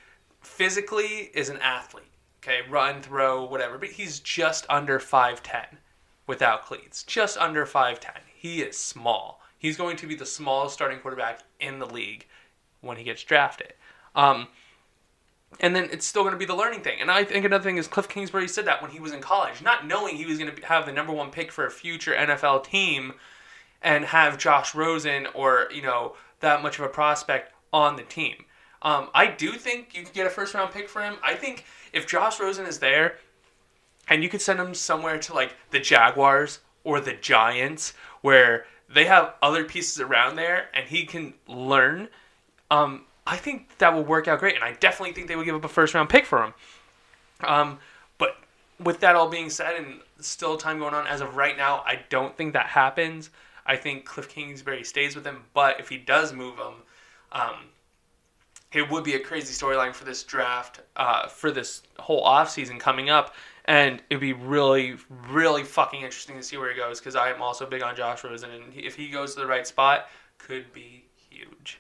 physically 0.41 1.32
is 1.34 1.49
an 1.49 1.57
athlete, 1.57 2.05
okay, 2.41 2.61
run, 2.70 3.01
throw, 3.01 3.43
whatever, 3.43 3.78
but 3.78 3.89
he's 3.89 4.22
just 4.22 4.65
under 4.70 4.99
five 4.99 5.43
ten 5.43 5.65
without 6.30 6.63
cleats, 6.63 7.01
just 7.01 7.39
under 7.39 7.65
five 7.65 7.99
ten. 7.99 8.21
He 8.36 8.61
is 8.61 8.77
small. 8.77 9.41
He's 9.57 9.75
going 9.75 9.97
to 9.97 10.07
be 10.07 10.13
the 10.13 10.27
smallest 10.27 10.75
starting 10.75 10.99
quarterback 10.99 11.39
in 11.59 11.80
the 11.80 11.88
league 11.88 12.27
when 12.82 12.97
he 12.97 13.03
gets 13.03 13.23
drafted. 13.23 13.73
Um, 14.15 14.47
and 15.59 15.75
then 15.75 15.89
it's 15.91 16.05
still 16.05 16.21
going 16.21 16.34
to 16.34 16.38
be 16.39 16.45
the 16.45 16.55
learning 16.55 16.82
thing. 16.82 17.01
And 17.01 17.09
I 17.09 17.23
think 17.23 17.45
another 17.45 17.63
thing 17.63 17.77
is 17.77 17.88
Cliff 17.88 18.07
Kingsbury 18.07 18.47
said 18.47 18.65
that 18.65 18.80
when 18.80 18.91
he 18.91 18.99
was 18.99 19.11
in 19.11 19.21
college, 19.21 19.63
not 19.63 19.88
knowing 19.88 20.17
he 20.17 20.27
was 20.27 20.38
going 20.38 20.55
to 20.55 20.65
have 20.67 20.86
the 20.86 20.93
number 20.93 21.11
one 21.11 21.32
pick 21.32 21.51
for 21.51 21.65
a 21.65 21.71
future 21.71 22.13
NFL 22.13 22.63
team 22.63 23.13
and 23.82 24.05
have 24.05 24.38
Josh 24.38 24.75
Rosen 24.75 25.25
or 25.34 25.67
you 25.73 25.82
know 25.82 26.13
that 26.41 26.61
much 26.61 26.77
of 26.77 26.86
a 26.86 26.89
prospect 26.89 27.51
on 27.73 27.95
the 27.95 28.03
team. 28.03 28.45
Um, 28.84 29.09
I 29.15 29.25
do 29.25 29.53
think 29.53 29.95
you 29.97 30.03
could 30.03 30.13
get 30.13 30.27
a 30.27 30.30
first 30.30 30.53
round 30.53 30.71
pick 30.71 30.88
for 30.88 31.01
him. 31.01 31.15
I 31.23 31.34
think 31.34 31.65
if 31.91 32.05
Josh 32.05 32.39
Rosen 32.39 32.67
is 32.67 32.77
there, 32.77 33.17
and 34.10 34.24
you 34.24 34.30
could 34.30 34.41
send 34.41 34.60
him 34.60 34.74
somewhere 34.74 35.20
to 35.20 35.34
like 35.34 35.55
the 35.70 35.80
Jaguars 35.80 36.60
or 36.84 36.99
the 36.99 37.14
Giants, 37.14 37.93
where 38.22 38.66
they 38.93 39.05
have 39.05 39.36
other 39.41 39.64
pieces 39.64 39.99
around 39.99 40.36
there, 40.36 40.70
and 40.74 40.88
he 40.88 41.05
can 41.05 41.34
learn. 41.47 42.10
Um, 42.72 43.05
I 43.28 43.38
think 43.38 43.78
that 43.78 43.93
will 43.93 44.03
work 44.03 44.28
out 44.28 44.39
great, 44.39 44.55
and 44.55 44.64
I 44.64 44.74
definitely 44.74 45.14
think 45.14 45.28
they 45.28 45.36
would 45.36 45.45
give 45.45 45.55
up 45.55 45.64
a 45.64 45.70
first 45.70 45.93
round 45.93 46.10
pick 46.10 46.26
for 46.26 46.43
him. 46.43 46.53
Um, 47.43 47.80
but 48.18 48.38
with 48.80 48.99
that 49.01 49.16
all 49.16 49.30
being 49.30 49.49
said, 49.49 49.76
and 49.76 50.01
still 50.20 50.57
time 50.57 50.80
going 50.80 50.93
on, 50.93 51.05
as 51.05 51.22
of 51.22 51.36
right 51.36 51.55
now, 51.55 51.84
I 51.86 51.99
don't 52.10 52.36
think 52.36 52.53
that 52.53 52.66
happens. 52.66 53.30
I 53.66 53.76
think 53.76 54.05
Cliff 54.05 54.28
Kingsbury 54.30 54.84
stays 54.84 55.16
with 55.16 55.26
him, 55.26 55.43
but 55.53 55.80
if 55.80 55.89
he 55.89 55.97
does 55.97 56.34
move 56.34 56.57
him, 56.57 56.74
um, 57.32 57.55
it 58.72 58.89
would 58.89 59.03
be 59.03 59.14
a 59.14 59.20
crazy 59.20 59.53
storyline 59.53 59.93
for 59.93 60.05
this 60.05 60.24
draft, 60.24 60.82
uh, 60.95 61.28
for 61.28 61.51
this 61.51 61.84
whole 61.99 62.26
offseason 62.26 62.80
coming 62.80 63.10
up. 63.12 63.36
And 63.70 64.01
it'd 64.09 64.20
be 64.20 64.34
really, 64.34 64.95
really 65.30 65.63
fucking 65.63 66.01
interesting 66.01 66.36
to 66.38 66.41
see 66.41 66.57
where 66.57 66.72
he 66.74 66.76
goes 66.76 66.99
because 66.99 67.15
I 67.15 67.30
am 67.30 67.39
also 67.39 67.67
big 67.67 67.84
on 67.84 67.95
Josh 67.95 68.24
Rosen. 68.24 68.49
And 68.49 68.74
if 68.74 68.95
he 68.95 69.09
goes 69.09 69.36
to 69.36 69.41
the 69.41 69.45
right 69.45 69.65
spot, 69.65 70.09
could 70.39 70.74
be 70.74 71.05
huge. 71.30 71.80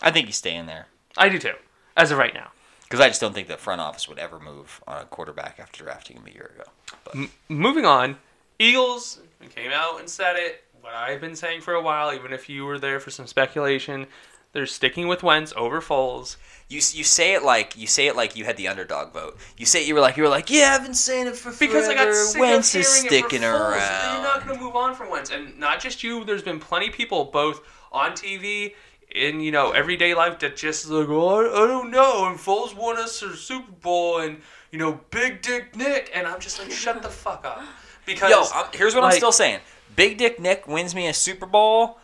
I 0.00 0.10
think 0.10 0.26
he's 0.26 0.36
staying 0.36 0.64
there. 0.64 0.86
I 1.14 1.28
do 1.28 1.38
too, 1.38 1.52
as 1.94 2.10
of 2.10 2.16
right 2.16 2.32
now. 2.32 2.52
Because 2.84 3.00
I 3.00 3.08
just 3.08 3.20
don't 3.20 3.34
think 3.34 3.48
the 3.48 3.58
front 3.58 3.82
office 3.82 4.08
would 4.08 4.18
ever 4.18 4.40
move 4.40 4.82
on 4.86 5.02
a 5.02 5.04
quarterback 5.04 5.60
after 5.60 5.84
drafting 5.84 6.16
him 6.16 6.26
a 6.26 6.30
year 6.30 6.52
ago. 6.54 6.70
But 7.04 7.30
moving 7.50 7.84
on, 7.84 8.16
Eagles 8.58 9.20
came 9.54 9.70
out 9.70 10.00
and 10.00 10.08
said 10.08 10.36
it. 10.36 10.64
What 10.80 10.94
I've 10.94 11.20
been 11.20 11.36
saying 11.36 11.60
for 11.60 11.74
a 11.74 11.82
while, 11.82 12.14
even 12.14 12.32
if 12.32 12.48
you 12.48 12.64
were 12.64 12.78
there 12.78 12.98
for 12.98 13.10
some 13.10 13.26
speculation, 13.26 14.06
they're 14.52 14.66
sticking 14.66 15.08
with 15.08 15.22
Wentz 15.22 15.52
over 15.56 15.80
Foles. 15.80 16.36
you 16.68 16.76
you 16.76 17.04
say 17.04 17.34
it 17.34 17.42
like 17.42 17.76
you 17.76 17.86
say 17.86 18.06
it 18.06 18.16
like 18.16 18.36
you 18.36 18.44
had 18.44 18.56
the 18.56 18.68
underdog 18.68 19.12
vote. 19.12 19.36
You 19.56 19.66
say 19.66 19.86
you 19.86 19.94
were 19.94 20.00
like 20.00 20.16
you 20.16 20.22
were 20.22 20.28
like 20.28 20.50
yeah 20.50 20.76
I've 20.78 20.84
been 20.84 20.94
saying 20.94 21.26
it 21.26 21.36
for 21.36 21.50
Because 21.52 21.88
I 21.88 21.94
got 21.94 22.04
forever. 22.04 22.14
sick 22.24 22.40
Wentz 22.40 22.74
of 22.74 22.80
is 22.80 22.88
sticking 22.88 23.42
it 23.42 23.46
for 23.46 23.52
Foles. 23.58 23.72
around. 23.76 24.14
You're 24.14 24.22
not 24.22 24.46
to 24.54 24.60
move 24.60 24.76
on 24.76 24.94
from 24.94 25.10
Wentz, 25.10 25.30
and 25.30 25.58
not 25.58 25.80
just 25.80 26.02
you. 26.02 26.24
There's 26.24 26.42
been 26.42 26.58
plenty 26.60 26.88
of 26.88 26.94
people, 26.94 27.26
both 27.26 27.60
on 27.92 28.12
TV 28.12 28.74
in 29.14 29.40
you 29.40 29.50
know 29.50 29.70
everyday 29.72 30.14
life, 30.14 30.38
that 30.40 30.56
just 30.56 30.88
like, 30.88 31.08
oh, 31.08 31.28
I, 31.40 31.64
I 31.64 31.66
don't 31.66 31.90
know. 31.90 32.26
And 32.26 32.38
Foles 32.38 32.74
won 32.76 32.98
us 32.98 33.22
a 33.22 33.34
Super 33.36 33.72
Bowl, 33.72 34.18
and 34.20 34.40
you 34.70 34.78
know, 34.78 35.00
Big 35.10 35.40
Dick 35.42 35.74
Nick, 35.76 36.10
and 36.14 36.26
I'm 36.26 36.40
just 36.40 36.58
like, 36.58 36.70
shut 36.70 37.00
the 37.02 37.08
fuck 37.08 37.44
up. 37.46 37.62
Because 38.04 38.30
Yo, 38.30 38.44
I'm, 38.54 38.66
here's 38.74 38.94
what 38.94 39.04
I'm 39.04 39.12
still 39.12 39.32
saying. 39.32 39.60
Big 39.96 40.18
Dick 40.18 40.38
Nick 40.38 40.66
wins 40.68 40.94
me 40.94 41.06
a 41.08 41.14
Super 41.14 41.46
Bowl. 41.46 41.98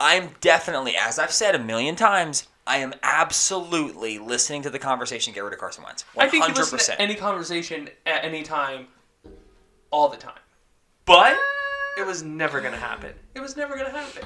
I'm 0.00 0.30
definitely, 0.40 0.94
as 0.96 1.18
I've 1.18 1.32
said 1.32 1.54
a 1.54 1.58
million 1.58 1.96
times, 1.96 2.46
I 2.66 2.78
am 2.78 2.94
absolutely 3.02 4.18
listening 4.18 4.62
to 4.62 4.70
the 4.70 4.78
conversation. 4.78 5.32
Get 5.32 5.44
rid 5.44 5.52
of 5.52 5.58
Carson 5.58 5.84
Wentz. 5.84 6.04
One 6.14 6.26
I 6.26 6.28
think 6.28 6.46
you 6.48 6.54
listen 6.54 6.78
to 6.78 7.00
any 7.00 7.14
conversation 7.14 7.88
at 8.04 8.24
any 8.24 8.42
time, 8.42 8.88
all 9.90 10.08
the 10.08 10.16
time. 10.16 10.38
But 11.04 11.38
it 11.96 12.04
was 12.04 12.22
never 12.22 12.60
gonna 12.60 12.76
happen. 12.76 13.14
It 13.34 13.40
was 13.40 13.56
never 13.56 13.76
gonna 13.76 13.90
happen. 13.90 14.24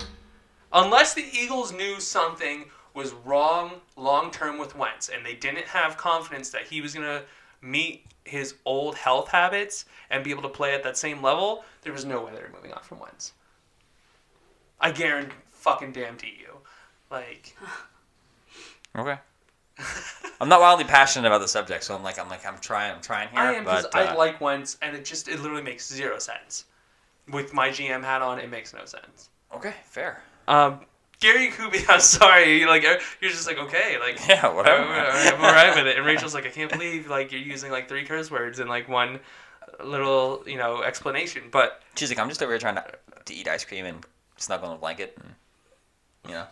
Unless 0.72 1.14
the 1.14 1.24
Eagles 1.32 1.72
knew 1.72 2.00
something 2.00 2.64
was 2.94 3.12
wrong 3.12 3.72
long 3.96 4.30
term 4.30 4.58
with 4.58 4.74
Wentz 4.74 5.10
and 5.10 5.24
they 5.24 5.34
didn't 5.34 5.66
have 5.66 5.96
confidence 5.96 6.50
that 6.50 6.62
he 6.62 6.80
was 6.80 6.94
gonna 6.94 7.22
meet 7.60 8.06
his 8.24 8.54
old 8.64 8.94
health 8.94 9.28
habits 9.28 9.84
and 10.08 10.24
be 10.24 10.30
able 10.30 10.42
to 10.42 10.48
play 10.48 10.74
at 10.74 10.82
that 10.82 10.96
same 10.96 11.22
level, 11.22 11.64
there 11.82 11.92
was 11.92 12.04
no 12.04 12.24
way 12.24 12.32
they 12.34 12.40
were 12.40 12.50
moving 12.54 12.72
on 12.72 12.82
from 12.82 13.00
Wentz. 13.00 13.32
I 14.80 14.92
guarantee 14.92 15.34
fucking 15.60 15.92
damn 15.92 16.16
to 16.18 16.26
you. 16.26 16.58
Like 17.10 17.56
Okay. 18.96 19.18
I'm 20.40 20.48
not 20.48 20.60
wildly 20.60 20.84
passionate 20.84 21.26
about 21.26 21.40
the 21.40 21.48
subject, 21.48 21.84
so 21.84 21.94
I'm 21.94 22.02
like, 22.02 22.18
I'm 22.18 22.28
like, 22.28 22.44
I'm 22.46 22.58
trying, 22.58 22.94
I'm 22.94 23.00
trying 23.00 23.28
here. 23.28 23.40
I 23.40 23.54
am 23.54 23.64
because 23.64 23.86
but, 23.92 23.96
I 23.96 24.06
uh, 24.08 24.16
like 24.16 24.40
Wentz, 24.40 24.76
and 24.82 24.96
it 24.96 25.04
just 25.04 25.28
it 25.28 25.40
literally 25.40 25.62
makes 25.62 25.88
zero 25.88 26.18
sense. 26.18 26.64
With 27.30 27.54
my 27.54 27.68
GM 27.70 28.02
hat 28.02 28.22
on, 28.22 28.38
it 28.38 28.50
makes 28.50 28.74
no 28.74 28.84
sense. 28.84 29.30
Okay, 29.54 29.74
fair. 29.84 30.22
Um, 30.48 30.80
Gary 31.20 31.48
Kubiak, 31.48 31.86
I'm 31.88 32.00
sorry, 32.00 32.64
like 32.66 32.84
uh, 32.84 32.96
you're 33.20 33.30
just 33.30 33.46
like 33.46 33.58
okay, 33.58 33.98
like 34.00 34.18
Yeah, 34.28 34.48
I'm, 34.48 34.56
whatever. 34.56 34.82
I'm 34.82 35.40
alright 35.40 35.74
with 35.74 35.86
it. 35.86 35.96
And 35.96 36.06
Rachel's 36.06 36.34
like, 36.34 36.46
I 36.46 36.50
can't 36.50 36.70
believe 36.70 37.08
like 37.08 37.32
you're 37.32 37.40
using 37.40 37.70
like 37.70 37.88
three 37.88 38.04
curse 38.04 38.30
words 38.30 38.60
in 38.60 38.68
like 38.68 38.88
one 38.88 39.20
little 39.84 40.42
you 40.46 40.56
know 40.56 40.82
explanation. 40.82 41.44
But 41.50 41.82
She's 41.96 42.08
like, 42.08 42.18
I'm 42.18 42.28
just 42.28 42.42
over 42.42 42.52
here 42.52 42.58
trying 42.58 42.76
to, 42.76 42.84
to 43.26 43.34
eat 43.34 43.46
ice 43.46 43.64
cream 43.64 43.84
and 43.84 44.04
snuggle 44.36 44.70
in 44.70 44.76
a 44.76 44.78
blanket, 44.78 45.18
and 45.22 45.34
know. 46.28 46.44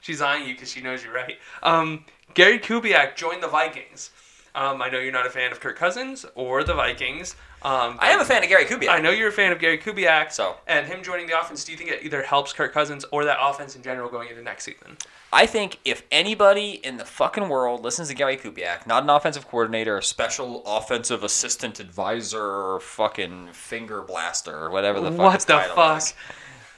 she's 0.00 0.20
eyeing 0.20 0.46
you 0.46 0.54
because 0.54 0.70
she 0.70 0.80
knows 0.80 1.04
you're 1.04 1.14
right. 1.14 1.38
Um, 1.62 2.04
Gary 2.34 2.58
Kubiak 2.58 3.16
joined 3.16 3.42
the 3.42 3.48
Vikings. 3.48 4.10
Um, 4.54 4.82
I 4.82 4.90
know 4.90 4.98
you're 4.98 5.12
not 5.12 5.26
a 5.26 5.30
fan 5.30 5.50
of 5.50 5.60
Kirk 5.60 5.76
Cousins 5.76 6.26
or 6.34 6.62
the 6.62 6.74
Vikings. 6.74 7.36
Um, 7.62 7.96
I 8.00 8.10
am 8.10 8.20
a 8.20 8.24
fan 8.24 8.42
of 8.42 8.48
Gary 8.48 8.64
Kubiak. 8.64 8.88
I 8.88 9.00
know 9.00 9.10
you're 9.10 9.28
a 9.28 9.32
fan 9.32 9.52
of 9.52 9.58
Gary 9.58 9.78
Kubiak. 9.78 10.32
So- 10.32 10.56
and 10.66 10.86
him 10.86 11.02
joining 11.02 11.26
the 11.26 11.38
offense, 11.40 11.64
do 11.64 11.72
you 11.72 11.78
think 11.78 11.90
it 11.90 12.02
either 12.02 12.22
helps 12.22 12.52
Kirk 12.52 12.72
Cousins 12.72 13.04
or 13.12 13.24
that 13.24 13.38
offense 13.40 13.76
in 13.76 13.82
general 13.82 14.10
going 14.10 14.28
into 14.28 14.42
next 14.42 14.64
season? 14.64 14.98
I 15.32 15.46
think 15.46 15.78
if 15.86 16.02
anybody 16.10 16.72
in 16.72 16.98
the 16.98 17.06
fucking 17.06 17.48
world 17.48 17.82
listens 17.82 18.08
to 18.08 18.14
Gary 18.14 18.36
Kubiak, 18.36 18.86
not 18.86 19.04
an 19.04 19.10
offensive 19.10 19.48
coordinator, 19.48 19.96
a 19.96 20.02
special 20.02 20.62
offensive 20.66 21.24
assistant 21.24 21.80
advisor, 21.80 22.42
or 22.42 22.80
fucking 22.80 23.48
finger 23.52 24.02
blaster, 24.02 24.54
or 24.54 24.70
whatever 24.70 25.00
the 25.00 25.10
fuck. 25.10 25.18
What 25.18 25.40
the 25.40 25.72
fuck? 25.74 25.98
is, 25.98 26.14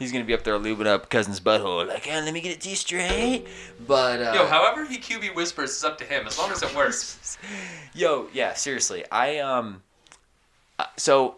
He's 0.04 0.12
gonna 0.12 0.26
be 0.26 0.34
up 0.34 0.44
there 0.44 0.58
lubing 0.58 0.86
up 0.86 1.08
cousin's 1.08 1.40
butthole, 1.40 1.88
like, 1.88 2.04
hey, 2.04 2.20
let 2.20 2.34
me 2.34 2.42
get 2.42 2.52
it 2.52 2.60
to 2.60 2.68
you 2.68 2.76
straight. 2.76 3.46
But 3.86 4.20
uh, 4.20 4.32
Yo, 4.34 4.46
however 4.46 4.84
he 4.84 4.98
QB 4.98 5.34
whispers 5.34 5.70
is 5.70 5.82
up 5.82 5.96
to 5.96 6.04
him 6.04 6.26
as 6.26 6.38
long 6.38 6.50
as 6.50 6.62
it 6.62 6.76
works. 6.76 7.38
Yo, 7.94 8.28
yeah, 8.34 8.52
seriously. 8.52 9.02
I 9.10 9.38
um 9.38 9.82
uh, 10.78 10.84
so 10.98 11.36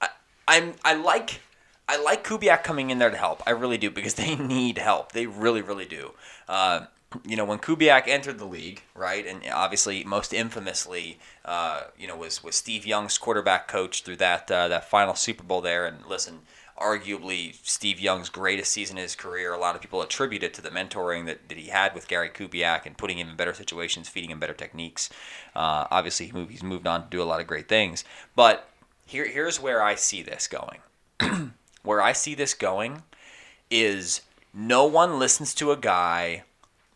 I 0.00 0.08
I'm 0.48 0.72
I 0.82 0.94
like 0.94 1.42
I 1.86 2.02
like 2.02 2.26
Kubiak 2.26 2.64
coming 2.64 2.88
in 2.88 2.98
there 2.98 3.10
to 3.10 3.16
help. 3.18 3.42
I 3.46 3.50
really 3.50 3.76
do 3.76 3.90
because 3.90 4.14
they 4.22 4.34
need 4.34 4.78
help. 4.78 5.12
They 5.12 5.26
really 5.26 5.60
really 5.60 5.86
do. 5.86 6.12
Uh 6.48 6.86
you 7.26 7.36
know, 7.36 7.44
when 7.44 7.58
Kubiak 7.58 8.06
entered 8.06 8.38
the 8.38 8.44
league, 8.44 8.82
right, 8.94 9.26
and 9.26 9.42
obviously 9.52 10.04
most 10.04 10.32
infamously, 10.32 11.18
uh, 11.44 11.84
you 11.98 12.06
know, 12.06 12.16
was 12.16 12.44
was 12.44 12.56
Steve 12.56 12.86
Young's 12.86 13.16
quarterback 13.16 13.66
coach 13.66 14.02
through 14.02 14.16
that 14.16 14.50
uh, 14.50 14.68
that 14.68 14.88
final 14.88 15.14
Super 15.14 15.42
Bowl 15.42 15.60
there. 15.60 15.86
And 15.86 16.04
listen, 16.06 16.40
arguably 16.78 17.56
Steve 17.62 18.00
Young's 18.00 18.28
greatest 18.28 18.72
season 18.72 18.98
in 18.98 19.02
his 19.02 19.14
career. 19.14 19.52
A 19.52 19.58
lot 19.58 19.74
of 19.74 19.80
people 19.80 20.02
attribute 20.02 20.42
it 20.42 20.54
to 20.54 20.62
the 20.62 20.70
mentoring 20.70 21.26
that, 21.26 21.48
that 21.48 21.58
he 21.58 21.68
had 21.68 21.94
with 21.94 22.08
Gary 22.08 22.30
Kubiak 22.30 22.86
and 22.86 22.96
putting 22.96 23.18
him 23.18 23.28
in 23.28 23.36
better 23.36 23.54
situations, 23.54 24.08
feeding 24.08 24.30
him 24.30 24.40
better 24.40 24.54
techniques. 24.54 25.10
Uh, 25.54 25.86
obviously, 25.90 26.26
he 26.26 26.32
moved, 26.32 26.50
he's 26.50 26.62
moved 26.62 26.86
on 26.86 27.04
to 27.04 27.08
do 27.10 27.22
a 27.22 27.24
lot 27.24 27.40
of 27.40 27.46
great 27.46 27.68
things. 27.68 28.04
But 28.34 28.68
here, 29.06 29.26
here's 29.26 29.60
where 29.60 29.82
I 29.82 29.94
see 29.94 30.22
this 30.22 30.48
going. 30.48 30.80
where 31.82 32.02
I 32.02 32.12
see 32.12 32.34
this 32.34 32.54
going 32.54 33.02
is 33.70 34.22
no 34.54 34.84
one 34.84 35.18
listens 35.18 35.54
to 35.54 35.72
a 35.72 35.76
guy 35.76 36.44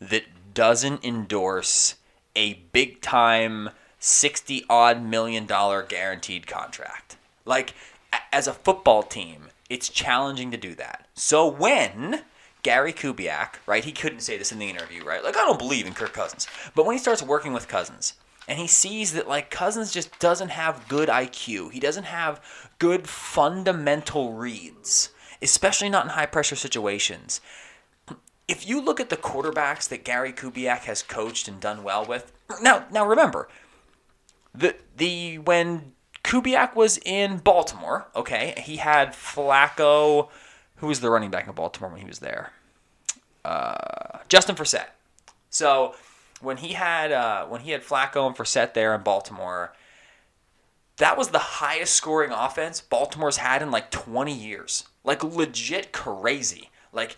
that 0.00 0.24
doesn't 0.54 1.04
endorse 1.04 1.96
a 2.34 2.54
big 2.72 3.00
time 3.00 3.70
60 3.98 4.64
odd 4.68 5.02
million 5.02 5.46
dollar 5.46 5.82
guaranteed 5.82 6.46
contract. 6.46 7.16
Like, 7.44 7.74
as 8.32 8.46
a 8.46 8.52
football 8.52 9.02
team, 9.02 9.48
it's 9.72 9.88
challenging 9.88 10.50
to 10.50 10.56
do 10.56 10.74
that. 10.76 11.06
So 11.14 11.46
when 11.46 12.22
Gary 12.62 12.92
Kubiak, 12.92 13.54
right, 13.66 13.84
he 13.84 13.92
couldn't 13.92 14.20
say 14.20 14.36
this 14.36 14.52
in 14.52 14.58
the 14.58 14.70
interview, 14.70 15.04
right? 15.04 15.24
Like, 15.24 15.36
I 15.36 15.44
don't 15.44 15.58
believe 15.58 15.86
in 15.86 15.94
Kirk 15.94 16.12
Cousins. 16.12 16.46
But 16.74 16.86
when 16.86 16.94
he 16.94 16.98
starts 16.98 17.22
working 17.22 17.52
with 17.52 17.68
Cousins, 17.68 18.14
and 18.48 18.58
he 18.58 18.66
sees 18.66 19.12
that 19.12 19.28
like 19.28 19.50
Cousins 19.50 19.92
just 19.92 20.18
doesn't 20.18 20.50
have 20.50 20.88
good 20.88 21.08
IQ. 21.08 21.72
He 21.72 21.78
doesn't 21.78 22.04
have 22.04 22.40
good 22.80 23.08
fundamental 23.08 24.32
reads, 24.32 25.10
especially 25.40 25.88
not 25.88 26.04
in 26.04 26.10
high 26.10 26.26
pressure 26.26 26.56
situations 26.56 27.40
if 28.48 28.68
you 28.68 28.80
look 28.80 29.00
at 29.00 29.08
the 29.08 29.16
quarterbacks 29.16 29.88
that 29.88 30.04
Gary 30.04 30.32
Kubiak 30.32 30.80
has 30.80 31.02
coached 31.02 31.48
and 31.48 31.60
done 31.60 31.82
well 31.82 32.04
with, 32.04 32.32
now 32.60 32.84
now 32.90 33.06
remember, 33.06 33.48
the 34.54 34.76
the 34.96 35.38
when 35.38 35.92
Kubiak 36.24 36.74
was 36.76 36.98
in 37.04 37.38
Baltimore, 37.38 38.06
okay, 38.14 38.54
he 38.58 38.76
had 38.76 39.12
Flacco, 39.12 40.28
who 40.76 40.86
was 40.86 41.00
the 41.00 41.10
running 41.10 41.30
back 41.30 41.46
in 41.46 41.54
Baltimore 41.54 41.90
when 41.90 42.00
he 42.00 42.06
was 42.06 42.20
there, 42.20 42.52
uh, 43.44 44.18
Justin 44.28 44.54
Forsett. 44.54 44.86
So 45.50 45.94
when 46.40 46.58
he 46.58 46.72
had 46.72 47.12
uh, 47.12 47.46
when 47.46 47.62
he 47.62 47.72
had 47.72 47.82
Flacco 47.82 48.26
and 48.26 48.36
Forsett 48.36 48.74
there 48.74 48.94
in 48.94 49.02
Baltimore, 49.02 49.72
that 50.96 51.16
was 51.16 51.28
the 51.28 51.38
highest 51.38 51.94
scoring 51.94 52.30
offense 52.30 52.80
Baltimore's 52.80 53.38
had 53.38 53.62
in 53.62 53.70
like 53.70 53.90
20 53.90 54.32
years. 54.32 54.84
Like 55.04 55.22
legit 55.24 55.92
crazy. 55.92 56.70
Like 56.92 57.16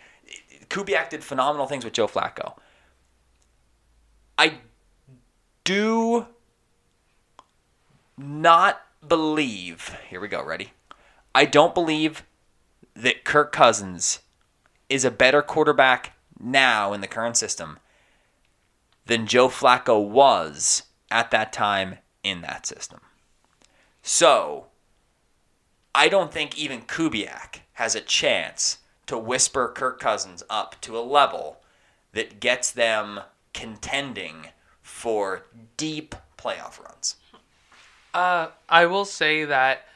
Kubiak 0.69 1.11
did 1.11 1.23
phenomenal 1.23 1.67
things 1.67 1.85
with 1.85 1.95
Joe 1.95 2.07
Flacco. 2.07 2.55
I 4.39 4.59
do 5.65 6.27
not 8.17 8.81
believe. 9.09 9.97
Here 10.09 10.21
we 10.21 10.29
go, 10.29 10.43
ready? 10.45 10.73
I 11.35 11.45
don't 11.45 11.75
believe 11.75 12.25
that 12.95 13.25
Kirk 13.25 13.53
Cousins 13.53 14.21
is 14.89 15.05
a 15.05 15.11
better 15.11 15.43
quarterback 15.43 16.13
now 16.39 16.93
in 16.93 17.01
the 17.01 17.07
current 17.07 17.37
system 17.37 17.79
than 19.07 19.27
Joe 19.27 19.49
Flacco 19.49 20.03
was 20.07 20.85
at 21.11 21.31
that 21.31 21.53
time 21.53 21.99
in 22.23 22.41
that 22.43 22.67
system. 22.67 23.01
So, 24.03 24.67
I 25.95 26.09
don't 26.09 26.33
think 26.33 26.59
even 26.59 26.83
Kubiak 26.83 27.61
has 27.75 27.95
a 27.95 28.01
chance 28.01 28.79
to 29.07 29.19
whisper 29.19 29.73
Kirk 29.75 30.01
Cousins 30.01 30.43
up 30.49 30.77
to 30.83 30.99
a 30.99 31.01
level 31.01 31.61
that 32.13 32.41
gets 32.41 32.71
them 32.71 33.21
contending 33.53 34.49
for 34.83 35.47
deep 35.77 36.15
playoff 36.39 36.83
runs. 36.83 37.17
Uh, 38.15 38.49
I 38.69 38.87
will 38.87 39.05
say 39.05 39.45
that 39.45 39.87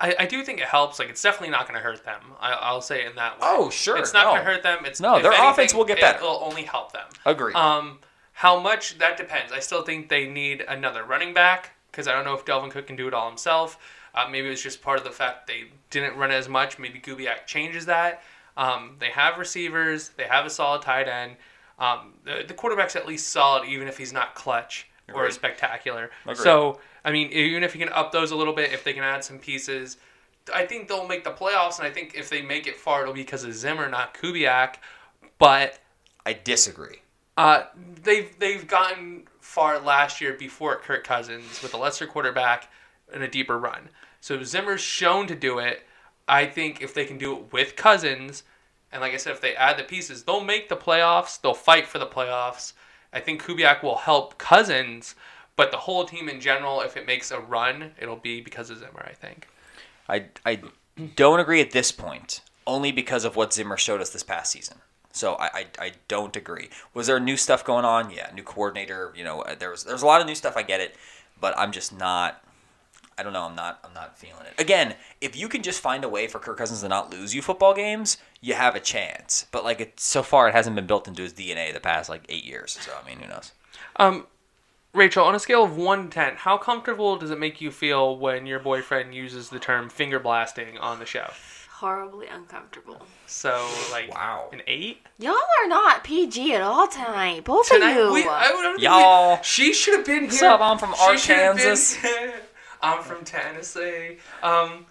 I, 0.00 0.14
I 0.20 0.26
do 0.26 0.42
think 0.44 0.60
it 0.60 0.66
helps. 0.66 0.98
Like, 0.98 1.08
it's 1.08 1.22
definitely 1.22 1.50
not 1.50 1.66
going 1.68 1.78
to 1.78 1.82
hurt 1.82 2.04
them. 2.04 2.20
I, 2.40 2.52
I'll 2.52 2.80
say 2.82 3.04
it 3.04 3.10
in 3.10 3.16
that 3.16 3.34
way. 3.34 3.46
Oh, 3.48 3.70
sure, 3.70 3.96
It's 3.96 4.12
not 4.12 4.24
no. 4.24 4.32
going 4.32 4.44
to 4.44 4.50
hurt 4.50 4.62
them. 4.62 4.84
It's 4.84 5.00
No, 5.00 5.22
their 5.22 5.32
anything, 5.32 5.50
offense 5.50 5.74
will 5.74 5.84
get 5.84 6.00
better. 6.00 6.18
It'll 6.18 6.42
only 6.42 6.64
help 6.64 6.92
them. 6.92 7.06
Agree. 7.24 7.54
Um, 7.54 8.00
how 8.32 8.58
much 8.58 8.98
that 8.98 9.16
depends. 9.16 9.52
I 9.52 9.60
still 9.60 9.82
think 9.82 10.08
they 10.08 10.28
need 10.28 10.62
another 10.62 11.04
running 11.04 11.32
back 11.32 11.70
because 11.90 12.08
I 12.08 12.12
don't 12.12 12.24
know 12.24 12.34
if 12.34 12.44
Dalvin 12.44 12.70
Cook 12.70 12.86
can 12.88 12.96
do 12.96 13.06
it 13.06 13.14
all 13.14 13.28
himself. 13.28 13.78
Uh, 14.14 14.26
maybe 14.30 14.48
it 14.48 14.50
was 14.50 14.62
just 14.62 14.82
part 14.82 14.98
of 14.98 15.04
the 15.04 15.10
fact 15.10 15.46
they 15.46 15.64
didn't 15.90 16.16
run 16.16 16.30
as 16.30 16.48
much. 16.48 16.78
Maybe 16.78 16.98
Kubiak 16.98 17.46
changes 17.46 17.86
that. 17.86 18.22
Um, 18.56 18.96
they 18.98 19.10
have 19.10 19.38
receivers. 19.38 20.10
They 20.10 20.24
have 20.24 20.44
a 20.44 20.50
solid 20.50 20.82
tight 20.82 21.08
end. 21.08 21.36
Um, 21.78 22.14
the, 22.24 22.44
the 22.46 22.54
quarterback's 22.54 22.96
at 22.96 23.06
least 23.06 23.28
solid, 23.28 23.66
even 23.68 23.88
if 23.88 23.96
he's 23.98 24.12
not 24.12 24.34
clutch 24.34 24.88
or 25.14 25.30
spectacular. 25.30 26.10
Agreed. 26.24 26.38
So, 26.38 26.80
I 27.04 27.12
mean, 27.12 27.30
even 27.32 27.62
if 27.62 27.74
you 27.74 27.84
can 27.84 27.92
up 27.92 28.12
those 28.12 28.30
a 28.30 28.36
little 28.36 28.54
bit, 28.54 28.72
if 28.72 28.84
they 28.84 28.92
can 28.92 29.02
add 29.04 29.24
some 29.24 29.38
pieces, 29.38 29.96
I 30.54 30.66
think 30.66 30.88
they'll 30.88 31.06
make 31.06 31.24
the 31.24 31.30
playoffs. 31.32 31.78
And 31.78 31.86
I 31.86 31.90
think 31.90 32.14
if 32.14 32.30
they 32.30 32.42
make 32.42 32.66
it 32.66 32.76
far, 32.76 33.02
it'll 33.02 33.14
be 33.14 33.22
because 33.22 33.44
of 33.44 33.52
Zimmer, 33.54 33.88
not 33.88 34.14
Kubiak. 34.14 34.76
But 35.38 35.80
I 36.24 36.32
disagree. 36.34 37.02
uh, 37.36 37.64
they've 38.02 38.38
they've 38.38 38.66
gotten 38.66 39.24
far 39.40 39.78
last 39.80 40.20
year 40.20 40.34
before 40.34 40.76
Kirk 40.76 41.04
Cousins 41.04 41.62
with 41.62 41.74
a 41.74 41.76
lesser 41.76 42.06
quarterback 42.06 42.70
and 43.12 43.22
a 43.22 43.28
deeper 43.28 43.58
run. 43.58 43.88
So 44.20 44.42
Zimmer's 44.44 44.80
shown 44.80 45.26
to 45.26 45.34
do 45.34 45.58
it. 45.58 45.82
I 46.28 46.46
think 46.46 46.80
if 46.80 46.94
they 46.94 47.04
can 47.04 47.18
do 47.18 47.36
it 47.36 47.52
with 47.52 47.74
Cousins, 47.74 48.44
and 48.92 49.00
like 49.00 49.12
I 49.12 49.16
said, 49.16 49.32
if 49.32 49.40
they 49.40 49.56
add 49.56 49.76
the 49.78 49.82
pieces, 49.82 50.22
they'll 50.22 50.44
make 50.44 50.68
the 50.68 50.76
playoffs. 50.76 51.40
They'll 51.40 51.54
fight 51.54 51.86
for 51.88 51.98
the 51.98 52.06
playoffs. 52.06 52.72
I 53.12 53.20
think 53.20 53.42
Kubiak 53.42 53.82
will 53.82 53.96
help 53.96 54.38
Cousins, 54.38 55.14
but 55.56 55.70
the 55.70 55.76
whole 55.78 56.04
team 56.04 56.28
in 56.28 56.40
general, 56.40 56.80
if 56.80 56.96
it 56.96 57.06
makes 57.06 57.30
a 57.30 57.38
run, 57.40 57.92
it'll 58.00 58.16
be 58.16 58.40
because 58.40 58.70
of 58.70 58.78
Zimmer. 58.78 59.06
I 59.06 59.12
think. 59.12 59.48
I, 60.08 60.26
I 60.44 60.60
don't 61.16 61.40
agree 61.40 61.60
at 61.60 61.70
this 61.70 61.92
point, 61.92 62.40
only 62.66 62.92
because 62.92 63.24
of 63.24 63.36
what 63.36 63.52
Zimmer 63.52 63.76
showed 63.76 64.00
us 64.00 64.10
this 64.10 64.22
past 64.22 64.52
season. 64.52 64.78
So 65.12 65.34
I, 65.34 65.46
I, 65.46 65.66
I 65.78 65.92
don't 66.08 66.34
agree. 66.36 66.70
Was 66.94 67.06
there 67.06 67.20
new 67.20 67.36
stuff 67.36 67.64
going 67.64 67.84
on? 67.84 68.10
Yeah, 68.10 68.30
new 68.34 68.42
coordinator. 68.42 69.12
You 69.14 69.24
know, 69.24 69.44
there 69.58 69.70
was 69.70 69.84
there's 69.84 70.02
a 70.02 70.06
lot 70.06 70.20
of 70.20 70.26
new 70.26 70.34
stuff. 70.34 70.56
I 70.56 70.62
get 70.62 70.80
it, 70.80 70.96
but 71.40 71.56
I'm 71.56 71.72
just 71.72 71.96
not. 71.96 72.42
I 73.18 73.22
don't 73.22 73.34
know. 73.34 73.42
I'm 73.42 73.54
not. 73.54 73.78
I'm 73.84 73.92
not 73.92 74.18
feeling 74.18 74.46
it. 74.46 74.60
Again, 74.60 74.94
if 75.20 75.36
you 75.36 75.48
can 75.48 75.62
just 75.62 75.80
find 75.80 76.02
a 76.02 76.08
way 76.08 76.26
for 76.26 76.38
Kirk 76.38 76.56
Cousins 76.56 76.80
to 76.80 76.88
not 76.88 77.10
lose 77.10 77.34
you 77.34 77.42
football 77.42 77.74
games, 77.74 78.16
you 78.42 78.52
have 78.54 78.74
a 78.74 78.80
chance. 78.80 79.46
But 79.50 79.64
like 79.64 79.80
it, 79.80 79.98
so 79.98 80.22
far, 80.22 80.48
it 80.48 80.54
hasn't 80.54 80.76
been 80.76 80.86
built 80.86 81.08
into 81.08 81.22
his 81.22 81.32
DNA 81.32 81.72
the 81.72 81.80
past 81.80 82.10
like 82.10 82.24
eight 82.28 82.44
years. 82.44 82.72
So 82.80 82.92
I 83.02 83.08
mean, 83.08 83.20
who 83.20 83.28
knows? 83.28 83.52
Um, 83.96 84.26
Rachel, 84.92 85.24
on 85.24 85.34
a 85.34 85.38
scale 85.38 85.64
of 85.64 85.74
one 85.76 86.04
to 86.04 86.08
ten, 86.10 86.34
how 86.36 86.58
comfortable 86.58 87.16
does 87.16 87.30
it 87.30 87.38
make 87.38 87.62
you 87.62 87.70
feel 87.70 88.18
when 88.18 88.44
your 88.44 88.58
boyfriend 88.58 89.14
uses 89.14 89.48
the 89.48 89.58
term 89.58 89.88
finger 89.88 90.18
blasting 90.18 90.76
on 90.76 90.98
the 90.98 91.06
show? 91.06 91.30
Horribly 91.70 92.26
uncomfortable. 92.28 93.02
So 93.26 93.66
like 93.90 94.12
Wow. 94.14 94.50
an 94.52 94.62
eight 94.68 94.98
Y'all 95.18 95.34
are 95.34 95.68
not 95.68 96.04
PG 96.04 96.54
at 96.54 96.60
all 96.62 96.86
tonight. 96.86 97.42
Both 97.44 97.70
tonight. 97.70 97.92
of 97.92 98.06
you. 98.08 98.12
We, 98.12 98.28
I 98.28 98.52
would, 98.74 98.80
Y'all. 98.82 99.42
she 99.42 99.72
should 99.72 99.94
have 99.96 100.04
been 100.06 100.20
here. 100.20 100.26
What's 100.28 100.42
up? 100.42 100.60
I'm 100.60 100.78
from 100.78 100.94
She 100.94 101.00
Art, 101.02 101.18
should 101.18 101.36
have 101.36 101.56
been- 101.56 101.64
Kansas. 101.64 101.98
I'm 102.82 103.02
from 103.02 103.24
Tennessee. 103.24 104.18
Um, 104.42 104.86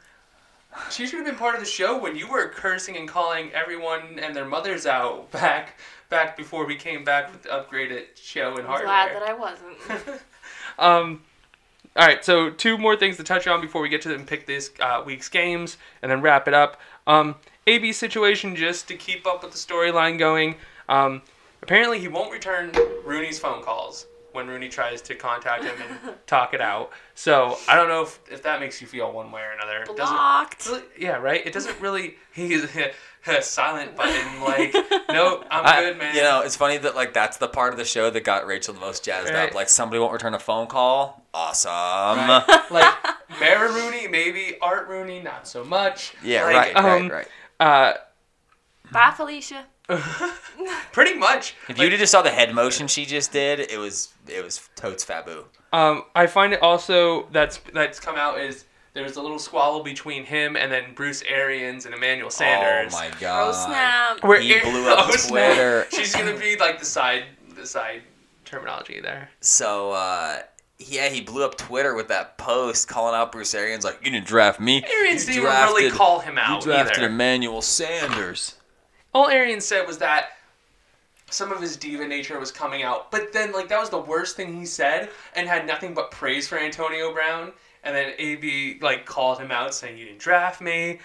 she 0.89 1.05
should 1.05 1.17
have 1.17 1.25
been 1.25 1.35
part 1.35 1.55
of 1.55 1.61
the 1.61 1.67
show 1.67 1.97
when 1.97 2.15
you 2.15 2.27
were 2.27 2.47
cursing 2.49 2.97
and 2.97 3.07
calling 3.07 3.51
everyone 3.53 4.19
and 4.19 4.35
their 4.35 4.45
mothers 4.45 4.85
out 4.85 5.31
back 5.31 5.79
back 6.09 6.35
before 6.35 6.65
we 6.65 6.75
came 6.75 7.03
back 7.03 7.31
with 7.31 7.43
the 7.43 7.49
upgraded 7.49 8.03
show 8.15 8.51
and 8.51 8.61
I'm 8.61 8.65
hardware. 8.65 8.85
glad 8.85 9.15
that 9.15 9.23
I 9.23 9.33
wasn't. 9.33 10.21
Um, 10.79 11.21
all 11.95 12.07
right, 12.07 12.23
so 12.23 12.49
two 12.49 12.77
more 12.77 12.95
things 12.95 13.17
to 13.17 13.23
touch 13.23 13.45
on 13.47 13.61
before 13.61 13.81
we 13.81 13.89
get 13.89 14.01
to 14.03 14.09
them 14.09 14.25
pick 14.25 14.47
this 14.47 14.71
uh, 14.79 15.03
week's 15.05 15.29
games 15.29 15.77
and 16.01 16.11
then 16.11 16.21
wrap 16.21 16.47
it 16.47 16.53
up. 16.53 16.79
Um, 17.05 17.35
AB 17.67 17.91
situation, 17.91 18.55
just 18.55 18.87
to 18.87 18.95
keep 18.95 19.27
up 19.27 19.43
with 19.43 19.51
the 19.51 19.57
storyline 19.57 20.17
going. 20.17 20.55
Um, 20.87 21.21
apparently, 21.61 21.99
he 21.99 22.07
won't 22.07 22.31
return 22.31 22.71
Rooney's 23.05 23.37
phone 23.37 23.61
calls 23.63 24.07
when 24.33 24.47
Rooney 24.47 24.69
tries 24.69 25.01
to 25.03 25.15
contact 25.15 25.63
him 25.63 25.75
and 26.05 26.15
talk 26.27 26.53
it 26.53 26.61
out. 26.61 26.91
So 27.15 27.57
I 27.67 27.75
don't 27.75 27.87
know 27.89 28.01
if, 28.03 28.19
if 28.31 28.43
that 28.43 28.59
makes 28.59 28.81
you 28.81 28.87
feel 28.87 29.11
one 29.11 29.31
way 29.31 29.41
or 29.41 29.51
another. 29.51 29.79
It 29.83 29.95
doesn't- 29.95 30.15
Blocked. 30.15 30.65
really- 30.67 30.83
yeah, 30.97 31.17
right. 31.17 31.45
It 31.45 31.53
doesn't 31.53 31.79
really. 31.81 32.15
He's 32.33 32.65
a 33.27 33.41
silent 33.41 33.95
button. 33.95 34.41
Like, 34.41 34.73
no, 35.09 35.43
I'm 35.51 35.65
I- 35.65 35.81
good, 35.81 35.97
man. 35.97 36.15
You 36.15 36.21
know, 36.21 36.41
it's 36.41 36.55
funny 36.55 36.77
that 36.77 36.95
like 36.95 37.13
that's 37.13 37.37
the 37.37 37.47
part 37.47 37.73
of 37.73 37.77
the 37.77 37.85
show 37.85 38.09
that 38.09 38.23
got 38.23 38.45
Rachel 38.47 38.73
the 38.73 38.79
most 38.79 39.03
jazzed 39.03 39.29
Right. 39.33 39.49
up. 39.49 39.55
Like 39.55 39.69
somebody 39.69 39.99
won't 39.99 40.13
return 40.13 40.33
a 40.33 40.39
phone 40.39 40.67
call. 40.67 41.25
Awesome. 41.33 41.71
Right? 41.71 42.63
like 42.71 42.93
Mara 43.39 43.71
Rooney, 43.71 44.07
maybe 44.07 44.57
Art 44.61 44.87
Rooney, 44.87 45.21
not 45.21 45.47
so 45.47 45.63
much. 45.63 46.13
Yeah, 46.23 46.43
Like, 46.45 46.55
right, 46.73 46.75
um, 46.75 47.07
right, 47.09 47.11
right. 47.11 47.27
Uh, 47.59 47.93
Bye, 48.91 49.13
Felicia. 49.15 49.65
pretty 50.91 51.17
much. 51.17 51.55
If 51.67 51.77
Like, 51.77 51.91
you 51.91 51.97
just 51.97 52.11
saw 52.11 52.21
the 52.21 52.29
head 52.31 52.53
motion 52.53 52.87
she 52.87 53.05
just 53.05 53.31
did, 53.31 53.59
it 53.59 53.77
was 53.77 54.13
it 54.27 54.43
was 54.43 54.69
totes 54.75 55.05
fabu. 55.05 55.45
um, 55.73 56.03
I 56.15 56.27
find 56.27 56.53
it 56.53 56.61
also 56.61 57.27
that's 57.31 57.59
that's 57.73 57.99
come 57.99 58.15
out 58.15 58.39
is 58.39 58.65
there's 58.93 59.15
a 59.15 59.21
little 59.21 59.39
squabble 59.39 59.83
between 59.83 60.25
him 60.25 60.57
and 60.57 60.71
then 60.71 60.93
Bruce 60.93 61.23
Arians 61.27 61.85
and 61.85 61.95
Emmanuel 61.95 62.29
Sanders. 62.29 62.93
Oh 62.93 62.97
my 62.97 63.11
god! 63.19 63.49
Oh 63.49 63.65
snap. 63.65 64.23
Where 64.23 64.39
He 64.41 64.59
blew 64.59 64.89
up 64.91 65.07
oh, 65.09 65.15
snap. 65.15 65.29
Twitter. 65.55 65.87
She's 65.91 66.15
gonna 66.15 66.37
be 66.37 66.57
like 66.57 66.79
the 66.79 66.85
side 66.85 67.23
the 67.55 67.65
side 67.65 68.01
terminology 68.45 68.99
there. 68.99 69.29
So 69.39 69.91
uh 69.91 70.39
yeah, 70.79 71.09
he 71.09 71.21
blew 71.21 71.45
up 71.45 71.57
Twitter 71.57 71.93
with 71.93 72.07
that 72.07 72.39
post 72.39 72.87
calling 72.87 73.13
out 73.15 73.31
Bruce 73.31 73.53
Arians 73.53 73.83
like, 73.83 73.99
"You 74.03 74.11
didn't 74.11 74.25
draft 74.25 74.59
me. 74.59 74.83
Arians 74.83 75.27
you 75.27 75.35
didn't 75.35 75.47
even 75.47 75.63
really 75.67 75.91
call 75.91 76.19
him 76.19 76.37
out. 76.39 76.49
You 76.49 76.55
out 76.55 76.61
drafted 76.63 76.97
either. 77.03 77.07
Emmanuel 77.13 77.61
Sanders." 77.61 78.55
All 79.13 79.27
Arian 79.29 79.61
said 79.61 79.85
was 79.87 79.97
that 79.99 80.31
some 81.29 81.51
of 81.51 81.61
his 81.61 81.77
diva 81.77 82.07
nature 82.07 82.39
was 82.39 82.51
coming 82.51 82.83
out, 82.83 83.11
but 83.11 83.31
then 83.33 83.51
like 83.51 83.69
that 83.69 83.79
was 83.79 83.89
the 83.89 83.99
worst 83.99 84.35
thing 84.35 84.57
he 84.57 84.65
said, 84.65 85.09
and 85.35 85.47
had 85.47 85.65
nothing 85.65 85.93
but 85.93 86.11
praise 86.11 86.47
for 86.47 86.59
Antonio 86.59 87.13
Brown. 87.13 87.53
And 87.83 87.95
then 87.95 88.13
AB 88.19 88.77
like 88.81 89.05
called 89.07 89.39
him 89.39 89.49
out 89.51 89.73
saying 89.73 89.97
you 89.97 90.05
didn't 90.05 90.19
draft 90.19 90.61
me, 90.61 90.99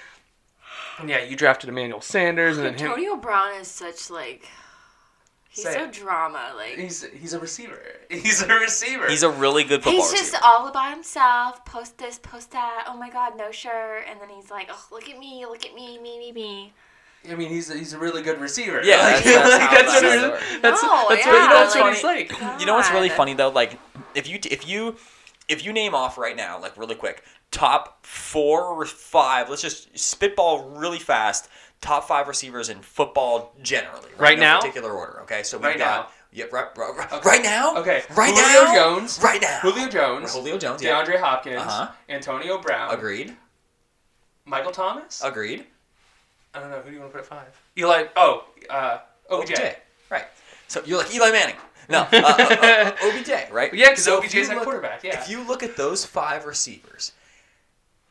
and 0.99 1.09
yeah, 1.09 1.23
you 1.25 1.35
drafted 1.37 1.71
Emmanuel 1.71 2.01
Sanders, 2.03 2.59
and 2.59 2.67
then 2.67 2.75
him. 2.75 2.89
Antonio 2.89 3.17
Brown 3.17 3.55
is 3.61 3.69
such 3.69 4.11
like. 4.11 4.47
He's 5.49 5.65
Say 5.65 5.73
so 5.73 5.85
it. 5.85 5.93
drama. 5.93 6.53
Like 6.55 6.77
He's 6.77 7.03
he's 7.19 7.33
a 7.33 7.41
receiver. 7.41 7.81
He's 8.11 8.43
a 8.43 8.55
receiver. 8.59 9.09
He's 9.09 9.23
a 9.23 9.31
really 9.31 9.65
good 9.65 9.83
football 9.83 10.03
he's 10.03 10.11
just 10.11 10.33
receiver. 10.33 10.43
all 10.45 10.69
about 10.69 10.93
himself. 10.93 11.65
Post 11.65 11.97
this, 11.97 12.19
post 12.19 12.51
that. 12.51 12.85
Oh 12.87 12.95
my 12.95 13.09
God, 13.09 13.39
no 13.39 13.51
shirt. 13.51 14.05
And 14.07 14.21
then 14.21 14.29
he's 14.29 14.51
like, 14.51 14.69
oh, 14.71 14.87
look 14.93 15.09
at 15.09 15.19
me, 15.19 15.47
look 15.47 15.65
at 15.65 15.75
me, 15.75 15.99
me, 15.99 16.19
me, 16.19 16.33
me. 16.33 16.73
I 17.31 17.35
mean, 17.35 17.49
he's 17.49 17.71
a, 17.71 17.77
he's 17.77 17.93
a 17.93 17.99
really 17.99 18.23
good 18.23 18.41
receiver. 18.41 18.83
Yeah, 18.83 18.99
Like, 18.99 19.25
that's- 19.25 19.25
that's 19.25 19.51
like, 19.53 19.63
how 19.63 19.77
that's 19.83 20.01
that 20.01 20.03
what 20.03 20.25
it 20.25 20.31
works. 20.33 20.43
is. 20.53 20.61
That's 20.63 20.83
No, 20.83 21.07
that's 21.09 21.27
yeah, 21.27 21.33
what, 21.33 21.49
that's 21.51 21.75
like- 21.75 21.85
what 21.85 21.95
he's 21.95 22.05
like. 22.05 22.61
You 22.61 22.67
know 22.67 22.75
what's 22.75 22.91
really 22.91 23.09
funny 23.09 23.35
though? 23.35 23.51
Like 23.51 23.79
if 24.15 24.29
you 24.29 24.39
if 24.51 24.67
you 24.69 24.97
if 25.49 25.65
you 25.65 25.73
name 25.73 25.95
off 25.95 26.19
right 26.19 26.37
now, 26.37 26.61
like 26.61 26.77
really 26.77 26.95
quick, 26.97 27.23
top 27.51 28.05
four 28.07 28.63
or 28.65 28.85
five. 28.85 29.49
Let's 29.49 29.63
just 29.63 29.97
spitball 29.99 30.71
really 30.71 30.99
fast. 30.99 31.49
Top 31.83 32.09
five 32.09 32.27
receivers 32.27 32.69
in 32.71 32.81
football 32.81 33.55
generally. 33.63 34.09
Right 34.17 34.39
No 34.39 34.45
now? 34.45 34.61
particular 34.61 34.93
order. 34.93 35.21
Okay, 35.23 35.43
so 35.43 35.59
we've 35.59 35.67
Right 35.67 35.79
got. 35.79 36.07
now. 36.07 36.13
Yep, 36.33 36.53
right, 36.53 36.67
right, 36.77 36.97
right, 36.97 37.13
Okay. 37.13 37.29
right 37.29 37.43
now. 37.43 37.77
Okay, 37.77 38.03
right 38.15 38.35
Julio 38.35 38.65
now. 38.65 38.75
Jones. 38.75 39.21
Right 39.23 39.41
now. 39.41 39.59
Julio 39.61 39.89
Jones. 39.89 40.35
Julio 40.35 40.59
Jones. 40.59 40.83
Yeah. 40.83 41.03
DeAndre 41.05 41.21
Hopkins. 41.21 41.57
Uh-huh. 41.63 41.91
Antonio 42.09 42.59
Brown. 42.61 42.93
Agreed. 42.93 43.37
Michael 44.45 44.73
Thomas. 44.73 45.23
Agreed. 45.25 45.67
I 46.57 46.61
don't 46.61 46.71
know. 46.71 46.81
Who 46.81 46.89
do 46.91 46.95
you 46.95 47.01
want 47.01 47.13
to 47.13 47.19
put 47.19 47.25
at 47.25 47.29
five? 47.29 47.61
Eli. 47.79 48.07
Oh, 48.17 48.45
uh, 48.71 48.99
OBJ. 49.31 49.61
Right. 50.11 50.25
So 50.69 50.83
you're 50.87 50.99
like 50.99 51.15
Eli 51.15 51.31
Manning. 51.31 51.57
No, 51.89 52.01
uh, 52.01 52.07
uh, 52.13 52.57
uh, 52.63 52.93
OBJ, 53.05 53.53
right? 53.53 53.73
Yeah, 53.73 53.91
'cause 53.91 54.03
So 54.03 54.19
OBJ's 54.19 54.35
you 54.35 54.47
that 54.47 54.63
quarterback, 54.65 55.05
yeah. 55.05 55.21
If 55.21 55.29
you 55.31 55.47
look 55.47 55.63
at 55.63 55.77
those 55.77 56.05
five 56.05 56.45
receivers, 56.45 57.13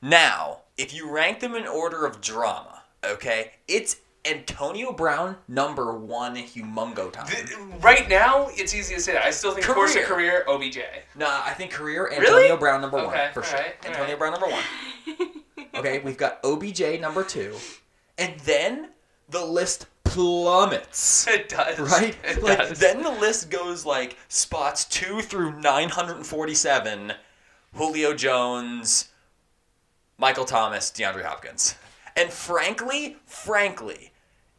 now, 0.01 0.59
if 0.77 0.93
you 0.93 1.09
rank 1.09 1.39
them 1.41 1.55
in 1.55 1.67
order 1.67 2.05
of 2.05 2.21
drama, 2.21 2.83
okay, 3.03 3.51
it's 3.67 3.97
Antonio 4.23 4.91
Brown 4.93 5.35
number 5.47 5.93
one, 5.93 6.35
humongo 6.35 7.11
time. 7.11 7.27
Th- 7.27 7.49
right 7.81 8.07
now, 8.09 8.47
it's 8.51 8.73
easy 8.73 8.95
to 8.95 9.01
say 9.01 9.13
that. 9.13 9.25
I 9.25 9.31
still 9.31 9.51
think 9.51 9.65
course 9.65 9.95
of 9.95 10.03
Career. 10.03 10.43
career 10.45 10.55
OBJ. 10.55 10.79
Nah, 11.15 11.41
I 11.43 11.51
think 11.53 11.71
career 11.71 12.09
Antonio 12.11 12.31
Really? 12.33 12.57
Brown 12.57 12.81
number 12.81 12.97
Okay, 12.99 13.07
one 13.25 13.33
for 13.33 13.43
sure. 13.43 13.57
alright, 13.57 13.75
Antonio 13.85 14.15
alright. 14.15 14.17
Brown 14.19 14.31
number 14.31 14.47
one. 14.47 15.43
okay, 15.75 15.99
we've 16.03 16.17
got 16.17 16.39
OBJ 16.43 16.99
number 17.01 17.23
two, 17.23 17.55
and 18.17 18.39
then 18.41 18.89
the 19.29 19.45
list 19.45 19.87
plummets. 20.03 21.27
It 21.27 21.49
does. 21.49 21.79
Right? 21.79 22.15
It 22.23 22.41
like 22.41 22.57
does. 22.57 22.79
then 22.79 23.03
the 23.03 23.11
list 23.11 23.49
goes 23.49 23.85
like 23.85 24.17
spots 24.29 24.85
2 24.85 25.21
through 25.21 25.59
947 25.59 27.13
Julio 27.73 28.13
Jones, 28.13 29.09
Michael 30.17 30.45
Thomas, 30.45 30.89
DeAndre 30.91 31.23
Hopkins. 31.23 31.75
And 32.15 32.29
frankly, 32.29 33.17
frankly, 33.25 34.13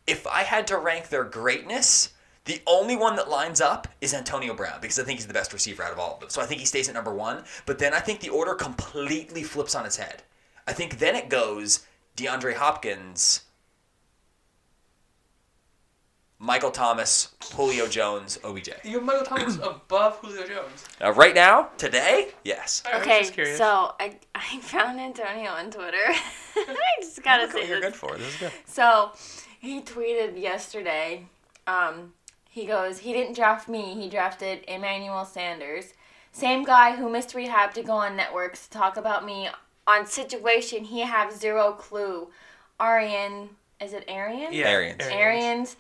if 0.07 0.27
I 0.27 0.43
had 0.43 0.67
to 0.67 0.77
rank 0.77 1.09
their 1.09 1.25
greatness, 1.25 2.13
the 2.45 2.61
only 2.67 2.95
one 2.95 3.17
that 3.17 3.31
lines 3.31 3.63
up 3.63 3.89
is 4.03 4.13
Antonio 4.13 4.53
Brown 4.55 4.79
because 4.81 4.99
I 4.99 5.05
think 5.05 5.19
he's 5.19 5.27
the 5.27 5.33
best 5.33 5.55
receiver 5.55 5.83
out 5.83 5.93
of 5.93 5.99
all 5.99 6.15
of 6.15 6.21
them. 6.21 6.29
So 6.29 6.43
I 6.43 6.47
think 6.47 6.61
he 6.61 6.67
stays 6.67 6.89
at 6.89 6.95
number 6.95 7.15
1, 7.15 7.43
but 7.65 7.79
then 7.79 7.95
I 7.95 8.01
think 8.01 8.21
the 8.21 8.29
order 8.29 8.55
completely 8.55 9.43
flips 9.43 9.75
on 9.75 9.87
its 9.87 9.97
head. 9.97 10.23
I 10.69 10.75
think 10.75 10.99
then 10.99 11.17
it 11.17 11.31
goes 11.31 11.87
DeAndre 12.17 12.55
Hopkins, 12.55 13.46
Michael 16.39 16.71
Thomas, 16.71 17.35
Julio 17.55 17.87
Jones, 17.87 18.39
OBJ. 18.45 18.69
You 18.85 18.97
have 18.99 19.05
Michael 19.05 19.25
Thomas 19.25 19.57
above 19.63 20.19
Julio 20.19 20.47
Jones. 20.47 20.85
Uh, 21.03 21.13
right 21.13 21.35
now, 21.35 21.71
today, 21.79 22.29
yes. 22.45 22.83
I 22.87 22.99
was 22.99 23.07
Okay, 23.07 23.23
just 23.35 23.57
so 23.59 23.95
I, 23.99 24.17
I 24.35 24.59
found 24.61 25.01
Antonio 25.01 25.51
on 25.51 25.71
Twitter. 25.71 25.97
I 26.57 26.77
just 27.01 27.23
gotta 27.23 27.45
Look 27.45 27.55
what 27.55 27.63
say 27.63 27.69
you're 27.69 27.81
this. 27.81 27.91
good 27.93 27.97
for. 27.99 28.17
This 28.19 28.29
is 28.35 28.37
good. 28.37 28.53
So 28.67 29.13
he 29.61 29.81
tweeted 29.81 30.41
yesterday. 30.41 31.25
Um, 31.67 32.13
He 32.51 32.67
goes, 32.67 32.99
he 32.99 33.13
didn't 33.13 33.35
draft 33.35 33.67
me. 33.69 33.95
He 33.95 34.09
drafted 34.11 34.63
Emmanuel 34.69 35.25
Sanders. 35.25 35.95
Same 36.33 36.65
guy 36.65 36.97
who 36.97 37.09
missed 37.11 37.35
rehab 37.35 37.73
to 37.75 37.83
go 37.83 37.93
on 37.95 38.15
networks 38.15 38.67
to 38.67 38.71
talk 38.79 38.97
about 38.99 39.25
me 39.25 39.49
on 39.87 40.05
situation 40.07 40.85
he 40.85 41.01
have 41.01 41.33
zero 41.33 41.73
clue. 41.73 42.29
Arian, 42.79 43.49
is 43.81 43.95
it 43.95 44.05
Arian? 44.07 44.53
Yeah, 44.53 44.69
Arians. 44.69 45.03
Arians 45.11 45.77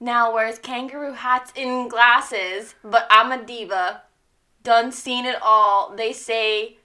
now 0.00 0.32
wears 0.34 0.58
kangaroo 0.58 1.12
hats 1.12 1.52
and 1.56 1.90
glasses, 1.90 2.74
but 2.84 3.06
I'm 3.10 3.32
a 3.32 3.44
diva. 3.44 4.02
Done 4.62 4.92
seen 4.92 5.24
it 5.24 5.36
all. 5.42 5.94
They 5.96 6.12
say 6.12 6.76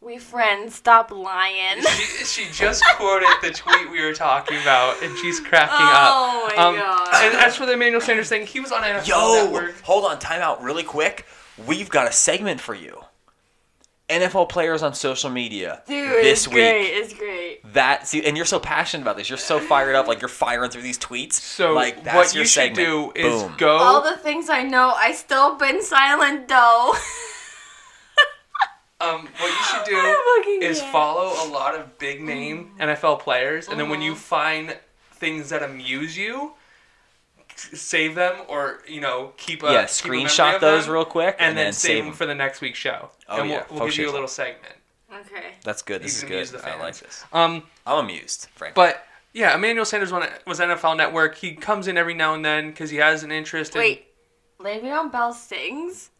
we 0.00 0.18
friends. 0.18 0.74
Stop 0.74 1.10
lying. 1.10 1.80
She, 1.82 2.24
she 2.24 2.50
just 2.52 2.84
quoted 2.96 3.28
the 3.42 3.50
tweet 3.50 3.90
we 3.90 4.04
were 4.04 4.12
talking 4.12 4.60
about, 4.60 5.02
and 5.02 5.16
she's 5.18 5.40
cracking 5.40 5.74
Oh 5.78 5.84
up. 5.84 6.10
Oh 6.12 6.52
my 6.56 6.62
Um, 6.62 6.76
God. 6.76 7.08
And 7.24 7.34
as 7.36 7.56
for 7.56 7.64
the 7.66 7.72
Emmanuel 7.72 8.00
Sanders 8.00 8.28
thing, 8.28 8.46
he 8.46 8.60
was 8.60 8.70
on 8.72 8.82
NFL 8.82 9.06
Yo, 9.08 9.44
Network. 9.44 9.80
hold 9.80 10.04
on, 10.04 10.18
time 10.18 10.42
out 10.42 10.62
really 10.62 10.82
quick. 10.82 11.24
We've 11.66 11.88
got 11.88 12.06
a 12.08 12.12
segment 12.12 12.60
for 12.60 12.74
you. 12.74 13.03
NFL 14.08 14.48
players 14.50 14.82
on 14.82 14.92
social 14.94 15.30
media 15.30 15.82
Dude, 15.86 16.10
this 16.24 16.40
it's 16.44 16.48
week. 16.48 16.56
great. 16.56 16.86
It's 16.90 17.14
great. 17.14 17.72
That 17.72 18.06
see, 18.06 18.22
and 18.24 18.36
you're 18.36 18.44
so 18.46 18.60
passionate 18.60 19.02
about 19.02 19.16
this. 19.16 19.30
You're 19.30 19.38
so 19.38 19.58
fired 19.60 19.94
up, 19.94 20.06
like 20.06 20.20
you're 20.20 20.28
firing 20.28 20.70
through 20.70 20.82
these 20.82 20.98
tweets. 20.98 21.32
So 21.34 21.72
like 21.72 22.04
that's 22.04 22.14
what 22.14 22.34
your 22.34 22.42
you 22.42 22.48
should 22.48 22.74
do 22.74 23.12
is 23.14 23.42
Boom. 23.42 23.54
go. 23.56 23.76
All 23.76 24.02
the 24.02 24.16
things 24.18 24.50
I 24.50 24.62
know, 24.62 24.92
I 24.94 25.12
still 25.12 25.56
been 25.56 25.82
silent 25.82 26.48
though. 26.48 26.92
um, 29.00 29.26
what 29.38 29.50
you 29.50 29.64
should 29.64 29.84
do 29.86 29.96
is 30.66 30.80
can't. 30.80 30.92
follow 30.92 31.32
a 31.46 31.48
lot 31.50 31.74
of 31.74 31.98
big 31.98 32.20
name 32.22 32.70
NFL 32.78 33.20
players, 33.20 33.68
and 33.68 33.80
then 33.80 33.88
when 33.88 34.02
you 34.02 34.14
find 34.14 34.76
things 35.12 35.48
that 35.50 35.62
amuse 35.62 36.16
you, 36.16 36.46
s- 36.46 36.52
save 37.72 38.14
them 38.14 38.42
or 38.48 38.80
you 38.88 39.00
know 39.00 39.32
keep 39.36 39.62
a 39.62 39.72
yeah, 39.72 39.86
keep 39.86 40.04
a 40.06 40.08
screenshot 40.08 40.54
of 40.56 40.60
those 40.60 40.88
real 40.88 41.04
quick 41.04 41.36
and, 41.38 41.56
then, 41.56 41.66
then 41.66 41.72
save 41.72 41.98
them 41.98 42.06
them. 42.06 42.14
for 42.14 42.26
the 42.26 42.34
next 42.34 42.60
week's 42.60 42.78
show. 42.78 43.10
Oh, 43.28 43.40
and 43.40 43.50
yeah, 43.50 43.64
we'll, 43.70 43.80
we'll 43.80 43.88
give 43.88 43.98
you 43.98 44.10
a 44.10 44.12
little 44.12 44.28
segment. 44.28 44.74
okay. 45.12 45.54
That's 45.62 45.82
good. 45.82 46.02
This 46.02 46.22
You 46.22 46.28
is 46.36 46.50
good. 46.50 46.60
the 46.60 46.68
I 46.68 46.80
like 46.80 46.96
this. 46.96 47.24
Um, 47.32 47.62
I'm 47.86 48.04
amused, 48.04 48.48
frankly. 48.54 48.74
but 48.74 49.06
yeah, 49.32 49.54
Emmanuel 49.54 49.84
Sanders 49.84 50.12
was 50.12 50.60
NFL 50.60 50.96
Network. 50.96 51.34
He 51.36 51.54
comes 51.54 51.88
in 51.88 51.98
every 51.98 52.14
now 52.14 52.34
and 52.34 52.44
then 52.44 52.70
because 52.70 52.90
he 52.90 52.98
has 52.98 53.24
an 53.24 53.32
interest. 53.32 53.74
In, 53.74 53.80
Wait, 53.80 54.06
Le'Veon 54.60 55.10
Bell 55.10 55.32
sings. 55.32 56.10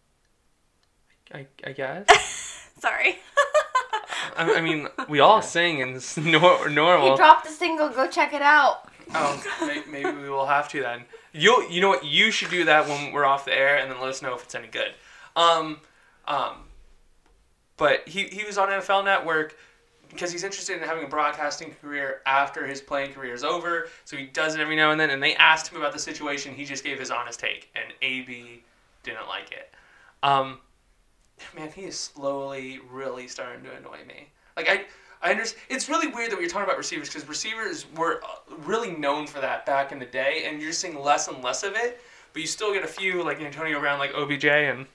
I, 1.33 1.47
I 1.65 1.73
guess. 1.73 2.69
Sorry. 2.79 3.19
I, 4.37 4.55
I 4.55 4.61
mean, 4.61 4.89
we 5.09 5.21
all 5.21 5.43
sing 5.57 5.81
and 5.81 5.97
it's 5.97 6.17
nor- 6.17 6.69
he 6.69 6.75
dropped 6.75 7.47
a 7.47 7.51
single. 7.51 7.89
Go 7.89 8.09
check 8.09 8.33
it 8.33 8.43
out. 8.43 8.89
Oh, 9.15 9.83
maybe 9.91 10.11
we 10.11 10.31
will 10.31 10.47
have 10.47 10.69
to 10.71 10.81
then. 10.81 11.05
You 11.33 11.67
you 11.69 11.81
know 11.81 11.89
what? 11.89 12.05
You 12.05 12.31
should 12.31 12.51
do 12.51 12.65
that 12.65 12.89
when 12.89 13.13
we're 13.13 13.25
off 13.25 13.45
the 13.45 13.57
air, 13.57 13.77
and 13.77 13.91
then 13.91 14.01
let 14.01 14.11
us 14.11 14.23
know 14.23 14.35
if 14.35 14.45
it's 14.45 14.55
any 14.55 14.69
good. 14.69 14.93
Um, 15.37 15.81
um, 16.27 16.65
but 17.77 18.09
he 18.09 18.25
he 18.25 18.45
was 18.45 18.57
on 18.59 18.69
NFL 18.69 19.05
Network 19.05 19.57
because 20.11 20.31
he's 20.31 20.45
interested 20.45 20.81
in 20.81 20.87
having 20.87 21.05
a 21.05 21.09
broadcasting 21.09 21.75
career 21.81 22.23
after 22.25 22.67
his 22.67 22.81
playing 22.81 23.13
career 23.13 23.35
is 23.35 23.43
over. 23.43 23.89
So 24.05 24.17
he 24.17 24.27
does 24.27 24.55
it 24.55 24.61
every 24.61 24.77
now 24.77 24.93
and 24.93 25.01
then. 25.01 25.11
And 25.11 25.23
they 25.23 25.35
asked 25.37 25.73
him 25.73 25.79
about 25.79 25.93
the 25.93 25.99
situation. 25.99 26.55
He 26.55 26.65
just 26.65 26.85
gave 26.85 26.99
his 26.99 27.11
honest 27.11 27.41
take, 27.41 27.71
and 27.75 27.93
AB 28.01 28.63
didn't 29.03 29.27
like 29.29 29.51
it. 29.51 29.73
Um, 30.23 30.61
man, 31.57 31.71
he 31.75 31.83
is 31.83 31.99
slowly 31.99 32.81
really 32.91 33.27
starting 33.29 33.65
to 33.65 33.73
annoy 33.75 33.99
me. 34.07 34.29
Like 34.57 34.69
I, 34.69 34.85
I 35.23 35.31
understand. 35.31 35.63
It's 35.69 35.89
really 35.89 36.09
weird 36.09 36.31
that 36.31 36.39
we're 36.39 36.49
talking 36.49 36.65
about 36.65 36.79
receivers 36.79 37.09
because 37.09 37.29
receivers 37.29 37.87
were 37.97 38.21
uh, 38.23 38.55
really 38.65 38.93
known 38.93 39.27
for 39.27 39.41
that 39.41 39.67
back 39.67 39.93
in 39.93 39.99
the 39.99 40.07
day, 40.07 40.45
and 40.47 40.61
you're 40.61 40.73
seeing 40.73 41.01
less 41.01 41.29
and 41.29 41.43
less 41.43 41.63
of 41.63 41.75
it. 41.77 42.01
But 42.33 42.43
you 42.43 42.49
still 42.49 42.73
get 42.73 42.85
a 42.85 42.89
few 42.89 43.23
like 43.23 43.41
Antonio 43.41 43.81
Brown, 43.81 43.99
like 43.99 44.13
OBJ, 44.15 44.45
and 44.45 44.87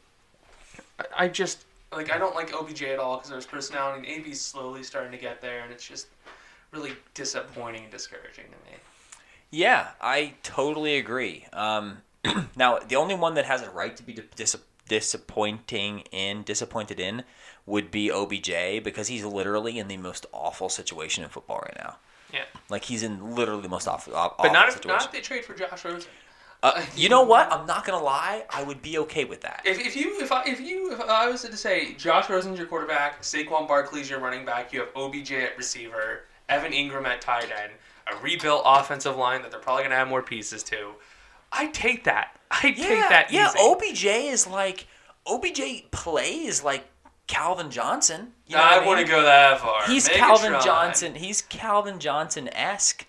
I, 1.18 1.28
just 1.30 1.66
like 1.92 2.12
I 2.12 2.18
don't 2.18 2.36
like 2.36 2.54
OBJ 2.54 2.84
at 2.84 3.00
all 3.00 3.18
because 3.18 3.32
of 3.32 3.38
his 3.38 3.46
personality. 3.46 4.12
And 4.12 4.26
AB's 4.26 4.42
slowly 4.42 4.84
starting 4.84 5.12
to 5.12 5.18
get 5.18 5.42
there, 5.42 5.64
and 5.64 5.72
it's 5.72 5.88
just 5.88 6.08
really 6.72 6.94
disappointing 7.14 7.84
and 7.84 7.92
discouraging 7.92 8.46
to 8.46 8.72
me. 8.72 8.78
Yeah, 9.52 9.88
I 10.00 10.34
totally 10.44 10.98
agree. 10.98 11.46
Um, 11.54 11.98
now, 12.56 12.80
the 12.80 12.96
only 12.98 13.16
one 13.16 13.34
that 13.36 13.46
has 13.46 13.62
a 13.62 13.70
right 13.72 13.96
to 13.98 14.04
be 14.04 14.16
dis- 14.36 14.56
disappointing 14.90 16.02
in, 16.12 16.44
disappointed 16.44 17.00
in, 17.00 17.24
would 17.66 17.92
be 17.92 18.12
OBJ 18.12 18.84
because 18.84 19.08
he's 19.08 19.24
literally 19.24 19.80
in 19.80 19.88
the 19.88 19.98
most 19.98 20.26
awful 20.34 20.68
situation 20.70 21.24
in 21.24 21.30
football 21.30 21.60
right 21.60 21.78
now. 21.78 21.98
Yeah, 22.34 22.44
Like 22.70 22.84
he's 22.86 23.02
in 23.04 23.36
literally 23.36 23.62
the 23.64 23.70
most 23.70 23.88
awful, 23.88 24.16
awful 24.16 24.36
but 24.44 24.52
not 24.52 24.68
if 24.68 24.76
situation. 24.76 24.98
not 24.98 25.06
if 25.06 25.12
they 25.12 25.22
trade 25.22 25.46
for 25.46 25.56
Josh 25.56 25.84
Rosen. 25.84 26.10
uh, 26.62 26.84
you 26.96 27.10
know 27.10 27.24
what? 27.24 27.52
I'm 27.52 27.66
not 27.66 27.86
gonna 27.86 28.04
lie. 28.04 28.46
I 28.52 28.62
would 28.64 28.82
be 28.84 28.98
okay 29.00 29.24
with 29.26 29.42
that. 29.42 29.62
If, 29.66 29.80
if 29.80 29.96
you 29.96 30.20
if 30.22 30.32
I, 30.32 30.44
if 30.46 30.60
you 30.62 30.92
if 30.94 31.00
I 31.02 31.28
was 31.28 31.42
to 31.42 31.58
say 31.58 31.94
Josh 31.94 32.30
Rosen's 32.30 32.60
your 32.60 32.68
quarterback, 32.68 33.22
Saquon 33.24 33.68
Barkley's 33.68 34.10
your 34.10 34.20
running 34.20 34.46
back, 34.46 34.72
you 34.74 34.80
have 34.82 34.90
OBJ 34.96 35.32
at 35.32 35.58
receiver, 35.58 36.26
Evan 36.50 36.72
Engram 36.72 37.06
at 37.06 37.20
tight 37.22 37.52
end, 37.64 37.72
a 38.12 38.22
rebuilt 38.24 38.62
offensive 38.66 39.16
line 39.18 39.42
that 39.42 39.50
they're 39.50 39.60
probably 39.60 39.84
gonna 39.84 39.96
have 39.96 40.08
more 40.08 40.22
pieces 40.22 40.62
to. 40.64 40.92
I 41.52 41.68
take 41.68 42.04
that. 42.06 42.36
I 42.52 42.72
take 42.72 42.78
that. 43.10 43.32
yeah. 43.32 43.50
easy. 43.50 43.60
OBJ 43.60 44.06
is 44.06 44.48
like 44.48 44.88
OBJ 45.28 45.92
plays 45.92 46.64
like 46.64 46.88
Calvin 47.28 47.70
Johnson. 47.70 48.34
You 48.48 48.56
know 48.56 48.64
I 48.64 48.78
what 48.80 48.88
wouldn't 48.88 49.08
go 49.08 49.22
that 49.22 49.60
far. 49.60 49.84
He's 49.86 50.10
Megatron. 50.10 50.16
Calvin 50.18 50.56
Johnson. 50.64 51.16
He's 51.16 51.42
Calvin 51.44 52.00
Johnson 52.00 52.50
esque. 52.54 53.06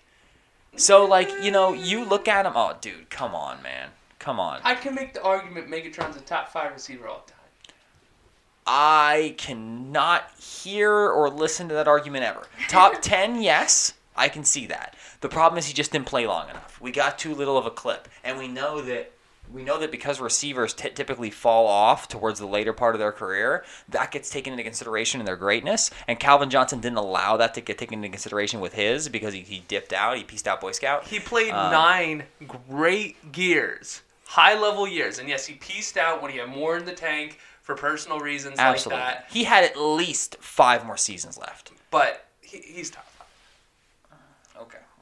So 0.75 1.05
like 1.05 1.29
you 1.41 1.51
know, 1.51 1.73
you 1.73 2.05
look 2.05 2.27
at 2.27 2.45
him. 2.45 2.53
Oh, 2.55 2.77
dude, 2.79 3.09
come 3.09 3.35
on, 3.35 3.61
man, 3.61 3.89
come 4.19 4.39
on. 4.39 4.61
I 4.63 4.75
can 4.75 4.95
make 4.95 5.13
the 5.13 5.23
argument 5.23 5.69
Megatron's 5.69 6.15
a 6.15 6.21
top 6.21 6.49
five 6.49 6.71
receiver 6.71 7.07
all 7.07 7.23
the 7.25 7.31
time. 7.31 7.39
I 8.67 9.35
cannot 9.37 10.31
hear 10.39 10.91
or 10.91 11.29
listen 11.29 11.67
to 11.69 11.73
that 11.73 11.87
argument 11.87 12.23
ever. 12.23 12.43
Top 12.69 12.93
ten, 13.01 13.41
yes, 13.41 13.93
I 14.15 14.29
can 14.29 14.43
see 14.43 14.65
that. 14.67 14.95
The 15.21 15.29
problem 15.29 15.57
is 15.57 15.67
he 15.67 15.73
just 15.73 15.91
didn't 15.91 16.07
play 16.07 16.27
long 16.27 16.49
enough. 16.49 16.79
We 16.81 16.91
got 16.91 17.17
too 17.17 17.33
little 17.33 17.57
of 17.57 17.65
a 17.65 17.71
clip, 17.71 18.07
and 18.23 18.37
we 18.37 18.47
know 18.47 18.81
that. 18.81 19.11
We 19.51 19.63
know 19.63 19.77
that 19.79 19.91
because 19.91 20.21
receivers 20.21 20.73
t- 20.73 20.91
typically 20.91 21.29
fall 21.29 21.67
off 21.67 22.07
towards 22.07 22.39
the 22.39 22.45
later 22.45 22.71
part 22.71 22.95
of 22.95 22.99
their 22.99 23.11
career, 23.11 23.65
that 23.89 24.09
gets 24.11 24.29
taken 24.29 24.53
into 24.53 24.63
consideration 24.63 25.19
in 25.19 25.25
their 25.25 25.35
greatness. 25.35 25.89
And 26.07 26.17
Calvin 26.17 26.49
Johnson 26.49 26.79
didn't 26.79 26.99
allow 26.99 27.35
that 27.35 27.53
to 27.55 27.61
get 27.61 27.77
taken 27.77 27.95
into 27.95 28.07
consideration 28.07 28.61
with 28.61 28.73
his 28.75 29.09
because 29.09 29.33
he, 29.33 29.41
he 29.41 29.63
dipped 29.67 29.91
out, 29.91 30.15
he 30.15 30.23
pieced 30.23 30.47
out 30.47 30.61
Boy 30.61 30.71
Scout. 30.71 31.05
He 31.05 31.19
played 31.19 31.51
Um, 31.51 31.69
nine 31.69 32.23
great 32.69 33.17
years, 33.35 34.03
high 34.25 34.57
level 34.57 34.87
years, 34.87 35.19
and 35.19 35.27
yes, 35.27 35.45
he 35.47 35.55
pieced 35.55 35.97
out 35.97 36.21
when 36.21 36.31
he 36.31 36.37
had 36.37 36.47
more 36.47 36.77
in 36.77 36.85
the 36.85 36.93
tank 36.93 37.37
for 37.61 37.75
personal 37.75 38.19
reasons 38.19 38.55
Absolutely. 38.57 39.03
like 39.03 39.15
that. 39.15 39.25
He 39.29 39.43
had 39.43 39.65
at 39.65 39.75
least 39.77 40.37
five 40.39 40.85
more 40.85 40.95
seasons 40.97 41.37
left. 41.37 41.73
But 41.89 42.25
he, 42.39 42.59
he's 42.59 42.89
Okay. 42.91 43.01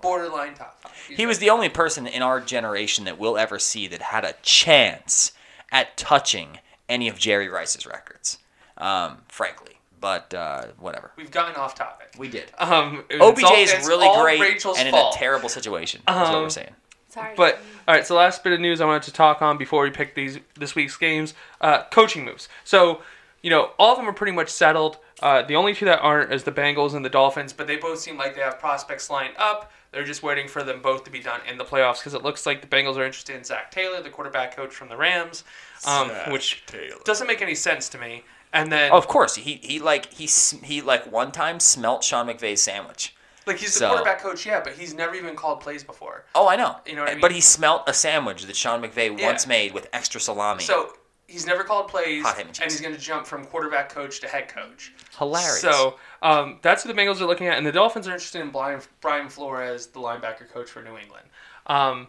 Borderline 0.01 0.53
top 0.55 0.79
five. 0.81 0.91
He's 1.07 1.17
He 1.17 1.25
was 1.25 1.37
right. 1.37 1.41
the 1.41 1.49
only 1.49 1.69
person 1.69 2.07
in 2.07 2.21
our 2.21 2.39
generation 2.41 3.05
that 3.05 3.17
we'll 3.19 3.37
ever 3.37 3.59
see 3.59 3.87
that 3.87 4.01
had 4.01 4.23
a 4.25 4.33
chance 4.41 5.31
at 5.71 5.97
touching 5.97 6.59
any 6.87 7.07
of 7.07 7.17
Jerry 7.17 7.47
Rice's 7.49 7.85
records. 7.85 8.37
Um, 8.77 9.17
frankly, 9.27 9.73
but 9.99 10.33
uh, 10.33 10.67
whatever. 10.79 11.11
We've 11.17 11.31
gotten 11.31 11.55
off 11.55 11.75
topic. 11.75 12.13
We 12.17 12.29
did. 12.29 12.51
Um, 12.57 13.03
OBJ 13.19 13.43
all- 13.43 13.55
is 13.55 13.87
really 13.87 14.07
great 14.21 14.39
Rachel's 14.39 14.77
and 14.79 14.87
in 14.87 14.93
a 14.95 15.09
terrible 15.13 15.49
situation. 15.49 16.01
That's 16.07 16.29
what 16.29 16.35
Um, 16.37 16.43
we're 16.43 16.49
saying. 16.49 16.75
Sorry. 17.09 17.33
But 17.35 17.55
all 17.87 17.95
right, 17.95 18.05
so 18.05 18.15
last 18.15 18.43
bit 18.43 18.53
of 18.53 18.59
news 18.59 18.81
I 18.81 18.85
wanted 18.85 19.03
to 19.03 19.11
talk 19.13 19.41
on 19.41 19.57
before 19.57 19.83
we 19.83 19.89
pick 19.89 20.15
these 20.15 20.39
this 20.55 20.75
week's 20.75 20.95
games, 20.95 21.33
uh, 21.59 21.83
coaching 21.91 22.23
moves. 22.23 22.47
So, 22.63 23.01
you 23.41 23.49
know, 23.49 23.71
all 23.79 23.91
of 23.93 23.97
them 23.97 24.07
are 24.07 24.13
pretty 24.13 24.31
much 24.31 24.49
settled. 24.49 24.97
Uh, 25.21 25.41
the 25.41 25.55
only 25.55 25.73
two 25.73 25.85
that 25.85 25.99
aren't 25.99 26.31
is 26.31 26.43
the 26.43 26.51
Bengals 26.51 26.93
and 26.93 27.03
the 27.03 27.09
Dolphins, 27.09 27.51
but 27.51 27.67
they 27.67 27.75
both 27.77 27.99
seem 27.99 28.15
like 28.17 28.35
they 28.35 28.41
have 28.41 28.59
prospects 28.59 29.09
lined 29.09 29.33
up. 29.37 29.71
They're 29.91 30.03
just 30.03 30.21
waiting 30.21 30.47
for 30.47 30.63
them 30.63 30.81
both 30.81 31.03
to 31.05 31.11
be 31.11 31.19
done 31.19 31.41
in 31.49 31.57
the 31.57 31.65
playoffs 31.65 31.97
because 31.99 32.13
it 32.13 32.21
looks 32.23 32.45
like 32.45 32.61
the 32.61 32.67
Bengals 32.67 32.95
are 32.97 33.03
interested 33.05 33.35
in 33.35 33.43
Zac 33.43 33.71
Taylor, 33.71 34.01
the 34.01 34.09
quarterback 34.09 34.55
coach 34.55 34.73
from 34.73 34.87
the 34.89 34.97
Rams, 34.97 35.43
um, 35.87 36.09
which 36.31 36.63
doesn't 37.05 37.25
make 37.27 37.41
any 37.41 37.55
sense 37.55 37.89
to 37.89 37.97
me. 37.97 38.23
And 38.53 38.71
then, 38.71 38.91
Oh, 38.91 38.97
of 38.97 39.07
course, 39.07 39.35
he 39.35 39.55
he 39.63 39.79
like 39.79 40.11
he 40.13 40.25
he 40.63 40.81
like 40.81 41.11
one 41.11 41.31
time 41.31 41.59
smelt 41.59 42.03
Sean 42.03 42.27
McVay's 42.27 42.61
sandwich. 42.61 43.15
like 43.45 43.57
he's 43.57 43.73
the 43.73 43.79
so- 43.79 43.89
quarterback 43.89 44.19
coach, 44.21 44.45
yeah, 44.45 44.59
but 44.63 44.73
he's 44.73 44.93
never 44.93 45.15
even 45.15 45.35
called 45.35 45.59
plays 45.61 45.83
before. 45.83 46.25
Oh, 46.35 46.47
I 46.47 46.55
know. 46.55 46.77
You 46.85 46.95
know 46.95 47.03
what 47.03 47.11
I 47.17 47.19
But 47.19 47.31
he 47.31 47.41
smelt 47.41 47.83
a 47.87 47.93
sandwich 47.93 48.45
that 48.45 48.55
Sean 48.55 48.81
McVay 48.81 49.19
Yeah. 49.19 49.25
once 49.27 49.45
made 49.47 49.73
with 49.73 49.87
extra 49.93 50.19
salami. 50.21 50.63
So 50.63 50.93
he's 51.30 51.45
never 51.45 51.63
called 51.63 51.88
plays, 51.88 52.23
Hot 52.23 52.39
and 52.39 52.71
he's 52.71 52.82
going 52.82 52.93
to 52.93 52.99
jump 52.99 53.25
from 53.27 53.45
quarterback 53.45 53.89
coach 53.89 54.19
to 54.21 54.27
head 54.27 54.47
coach. 54.49 54.93
hilarious. 55.17 55.61
So 55.61 55.95
um, 56.21 56.59
that's 56.61 56.84
who 56.84 56.91
the 56.91 56.99
Bengals 56.99 57.21
are 57.21 57.25
looking 57.25 57.47
at, 57.47 57.57
and 57.57 57.65
the 57.65 57.71
Dolphins 57.71 58.07
are 58.07 58.11
interested 58.11 58.41
in 58.41 58.49
Brian, 58.49 58.82
Brian 59.01 59.30
Flores, 59.30 59.88
the 59.88 59.99
linebacker 59.99 60.49
coach 60.49 60.69
for 60.69 60.82
New 60.82 60.97
England. 60.97 61.25
Um, 61.67 62.07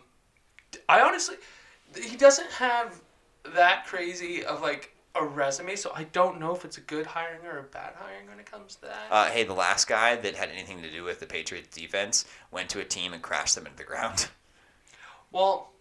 I 0.89 1.01
honestly, 1.03 1.37
he 2.03 2.17
doesn't 2.17 2.51
have 2.51 3.01
that 3.55 3.87
crazy 3.87 4.45
of 4.45 4.63
like 4.63 4.95
a 5.17 5.25
resume, 5.25 5.75
so 5.77 5.93
I 5.95 6.05
don't 6.05 6.39
know 6.39 6.55
if 6.55 6.65
it's 6.65 6.79
a 6.79 6.83
good 6.83 7.05
hiring 7.05 7.45
or 7.45 7.59
a 7.59 7.63
bad 7.65 7.95
hiring 7.99 8.29
when 8.29 8.39
it 8.39 8.51
comes 8.51 8.77
to 8.77 8.83
that. 8.83 9.07
Uh, 9.11 9.27
hey, 9.27 9.45
the 9.45 9.55
last 9.55 9.89
guy 9.89 10.17
that 10.17 10.35
had 10.37 10.51
anything 10.51 10.81
to 10.83 10.91
do 10.91 11.03
with 11.05 11.21
the 11.21 11.27
Patriots 11.27 11.77
defense 11.77 12.25
went 12.53 12.69
to 12.71 12.81
a 12.81 12.85
team 12.85 13.13
and 13.13 13.21
crashed 13.21 13.57
them 13.57 13.67
into 13.67 13.77
the 13.77 13.85
ground. 13.85 14.29
well, 15.33 15.73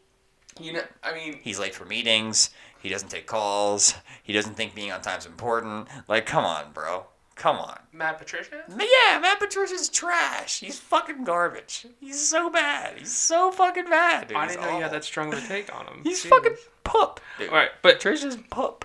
You 0.59 0.73
know, 0.73 0.81
I 1.03 1.13
mean, 1.13 1.39
He's 1.43 1.59
late 1.59 1.75
for 1.75 1.85
meetings. 1.85 2.49
He 2.81 2.89
doesn't 2.89 3.09
take 3.09 3.27
calls. 3.27 3.93
He 4.23 4.33
doesn't 4.33 4.55
think 4.55 4.73
being 4.75 4.91
on 4.91 5.01
time's 5.01 5.25
important. 5.25 5.87
Like, 6.07 6.25
come 6.25 6.45
on, 6.45 6.71
bro. 6.73 7.05
Come 7.35 7.55
on. 7.57 7.79
Matt 7.93 8.17
Patricia. 8.17 8.63
Yeah, 8.69 9.19
Matt 9.19 9.39
Patricia's 9.39 9.87
trash. 9.89 10.59
He's 10.59 10.77
fucking 10.79 11.23
garbage. 11.23 11.85
He's 11.99 12.19
so 12.27 12.49
bad. 12.49 12.97
He's 12.97 13.15
so 13.15 13.51
fucking 13.51 13.85
bad. 13.89 14.27
Dude. 14.27 14.37
I 14.37 14.43
He's 14.45 14.55
didn't 14.55 14.65
know 14.69 14.75
you 14.77 14.83
had 14.83 14.91
that 14.91 15.05
strong 15.05 15.31
of 15.33 15.43
a 15.43 15.47
take 15.47 15.73
on 15.73 15.85
him. 15.87 15.99
He's 16.03 16.21
Jesus. 16.21 16.29
fucking 16.29 16.55
poop. 16.83 17.21
Dude. 17.37 17.49
All 17.49 17.55
right, 17.55 17.69
but 17.81 17.95
Patricia's 17.95 18.37
poop. 18.49 18.83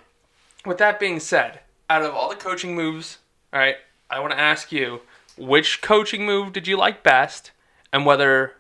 with 0.64 0.78
that 0.78 1.01
being 1.01 1.18
said, 1.18 1.61
out 1.90 2.03
of 2.03 2.14
all 2.14 2.28
the 2.28 2.36
coaching 2.36 2.74
moves, 2.76 3.18
all 3.53 3.59
right, 3.59 3.76
I 4.09 4.20
want 4.20 4.32
to 4.32 4.38
ask 4.38 4.70
you 4.70 5.01
which 5.36 5.82
coaching 5.82 6.24
move 6.24 6.53
did 6.53 6.68
you 6.68 6.76
like 6.76 7.03
best, 7.03 7.51
and 7.92 8.07
whether 8.07 8.53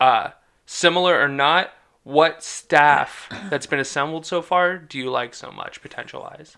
uh, 0.00 0.30
similar 0.64 1.20
or 1.20 1.26
not, 1.28 1.72
what 2.10 2.42
staff 2.42 3.28
that's 3.48 3.66
been 3.66 3.78
assembled 3.78 4.26
so 4.26 4.42
far 4.42 4.76
do 4.76 4.98
you 4.98 5.10
like 5.10 5.34
so 5.34 5.50
much 5.50 5.80
potential 5.80 6.22
wise? 6.22 6.56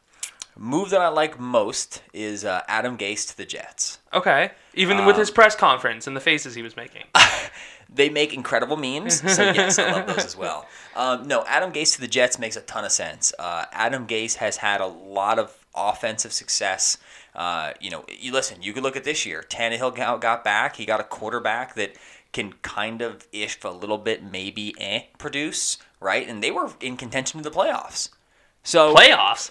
Move 0.57 0.91
that 0.91 1.01
I 1.01 1.09
like 1.09 1.41
most 1.41 2.03
is 2.13 2.45
uh, 2.45 2.61
Adam 2.69 2.99
Gase 2.99 3.29
to 3.31 3.37
the 3.37 3.47
Jets. 3.47 3.99
Okay, 4.13 4.51
even 4.75 5.07
with 5.07 5.17
his 5.17 5.31
Um, 5.31 5.35
press 5.35 5.57
conference 5.57 6.07
and 6.07 6.15
the 6.15 6.21
faces 6.21 6.55
he 6.55 6.63
was 6.63 6.77
making. 6.77 7.05
They 7.95 8.09
make 8.09 8.33
incredible 8.33 8.77
memes, 8.77 9.21
so 9.21 9.43
yes, 9.53 9.79
I 9.79 9.93
love 9.93 10.07
those 10.07 10.25
as 10.25 10.37
well. 10.37 10.67
Um, 10.97 11.29
no, 11.29 11.45
Adam 11.47 11.73
Gase 11.73 11.95
to 11.97 12.01
the 12.01 12.09
Jets 12.09 12.39
makes 12.39 12.57
a 12.57 12.63
ton 12.63 12.85
of 12.85 12.93
sense. 12.93 13.33
Uh, 13.39 13.67
Adam 13.71 14.07
Gase 14.07 14.37
has 14.37 14.57
had 14.57 14.81
a 14.81 14.87
lot 14.87 15.39
of 15.39 15.55
offensive 15.75 16.33
success. 16.33 16.97
Uh, 17.35 17.73
you 17.81 17.91
know, 17.91 18.05
you 18.09 18.33
listen. 18.33 18.63
You 18.63 18.73
could 18.73 18.83
look 18.83 18.97
at 18.97 19.05
this 19.05 19.27
year. 19.27 19.45
Tannehill 19.49 20.21
got 20.21 20.43
back. 20.43 20.77
He 20.77 20.87
got 20.87 21.01
a 21.01 21.05
quarterback 21.05 21.75
that 21.75 21.97
can 22.33 22.55
kind 22.63 23.03
of, 23.03 23.27
if 23.33 23.65
a 23.65 23.69
little 23.69 23.99
bit, 23.99 24.25
maybe 24.25 24.75
eh, 24.79 25.03
produce 25.19 25.79
right, 26.01 26.29
and 26.29 26.43
they 26.43 26.51
were 26.51 26.71
in 26.81 26.97
contention 26.97 27.43
to 27.43 27.49
the 27.49 27.55
playoffs. 27.55 28.11
So 28.63 28.95
Playoffs. 28.95 29.51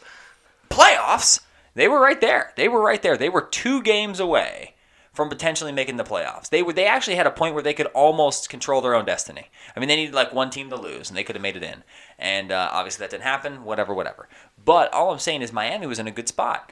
playoffs, 0.69 1.41
they 1.75 1.87
were 1.87 1.99
right 1.99 2.19
there. 2.19 2.53
They 2.55 2.67
were 2.67 2.81
right 2.81 3.01
there. 3.01 3.17
They 3.17 3.29
were 3.29 3.41
two 3.41 3.81
games 3.81 4.19
away 4.19 4.75
from 5.13 5.29
potentially 5.29 5.71
making 5.71 5.97
the 5.97 6.03
playoffs. 6.03 6.49
They 6.49 6.63
were 6.63 6.73
they 6.73 6.85
actually 6.85 7.15
had 7.15 7.27
a 7.27 7.31
point 7.31 7.53
where 7.53 7.63
they 7.63 7.73
could 7.73 7.87
almost 7.87 8.49
control 8.49 8.81
their 8.81 8.95
own 8.95 9.05
destiny. 9.05 9.49
I 9.75 9.79
mean, 9.79 9.89
they 9.89 9.97
needed 9.97 10.15
like 10.15 10.33
one 10.33 10.49
team 10.49 10.69
to 10.69 10.75
lose, 10.77 11.09
and 11.09 11.17
they 11.17 11.23
could 11.23 11.35
have 11.35 11.43
made 11.43 11.57
it 11.57 11.63
in. 11.63 11.83
And 12.17 12.51
uh, 12.51 12.69
obviously 12.71 13.03
that 13.03 13.11
didn't 13.11 13.23
happen. 13.23 13.63
Whatever, 13.63 13.93
whatever. 13.93 14.29
But 14.63 14.93
all 14.93 15.11
I'm 15.11 15.19
saying 15.19 15.41
is 15.41 15.51
Miami 15.51 15.87
was 15.87 15.99
in 15.99 16.07
a 16.07 16.11
good 16.11 16.29
spot 16.29 16.71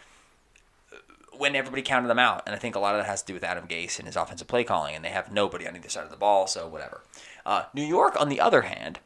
when 1.40 1.56
everybody 1.56 1.82
counted 1.82 2.08
them 2.10 2.20
out. 2.20 2.44
And 2.46 2.54
I 2.56 2.60
think 2.60 2.76
a 2.76 2.80
lot 2.80 2.94
of 2.96 3.02
that 3.02 3.08
has 3.10 3.22
to 3.22 3.28
do 3.28 3.34
with 3.34 3.44
Adam 3.44 3.66
Gase 3.68 3.98
and 3.98 4.06
his 4.08 4.16
offensive 4.16 4.48
play 4.48 4.64
calling, 4.64 4.94
and 4.96 5.04
they 5.04 5.10
have 5.10 5.32
nobody 5.32 5.68
on 5.68 5.76
either 5.76 5.90
side 5.90 6.04
of 6.04 6.12
the 6.12 6.18
ball, 6.18 6.46
so 6.48 6.68
whatever. 6.68 7.02
Uh, 7.46 7.64
New 7.74 7.84
York, 7.86 8.20
on 8.20 8.30
the 8.30 8.40
other 8.42 8.62
hand, 8.64 9.00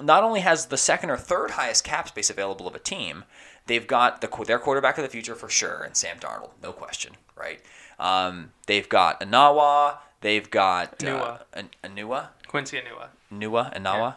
not 0.00 0.22
only 0.24 0.40
has 0.40 0.66
the 0.66 0.76
second 0.78 1.10
or 1.10 1.16
third 1.16 1.50
highest 1.52 1.84
cap 1.84 2.08
space 2.08 2.30
available 2.30 2.66
of 2.66 2.74
a 2.74 2.78
team, 2.78 3.24
they've 3.66 3.86
got 3.86 4.20
the 4.20 4.28
their 4.46 4.58
quarterback 4.58 4.96
of 4.98 5.02
the 5.04 5.10
future 5.10 5.34
for 5.34 5.48
sure, 5.50 5.82
and 5.82 5.96
Sam 5.96 6.16
Darnold, 6.18 6.50
no 6.62 6.72
question, 6.72 7.12
right? 7.36 7.60
Um, 7.98 8.52
they've 8.66 8.88
got 8.88 9.20
Anawa, 9.20 9.98
they've 10.22 10.48
got 10.50 11.04
uh, 11.04 11.06
Anua. 11.06 11.40
An- 11.52 11.70
Anua, 11.84 12.28
Quincy 12.46 12.78
Anua. 12.80 13.08
Nua, 13.32 13.76
Anawa. 13.76 14.14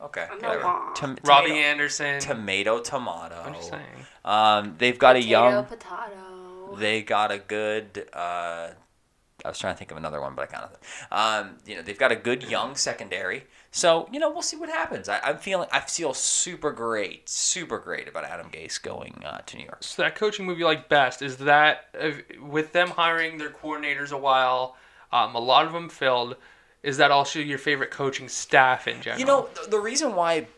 Okay. 0.00 0.26
Anawa. 0.32 0.94
Tom- 0.94 1.16
Robbie 1.24 1.48
tomato, 1.50 1.64
Anderson. 1.64 2.20
tomato, 2.20 2.80
tomato. 2.80 3.40
I'm 3.46 3.54
just 3.54 3.70
saying. 3.70 4.06
Um, 4.24 4.74
they've 4.78 4.98
got 4.98 5.14
a 5.16 5.20
Potato, 5.20 5.30
young. 5.50 5.64
potato. 5.64 6.31
They 6.76 7.02
got 7.02 7.30
a 7.30 7.38
good. 7.38 8.06
Uh, 8.12 8.70
I 9.44 9.48
was 9.48 9.58
trying 9.58 9.74
to 9.74 9.78
think 9.78 9.90
of 9.90 9.96
another 9.96 10.20
one, 10.20 10.34
but 10.34 10.42
I 10.42 10.46
kind 10.46 10.64
of. 10.64 10.78
Um, 11.10 11.56
you 11.66 11.74
know, 11.74 11.82
they've 11.82 11.98
got 11.98 12.12
a 12.12 12.16
good 12.16 12.44
young 12.44 12.76
secondary. 12.76 13.44
So 13.70 14.08
you 14.12 14.20
know, 14.20 14.30
we'll 14.30 14.42
see 14.42 14.56
what 14.56 14.68
happens. 14.68 15.08
I, 15.08 15.20
I'm 15.22 15.38
feeling. 15.38 15.68
I 15.72 15.80
feel 15.80 16.14
super 16.14 16.72
great, 16.72 17.28
super 17.28 17.78
great 17.78 18.08
about 18.08 18.24
Adam 18.24 18.48
Gase 18.50 18.80
going 18.80 19.22
uh, 19.24 19.38
to 19.46 19.56
New 19.56 19.64
York. 19.64 19.82
So 19.82 20.02
that 20.02 20.14
coaching 20.14 20.46
move 20.46 20.58
you 20.58 20.64
like 20.64 20.88
best 20.88 21.22
is 21.22 21.38
that 21.38 21.86
uh, 21.98 22.10
with 22.40 22.72
them 22.72 22.90
hiring 22.90 23.38
their 23.38 23.50
coordinators 23.50 24.12
a 24.12 24.18
while, 24.18 24.76
um, 25.12 25.34
a 25.34 25.40
lot 25.40 25.66
of 25.66 25.72
them 25.72 25.88
filled. 25.88 26.36
Is 26.82 26.96
that 26.96 27.12
also 27.12 27.38
your 27.38 27.58
favorite 27.58 27.92
coaching 27.92 28.28
staff 28.28 28.88
in 28.88 29.00
general? 29.00 29.20
You 29.20 29.26
know, 29.26 29.48
the, 29.54 29.70
the 29.70 29.78
reason 29.78 30.16
why 30.16 30.48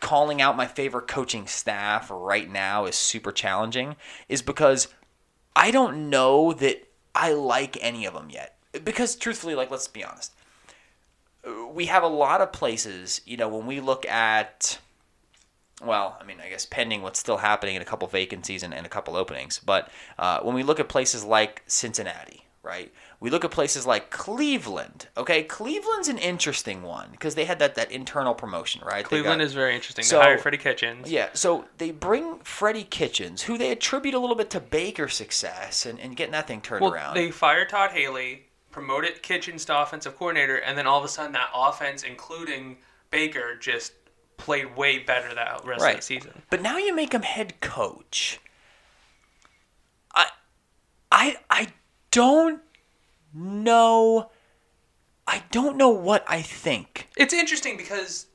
calling 0.00 0.42
out 0.42 0.56
my 0.56 0.66
favorite 0.66 1.08
coaching 1.08 1.46
staff 1.46 2.10
right 2.10 2.50
now 2.50 2.84
is 2.84 2.94
super 2.94 3.32
challenging 3.32 3.96
is 4.28 4.42
because 4.42 4.88
I 5.56 5.70
don't 5.70 6.10
know 6.10 6.52
that 6.52 6.86
I 7.14 7.32
like 7.32 7.78
any 7.80 8.04
of 8.04 8.12
them 8.14 8.28
yet. 8.30 8.58
Because 8.84 9.16
truthfully, 9.16 9.54
like 9.54 9.70
let's 9.70 9.88
be 9.88 10.04
honest, 10.04 10.34
we 11.72 11.86
have 11.86 12.02
a 12.02 12.08
lot 12.08 12.42
of 12.42 12.52
places. 12.52 13.22
You 13.24 13.38
know, 13.38 13.48
when 13.48 13.66
we 13.66 13.80
look 13.80 14.04
at, 14.06 14.78
well, 15.82 16.18
I 16.20 16.24
mean, 16.24 16.36
I 16.44 16.50
guess 16.50 16.66
pending 16.66 17.00
what's 17.00 17.18
still 17.18 17.38
happening 17.38 17.74
in 17.74 17.80
a 17.80 17.86
couple 17.86 18.06
vacancies 18.06 18.62
and, 18.62 18.74
and 18.74 18.84
a 18.84 18.90
couple 18.90 19.16
openings, 19.16 19.60
but 19.64 19.90
uh, 20.18 20.40
when 20.40 20.54
we 20.54 20.62
look 20.62 20.78
at 20.78 20.90
places 20.90 21.24
like 21.24 21.62
Cincinnati, 21.66 22.44
right? 22.62 22.92
We 23.18 23.30
look 23.30 23.44
at 23.44 23.50
places 23.50 23.86
like 23.86 24.10
Cleveland. 24.10 25.08
Okay, 25.16 25.42
Cleveland's 25.42 26.08
an 26.08 26.18
interesting 26.18 26.82
one 26.82 27.08
because 27.12 27.34
they 27.34 27.46
had 27.46 27.58
that, 27.60 27.74
that 27.76 27.90
internal 27.90 28.34
promotion, 28.34 28.82
right? 28.84 29.04
Cleveland 29.04 29.40
got- 29.40 29.46
is 29.46 29.54
very 29.54 29.74
interesting. 29.74 30.04
So- 30.04 30.18
they 30.18 30.24
hired 30.24 30.40
Freddie 30.40 30.58
Kitchens. 30.58 31.10
yeah, 31.10 31.30
so 31.32 31.64
they 31.78 31.90
bring 31.92 32.38
Freddie 32.40 32.84
Kitchens, 32.84 33.42
who 33.42 33.56
they 33.56 33.70
attribute 33.70 34.14
a 34.14 34.18
little 34.18 34.36
bit 34.36 34.50
to 34.50 34.60
Baker's 34.60 35.14
success 35.14 35.86
and, 35.86 35.98
and 35.98 36.14
getting 36.14 36.32
that 36.32 36.46
thing 36.46 36.60
turned 36.60 36.82
Well, 36.82 36.92
around. 36.92 37.14
they 37.14 37.30
fired 37.30 37.70
Todd 37.70 37.92
Haley, 37.92 38.46
promoted 38.70 39.22
Kitchens 39.22 39.64
to 39.64 39.80
offensive 39.80 40.16
coordinator, 40.18 40.56
and 40.56 40.76
then 40.76 40.86
all 40.86 40.98
of 40.98 41.04
a 41.04 41.08
sudden 41.08 41.32
that 41.32 41.48
offense, 41.54 42.02
including 42.02 42.76
Baker, 43.10 43.56
just 43.56 43.92
played 44.36 44.76
way 44.76 44.98
better 44.98 45.34
that 45.34 45.64
rest 45.64 45.86
of 45.88 45.96
the 45.96 46.02
season. 46.02 46.42
But 46.50 46.60
now 46.60 46.76
you 46.76 46.94
make 46.94 47.14
him 47.14 47.22
head 47.22 47.58
coach. 47.62 48.38
I 50.14 50.26
I 51.10 51.36
I 51.48 51.68
don't 52.10 52.60
know 53.36 54.30
I 55.26 55.42
don't 55.50 55.76
know 55.76 55.88
what 55.90 56.24
I 56.28 56.40
think. 56.42 57.08
It's 57.16 57.34
interesting 57.34 57.76
because 57.76 58.26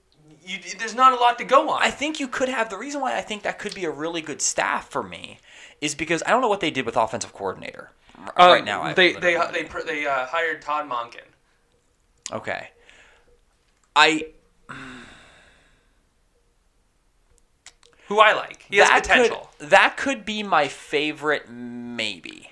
you, 0.45 0.57
there's 0.77 0.95
not 0.95 1.13
a 1.13 1.15
lot 1.15 1.37
to 1.37 1.45
go 1.45 1.69
on. 1.69 1.81
I 1.81 1.89
think 1.89 2.19
you 2.19 2.27
could 2.27 2.49
have 2.49 2.69
the 2.69 2.77
reason 2.77 2.99
why 3.01 3.17
I 3.17 3.21
think 3.21 3.43
that 3.43 3.59
could 3.59 3.73
be 3.73 3.85
a 3.85 3.91
really 3.91 4.21
good 4.21 4.41
staff 4.41 4.89
for 4.89 5.01
me 5.01 5.39
is 5.79 5.95
because 5.95 6.21
I 6.25 6.29
don't 6.31 6.41
know 6.41 6.49
what 6.49 6.59
they 6.59 6.71
did 6.71 6.85
with 6.85 6.97
offensive 6.97 7.33
coordinator 7.33 7.91
Um, 8.17 8.31
right 8.37 8.65
now. 8.65 8.81
I 8.81 8.93
they 8.93 9.13
they 9.13 9.37
they 9.53 9.63
pr- 9.63 9.81
they 9.85 10.05
uh, 10.05 10.25
hired 10.25 10.61
Todd 10.61 10.89
Monken. 10.89 11.25
okay. 12.31 12.69
I 13.95 14.27
who 18.07 18.19
I 18.19 18.33
like. 18.33 18.65
He 18.69 18.77
has 18.77 18.89
potential. 18.89 19.49
Could, 19.59 19.69
that 19.69 19.95
could 19.97 20.25
be 20.25 20.43
my 20.43 20.67
favorite, 20.67 21.49
maybe, 21.49 22.50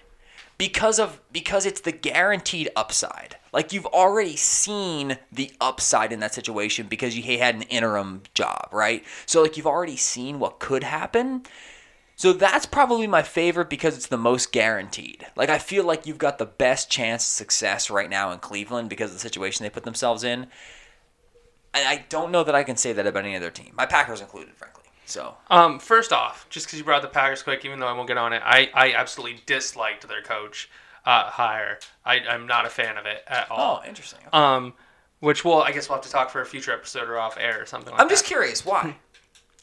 because 0.59 0.99
of 0.99 1.21
because 1.31 1.65
it's 1.65 1.81
the 1.81 1.91
guaranteed 1.91 2.69
upside. 2.75 3.37
Like 3.51 3.73
you've 3.73 3.87
already 3.87 4.35
seen 4.35 5.17
the 5.31 5.51
upside 5.59 6.11
in 6.11 6.19
that 6.19 6.35
situation 6.35 6.85
because 6.87 7.17
you 7.17 7.39
had 7.39 7.55
an 7.55 7.63
interim 7.63 8.21
job, 8.35 8.67
right? 8.71 9.03
So 9.25 9.41
like 9.41 9.57
you've 9.57 9.65
already 9.65 9.95
seen 9.95 10.37
what 10.37 10.59
could 10.59 10.83
happen. 10.83 11.43
So 12.15 12.33
that's 12.33 12.65
probably 12.65 13.07
my 13.07 13.23
favorite 13.23 13.69
because 13.69 13.95
it's 13.95 14.07
the 14.07 14.17
most 14.17 14.51
guaranteed. 14.51 15.25
Like 15.37 15.49
I 15.49 15.57
feel 15.57 15.85
like 15.85 16.05
you've 16.05 16.17
got 16.17 16.37
the 16.37 16.45
best 16.45 16.91
chance 16.91 17.23
of 17.23 17.29
success 17.29 17.89
right 17.89 18.09
now 18.09 18.31
in 18.31 18.39
Cleveland 18.39 18.89
because 18.89 19.11
of 19.11 19.15
the 19.15 19.21
situation 19.21 19.63
they 19.63 19.69
put 19.69 19.85
themselves 19.85 20.25
in. 20.25 20.47
And 21.73 21.87
I 21.87 22.05
don't 22.09 22.31
know 22.31 22.43
that 22.43 22.55
I 22.55 22.63
can 22.63 22.75
say 22.75 22.91
that 22.91 23.07
about 23.07 23.23
any 23.23 23.35
other 23.37 23.49
team. 23.49 23.73
My 23.77 23.85
Packers 23.85 24.19
included. 24.19 24.53
So 25.09 25.35
Um, 25.49 25.79
first 25.79 26.13
off, 26.13 26.47
just 26.49 26.67
because 26.67 26.77
you 26.79 26.85
brought 26.85 27.01
the 27.01 27.07
Packers 27.07 27.41
quick, 27.43 27.65
even 27.65 27.79
though 27.79 27.87
I 27.87 27.93
won't 27.93 28.07
get 28.07 28.17
on 28.17 28.31
it, 28.31 28.41
I, 28.45 28.69
I 28.73 28.93
absolutely 28.93 29.41
disliked 29.45 30.07
their 30.07 30.21
coach 30.21 30.69
uh, 31.05 31.23
hire. 31.31 31.79
I, 32.05 32.19
I'm 32.19 32.45
not 32.45 32.65
a 32.65 32.69
fan 32.69 32.97
of 32.97 33.05
it 33.05 33.23
at 33.27 33.49
all. 33.49 33.81
Oh, 33.83 33.87
interesting. 33.87 34.19
Um, 34.31 34.73
which 35.19 35.43
will 35.43 35.61
I 35.63 35.71
guess 35.71 35.89
we'll 35.89 35.97
have 35.97 36.05
to 36.05 36.11
talk 36.11 36.29
for 36.29 36.41
a 36.41 36.45
future 36.45 36.71
episode 36.71 37.09
or 37.09 37.17
off 37.17 37.37
air 37.39 37.61
or 37.61 37.65
something 37.65 37.89
like 37.91 37.97
that. 37.97 38.01
I'm 38.03 38.07
that. 38.07 38.13
just 38.13 38.25
curious, 38.25 38.63
why? 38.65 38.95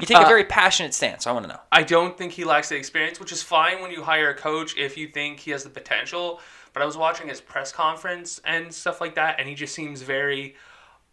You 0.00 0.06
take 0.06 0.16
a 0.18 0.20
Uh, 0.20 0.28
very 0.28 0.44
passionate 0.44 0.92
stance. 0.92 1.26
I 1.26 1.32
want 1.32 1.44
to 1.44 1.48
know. 1.52 1.60
I 1.72 1.82
don't 1.82 2.18
think 2.18 2.32
he 2.32 2.44
lacks 2.44 2.68
the 2.68 2.76
experience, 2.76 3.20
which 3.20 3.32
is 3.32 3.42
fine 3.42 3.80
when 3.80 3.90
you 3.90 4.02
hire 4.02 4.30
a 4.30 4.34
coach 4.34 4.76
if 4.76 4.98
you 4.98 5.06
think 5.08 5.38
he 5.40 5.52
has 5.52 5.62
the 5.64 5.70
potential. 5.70 6.40
But 6.74 6.82
I 6.82 6.86
was 6.86 6.96
watching 6.98 7.28
his 7.28 7.40
press 7.40 7.72
conference 7.72 8.40
and 8.44 8.74
stuff 8.74 9.00
like 9.00 9.14
that, 9.14 9.38
and 9.38 9.48
he 9.48 9.54
just 9.54 9.74
seems 9.74 10.02
very 10.02 10.56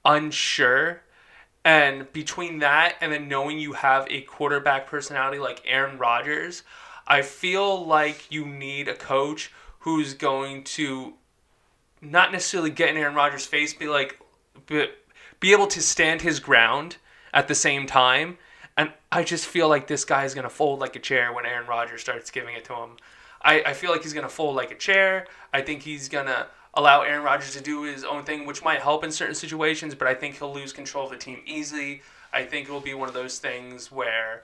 unsure. 0.04 1.03
And 1.66 2.12
between 2.12 2.60
that 2.60 2.96
and 3.00 3.12
then 3.12 3.28
knowing 3.28 3.58
you 3.58 3.74
have 3.74 4.06
a 4.10 4.22
quarterback 4.22 4.88
personality 4.88 5.40
like 5.40 5.62
Aaron 5.66 5.98
Rodgers, 5.98 6.64
I 7.08 7.22
feel 7.22 7.86
like 7.86 8.32
you 8.32 8.46
need 8.46 8.88
a 8.88 8.96
coach 8.96 9.52
who's 9.80 10.14
going 10.14 10.64
to 10.64 11.14
not 12.02 12.32
necessarily 12.32 12.70
get 12.70 12.90
in 12.90 12.98
Aaron 12.98 13.16
Rodgers' 13.16 13.46
face, 13.46 13.74
be 13.74 13.88
like, 13.88 14.20
but 14.66 14.98
be 15.40 15.52
able 15.52 15.68
to 15.68 15.82
stand 15.82 16.22
his 16.22 16.40
ground 16.40 16.98
at 17.34 17.48
the 17.48 17.56
same 17.56 17.86
time. 17.86 18.38
And 18.76 18.92
I 19.12 19.24
just 19.24 19.46
feel 19.46 19.70
like 19.70 19.88
this 19.88 20.06
guy 20.06 20.26
is 20.26 20.34
gonna 20.34 20.50
fold 20.50 20.80
like 20.80 20.96
a 20.96 21.00
chair 21.00 21.32
when 21.32 21.46
Aaron 21.46 21.68
Rodgers 21.68 22.02
starts 22.02 22.32
giving 22.32 22.56
it 22.56 22.66
to 22.66 22.74
him. 22.74 22.98
I, 23.42 23.62
I 23.68 23.74
feel 23.74 23.92
like 23.92 24.04
he's 24.04 24.14
gonna 24.14 24.30
fold 24.30 24.56
like 24.56 24.72
a 24.72 24.76
chair. 24.76 25.28
I 25.54 25.62
think 25.62 25.84
he's 25.84 26.10
gonna 26.10 26.48
allow 26.74 27.02
Aaron 27.02 27.24
Rodgers 27.24 27.54
to 27.54 27.62
do 27.62 27.84
his 27.84 28.04
own 28.04 28.24
thing, 28.24 28.46
which 28.46 28.64
might 28.64 28.82
help 28.82 29.04
in 29.04 29.12
certain 29.12 29.36
situations, 29.36 29.96
but 29.96 30.08
I 30.08 30.14
think 30.14 30.38
he'll 30.38 30.54
lose 30.54 30.74
control 30.74 31.06
of 31.06 31.12
the 31.12 31.18
team 31.18 31.42
easily. 31.46 32.02
I 32.34 32.44
think 32.44 32.68
it 32.68 32.72
will 32.72 32.82
be 32.82 32.94
one 32.94 33.08
of 33.08 33.14
those 33.14 33.40
things 33.40 33.92
where 33.92 34.44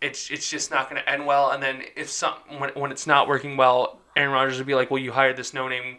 it's 0.00 0.30
it's 0.30 0.48
just 0.48 0.70
not 0.70 0.88
going 0.88 1.02
to 1.02 1.08
end 1.08 1.26
well. 1.26 1.50
And 1.50 1.62
then 1.62 1.82
if 1.96 2.08
some 2.10 2.34
when 2.58 2.70
when 2.70 2.90
it's 2.90 3.06
not 3.06 3.28
working 3.28 3.56
well, 3.56 4.00
Aaron 4.16 4.32
Rodgers 4.32 4.58
will 4.58 4.64
be 4.64 4.74
like, 4.74 4.90
"Well, 4.90 5.02
you 5.02 5.12
hired 5.12 5.36
this 5.36 5.52
no 5.52 5.68
name 5.68 5.98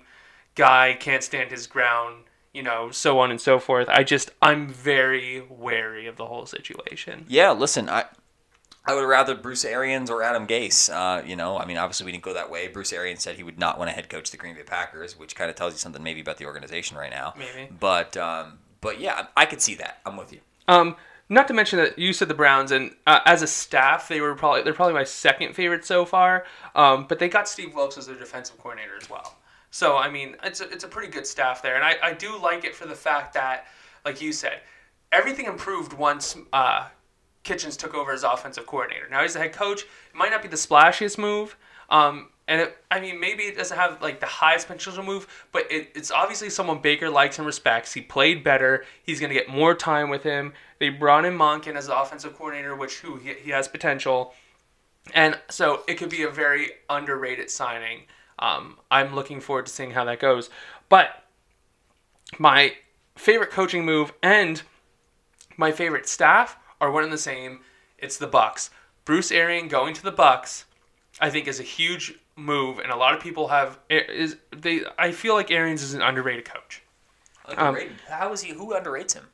guy, 0.55 0.97
can't 0.99 1.23
stand 1.23 1.51
his 1.51 1.67
ground." 1.67 2.23
You 2.53 2.63
know, 2.63 2.91
so 2.91 3.19
on 3.19 3.31
and 3.31 3.39
so 3.39 3.59
forth. 3.59 3.87
I 3.87 4.03
just 4.03 4.31
I'm 4.41 4.67
very 4.67 5.41
wary 5.49 6.07
of 6.07 6.17
the 6.17 6.25
whole 6.25 6.45
situation. 6.45 7.25
Yeah, 7.29 7.51
listen, 7.51 7.87
I 7.87 8.05
I 8.83 8.95
would 8.95 9.05
rather 9.05 9.35
Bruce 9.35 9.63
Arians 9.63 10.09
or 10.09 10.23
Adam 10.23 10.47
Gase. 10.47 10.89
Uh, 10.89 11.23
you 11.23 11.35
know, 11.35 11.57
I 11.57 11.65
mean, 11.65 11.77
obviously 11.77 12.05
we 12.05 12.11
didn't 12.11 12.23
go 12.23 12.33
that 12.33 12.49
way. 12.49 12.67
Bruce 12.67 12.91
Arians 12.91 13.21
said 13.21 13.35
he 13.35 13.43
would 13.43 13.59
not 13.59 13.77
want 13.77 13.89
to 13.89 13.93
head 13.93 14.09
coach 14.09 14.31
the 14.31 14.37
Green 14.37 14.55
Bay 14.55 14.63
Packers, 14.63 15.17
which 15.17 15.35
kind 15.35 15.49
of 15.49 15.55
tells 15.55 15.73
you 15.73 15.79
something 15.79 16.01
maybe 16.01 16.21
about 16.21 16.37
the 16.37 16.45
organization 16.45 16.97
right 16.97 17.11
now. 17.11 17.33
Maybe. 17.37 17.69
But 17.79 18.17
um, 18.17 18.59
but 18.81 18.99
yeah, 18.99 19.27
I 19.37 19.45
could 19.45 19.61
see 19.61 19.75
that. 19.75 19.99
I'm 20.05 20.17
with 20.17 20.33
you. 20.33 20.39
Um, 20.67 20.95
not 21.29 21.47
to 21.47 21.53
mention 21.53 21.79
that 21.79 21.97
you 21.97 22.11
said 22.11 22.27
the 22.27 22.33
Browns, 22.33 22.71
and 22.71 22.93
uh, 23.07 23.19
as 23.25 23.41
a 23.41 23.47
staff, 23.47 24.07
they 24.07 24.19
were 24.19 24.35
probably 24.35 24.63
they're 24.63 24.73
probably 24.73 24.95
my 24.95 25.03
second 25.03 25.53
favorite 25.53 25.85
so 25.85 26.03
far. 26.03 26.45
Um, 26.75 27.05
but 27.07 27.19
they 27.19 27.29
got 27.29 27.47
Steve 27.47 27.75
Wilks 27.75 27.97
as 27.97 28.07
their 28.07 28.17
defensive 28.17 28.57
coordinator 28.57 28.97
as 28.99 29.09
well. 29.09 29.37
So 29.69 29.95
I 29.95 30.09
mean, 30.09 30.35
it's 30.43 30.59
a, 30.59 30.69
it's 30.69 30.83
a 30.83 30.87
pretty 30.87 31.11
good 31.11 31.27
staff 31.27 31.61
there, 31.61 31.75
and 31.75 31.85
I, 31.85 31.95
I 32.03 32.13
do 32.13 32.37
like 32.41 32.65
it 32.65 32.75
for 32.75 32.87
the 32.87 32.95
fact 32.95 33.35
that, 33.35 33.67
like 34.03 34.21
you 34.21 34.33
said, 34.33 34.59
everything 35.11 35.45
improved 35.45 35.93
once 35.93 36.35
uh, 36.51 36.87
Kitchens 37.43 37.75
took 37.75 37.93
over 37.93 38.11
as 38.11 38.23
offensive 38.23 38.65
coordinator. 38.65 39.07
Now 39.09 39.21
he's 39.21 39.33
the 39.33 39.39
head 39.39 39.53
coach. 39.53 39.81
It 39.81 40.15
might 40.15 40.29
not 40.29 40.41
be 40.41 40.47
the 40.47 40.55
splashiest 40.55 41.17
move. 41.17 41.57
Um, 41.89 42.29
and 42.47 42.61
it, 42.61 42.77
I 42.89 42.99
mean, 42.99 43.19
maybe 43.19 43.43
it 43.43 43.57
doesn't 43.57 43.77
have 43.77 44.01
like 44.01 44.19
the 44.19 44.25
highest 44.25 44.67
potential 44.67 45.03
move, 45.03 45.45
but 45.51 45.71
it, 45.71 45.91
it's 45.95 46.11
obviously 46.11 46.49
someone 46.49 46.79
Baker 46.79 47.09
likes 47.09 47.37
and 47.37 47.45
respects. 47.45 47.93
He 47.93 48.01
played 48.01 48.43
better. 48.43 48.85
He's 49.03 49.19
going 49.19 49.29
to 49.29 49.33
get 49.33 49.49
more 49.49 49.73
time 49.73 50.09
with 50.09 50.23
him. 50.23 50.53
They 50.79 50.89
brought 50.89 51.25
in 51.25 51.37
Monken 51.37 51.75
as 51.75 51.87
the 51.87 51.99
offensive 51.99 52.35
coordinator, 52.37 52.75
which 52.75 52.99
who 52.99 53.17
he, 53.17 53.33
he 53.33 53.51
has 53.51 53.67
potential, 53.67 54.33
and 55.13 55.39
so 55.49 55.83
it 55.87 55.95
could 55.95 56.09
be 56.09 56.23
a 56.23 56.29
very 56.29 56.71
underrated 56.89 57.49
signing. 57.49 58.01
Um, 58.39 58.77
I'm 58.89 59.15
looking 59.15 59.39
forward 59.39 59.67
to 59.67 59.71
seeing 59.71 59.91
how 59.91 60.03
that 60.05 60.19
goes. 60.19 60.49
But 60.89 61.23
my 62.37 62.73
favorite 63.15 63.51
coaching 63.51 63.85
move 63.85 64.13
and 64.23 64.61
my 65.57 65.71
favorite 65.71 66.07
staff 66.07 66.57
are 66.81 66.91
one 66.91 67.03
and 67.03 67.13
the 67.13 67.17
same. 67.17 67.61
It's 67.97 68.17
the 68.17 68.27
Bucks. 68.27 68.71
Bruce 69.05 69.31
Arian 69.31 69.69
going 69.69 69.93
to 69.93 70.03
the 70.03 70.11
Bucks, 70.11 70.65
I 71.21 71.29
think, 71.29 71.47
is 71.47 71.59
a 71.59 71.63
huge 71.63 72.15
move, 72.35 72.79
and 72.79 72.91
a 72.91 72.95
lot 72.95 73.13
of 73.13 73.21
people 73.21 73.47
have 73.47 73.79
is 73.89 74.35
they. 74.55 74.81
I 74.97 75.11
feel 75.11 75.35
like 75.35 75.51
Arians 75.51 75.81
is 75.81 75.93
an 75.93 76.01
underrated 76.01 76.45
coach. 76.45 76.81
Underrated. 77.47 77.91
Um, 77.91 77.97
How 78.09 78.33
is 78.33 78.41
he? 78.41 78.53
Who 78.53 78.73
underrates 78.73 79.13
him? 79.13 79.27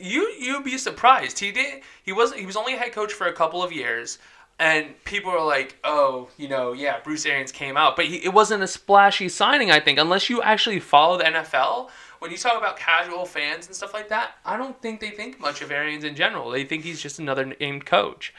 You 0.00 0.28
you'd 0.38 0.64
be 0.64 0.78
surprised. 0.78 1.38
He 1.38 1.52
did. 1.52 1.82
He 2.02 2.12
wasn't. 2.12 2.40
He 2.40 2.46
was 2.46 2.56
only 2.56 2.74
a 2.74 2.78
head 2.78 2.92
coach 2.92 3.12
for 3.12 3.26
a 3.26 3.32
couple 3.32 3.62
of 3.62 3.72
years, 3.72 4.18
and 4.58 5.02
people 5.04 5.30
are 5.30 5.44
like, 5.44 5.78
"Oh, 5.84 6.28
you 6.36 6.48
know, 6.48 6.72
yeah, 6.72 7.00
Bruce 7.00 7.26
Arians 7.26 7.52
came 7.52 7.76
out," 7.76 7.96
but 7.96 8.06
he, 8.06 8.24
it 8.24 8.32
wasn't 8.32 8.62
a 8.62 8.66
splashy 8.66 9.28
signing. 9.28 9.70
I 9.70 9.80
think 9.80 9.98
unless 9.98 10.28
you 10.28 10.42
actually 10.42 10.80
follow 10.80 11.18
the 11.18 11.24
NFL, 11.24 11.90
when 12.22 12.30
you 12.30 12.38
talk 12.38 12.56
about 12.56 12.76
casual 12.76 13.26
fans 13.26 13.66
and 13.66 13.74
stuff 13.74 13.92
like 13.92 14.08
that, 14.10 14.36
I 14.46 14.56
don't 14.56 14.80
think 14.80 15.00
they 15.00 15.10
think 15.10 15.40
much 15.40 15.60
of 15.60 15.72
Arians 15.72 16.04
in 16.04 16.14
general. 16.14 16.50
They 16.50 16.62
think 16.64 16.84
he's 16.84 17.02
just 17.02 17.18
another 17.18 17.52
named 17.58 17.84
coach. 17.84 18.32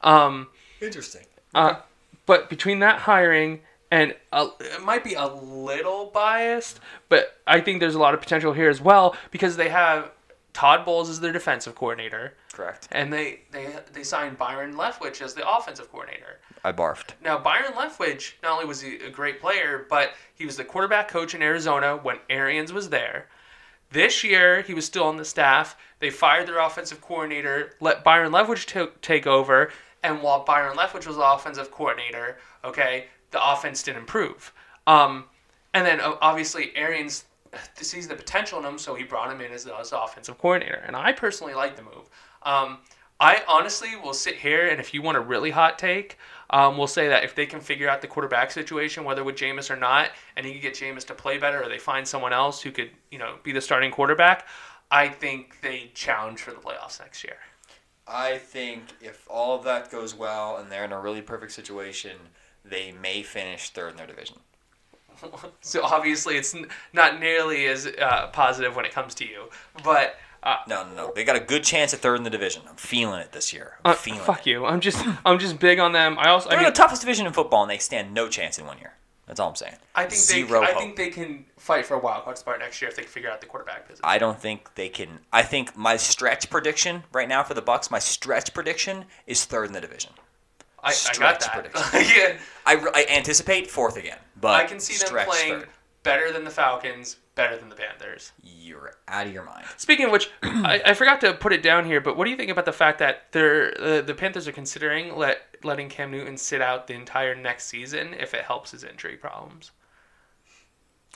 Um, 0.00 0.48
Interesting. 0.80 1.26
uh, 1.54 1.74
but 2.24 2.48
between 2.48 2.78
that 2.78 3.00
hiring 3.00 3.60
and 3.90 4.14
a, 4.32 4.48
it 4.58 4.82
might 4.82 5.04
be 5.04 5.12
a 5.12 5.26
little 5.26 6.06
biased, 6.06 6.80
but 7.10 7.38
I 7.46 7.60
think 7.60 7.80
there's 7.80 7.94
a 7.94 7.98
lot 7.98 8.14
of 8.14 8.20
potential 8.20 8.54
here 8.54 8.70
as 8.70 8.80
well 8.80 9.14
because 9.30 9.58
they 9.58 9.68
have 9.68 10.10
Todd 10.56 10.86
Bowles 10.86 11.10
is 11.10 11.20
their 11.20 11.32
defensive 11.32 11.74
coordinator, 11.74 12.32
Correct. 12.50 12.88
and 12.90 13.12
they 13.12 13.40
they 13.50 13.74
they 13.92 14.02
signed 14.02 14.38
Byron 14.38 14.72
Leftwich 14.72 15.20
as 15.20 15.34
the 15.34 15.46
offensive 15.46 15.92
coordinator. 15.92 16.40
I 16.64 16.72
barfed. 16.72 17.10
Now 17.22 17.38
Byron 17.38 17.74
Leftwich 17.74 18.32
not 18.42 18.52
only 18.52 18.64
was 18.64 18.80
he 18.80 18.96
a 18.96 19.10
great 19.10 19.38
player, 19.38 19.84
but 19.90 20.12
he 20.34 20.46
was 20.46 20.56
the 20.56 20.64
quarterback 20.64 21.08
coach 21.08 21.34
in 21.34 21.42
Arizona 21.42 21.98
when 21.98 22.20
Arians 22.30 22.72
was 22.72 22.88
there. 22.88 23.26
This 23.90 24.24
year, 24.24 24.62
he 24.62 24.72
was 24.72 24.86
still 24.86 25.04
on 25.04 25.18
the 25.18 25.26
staff. 25.26 25.76
They 25.98 26.08
fired 26.08 26.48
their 26.48 26.58
offensive 26.58 27.02
coordinator, 27.02 27.74
let 27.80 28.02
Byron 28.02 28.32
Leftwich 28.32 28.64
to 28.68 28.92
take 29.02 29.26
over, 29.26 29.70
and 30.02 30.22
while 30.22 30.42
Byron 30.42 30.78
Leftwich 30.78 31.06
was 31.06 31.16
the 31.16 31.32
offensive 31.34 31.70
coordinator, 31.70 32.38
okay, 32.64 33.08
the 33.30 33.46
offense 33.46 33.82
didn't 33.82 33.98
improve. 33.98 34.54
Um, 34.86 35.24
and 35.74 35.84
then 35.84 36.00
obviously 36.00 36.74
Arians 36.74 37.26
sees 37.74 38.08
the 38.08 38.14
potential 38.14 38.58
in 38.58 38.64
him, 38.64 38.78
so 38.78 38.94
he 38.94 39.04
brought 39.04 39.30
him 39.30 39.40
in 39.40 39.52
as 39.52 39.66
as 39.66 39.92
offensive 39.92 40.38
coordinator. 40.38 40.82
And 40.86 40.96
I 40.96 41.12
personally 41.12 41.54
like 41.54 41.76
the 41.76 41.82
move. 41.82 42.08
Um, 42.42 42.78
I 43.18 43.42
honestly 43.48 43.96
will 43.96 44.12
sit 44.12 44.36
here, 44.36 44.68
and 44.68 44.78
if 44.78 44.92
you 44.92 45.00
want 45.00 45.16
a 45.16 45.20
really 45.20 45.50
hot 45.50 45.78
take, 45.78 46.18
um, 46.50 46.76
we'll 46.76 46.86
say 46.86 47.08
that 47.08 47.24
if 47.24 47.34
they 47.34 47.46
can 47.46 47.60
figure 47.60 47.88
out 47.88 48.02
the 48.02 48.06
quarterback 48.06 48.50
situation, 48.50 49.04
whether 49.04 49.24
with 49.24 49.36
Jameis 49.36 49.70
or 49.70 49.76
not, 49.76 50.10
and 50.36 50.44
he 50.44 50.52
can 50.52 50.60
get 50.60 50.74
Jameis 50.74 51.06
to 51.06 51.14
play 51.14 51.38
better, 51.38 51.62
or 51.62 51.68
they 51.68 51.78
find 51.78 52.06
someone 52.06 52.34
else 52.34 52.60
who 52.60 52.70
could, 52.70 52.90
you 53.10 53.18
know, 53.18 53.36
be 53.42 53.52
the 53.52 53.60
starting 53.60 53.90
quarterback, 53.90 54.46
I 54.90 55.08
think 55.08 55.60
they 55.62 55.90
challenge 55.94 56.40
for 56.40 56.50
the 56.50 56.58
playoffs 56.58 57.00
next 57.00 57.24
year. 57.24 57.38
I 58.06 58.38
think 58.38 58.82
if 59.00 59.26
all 59.28 59.56
of 59.56 59.64
that 59.64 59.90
goes 59.90 60.14
well 60.14 60.58
and 60.58 60.70
they're 60.70 60.84
in 60.84 60.92
a 60.92 61.00
really 61.00 61.22
perfect 61.22 61.52
situation, 61.52 62.16
they 62.64 62.92
may 62.92 63.22
finish 63.22 63.70
third 63.70 63.92
in 63.92 63.96
their 63.96 64.06
division. 64.06 64.36
So 65.60 65.82
obviously, 65.82 66.36
it's 66.36 66.54
n- 66.54 66.68
not 66.92 67.18
nearly 67.20 67.66
as 67.66 67.86
uh, 67.86 68.28
positive 68.32 68.76
when 68.76 68.84
it 68.84 68.92
comes 68.92 69.14
to 69.16 69.24
you, 69.26 69.50
but. 69.84 70.16
Uh, 70.42 70.56
No, 70.68 70.84
no, 70.86 70.94
no. 70.94 71.12
They 71.14 71.24
got 71.24 71.34
a 71.34 71.40
good 71.40 71.64
chance 71.64 71.92
at 71.92 71.98
third 72.00 72.16
in 72.18 72.22
the 72.22 72.30
division. 72.30 72.62
I'm 72.68 72.76
feeling 72.76 73.20
it 73.20 73.32
this 73.32 73.52
year. 73.52 73.78
I'm 73.84 73.92
uh, 73.92 73.94
feeling 73.94 74.20
fuck 74.20 74.46
it. 74.46 74.50
you. 74.50 74.64
I'm 74.64 74.80
just 74.80 75.04
I'm 75.24 75.38
just 75.40 75.58
big 75.58 75.80
on 75.80 75.92
them. 75.92 76.16
I 76.20 76.28
also 76.28 76.48
I 76.48 76.50
They're 76.50 76.58
mean 76.60 76.66
in 76.68 76.72
the 76.72 76.76
toughest 76.76 77.02
division 77.02 77.26
in 77.26 77.32
football, 77.32 77.62
and 77.62 77.70
they 77.70 77.78
stand 77.78 78.14
no 78.14 78.28
chance 78.28 78.56
in 78.58 78.64
one 78.66 78.78
year. 78.78 78.92
That's 79.26 79.40
all 79.40 79.48
I'm 79.48 79.56
saying. 79.56 79.74
I 79.96 80.02
think 80.04 80.22
Zero 80.22 80.60
they 80.60 80.66
I 80.66 80.70
hope. 80.70 80.80
think 80.80 80.94
they 80.96 81.10
can 81.10 81.46
fight 81.56 81.84
for 81.84 81.94
a 81.94 81.98
wild 81.98 82.22
card 82.22 82.38
spot 82.38 82.60
next 82.60 82.80
year 82.80 82.88
if 82.88 82.94
they 82.94 83.02
can 83.02 83.10
figure 83.10 83.28
out 83.28 83.40
the 83.40 83.48
quarterback 83.48 83.88
position. 83.88 84.04
I 84.04 84.18
don't 84.18 84.38
think 84.38 84.72
they 84.76 84.88
can. 84.88 85.18
I 85.32 85.42
think 85.42 85.76
my 85.76 85.96
stretch 85.96 86.48
prediction 86.48 87.02
right 87.12 87.28
now 87.28 87.42
for 87.42 87.54
the 87.54 87.62
Bucks, 87.62 87.90
my 87.90 87.98
stretch 87.98 88.54
prediction 88.54 89.06
is 89.26 89.44
third 89.44 89.66
in 89.66 89.72
the 89.72 89.80
division. 89.80 90.12
I, 90.82 90.90
I 90.90 91.18
got 91.18 91.40
that. 91.40 91.72
prediction. 91.72 92.16
yeah, 92.16 92.38
I, 92.64 92.74
I 92.94 93.06
anticipate 93.16 93.70
fourth 93.70 93.96
again, 93.96 94.18
but 94.40 94.54
I 94.54 94.64
can 94.64 94.80
see 94.80 94.96
them 94.96 95.06
stretch 95.06 95.28
playing 95.28 95.60
third. 95.60 95.68
better 96.02 96.32
than 96.32 96.44
the 96.44 96.50
Falcons, 96.50 97.16
better 97.34 97.56
than 97.56 97.68
the 97.68 97.74
Panthers. 97.74 98.32
You're 98.42 98.94
out 99.08 99.26
of 99.26 99.32
your 99.32 99.44
mind. 99.44 99.66
Speaking 99.76 100.06
of 100.06 100.12
which, 100.12 100.30
I, 100.42 100.80
I 100.86 100.94
forgot 100.94 101.20
to 101.22 101.34
put 101.34 101.52
it 101.52 101.62
down 101.62 101.84
here, 101.84 102.00
but 102.00 102.16
what 102.16 102.24
do 102.24 102.30
you 102.30 102.36
think 102.36 102.50
about 102.50 102.64
the 102.64 102.72
fact 102.72 102.98
that 102.98 103.32
they're 103.32 103.74
uh, 103.80 104.00
the 104.02 104.14
Panthers 104.14 104.46
are 104.46 104.52
considering 104.52 105.16
let 105.16 105.40
letting 105.64 105.88
Cam 105.88 106.10
Newton 106.10 106.36
sit 106.36 106.60
out 106.60 106.86
the 106.86 106.94
entire 106.94 107.34
next 107.34 107.66
season 107.66 108.14
if 108.14 108.34
it 108.34 108.42
helps 108.44 108.70
his 108.70 108.84
injury 108.84 109.16
problems? 109.16 109.70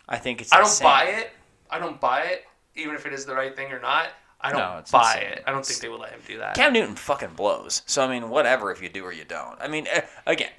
I 0.08 0.16
think 0.16 0.40
it's. 0.40 0.52
I 0.52 0.56
don't 0.56 0.66
insane. 0.66 0.84
buy 0.84 1.04
it. 1.04 1.30
I 1.70 1.78
don't 1.78 2.00
buy 2.00 2.22
it, 2.22 2.44
even 2.74 2.94
if 2.94 3.06
it 3.06 3.12
is 3.12 3.24
the 3.24 3.34
right 3.34 3.54
thing 3.54 3.72
or 3.72 3.80
not. 3.80 4.08
I 4.43 4.51
don't 4.53 4.59
No, 4.61 4.78
it's 4.78 4.91
buy 4.91 5.14
insane. 5.16 5.32
it. 5.32 5.45
I 5.47 5.51
don't 5.53 5.64
think 5.66 5.80
they 5.80 5.88
would 5.88 6.01
let 6.01 6.12
him 6.12 6.20
do 6.26 6.38
that. 6.38 6.55
Cam 6.55 6.72
Newton 6.72 6.95
fucking 6.97 7.34
blows. 7.36 7.82
So 7.86 8.03
I 8.03 8.09
mean, 8.09 8.30
whatever 8.30 8.70
if 8.72 8.82
you 8.82 8.88
do 8.88 9.05
or 9.05 9.12
you 9.12 9.24
don't. 9.24 9.60
I 9.60 9.69
mean, 9.69 9.86
eh, 9.90 10.02
again, 10.27 10.51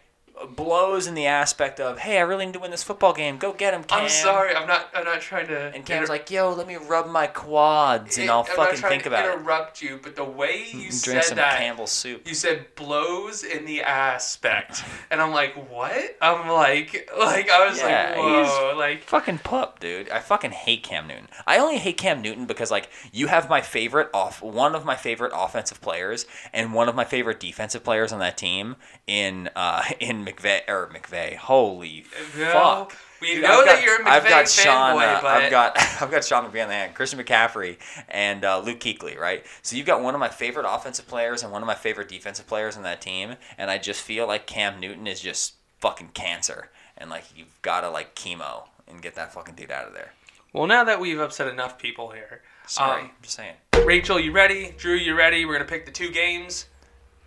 blows 0.56 1.08
in 1.08 1.14
the 1.14 1.26
aspect 1.28 1.80
of, 1.80 2.00
hey, 2.00 2.18
I 2.18 2.22
really 2.22 2.46
need 2.46 2.54
to 2.54 2.60
win 2.60 2.72
this 2.72 2.84
football 2.84 3.14
game. 3.14 3.38
Go 3.38 3.54
get 3.54 3.74
him, 3.74 3.84
Cam. 3.84 4.04
I'm 4.04 4.10
sorry. 4.10 4.56
I'm 4.56 4.68
not. 4.68 4.90
I'm 4.94 5.04
not 5.06 5.22
trying 5.22 5.48
to. 5.48 5.68
And 5.74 5.86
Cam's 5.86 6.04
inter- 6.04 6.08
like, 6.14 6.30
yo, 6.32 6.52
let 6.54 6.68
me 6.68 6.76
rub 6.76 7.08
my 7.10 7.28
quads 7.28 8.18
and 8.18 8.28
It- 8.28 8.30
I'll 8.30 8.40
I'm 8.50 8.56
fucking 8.56 8.82
think 8.82 9.06
about 9.06 9.26
it. 9.26 9.34
interrupt 9.34 9.82
you, 9.82 10.00
but 10.02 10.16
the 10.16 10.24
way 10.24 10.66
you 10.72 10.86
And 10.86 10.94
said 10.94 11.24
some 11.24 11.38
that, 11.38 11.58
Campbell's 11.58 11.92
soup. 11.92 12.28
you 12.28 12.34
said 12.36 12.74
blows 12.76 13.44
in 13.44 13.66
the 13.66 13.82
aspect, 13.84 14.84
and 15.10 15.22
I'm 15.22 15.32
like, 15.32 15.54
what? 15.70 16.18
I'm 16.22 16.48
like, 16.50 17.10
like 17.18 17.50
I 17.50 17.68
was 17.68 17.80
Yeah, 17.80 18.10
like, 18.10 18.18
whoa, 18.18 18.74
like 18.78 19.04
Fucking 19.04 19.40
pup, 19.40 19.80
dude. 19.80 20.10
I 20.10 20.20
fucking 20.20 20.52
hate 20.52 20.84
Cam 20.84 21.08
Newton. 21.08 21.28
I 21.48 21.58
only 21.58 21.78
hate 21.78 21.98
Cam 21.98 22.22
Newton 22.22 22.46
because 22.46 22.72
like 22.72 22.90
you 23.12 23.28
have 23.28 23.50
my 23.50 23.62
favorite 23.62 24.10
off 24.14 24.42
one 24.42 24.76
of 24.76 24.86
my 24.86 24.96
favorite 24.96 25.32
offensive 25.36 25.82
players 25.82 26.26
and 26.54 26.74
one 26.74 26.88
of 26.90 26.96
my 26.96 27.06
favorite 27.06 27.40
defensive 27.40 27.84
players 27.84 28.12
on 28.12 28.20
that 28.20 28.38
team 28.38 28.76
in 29.08 29.50
uh 29.56 29.84
in 30.00 30.24
McVay 30.32 30.62
or 30.68 30.88
McVay. 30.94 31.36
Holy 31.36 32.06
Well, 32.38 32.86
fuck. 32.86 32.98
we 33.22 33.34
Dude, 33.36 33.44
know 33.44 33.60
I've 33.60 33.66
that 33.66 33.76
got- 33.76 33.84
you're 33.84 34.02
a 34.02 34.10
I've 34.10 34.24
got 34.24 34.46
McVay 34.46 34.64
Sean, 34.64 34.96
fanboy, 34.98 35.16
uh, 35.18 35.22
but- 35.22 35.44
I've 35.44 35.52
got 35.52 35.78
I've 36.02 36.12
got 36.12 36.24
Sean 36.26 36.44
McVay 36.46 36.64
on 36.64 36.68
the 36.70 36.74
hand, 36.76 36.94
Christian 36.96 37.20
McCaffrey, 37.20 37.78
and 38.10 38.44
uh, 38.46 38.60
Luke 38.60 38.80
Kuechly, 38.80 39.18
right? 39.18 39.46
So 39.62 39.76
you've 39.76 39.86
got 39.86 40.02
one 40.02 40.14
of 40.14 40.20
my 40.20 40.30
favorite 40.30 40.66
offensive 40.68 41.08
players 41.08 41.44
and 41.44 41.52
one 41.52 41.62
of 41.62 41.68
my 41.68 41.76
favorite 41.76 42.08
defensive 42.10 42.48
players 42.48 42.78
on 42.78 42.84
that 42.84 43.02
team, 43.02 43.36
and 43.58 43.70
I 43.72 43.78
just 43.78 44.02
feel 44.02 44.28
like 44.28 44.46
Cam 44.48 44.80
Newton 44.80 45.08
is 45.08 45.20
just 45.22 45.56
fucking 45.80 46.10
cancer, 46.14 46.70
and 46.98 47.10
like 47.10 47.26
you've 47.36 47.62
got 47.62 47.82
to 47.82 47.90
like 47.90 48.16
chemo 48.16 48.64
and 48.88 49.02
get 49.02 49.16
that 49.16 49.34
fucking 49.34 49.56
dude 49.56 49.72
out 49.72 49.88
of 49.88 49.94
there. 49.94 50.14
Well, 50.54 50.68
now 50.68 50.84
that 50.84 51.00
we've 51.00 51.20
upset 51.20 51.48
enough 51.48 51.78
people 51.80 52.10
here, 52.12 52.42
Sorry, 52.68 53.02
um, 53.02 53.06
I'm 53.08 53.12
just 53.22 53.36
saying. 53.38 53.54
Rachel, 53.86 54.20
you 54.20 54.32
ready? 54.32 54.74
Drew, 54.78 54.96
you 54.96 55.16
ready? 55.16 55.46
We're 55.46 55.54
gonna 55.54 55.66
pick 55.66 55.86
the 55.86 55.92
two 55.92 56.12
games. 56.12 56.66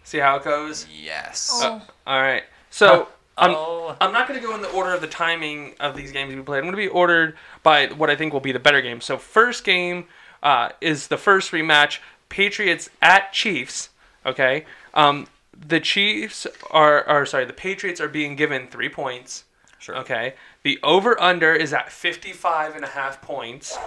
See 0.04 0.18
how 0.18 0.36
it 0.36 0.44
goes. 0.44 0.86
Yes. 0.94 1.50
Oh. 1.64 1.80
All 2.06 2.20
right. 2.20 2.42
So 2.74 3.06
I'm, 3.38 3.52
oh, 3.52 3.96
I'm 4.00 4.12
not 4.12 4.26
going 4.26 4.40
to 4.40 4.44
go 4.44 4.52
in 4.52 4.60
the 4.60 4.70
order 4.72 4.92
of 4.92 5.00
the 5.00 5.06
timing 5.06 5.74
of 5.78 5.94
these 5.94 6.10
games 6.10 6.34
we 6.34 6.42
played. 6.42 6.58
I'm 6.58 6.64
going 6.64 6.72
to 6.72 6.76
be 6.76 6.88
ordered 6.88 7.36
by 7.62 7.86
what 7.86 8.10
I 8.10 8.16
think 8.16 8.32
will 8.32 8.40
be 8.40 8.50
the 8.50 8.58
better 8.58 8.82
game. 8.82 9.00
So 9.00 9.16
first 9.16 9.62
game 9.62 10.06
uh, 10.42 10.70
is 10.80 11.06
the 11.06 11.16
first 11.16 11.52
rematch: 11.52 12.00
Patriots 12.28 12.90
at 13.00 13.32
Chiefs. 13.32 13.90
Okay. 14.26 14.66
Um, 14.92 15.28
the 15.56 15.78
Chiefs 15.78 16.48
are, 16.72 17.04
are 17.04 17.24
sorry, 17.24 17.44
the 17.44 17.52
Patriots 17.52 18.00
are 18.00 18.08
being 18.08 18.34
given 18.34 18.66
three 18.66 18.88
points. 18.88 19.44
Sure. 19.78 19.96
Okay. 19.98 20.34
The 20.64 20.80
over 20.82 21.20
under 21.22 21.54
is 21.54 21.72
at 21.72 21.92
55 21.92 22.74
and 22.74 22.84
a 22.84 22.88
half 22.88 23.22
points. 23.22 23.78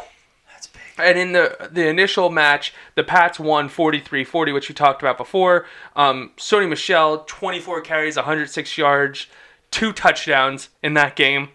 And 0.97 1.17
in 1.17 1.31
the 1.31 1.69
the 1.71 1.87
initial 1.87 2.29
match, 2.29 2.73
the 2.95 3.03
Pats 3.03 3.39
won 3.39 3.69
43-40, 3.69 4.53
which 4.53 4.69
we 4.69 4.75
talked 4.75 5.01
about 5.01 5.17
before. 5.17 5.65
Um, 5.95 6.31
Sony 6.37 6.67
Michel, 6.67 7.23
24 7.27 7.81
carries, 7.81 8.15
106 8.15 8.77
yards, 8.77 9.27
two 9.71 9.93
touchdowns 9.93 10.69
in 10.81 10.93
that 10.95 11.15
game. 11.15 11.49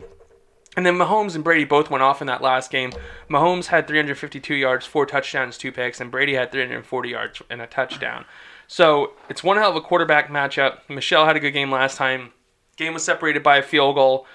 And 0.76 0.86
then 0.86 0.96
Mahomes 0.96 1.34
and 1.34 1.44
Brady 1.44 1.64
both 1.64 1.90
went 1.90 2.02
off 2.02 2.22
in 2.22 2.26
that 2.28 2.40
last 2.40 2.70
game. 2.70 2.92
Mahomes 3.28 3.66
had 3.66 3.86
352 3.86 4.54
yards, 4.54 4.86
four 4.86 5.04
touchdowns, 5.04 5.58
two 5.58 5.70
picks, 5.70 6.00
and 6.00 6.10
Brady 6.10 6.34
had 6.34 6.50
340 6.50 7.08
yards 7.10 7.42
and 7.50 7.60
a 7.60 7.66
touchdown. 7.66 8.24
So 8.68 9.12
it's 9.28 9.44
one 9.44 9.58
hell 9.58 9.68
of 9.68 9.76
a 9.76 9.82
quarterback 9.82 10.28
matchup. 10.28 10.78
Michel 10.88 11.26
had 11.26 11.36
a 11.36 11.40
good 11.40 11.50
game 11.50 11.70
last 11.70 11.98
time. 11.98 12.32
Game 12.76 12.94
was 12.94 13.04
separated 13.04 13.42
by 13.42 13.58
a 13.58 13.62
field 13.62 13.96
goal. 13.96 14.26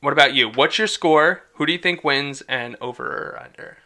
What 0.00 0.12
about 0.12 0.34
you? 0.34 0.48
What's 0.48 0.78
your 0.78 0.86
score? 0.86 1.42
Who 1.54 1.66
do 1.66 1.72
you 1.72 1.78
think 1.78 2.04
wins 2.04 2.42
and 2.48 2.76
over 2.80 3.04
or 3.06 3.42
under? 3.42 3.78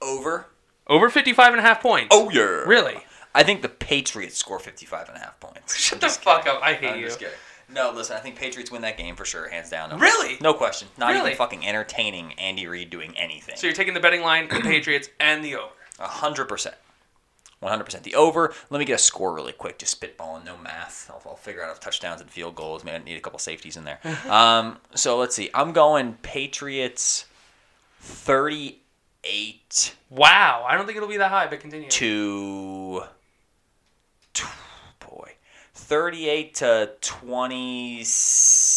Over. 0.00 0.46
Over 0.86 1.10
55 1.10 1.52
and 1.52 1.58
a 1.60 1.62
half 1.62 1.82
points. 1.82 2.08
Oh 2.12 2.30
yeah. 2.30 2.42
Really? 2.42 2.96
I 3.34 3.42
think 3.42 3.62
the 3.62 3.68
Patriots 3.68 4.36
score 4.38 4.58
55 4.58 5.08
and 5.08 5.16
a 5.16 5.20
half 5.20 5.38
points. 5.40 5.76
Shut 5.76 6.00
the 6.00 6.08
fuck 6.08 6.46
up. 6.46 6.60
I 6.62 6.74
hate 6.74 6.90
I'm 6.90 7.00
you. 7.00 7.06
just 7.06 7.18
kidding. 7.18 7.34
No, 7.70 7.90
listen, 7.94 8.16
I 8.16 8.20
think 8.20 8.36
Patriots 8.36 8.70
win 8.70 8.80
that 8.82 8.96
game 8.96 9.14
for 9.14 9.26
sure, 9.26 9.46
hands 9.48 9.68
down. 9.68 9.90
No 9.90 9.98
Really? 9.98 10.38
No 10.40 10.54
question. 10.54 10.88
Not 10.96 11.08
Really? 11.12 11.26
even 11.32 11.36
fucking 11.36 11.66
entertaining 11.66 12.32
Andy 12.38 12.66
Reid 12.66 12.88
doing 12.88 13.14
anything. 13.18 13.56
So 13.56 13.66
you're 13.66 13.76
taking 13.76 13.92
the 13.92 14.00
betting 14.00 14.22
line, 14.22 14.48
the 14.48 14.60
Patriots, 14.62 15.10
and 15.20 15.44
the 15.44 15.56
over. 15.56 15.72
A 15.98 16.06
hundred 17.60 17.60
percent. 17.60 17.60
One 17.60 17.70
hundred 17.70 17.84
percent. 17.84 18.04
The 18.04 18.14
over. 18.14 18.54
Let 18.70 18.78
me 18.78 18.84
get 18.84 18.94
a 18.94 18.98
score 19.02 19.34
really 19.34 19.52
quick. 19.52 19.78
Just 19.78 20.00
spitballing, 20.00 20.44
no 20.44 20.56
math. 20.56 21.10
I'll, 21.10 21.22
I'll 21.26 21.36
figure 21.36 21.62
out 21.62 21.70
if 21.70 21.80
touchdowns 21.80 22.20
and 22.20 22.30
field 22.30 22.54
goals. 22.54 22.84
Maybe 22.84 22.96
I 22.96 22.98
need 23.00 23.16
a 23.16 23.20
couple 23.20 23.38
safeties 23.38 23.76
in 23.76 23.84
there. 23.84 23.98
um, 24.28 24.78
so 24.94 25.18
let's 25.18 25.34
see. 25.34 25.50
I'm 25.54 25.72
going 25.72 26.14
Patriots, 26.22 27.26
thirty-eight 28.00 29.94
Wow. 30.10 30.64
I 30.66 30.76
don't 30.76 30.86
think 30.86 30.96
it'll 30.96 31.08
be 31.08 31.18
that 31.18 31.30
high, 31.30 31.46
but 31.48 31.60
continue. 31.60 31.88
to. 31.88 33.02
Boy, 35.00 35.32
thirty-eight 35.74 36.54
to 36.56 36.92
twenty-seven. 37.00 38.68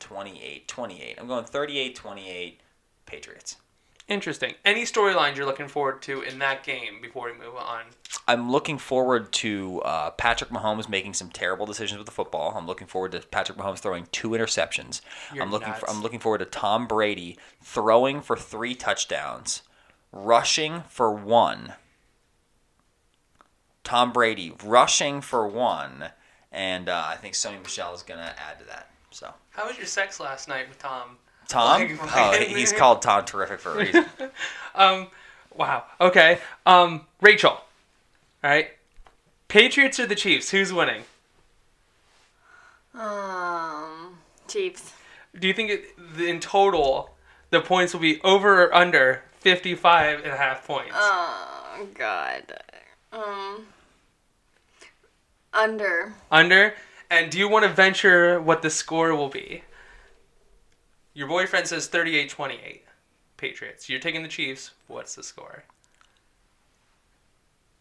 28. 0.00 0.66
28. 0.66 1.18
I'm 1.20 1.26
going 1.28 1.44
38, 1.44 1.94
28. 1.94 2.60
Patriots. 3.06 3.56
Interesting. 4.10 4.54
Any 4.64 4.82
storylines 4.82 5.36
you're 5.36 5.46
looking 5.46 5.68
forward 5.68 6.02
to 6.02 6.20
in 6.22 6.40
that 6.40 6.64
game 6.64 7.00
before 7.00 7.26
we 7.26 7.32
move 7.32 7.54
on? 7.54 7.84
I'm 8.26 8.50
looking 8.50 8.76
forward 8.76 9.30
to 9.34 9.80
uh, 9.82 10.10
Patrick 10.10 10.50
Mahomes 10.50 10.88
making 10.88 11.14
some 11.14 11.30
terrible 11.30 11.64
decisions 11.64 11.96
with 11.96 12.06
the 12.06 12.12
football. 12.12 12.52
I'm 12.56 12.66
looking 12.66 12.88
forward 12.88 13.12
to 13.12 13.20
Patrick 13.20 13.56
Mahomes 13.56 13.78
throwing 13.78 14.08
two 14.10 14.30
interceptions. 14.30 15.00
You're 15.32 15.44
I'm 15.44 15.52
looking 15.52 15.72
for. 15.74 15.88
I'm 15.88 16.02
looking 16.02 16.18
forward 16.18 16.38
to 16.38 16.44
Tom 16.44 16.88
Brady 16.88 17.38
throwing 17.62 18.20
for 18.20 18.36
three 18.36 18.74
touchdowns, 18.74 19.62
rushing 20.10 20.82
for 20.88 21.12
one. 21.14 21.74
Tom 23.84 24.12
Brady 24.12 24.52
rushing 24.64 25.20
for 25.20 25.46
one, 25.46 26.06
and 26.50 26.88
uh, 26.88 27.04
I 27.06 27.14
think 27.14 27.34
Sony 27.34 27.62
Michel 27.62 27.94
is 27.94 28.02
gonna 28.02 28.34
add 28.36 28.58
to 28.58 28.64
that. 28.66 28.90
So 29.12 29.32
How 29.50 29.68
was 29.68 29.76
your 29.76 29.86
sex 29.86 30.18
last 30.18 30.48
night 30.48 30.68
with 30.68 30.80
Tom? 30.80 31.18
Tom, 31.50 31.80
Like, 31.80 31.98
oh, 32.00 32.32
he's 32.38 32.72
called 32.72 33.02
Tom 33.02 33.24
Terrific 33.24 33.58
for 33.60 33.72
a 33.72 33.76
reason. 33.84 34.06
Um, 34.72 35.08
wow. 35.56 35.82
Okay. 36.00 36.38
Um, 36.64 37.06
Rachel. 37.20 37.50
All 37.50 37.64
right. 38.44 38.70
Patriots 39.48 39.98
or 39.98 40.06
the 40.06 40.14
Chiefs? 40.14 40.50
Who's 40.50 40.72
winning? 40.72 41.02
Um, 42.94 44.18
Chiefs. 44.46 44.92
Do 45.36 45.48
you 45.48 45.52
think 45.52 45.70
it, 45.70 45.84
in 46.20 46.38
total 46.38 47.10
the 47.50 47.60
points 47.60 47.92
will 47.92 48.00
be 48.00 48.20
over 48.22 48.62
or 48.62 48.74
under 48.74 49.24
55 49.40 50.20
and 50.20 50.32
a 50.32 50.36
half 50.36 50.64
points? 50.64 50.92
Oh 50.94 51.88
God. 51.94 52.44
Um. 53.12 53.66
Under. 55.52 56.14
Under? 56.30 56.74
And 57.10 57.28
do 57.28 57.40
you 57.40 57.48
want 57.48 57.64
to 57.64 57.72
venture 57.72 58.40
what 58.40 58.62
the 58.62 58.70
score 58.70 59.16
will 59.16 59.28
be? 59.28 59.64
Your 61.14 61.28
boyfriend 61.28 61.66
says 61.66 61.88
38 61.88 62.28
28. 62.30 62.84
Patriots. 63.36 63.88
You're 63.88 64.00
taking 64.00 64.22
the 64.22 64.28
Chiefs. 64.28 64.72
What's 64.86 65.14
the 65.14 65.22
score? 65.22 65.64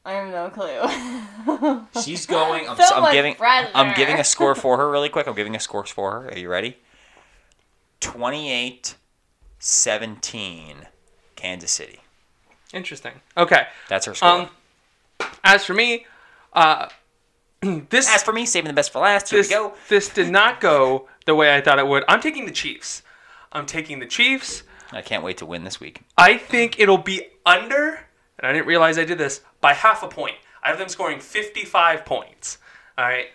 I 0.06 0.14
have 0.14 0.30
no 0.30 0.50
clue. 0.50 1.86
She's 2.02 2.26
going. 2.26 2.68
I'm, 2.68 2.78
So 2.82 2.96
I'm 2.96 3.14
giving. 3.14 3.36
pressure. 3.36 3.70
I'm 3.76 3.94
giving 3.96 4.18
a 4.20 4.24
score 4.24 4.56
for 4.56 4.78
her 4.78 4.90
really 4.90 5.10
quick. 5.10 5.28
I'm 5.28 5.36
giving 5.36 5.56
a 5.56 5.60
score 5.60 5.86
for 5.86 6.12
her. 6.22 6.30
Are 6.30 6.38
you 6.38 6.50
ready? 6.50 6.78
28 8.00 8.96
17 9.60 10.88
Kansas 11.36 11.72
City. 11.72 12.00
Interesting. 12.74 13.14
Okay. 13.36 13.68
That's 13.90 14.06
her 14.06 14.16
score. 14.16 14.30
Um, 14.30 14.50
as 15.44 15.66
for 15.66 15.74
me, 15.74 16.06
uh, 16.54 16.88
this 17.90 18.08
As 18.10 18.24
for 18.24 18.32
me, 18.32 18.46
saving 18.46 18.70
the 18.70 18.74
best 18.74 18.92
for 18.94 19.00
last. 19.00 19.30
Here 19.30 19.40
this, 19.40 19.50
we 19.50 19.54
go. 19.56 19.74
this 19.90 20.08
did 20.10 20.30
not 20.30 20.62
go 20.62 21.10
the 21.26 21.36
way 21.36 21.54
I 21.54 21.60
thought 21.60 21.78
it 21.78 21.88
would. 21.88 22.06
I'm 22.08 22.22
taking 22.22 22.46
the 22.46 22.52
Chiefs. 22.54 23.02
I'm 23.52 23.66
taking 23.66 24.00
the 24.00 24.06
Chiefs. 24.06 24.64
I 24.92 25.02
can't 25.02 25.24
wait 25.24 25.38
to 25.38 25.46
win 25.46 25.64
this 25.64 25.80
week. 25.80 26.02
I 26.18 26.38
think 26.38 26.80
it'll 26.80 26.98
be 26.98 27.28
under, 27.46 28.00
and 28.38 28.48
I 28.48 28.54
didn't 28.54 28.68
realize 28.68 28.98
I 28.98 29.06
did 29.06 29.18
this, 29.18 29.42
by 29.62 29.74
half 29.74 30.04
a 30.04 30.08
point. 30.08 30.36
I 30.64 30.70
have 30.70 30.78
them 30.78 30.90
scoring 30.90 31.20
55 31.20 32.06
points. 32.06 32.58
All 32.98 33.06
right. 33.06 33.28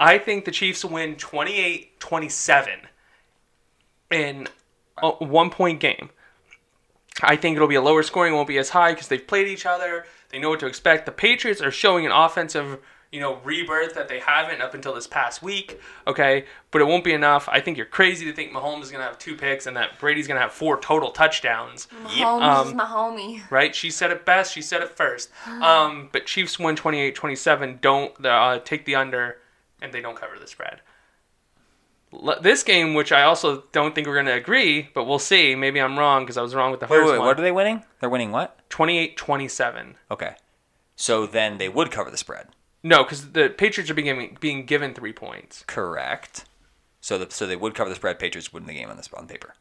I 0.00 0.18
think 0.18 0.44
the 0.44 0.50
Chiefs 0.50 0.84
win 0.84 1.16
28 1.16 2.00
27 2.00 2.80
in 4.10 4.48
a 5.02 5.10
one 5.10 5.50
point 5.50 5.80
game. 5.80 6.10
I 7.22 7.36
think 7.36 7.56
it'll 7.56 7.68
be 7.68 7.76
a 7.76 7.82
lower 7.82 8.02
scoring, 8.02 8.34
won't 8.34 8.48
be 8.48 8.58
as 8.58 8.70
high 8.70 8.92
because 8.92 9.08
they've 9.08 9.26
played 9.26 9.46
each 9.46 9.66
other. 9.66 10.04
They 10.30 10.38
know 10.38 10.50
what 10.50 10.60
to 10.60 10.66
expect. 10.66 11.06
The 11.06 11.12
Patriots 11.12 11.60
are 11.60 11.70
showing 11.70 12.04
an 12.04 12.12
offensive, 12.12 12.78
you 13.14 13.20
know, 13.20 13.36
rebirth 13.44 13.94
that 13.94 14.08
they 14.08 14.18
haven't 14.18 14.60
up 14.60 14.74
until 14.74 14.92
this 14.92 15.06
past 15.06 15.40
week. 15.40 15.80
Okay, 16.06 16.46
but 16.72 16.80
it 16.82 16.84
won't 16.86 17.04
be 17.04 17.12
enough. 17.12 17.48
I 17.48 17.60
think 17.60 17.76
you're 17.76 17.86
crazy 17.86 18.24
to 18.26 18.32
think 18.32 18.52
Mahomes 18.52 18.82
is 18.82 18.90
gonna 18.90 19.04
have 19.04 19.18
two 19.20 19.36
picks 19.36 19.66
and 19.66 19.76
that 19.76 20.00
Brady's 20.00 20.26
gonna 20.26 20.40
have 20.40 20.52
four 20.52 20.80
total 20.80 21.12
touchdowns. 21.12 21.86
Mahomes 22.06 22.42
Um, 22.42 22.66
is 22.68 22.74
my 22.74 22.84
homie. 22.84 23.50
Right? 23.50 23.72
She 23.74 23.90
said 23.90 24.10
it 24.10 24.24
best. 24.26 24.52
She 24.52 24.60
said 24.62 24.82
it 24.82 24.90
first. 24.90 25.30
Um, 25.62 26.08
but 26.12 26.26
Chiefs 26.26 26.58
win 26.58 26.74
28-27. 26.76 27.80
Don't 27.80 28.26
uh, 28.26 28.58
take 28.64 28.84
the 28.84 28.96
under, 28.96 29.38
and 29.80 29.92
they 29.92 30.00
don't 30.00 30.16
cover 30.16 30.38
the 30.38 30.46
spread. 30.48 30.80
This 32.42 32.62
game, 32.62 32.94
which 32.94 33.10
I 33.12 33.22
also 33.22 33.64
don't 33.72 33.94
think 33.94 34.06
we're 34.06 34.14
going 34.14 34.26
to 34.26 34.34
agree, 34.34 34.88
but 34.94 35.04
we'll 35.04 35.18
see. 35.18 35.54
Maybe 35.56 35.80
I'm 35.80 35.98
wrong 35.98 36.22
because 36.22 36.36
I 36.36 36.42
was 36.42 36.54
wrong 36.54 36.70
with 36.70 36.80
the 36.80 36.86
Wait, 36.86 36.98
first 36.98 37.10
wait, 37.12 37.18
one. 37.18 37.26
what 37.26 37.38
are 37.38 37.42
they 37.42 37.50
winning? 37.50 37.82
They're 38.00 38.08
winning 38.10 38.30
what? 38.30 38.56
28-27. 38.70 39.94
Okay. 40.10 40.34
So 40.96 41.26
then 41.26 41.58
they 41.58 41.68
would 41.68 41.90
cover 41.90 42.10
the 42.10 42.16
spread. 42.16 42.48
No, 42.86 43.02
because 43.02 43.32
the 43.32 43.48
Patriots 43.48 43.90
are 43.90 43.94
being 43.94 44.06
given, 44.06 44.36
being 44.40 44.66
given 44.66 44.94
three 44.94 45.12
points. 45.12 45.64
Correct. 45.66 46.44
So 47.00 47.18
the, 47.18 47.30
so 47.30 47.46
they 47.46 47.56
would 47.56 47.74
cover 47.74 47.88
the 47.90 47.96
spread. 47.96 48.18
Patriots 48.18 48.52
win 48.52 48.66
the 48.66 48.74
game 48.74 48.90
on 48.90 48.96
this 48.96 49.08
on 49.14 49.26
paper 49.26 49.54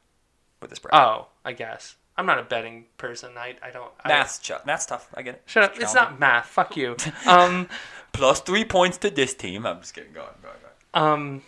with 0.62 0.70
the 0.70 0.76
spread. 0.76 0.94
Oh, 0.94 1.28
I 1.44 1.54
guess. 1.54 1.96
I'm 2.18 2.26
not 2.28 2.38
a 2.38 2.44
betting 2.44 2.86
person. 2.98 3.32
I, 3.38 3.56
I 3.64 3.72
don't. 3.72 3.92
I, 4.06 4.10
Math's, 4.10 4.38
ch- 4.40 4.52
math's 4.66 4.86
tough. 4.86 5.10
I 5.16 5.24
get 5.24 5.36
it. 5.36 5.42
Shut 5.48 5.64
up. 5.64 5.74
It's 5.80 5.96
not 5.96 6.20
math. 6.20 6.46
Fuck 6.46 6.78
you. 6.78 6.96
Um, 7.28 7.68
Plus 8.12 8.42
three 8.42 8.64
points 8.66 8.98
to 9.00 9.10
this 9.10 9.34
team. 9.34 9.66
I'm 9.66 9.80
just 9.80 9.96
kidding. 9.96 10.14
Go 10.14 10.22
on, 10.22 10.28
go 10.44 10.50
on, 10.50 10.56
go 10.62 11.00
on. 11.00 11.14
um, 11.14 11.42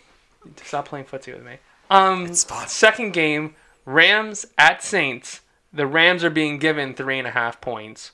stop 0.64 0.88
playing 0.88 1.04
footsie 1.04 1.32
with 1.32 1.44
me. 1.44 1.58
Um, 1.90 2.26
It's 2.26 2.42
fun. 2.42 2.66
second 2.66 3.12
game, 3.12 3.54
Rams 3.84 4.46
at 4.58 4.82
Saints. 4.82 5.42
The 5.72 5.86
Rams 5.86 6.24
are 6.24 6.30
being 6.30 6.58
given 6.58 6.94
three 6.94 7.18
and 7.18 7.28
a 7.28 7.30
half 7.30 7.60
points. 7.60 8.10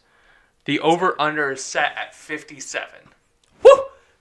The 0.67 0.79
over 0.81 1.19
under 1.19 1.53
is 1.53 1.65
set 1.65 1.95
at 1.97 2.15
57. 2.15 2.83
Woo! 3.63 3.71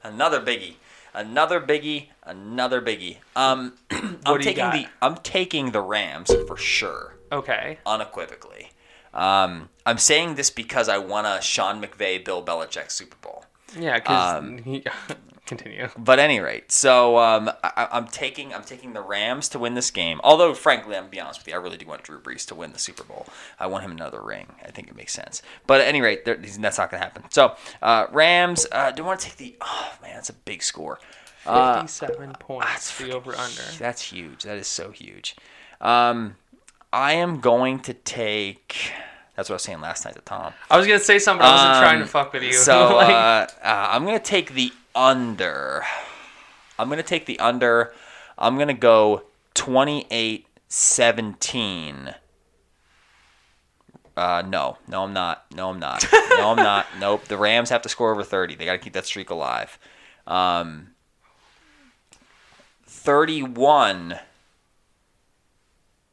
Another 0.04 0.40
biggie. 0.42 0.76
Another 1.14 1.60
biggie. 1.62 2.08
Another 2.24 2.82
biggie. 2.82 3.18
Um, 3.36 3.74
I'm 3.92 4.18
What 4.26 4.42
do 4.42 4.50
you 4.50 4.56
taking 4.56 4.56
got? 4.56 4.74
the 4.74 4.88
I'm 5.02 5.16
taking 5.18 5.72
the 5.72 5.82
Rams 5.82 6.32
for 6.48 6.56
sure, 6.58 7.16
Okay. 7.32 7.78
unequivocally. 7.86 8.70
Um, 9.14 9.70
I'm 9.86 9.98
saying 9.98 10.36
this 10.36 10.50
because 10.50 10.88
I 10.88 10.98
want 10.98 11.28
a 11.28 11.42
Sean 11.42 11.82
McVay, 11.84 12.24
Bill 12.24 12.42
Belichick 12.44 12.90
Super 12.92 13.18
Bowl. 13.22 13.44
Yeah, 13.78 14.00
because 14.00 14.38
Um, 14.38 14.58
he. 14.60 14.84
continue. 15.46 15.90
But 15.98 16.20
any 16.20 16.40
rate, 16.40 16.72
so 16.72 17.18
um, 17.18 17.50
I, 17.64 17.88
I'm 17.92 18.08
taking 18.08 18.54
I'm 18.54 18.64
taking 18.64 18.94
the 18.94 19.02
Rams 19.02 19.50
to 19.50 19.60
win 19.60 19.74
this 19.74 19.92
game. 19.92 20.20
Although, 20.24 20.54
frankly, 20.54 20.96
I'm 20.96 21.04
gonna 21.04 21.12
be 21.12 21.20
honest 21.20 21.40
with 21.42 21.48
you, 21.48 21.54
I 21.54 21.58
really 21.58 21.78
do 21.78 21.86
want 21.86 22.04
Drew 22.04 22.20
Brees 22.20 22.46
to 22.48 22.56
win 22.56 22.74
the 22.74 22.80
Super 22.80 23.04
Bowl. 23.04 23.26
I 23.60 23.68
want 23.68 23.84
him 23.84 23.92
another 23.92 24.22
ring. 24.22 24.48
I 24.64 24.72
think 24.72 24.88
it 24.90 24.96
makes 24.96 25.14
sense. 25.14 25.42
But 25.68 25.82
at 25.82 25.88
any 25.88 26.02
rate, 26.02 26.26
there- 26.26 26.36
that's 26.38 26.78
not 26.78 26.90
gonna 26.92 27.04
happen. 27.04 27.24
So 27.30 27.56
uh, 27.82 28.08
Rams. 28.12 28.66
Uh, 28.72 28.92
do 28.92 29.04
want 29.04 29.20
to 29.20 29.28
take 29.28 29.38
the? 29.38 29.56
Oh 29.62 29.94
man, 30.02 30.14
that's 30.16 30.30
a 30.30 30.34
big 30.34 30.64
score. 30.64 31.00
Uh, 31.46 31.82
57 31.82 32.34
points. 32.40 32.68
that's 32.68 32.98
The 32.98 33.12
over 33.12 33.36
under. 33.36 33.62
That's 33.80 34.02
huge. 34.02 34.44
That 34.44 34.58
is 34.58 34.68
so 34.68 34.92
huge. 34.92 35.36
Um, 35.80 36.36
I 36.94 37.14
am 37.14 37.40
going 37.40 37.80
to 37.82 37.94
take. 37.94 38.92
That's 39.42 39.50
what 39.50 39.56
I 39.56 39.58
was 39.58 39.64
saying 39.64 39.82
last 39.82 40.06
night 40.06 40.14
to 40.14 40.22
Tom. 40.22 40.54
I 40.70 40.78
was 40.78 40.86
gonna 40.86 41.00
say 41.00 41.18
something, 41.18 41.42
but 41.42 41.48
I 41.48 41.52
wasn't 41.52 41.84
trying 41.84 41.98
to 41.98 42.04
Um, 42.04 42.10
fuck 42.10 42.32
with 42.32 42.44
you. 42.44 42.54
So 42.54 42.96
Like, 43.02 43.10
uh, 43.10 43.48
uh, 43.64 43.88
I'm 43.90 44.06
gonna 44.06 44.20
take 44.20 44.54
the 44.54 44.72
under. 44.94 45.84
I'm 46.78 46.90
gonna 46.90 47.02
take 47.02 47.26
the 47.26 47.40
under. 47.40 47.92
I'm 48.38 48.60
gonna 48.60 48.76
go 48.76 49.24
28-17. 49.56 52.14
Uh, 54.16 54.44
no, 54.48 54.78
no, 54.88 55.06
I'm 55.06 55.14
not. 55.14 55.46
No, 55.56 55.72
I'm 55.72 55.80
not. 55.80 56.06
No, 56.30 56.52
I'm 56.52 56.58
not. 56.58 56.86
Nope. 57.00 57.26
The 57.26 57.38
Rams 57.38 57.72
have 57.72 57.82
to 57.82 57.90
score 57.90 58.12
over 58.12 58.24
30. 58.24 58.54
They 58.54 58.66
got 58.66 58.74
to 58.74 58.78
keep 58.78 58.94
that 58.94 59.08
streak 59.08 59.32
alive. 59.32 59.80
Um, 60.28 60.90
31 62.86 64.20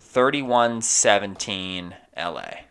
31 0.00 0.80
17 0.80 1.94
LA. 2.16 2.67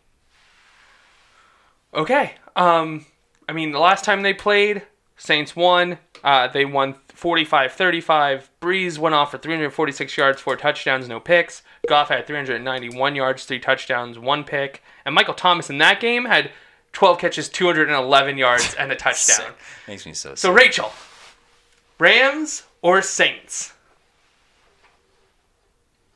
Okay. 1.93 2.35
Um, 2.55 3.05
I 3.47 3.53
mean, 3.53 3.72
the 3.72 3.80
last 3.80 4.03
time 4.03 4.22
they 4.22 4.34
played, 4.34 4.84
Saints 5.18 5.55
won. 5.55 5.97
Uh, 6.23 6.47
they 6.47 6.65
won 6.65 6.95
45-35. 7.15 8.49
Brees 8.61 8.97
went 8.97 9.15
off 9.15 9.31
for 9.31 9.38
346 9.38 10.18
yards, 10.18 10.41
four 10.41 10.55
touchdowns, 10.55 11.07
no 11.07 11.19
picks. 11.19 11.64
Goff 11.88 12.09
had 12.09 12.27
391 12.27 13.15
yards, 13.15 13.45
three 13.45 13.59
touchdowns, 13.59 14.19
one 14.19 14.43
pick. 14.43 14.84
And 15.05 15.15
Michael 15.15 15.34
Thomas 15.34 15.69
in 15.69 15.77
that 15.77 15.99
game 15.99 16.26
had 16.26 16.51
12 16.93 17.19
catches, 17.19 17.49
211 17.49 18.38
yards, 18.38 18.76
and 18.77 18.91
a 18.91 18.95
touchdown. 18.97 19.53
Makes 19.88 20.05
me 20.05 20.14
so 20.14 20.35
So 20.35 20.49
sick. 20.49 20.57
Rachel, 20.57 20.91
Rams 21.99 22.64
or 22.81 23.01
Saints? 23.01 23.73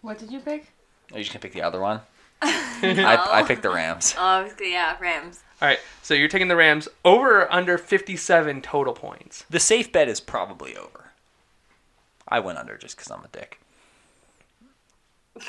What 0.01 0.17
did 0.17 0.31
you 0.31 0.39
pick? 0.39 0.71
Are 1.11 1.17
you 1.17 1.23
just 1.23 1.31
gonna 1.33 1.41
pick 1.41 1.53
the 1.53 1.61
other 1.61 1.79
one? 1.79 2.01
I, 2.41 3.27
I 3.31 3.43
picked 3.43 3.61
the 3.61 3.69
Rams. 3.69 4.15
Obviously, 4.17 4.71
yeah, 4.71 4.97
Rams. 4.99 5.41
All 5.61 5.67
right. 5.67 5.79
So 6.01 6.13
you're 6.13 6.27
taking 6.27 6.47
the 6.47 6.55
Rams 6.55 6.87
over 7.05 7.41
or 7.43 7.53
under 7.53 7.77
57 7.77 8.61
total 8.61 8.93
points. 8.93 9.45
The 9.49 9.59
safe 9.59 9.91
bet 9.91 10.09
is 10.09 10.19
probably 10.19 10.75
over. 10.75 11.11
I 12.27 12.39
went 12.39 12.57
under 12.57 12.77
just 12.77 12.95
because 12.97 13.11
I'm 13.11 13.23
a 13.23 13.27
dick. 13.27 13.59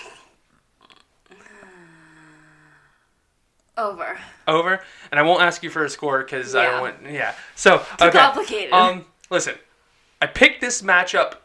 Over. 3.79 4.19
over, 4.47 4.81
and 5.11 5.19
I 5.19 5.23
won't 5.23 5.41
ask 5.43 5.63
you 5.63 5.71
for 5.71 5.83
a 5.83 5.89
score 5.89 6.19
because 6.23 6.55
I 6.55 6.65
Yeah. 6.65 6.71
don't 6.73 6.81
want. 6.83 6.97
Yeah. 7.11 7.35
So 7.55 7.79
Too 7.79 8.05
okay. 8.09 8.19
complicated. 8.19 8.71
Um, 8.73 9.07
listen, 9.31 9.55
I 10.21 10.27
picked 10.27 10.61
this 10.61 10.83
matchup 10.83 11.37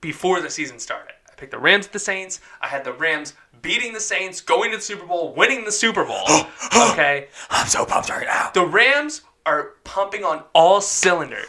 before 0.00 0.40
the 0.40 0.50
season 0.50 0.78
started. 0.78 1.14
I 1.28 1.34
picked 1.34 1.50
the 1.50 1.58
Rams 1.58 1.86
at 1.86 1.92
the 1.92 1.98
Saints. 1.98 2.40
I 2.60 2.68
had 2.68 2.84
the 2.84 2.92
Rams 2.92 3.34
beating 3.64 3.92
the 3.92 4.00
Saints, 4.00 4.40
going 4.40 4.70
to 4.70 4.76
the 4.76 4.82
Super 4.82 5.06
Bowl, 5.06 5.34
winning 5.34 5.64
the 5.64 5.72
Super 5.72 6.04
Bowl. 6.04 6.22
okay. 6.92 7.26
I'm 7.50 7.66
so 7.66 7.84
pumped 7.84 8.10
right 8.10 8.26
now. 8.26 8.50
The 8.54 8.64
Rams 8.64 9.22
are 9.46 9.72
pumping 9.84 10.24
on 10.24 10.42
all 10.54 10.80
cylinders. 10.80 11.46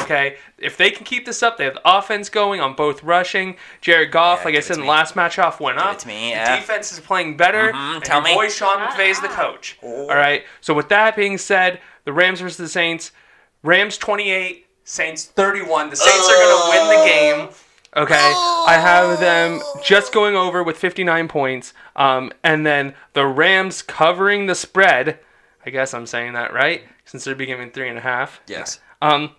Okay, 0.00 0.36
if 0.58 0.76
they 0.76 0.90
can 0.90 1.04
keep 1.04 1.24
this 1.24 1.42
up, 1.42 1.56
they 1.56 1.64
have 1.64 1.74
the 1.74 1.82
offense 1.84 2.28
going 2.28 2.60
on 2.60 2.74
both 2.74 3.02
rushing. 3.04 3.56
Jared 3.80 4.10
Goff, 4.10 4.40
Yeah, 4.40 4.44
like 4.46 4.54
I 4.56 4.60
said 4.60 4.76
in 4.78 4.82
the 4.82 4.88
last 4.88 5.14
match 5.14 5.38
off, 5.38 5.60
went 5.60 5.78
Give 5.78 5.86
up. 5.86 6.06
me, 6.06 6.34
The 6.34 6.56
defense 6.56 6.92
is 6.92 7.00
playing 7.00 7.36
better. 7.36 7.68
Mm-hmm. 7.72 7.96
and 7.96 8.04
tell 8.04 8.20
me. 8.20 8.34
boy 8.34 8.48
Sean 8.48 8.78
McVay 8.78 9.10
is 9.10 9.20
the 9.20 9.28
ah. 9.28 9.36
coach. 9.36 9.78
All 9.82 10.08
right. 10.08 10.44
So 10.60 10.74
with 10.74 10.88
that 10.88 11.14
being 11.14 11.38
said, 11.38 11.80
the 12.04 12.12
Rams 12.12 12.40
versus 12.40 12.56
the 12.56 12.68
Saints. 12.68 13.12
Rams 13.62 13.96
28, 13.96 14.66
Saints 14.84 15.24
31. 15.26 15.90
The 15.90 15.96
Saints 15.96 16.28
are 16.28 16.36
going 16.36 16.62
to 16.62 16.68
win 16.70 16.98
the 16.98 17.04
game. 17.06 17.63
Okay, 17.96 18.14
I 18.16 18.76
have 18.80 19.20
them 19.20 19.60
just 19.84 20.12
going 20.12 20.34
over 20.34 20.62
with 20.64 20.76
59 20.76 21.28
points, 21.28 21.72
um, 21.94 22.32
and 22.42 22.66
then 22.66 22.94
the 23.12 23.24
Rams 23.26 23.82
covering 23.82 24.46
the 24.46 24.54
spread. 24.56 25.20
I 25.64 25.70
guess 25.70 25.94
I'm 25.94 26.06
saying 26.06 26.32
that 26.32 26.52
right, 26.52 26.82
since 27.04 27.22
they're 27.24 27.34
beginning 27.36 27.70
three 27.70 27.88
and 27.88 27.96
a 27.98 28.00
half. 28.02 28.40
Yes. 28.48 28.80
Um, 29.00 29.36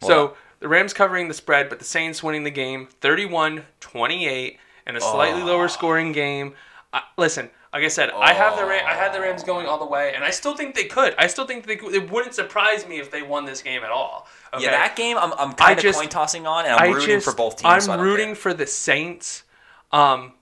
Well- 0.00 0.08
so 0.08 0.36
the 0.60 0.68
Rams 0.68 0.92
covering 0.92 1.26
the 1.28 1.34
spread, 1.34 1.68
but 1.68 1.80
the 1.80 1.84
Saints 1.84 2.22
winning 2.22 2.44
the 2.44 2.50
game 2.50 2.86
31 3.00 3.64
28 3.80 4.58
in 4.86 4.96
a 4.96 5.00
slightly 5.00 5.42
lower 5.42 5.66
scoring 5.68 6.12
game. 6.12 6.54
Uh, 6.92 7.00
listen, 7.18 7.50
like 7.72 7.84
I 7.84 7.88
said, 7.88 8.10
I 8.10 8.32
have 8.32 8.56
the 8.56 8.64
Ram- 8.64 8.86
I 8.86 8.94
had 8.94 9.12
the 9.12 9.20
Rams 9.20 9.42
going 9.42 9.66
all 9.66 9.78
the 9.78 9.86
way, 9.86 10.14
and 10.14 10.24
I 10.24 10.30
still 10.30 10.56
think 10.56 10.74
they 10.74 10.84
could. 10.84 11.14
I 11.18 11.26
still 11.26 11.46
think 11.46 11.66
they 11.66 11.76
could. 11.76 11.94
It 11.94 12.10
wouldn't 12.10 12.34
surprise 12.34 12.88
me 12.88 12.98
if 12.98 13.10
they 13.10 13.22
won 13.22 13.44
this 13.44 13.60
game 13.60 13.84
at 13.84 13.90
all. 13.90 14.26
Okay? 14.54 14.64
Yeah, 14.64 14.70
that 14.70 14.96
game 14.96 15.18
I'm, 15.18 15.32
I'm 15.34 15.52
kind 15.52 15.78
of 15.78 15.94
coin 15.94 16.08
tossing 16.08 16.46
on, 16.46 16.64
and 16.64 16.74
I'm 16.74 16.90
I 16.90 16.94
rooting 16.94 17.16
just, 17.16 17.26
for 17.26 17.34
both 17.34 17.56
teams. 17.56 17.66
I'm 17.66 17.80
so 17.80 17.98
rooting 17.98 18.28
care. 18.28 18.34
for 18.36 18.54
the 18.54 18.66
Saints. 18.66 19.44
Um, 19.92 20.32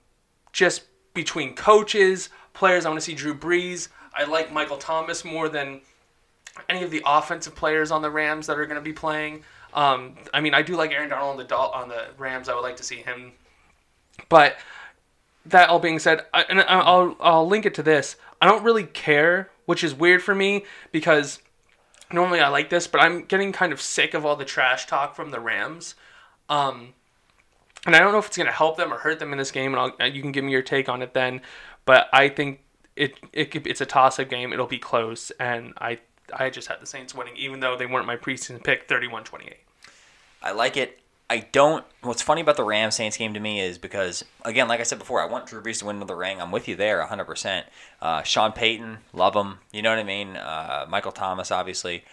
just 0.53 0.83
between 1.15 1.55
coaches, 1.55 2.31
players, 2.53 2.87
I 2.87 2.91
want 2.91 3.01
to 3.01 3.05
see 3.05 3.15
Drew 3.15 3.35
Brees. 3.35 3.89
I 4.15 4.25
like 4.25 4.53
Michael 4.53 4.79
Thomas 4.79 5.25
more 5.25 5.49
than 5.49 5.81
any 6.69 6.83
of 6.83 6.91
the 6.91 7.03
offensive 7.05 7.55
players 7.55 7.91
on 7.91 8.03
the 8.03 8.11
Rams 8.11 8.47
that 8.47 8.59
are 8.59 8.67
going 8.67 8.77
to 8.77 8.85
be 8.85 8.93
playing. 8.93 9.43
Um, 9.75 10.17
I 10.33 10.41
mean, 10.41 10.55
I 10.55 10.63
do 10.63 10.77
like 10.77 10.93
Aaron 10.93 11.11
Donald 11.11 11.33
on 11.33 11.37
the 11.37 11.45
Dol- 11.45 11.73
on 11.73 11.89
the 11.89 12.07
Rams. 12.17 12.49
I 12.49 12.55
would 12.55 12.63
like 12.63 12.77
to 12.77 12.83
see 12.83 12.97
him. 12.97 13.33
But 14.29 14.57
that 15.51 15.69
all 15.69 15.79
being 15.79 15.99
said, 15.99 16.25
I, 16.33 16.43
and 16.49 16.61
I'll 16.61 17.17
I'll 17.21 17.47
link 17.47 17.67
it 17.67 17.75
to 17.75 17.83
this. 17.83 18.17
I 18.41 18.47
don't 18.47 18.63
really 18.63 18.85
care, 18.85 19.51
which 19.65 19.83
is 19.83 19.95
weird 19.95 20.23
for 20.23 20.35
me 20.35 20.65
because 20.93 21.41
normally 22.13 22.41
I 22.41 22.49
like 22.49 22.71
this, 22.71 22.87
but 22.87 23.01
I'm 23.01 23.25
getting 23.25 23.53
kind 23.53 23.73
of 23.73 23.81
sick 23.81 24.15
of 24.15 24.25
all 24.27 24.37
the 24.37 24.45
trash 24.45 24.87
talk 24.87 25.15
from 25.15 25.31
the 25.31 25.41
Rams. 25.41 25.95
Um, 26.49 26.95
and 27.85 27.95
I 27.95 28.01
don't 28.01 28.13
know 28.13 28.19
if 28.19 28.27
it's 28.27 28.37
going 28.37 28.47
to 28.47 28.53
help 28.53 28.77
them 28.77 28.93
or 28.93 28.99
hurt 28.99 29.19
them 29.19 29.33
in 29.33 29.39
this 29.39 29.51
game, 29.51 29.75
and 29.75 29.95
I'll, 30.01 30.09
you 30.09 30.23
can 30.23 30.33
give 30.33 30.45
me 30.45 30.53
your 30.53 30.63
take 30.63 30.89
on 30.89 31.03
it 31.03 31.15
then. 31.15 31.41
But 31.85 32.09
I 32.13 32.29
think 32.29 32.61
it, 32.97 33.15
it 33.33 33.55
it's 33.67 33.81
a 33.81 33.87
toss-up 33.87 34.29
game. 34.29 34.53
It'll 34.53 34.67
be 34.67 34.79
close, 34.79 35.31
and 35.39 35.73
I 35.79 35.99
I 36.33 36.51
just 36.51 36.69
had 36.69 36.81
the 36.81 36.87
Saints 36.87 37.15
winning, 37.15 37.37
even 37.37 37.61
though 37.61 37.77
they 37.77 37.87
weren't 37.87 38.07
my 38.07 38.17
preseason 38.17 38.63
pick, 38.63 38.89
31-28. 38.89 39.55
I 40.43 40.53
like 40.53 40.77
it. 40.77 41.01
I 41.29 41.39
don't. 41.39 41.85
What's 42.03 42.23
funny 42.23 42.41
about 42.41 42.57
the 42.57 42.65
Rams 42.65 42.95
Saints 42.95 43.17
game 43.17 43.35
to 43.35 43.41
me 43.41 43.61
is 43.61 43.79
because, 43.79 44.25
again, 44.45 44.69
like 44.69 44.79
I 44.79 44.85
said 44.85 44.99
before, 44.99 45.21
I 45.21 45.27
want 45.27 45.47
Drew 45.47 45.61
Brees 45.61 45.81
to 45.81 45.87
win 45.87 45.97
another 45.97 46.17
ring. 46.17 46.41
I'm 46.41 46.53
with 46.53 46.69
you 46.69 46.77
there 46.77 47.05
100%. 47.05 47.65
Uh, 48.01 48.23
Sean 48.23 48.53
Payton, 48.53 48.99
love 49.13 49.35
him. 49.35 49.59
You 49.73 49.83
know 49.83 49.91
what 49.91 49.99
I 49.99 50.05
mean? 50.05 50.37
Uh, 50.37 50.87
Michael 50.89 51.11
Thomas, 51.11 51.51
obviously. 51.51 52.05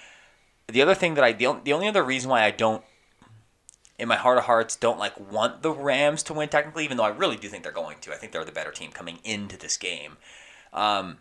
The 0.68 0.81
other 0.81 0.95
thing 0.95 1.14
that 1.14 1.23
I, 1.23 1.34
the, 1.34 1.60
the 1.64 1.73
only 1.73 1.88
other 1.88 2.03
reason 2.03 2.31
why 2.31 2.44
I 2.44 2.49
don't, 2.49 2.84
in 3.99 4.07
my 4.07 4.15
heart 4.15 4.40
of 4.40 4.45
hearts, 4.45 4.76
don't 4.76 4.98
like 4.98 5.19
want 5.31 5.61
the 5.61 5.72
Rams 5.72 6.23
to 6.23 6.34
win 6.34 6.49
technically, 6.49 6.84
even 6.84 6.98
though 6.98 7.03
I 7.03 7.10
really 7.10 7.38
do 7.38 7.49
think 7.49 7.61
they're 7.61 7.72
going 7.72 7.98
to. 8.02 8.14
I 8.14 8.15
think 8.15 8.31
they're 8.31 8.44
the 8.44 8.52
better 8.52 8.72
team 8.72 8.91
coming 8.91 9.19
into 9.23 9.57
this 9.57 9.77
game. 9.77 10.18
Um, 10.73 11.19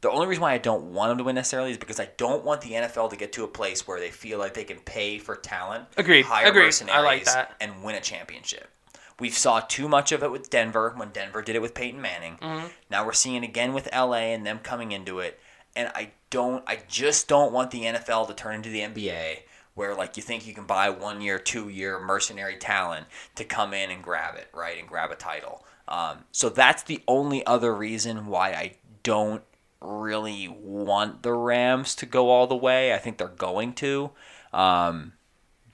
the 0.00 0.10
only 0.10 0.26
reason 0.26 0.42
why 0.42 0.52
I 0.52 0.58
don't 0.58 0.92
want 0.92 1.10
them 1.10 1.18
to 1.18 1.24
win 1.24 1.34
necessarily 1.36 1.70
is 1.70 1.78
because 1.78 1.98
I 2.00 2.08
don't 2.16 2.44
want 2.44 2.60
the 2.60 2.72
NFL 2.72 3.10
to 3.10 3.16
get 3.16 3.32
to 3.34 3.44
a 3.44 3.48
place 3.48 3.86
where 3.86 3.98
they 3.98 4.10
feel 4.10 4.38
like 4.38 4.54
they 4.54 4.64
can 4.64 4.78
pay 4.80 5.18
for 5.18 5.36
talent, 5.36 5.86
Agreed. 5.96 6.26
hire 6.26 6.46
Agreed. 6.48 6.62
I 6.62 6.66
mercenaries, 6.66 7.04
like 7.04 7.24
that. 7.24 7.56
and 7.60 7.82
win 7.82 7.94
a 7.94 8.00
championship. 8.00 8.70
We 9.18 9.30
saw 9.30 9.60
too 9.60 9.88
much 9.88 10.12
of 10.12 10.22
it 10.22 10.30
with 10.30 10.50
Denver 10.50 10.92
when 10.94 11.08
Denver 11.10 11.40
did 11.40 11.56
it 11.56 11.62
with 11.62 11.74
Peyton 11.74 12.00
Manning. 12.00 12.36
Mm-hmm. 12.42 12.66
Now 12.90 13.06
we're 13.06 13.14
seeing 13.14 13.42
it 13.42 13.48
again 13.48 13.72
with 13.72 13.88
LA 13.94 14.32
and 14.34 14.46
them 14.46 14.58
coming 14.58 14.92
into 14.92 15.20
it. 15.20 15.40
And 15.74 15.90
I 15.94 16.12
don't, 16.28 16.62
I 16.66 16.80
just 16.88 17.26
don't 17.26 17.52
want 17.52 17.70
the 17.70 17.82
NFL 17.84 18.28
to 18.28 18.34
turn 18.34 18.56
into 18.56 18.68
the 18.68 18.80
NBA 18.80 19.38
where 19.74 19.94
like 19.94 20.16
you 20.16 20.22
think 20.22 20.46
you 20.46 20.54
can 20.54 20.64
buy 20.64 20.90
one 20.90 21.20
year, 21.20 21.38
two 21.38 21.68
year 21.68 21.98
mercenary 22.00 22.56
talent 22.56 23.06
to 23.36 23.44
come 23.44 23.72
in 23.72 23.90
and 23.90 24.02
grab 24.02 24.34
it, 24.36 24.48
right, 24.52 24.78
and 24.78 24.88
grab 24.88 25.10
a 25.10 25.14
title. 25.14 25.64
Um, 25.88 26.24
so 26.32 26.48
that's 26.48 26.82
the 26.82 27.02
only 27.08 27.44
other 27.46 27.74
reason 27.74 28.26
why 28.26 28.50
I 28.50 28.76
don't 29.02 29.42
really 29.80 30.48
want 30.48 31.22
the 31.22 31.32
Rams 31.32 31.94
to 31.96 32.06
go 32.06 32.30
all 32.30 32.46
the 32.46 32.56
way. 32.56 32.92
I 32.94 32.98
think 32.98 33.18
they're 33.18 33.28
going 33.28 33.72
to. 33.74 34.10
Um, 34.52 35.12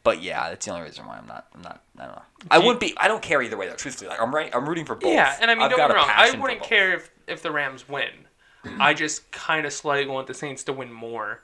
but 0.05 0.21
yeah, 0.23 0.49
that's 0.49 0.67
the 0.67 0.73
only 0.73 0.85
reason 0.85 1.07
why 1.07 1.17
I'm 1.19 1.27
not. 1.27 1.47
I'm 1.55 1.63
not. 1.63 1.83
I 1.99 2.07
don't 2.07 2.17
know. 2.17 2.23
I 2.51 2.57
Do 2.57 2.63
you- 2.63 2.67
wouldn't 2.67 2.81
be. 2.81 2.95
I 2.97 3.07
don't 3.09 3.23
care 3.23 3.41
either 3.43 3.57
way 3.57 3.69
though. 3.69 3.75
Truthfully, 3.77 4.09
like 4.11 4.21
I'm 4.21 4.35
right. 4.35 4.51
I'm 4.55 4.69
rooting 4.69 4.85
for 4.85 4.95
both. 4.97 5.13
Yeah, 5.13 5.37
and 5.41 5.51
I 5.51 5.55
mean, 5.55 5.63
I've 5.65 5.71
don't 5.71 5.79
get 5.79 5.89
me 5.91 5.95
wrong. 5.95 6.09
I 6.11 6.37
wouldn't 6.39 6.63
care 6.63 6.95
if, 6.95 7.11
if 7.29 7.43
the 7.43 7.53
Rams 7.53 7.89
win. 7.89 8.11
I 8.79 8.95
just 8.95 9.31
kind 9.33 9.67
of 9.67 9.73
slightly 9.73 10.07
want 10.13 10.29
the 10.29 10.35
Saints 10.35 10.63
to 10.65 10.73
win 10.73 10.93
more. 10.93 11.43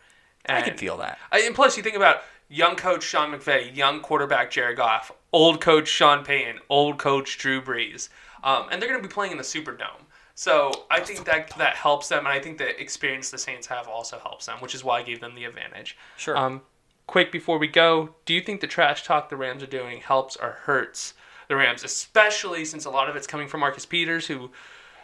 I 0.48 0.62
can 0.62 0.76
feel 0.76 0.96
that. 0.98 1.18
I, 1.32 1.40
and 1.40 1.54
plus, 1.54 1.76
you 1.76 1.82
think 1.82 1.96
about 1.96 2.22
young 2.48 2.74
coach 2.76 3.02
Sean 3.02 3.32
McVay, 3.32 3.76
young 3.76 4.00
quarterback 4.00 4.50
Jared 4.50 4.76
Goff, 4.76 5.12
old 5.32 5.60
coach 5.60 5.88
Sean 5.88 6.24
Payton, 6.24 6.60
old 6.70 6.98
coach 6.98 7.36
Drew 7.38 7.60
Brees, 7.60 8.08
um, 8.42 8.66
and 8.70 8.80
they're 8.80 8.88
going 8.88 9.02
to 9.02 9.06
be 9.06 9.12
playing 9.12 9.32
in 9.32 9.38
the 9.38 9.44
Superdome. 9.44 10.06
So 10.38 10.84
I 10.88 11.00
think 11.00 11.24
that 11.24 11.50
that 11.58 11.74
helps 11.74 12.08
them, 12.08 12.20
and 12.20 12.28
I 12.28 12.38
think 12.38 12.58
the 12.58 12.80
experience 12.80 13.32
the 13.32 13.38
Saints 13.38 13.66
have 13.66 13.88
also 13.88 14.20
helps 14.20 14.46
them, 14.46 14.58
which 14.60 14.72
is 14.72 14.84
why 14.84 15.00
I 15.00 15.02
gave 15.02 15.18
them 15.18 15.34
the 15.34 15.42
advantage. 15.42 15.96
Sure. 16.16 16.36
Um, 16.36 16.62
quick 17.08 17.32
before 17.32 17.58
we 17.58 17.66
go, 17.66 18.10
do 18.24 18.34
you 18.34 18.40
think 18.40 18.60
the 18.60 18.68
trash 18.68 19.02
talk 19.02 19.30
the 19.30 19.36
Rams 19.36 19.64
are 19.64 19.66
doing 19.66 20.00
helps 20.00 20.36
or 20.36 20.52
hurts 20.52 21.14
the 21.48 21.56
Rams, 21.56 21.82
especially 21.82 22.64
since 22.64 22.84
a 22.84 22.90
lot 22.90 23.10
of 23.10 23.16
it's 23.16 23.26
coming 23.26 23.48
from 23.48 23.58
Marcus 23.58 23.84
Peters, 23.84 24.28
who 24.28 24.52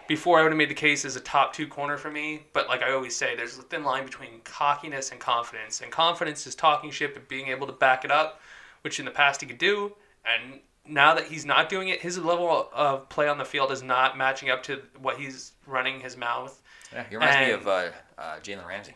before 0.07 0.39
I 0.39 0.45
would 0.45 0.53
have 0.53 0.57
made 0.57 0.71
the 0.71 0.75
case 0.75 1.05
as 1.05 1.17
a 1.17 1.21
top 1.21 1.53
two 1.53 1.67
corner 1.67 1.97
for 1.97 2.13
me, 2.13 2.45
but 2.53 2.69
like 2.69 2.85
I 2.85 2.93
always 2.93 3.17
say, 3.17 3.35
there's 3.35 3.59
a 3.59 3.63
thin 3.63 3.83
line 3.83 4.05
between 4.05 4.41
cockiness 4.45 5.11
and 5.11 5.19
confidence. 5.19 5.81
And 5.81 5.91
confidence 5.91 6.47
is 6.47 6.55
talking 6.55 6.93
shit 6.93 7.17
and 7.17 7.27
being 7.27 7.49
able 7.49 7.67
to 7.67 7.73
back 7.73 8.05
it 8.05 8.13
up, 8.13 8.41
which 8.83 9.01
in 9.01 9.05
the 9.05 9.11
past 9.11 9.41
he 9.41 9.49
could 9.49 9.59
do. 9.59 9.97
And 10.25 10.61
now 10.87 11.15
that 11.15 11.27
he's 11.27 11.45
not 11.45 11.69
doing 11.69 11.89
it, 11.89 12.01
his 12.01 12.19
level 12.19 12.69
of 12.73 13.09
play 13.09 13.29
on 13.29 13.39
the 13.39 13.45
field 13.45 13.73
is 13.73 13.83
not 13.83 14.19
matching 14.19 14.51
up 14.51 14.63
to 14.65 14.83
what 15.01 15.19
he's 15.19 15.53
running 15.67 16.01
his 16.01 16.17
mouth. 16.17 16.61
Yeah, 16.93 17.05
he 17.09 17.17
reminds 17.17 17.47
me 17.47 17.53
of 17.53 17.67
uh, 17.67 17.91
uh, 18.19 18.37
Jalen 18.43 18.67
Ramsey. 18.67 18.95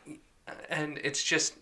and 0.69 0.98
it's 1.02 1.23
just 1.23 1.55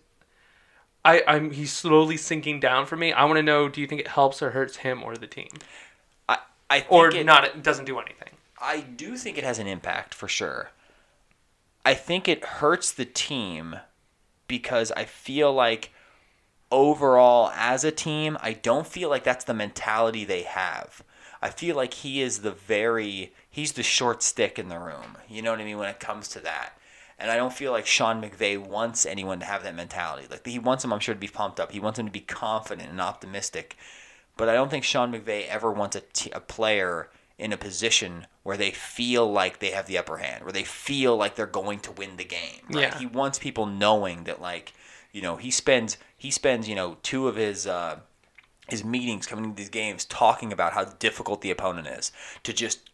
I, 1.07 1.23
I'm 1.25 1.51
he's 1.51 1.71
slowly 1.71 2.17
sinking 2.17 2.59
down 2.59 2.85
for 2.85 2.97
me. 2.97 3.13
I 3.13 3.23
want 3.23 3.37
to 3.37 3.43
know: 3.43 3.69
Do 3.69 3.79
you 3.79 3.87
think 3.87 4.01
it 4.01 4.09
helps 4.09 4.41
or 4.41 4.51
hurts 4.51 4.77
him 4.77 5.03
or 5.03 5.15
the 5.15 5.27
team, 5.27 5.47
I, 6.27 6.39
I 6.69 6.79
think 6.81 6.91
or 6.91 7.09
it, 7.15 7.25
not? 7.25 7.45
It 7.45 7.63
doesn't 7.63 7.85
do 7.85 7.97
anything. 7.97 8.29
I 8.59 8.81
do 8.81 9.15
think 9.15 9.37
it 9.37 9.43
has 9.43 9.59
an 9.59 9.67
impact 9.67 10.13
for 10.13 10.27
sure. 10.27 10.71
I 11.85 11.93
think 11.93 12.27
it 12.27 12.43
hurts 12.43 12.91
the 12.91 13.05
team 13.05 13.77
because 14.47 14.91
I 14.97 15.05
feel 15.05 15.53
like 15.53 15.91
overall 16.71 17.51
as 17.55 17.83
a 17.83 17.91
team, 17.91 18.37
I 18.41 18.53
don't 18.53 18.87
feel 18.87 19.09
like 19.09 19.23
that's 19.23 19.45
the 19.45 19.53
mentality 19.53 20.25
they 20.25 20.43
have. 20.43 21.03
I 21.41 21.49
feel 21.49 21.75
like 21.75 21.93
he 21.93 22.21
is 22.21 22.39
the 22.39 22.51
very 22.51 23.33
he's 23.49 23.73
the 23.73 23.83
short 23.83 24.23
stick 24.23 24.57
in 24.57 24.69
the 24.69 24.79
room. 24.79 25.17
You 25.29 25.41
know 25.41 25.51
what 25.51 25.59
I 25.59 25.65
mean 25.65 25.77
when 25.77 25.89
it 25.89 25.99
comes 25.99 26.27
to 26.29 26.39
that. 26.41 26.73
And 27.19 27.31
I 27.31 27.37
don't 27.37 27.53
feel 27.53 27.71
like 27.71 27.87
Sean 27.87 28.21
McVay 28.21 28.57
wants 28.57 29.05
anyone 29.05 29.39
to 29.39 29.45
have 29.45 29.63
that 29.63 29.75
mentality. 29.75 30.27
Like 30.29 30.45
he 30.45 30.59
wants 30.59 30.83
them, 30.83 30.93
I'm 30.93 30.99
sure, 30.99 31.15
to 31.15 31.19
be 31.19 31.27
pumped 31.27 31.59
up. 31.59 31.71
He 31.71 31.79
wants 31.79 31.97
them 31.97 32.05
to 32.05 32.11
be 32.11 32.19
confident 32.19 32.89
and 32.89 33.01
optimistic. 33.01 33.75
But 34.35 34.49
I 34.49 34.53
don't 34.53 34.69
think 34.69 34.83
Sean 34.83 35.11
McVay 35.11 35.47
ever 35.47 35.71
wants 35.71 35.95
a, 35.95 36.01
t- 36.13 36.31
a 36.31 36.39
player 36.39 37.09
in 37.39 37.53
a 37.53 37.57
position 37.57 38.27
where 38.43 38.57
they 38.57 38.71
feel 38.71 39.31
like 39.31 39.59
they 39.59 39.71
have 39.71 39.87
the 39.87 39.97
upper 39.97 40.17
hand, 40.17 40.43
where 40.43 40.53
they 40.53 40.63
feel 40.63 41.15
like 41.17 41.35
they're 41.35 41.47
going 41.47 41.79
to 41.79 41.91
win 41.91 42.17
the 42.17 42.23
game. 42.23 42.61
Right? 42.69 42.83
Yeah. 42.83 42.99
He 42.99 43.05
wants 43.05 43.39
people 43.39 43.65
knowing 43.65 44.23
that, 44.25 44.41
like, 44.41 44.73
you 45.17 45.23
know, 45.23 45.35
he 45.35 45.49
spends 45.49 45.97
he 46.15 46.29
spends 46.29 46.69
you 46.69 46.75
know 46.75 46.97
two 47.01 47.27
of 47.27 47.35
his 47.35 47.65
uh, 47.65 47.99
his 48.69 48.83
meetings 48.85 49.25
coming 49.25 49.45
into 49.45 49.57
these 49.57 49.67
games 49.67 50.05
talking 50.05 50.53
about 50.53 50.73
how 50.73 50.83
difficult 50.85 51.41
the 51.41 51.49
opponent 51.49 51.87
is 51.87 52.11
to 52.43 52.53
just 52.53 52.91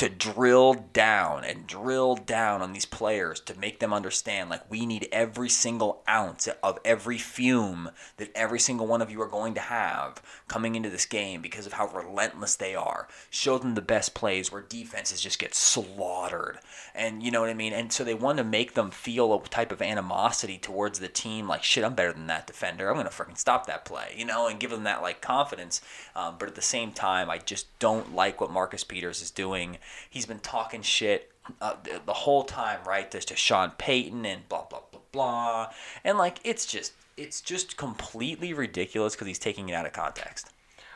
to 0.00 0.08
drill 0.08 0.86
down 0.94 1.44
and 1.44 1.66
drill 1.66 2.16
down 2.16 2.62
on 2.62 2.72
these 2.72 2.86
players 2.86 3.38
to 3.38 3.58
make 3.58 3.80
them 3.80 3.92
understand 3.92 4.48
like 4.48 4.62
we 4.70 4.86
need 4.86 5.06
every 5.12 5.50
single 5.50 6.02
ounce 6.08 6.48
of 6.62 6.78
every 6.86 7.18
fume 7.18 7.90
that 8.16 8.30
every 8.34 8.58
single 8.58 8.86
one 8.86 9.02
of 9.02 9.10
you 9.10 9.20
are 9.20 9.28
going 9.28 9.52
to 9.52 9.60
have 9.60 10.22
coming 10.48 10.74
into 10.74 10.88
this 10.88 11.04
game 11.04 11.42
because 11.42 11.66
of 11.66 11.74
how 11.74 11.86
relentless 11.88 12.56
they 12.56 12.74
are. 12.74 13.08
Show 13.28 13.58
them 13.58 13.74
the 13.74 13.82
best 13.82 14.14
plays 14.14 14.50
where 14.50 14.62
defenses 14.62 15.20
just 15.20 15.38
get 15.38 15.54
slaughtered. 15.54 16.60
And 16.94 17.22
you 17.22 17.30
know 17.30 17.42
what 17.42 17.50
i 17.50 17.54
mean? 17.54 17.74
And 17.74 17.92
so 17.92 18.02
they 18.02 18.14
want 18.14 18.38
to 18.38 18.44
make 18.44 18.72
them 18.72 18.90
feel 18.90 19.34
a 19.34 19.48
type 19.48 19.70
of 19.70 19.82
animosity 19.82 20.56
towards 20.56 20.98
the 20.98 21.08
team 21.08 21.46
like 21.46 21.62
shit 21.62 21.84
i'm 21.84 21.94
better 21.94 22.14
than 22.14 22.26
that 22.28 22.46
defender. 22.46 22.88
I'm 22.88 22.96
gonna 22.96 23.10
freaking 23.10 23.36
stop 23.36 23.66
that 23.66 23.84
play 23.84 24.14
you 24.16 24.24
know 24.24 24.46
and 24.46 24.58
give 24.58 24.70
them 24.70 24.84
that 24.84 25.02
like 25.02 25.20
confidence. 25.20 25.82
Um, 26.16 26.36
but 26.38 26.48
at 26.48 26.54
the 26.54 26.62
same 26.62 26.92
time 26.92 27.28
i 27.28 27.36
just 27.36 27.66
don't 27.78 28.14
like 28.14 28.40
what 28.40 28.50
marcus 28.50 28.82
peters 28.82 29.20
is 29.20 29.30
doing 29.30 29.76
he's 30.08 30.26
been 30.26 30.40
talking 30.40 30.82
shit 30.82 31.30
uh, 31.60 31.74
the, 31.84 32.00
the 32.06 32.12
whole 32.12 32.44
time 32.44 32.78
right 32.86 33.10
there's 33.10 33.24
to 33.24 33.36
sean 33.36 33.72
payton 33.78 34.24
and 34.24 34.48
blah 34.48 34.64
blah 34.70 34.80
blah 34.90 35.00
blah 35.12 35.68
and 36.04 36.18
like 36.18 36.38
it's 36.44 36.66
just 36.66 36.92
it's 37.16 37.40
just 37.40 37.76
completely 37.76 38.52
ridiculous 38.52 39.14
because 39.14 39.26
he's 39.26 39.38
taking 39.38 39.68
it 39.68 39.72
out 39.72 39.86
of 39.86 39.92
context 39.92 40.50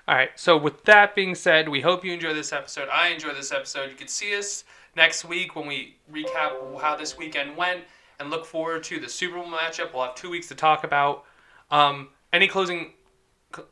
All 0.07 0.15
right. 0.15 0.31
So 0.37 0.57
with 0.57 0.85
that 0.85 1.15
being 1.15 1.35
said, 1.35 1.67
we 1.69 1.81
hope 1.81 2.05
you 2.05 2.13
enjoy 2.13 2.35
this 2.35 2.53
episode. 2.53 2.89
I 2.93 3.09
enjoy 3.09 3.33
this 3.33 3.53
episode. 3.53 3.89
You 3.91 3.97
can 3.97 4.09
see 4.09 4.37
us 4.37 4.65
next 4.97 5.25
week 5.25 5.57
when 5.57 5.67
we 5.67 5.97
recap 6.13 6.81
how 6.81 6.95
this 6.95 7.17
weekend 7.17 7.57
went 7.57 7.85
and 8.21 8.31
look 8.31 8.45
forward 8.45 8.85
to 8.85 9.01
the 9.01 9.09
Super 9.09 9.37
Bowl 9.37 9.47
matchup. 9.47 9.95
We'll 9.95 10.05
have 10.05 10.15
two 10.15 10.31
weeks 10.31 10.49
to 10.49 10.55
talk 10.55 10.85
about. 10.85 11.25
Um, 11.71 12.11
any 12.35 12.49
closing, 12.49 12.93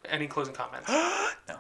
any 0.09 0.27
closing 0.27 0.55
comments? 0.55 0.89
no 1.49 1.59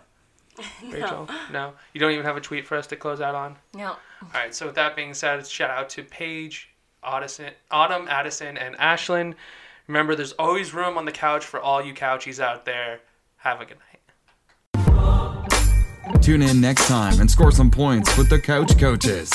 Rachel, 0.90 1.28
no. 1.52 1.72
You 1.92 2.00
don't 2.00 2.12
even 2.12 2.24
have 2.24 2.36
a 2.36 2.40
tweet 2.40 2.66
for 2.66 2.76
us 2.76 2.86
to 2.88 2.96
close 2.96 3.20
out 3.20 3.34
on. 3.34 3.56
No. 3.74 3.88
All 3.88 3.98
right. 4.34 4.54
So 4.54 4.66
with 4.66 4.74
that 4.76 4.96
being 4.96 5.14
said, 5.14 5.46
shout 5.46 5.70
out 5.70 5.88
to 5.90 6.02
Paige, 6.02 6.70
Addison, 7.04 7.52
Autumn, 7.70 8.06
Addison, 8.08 8.56
and 8.56 8.76
Ashlyn. 8.76 9.34
Remember, 9.86 10.14
there's 10.14 10.32
always 10.32 10.72
room 10.72 10.96
on 10.96 11.04
the 11.04 11.12
couch 11.12 11.44
for 11.44 11.60
all 11.60 11.84
you 11.84 11.92
couchies 11.94 12.40
out 12.40 12.64
there. 12.64 13.00
Have 13.38 13.60
a 13.60 13.64
good 13.64 13.78
night. 13.78 13.88
Tune 16.22 16.42
in 16.42 16.60
next 16.60 16.86
time 16.86 17.20
and 17.20 17.30
score 17.30 17.50
some 17.50 17.70
points 17.70 18.16
with 18.16 18.28
the 18.28 18.40
Couch 18.40 18.78
Coaches. 18.78 19.30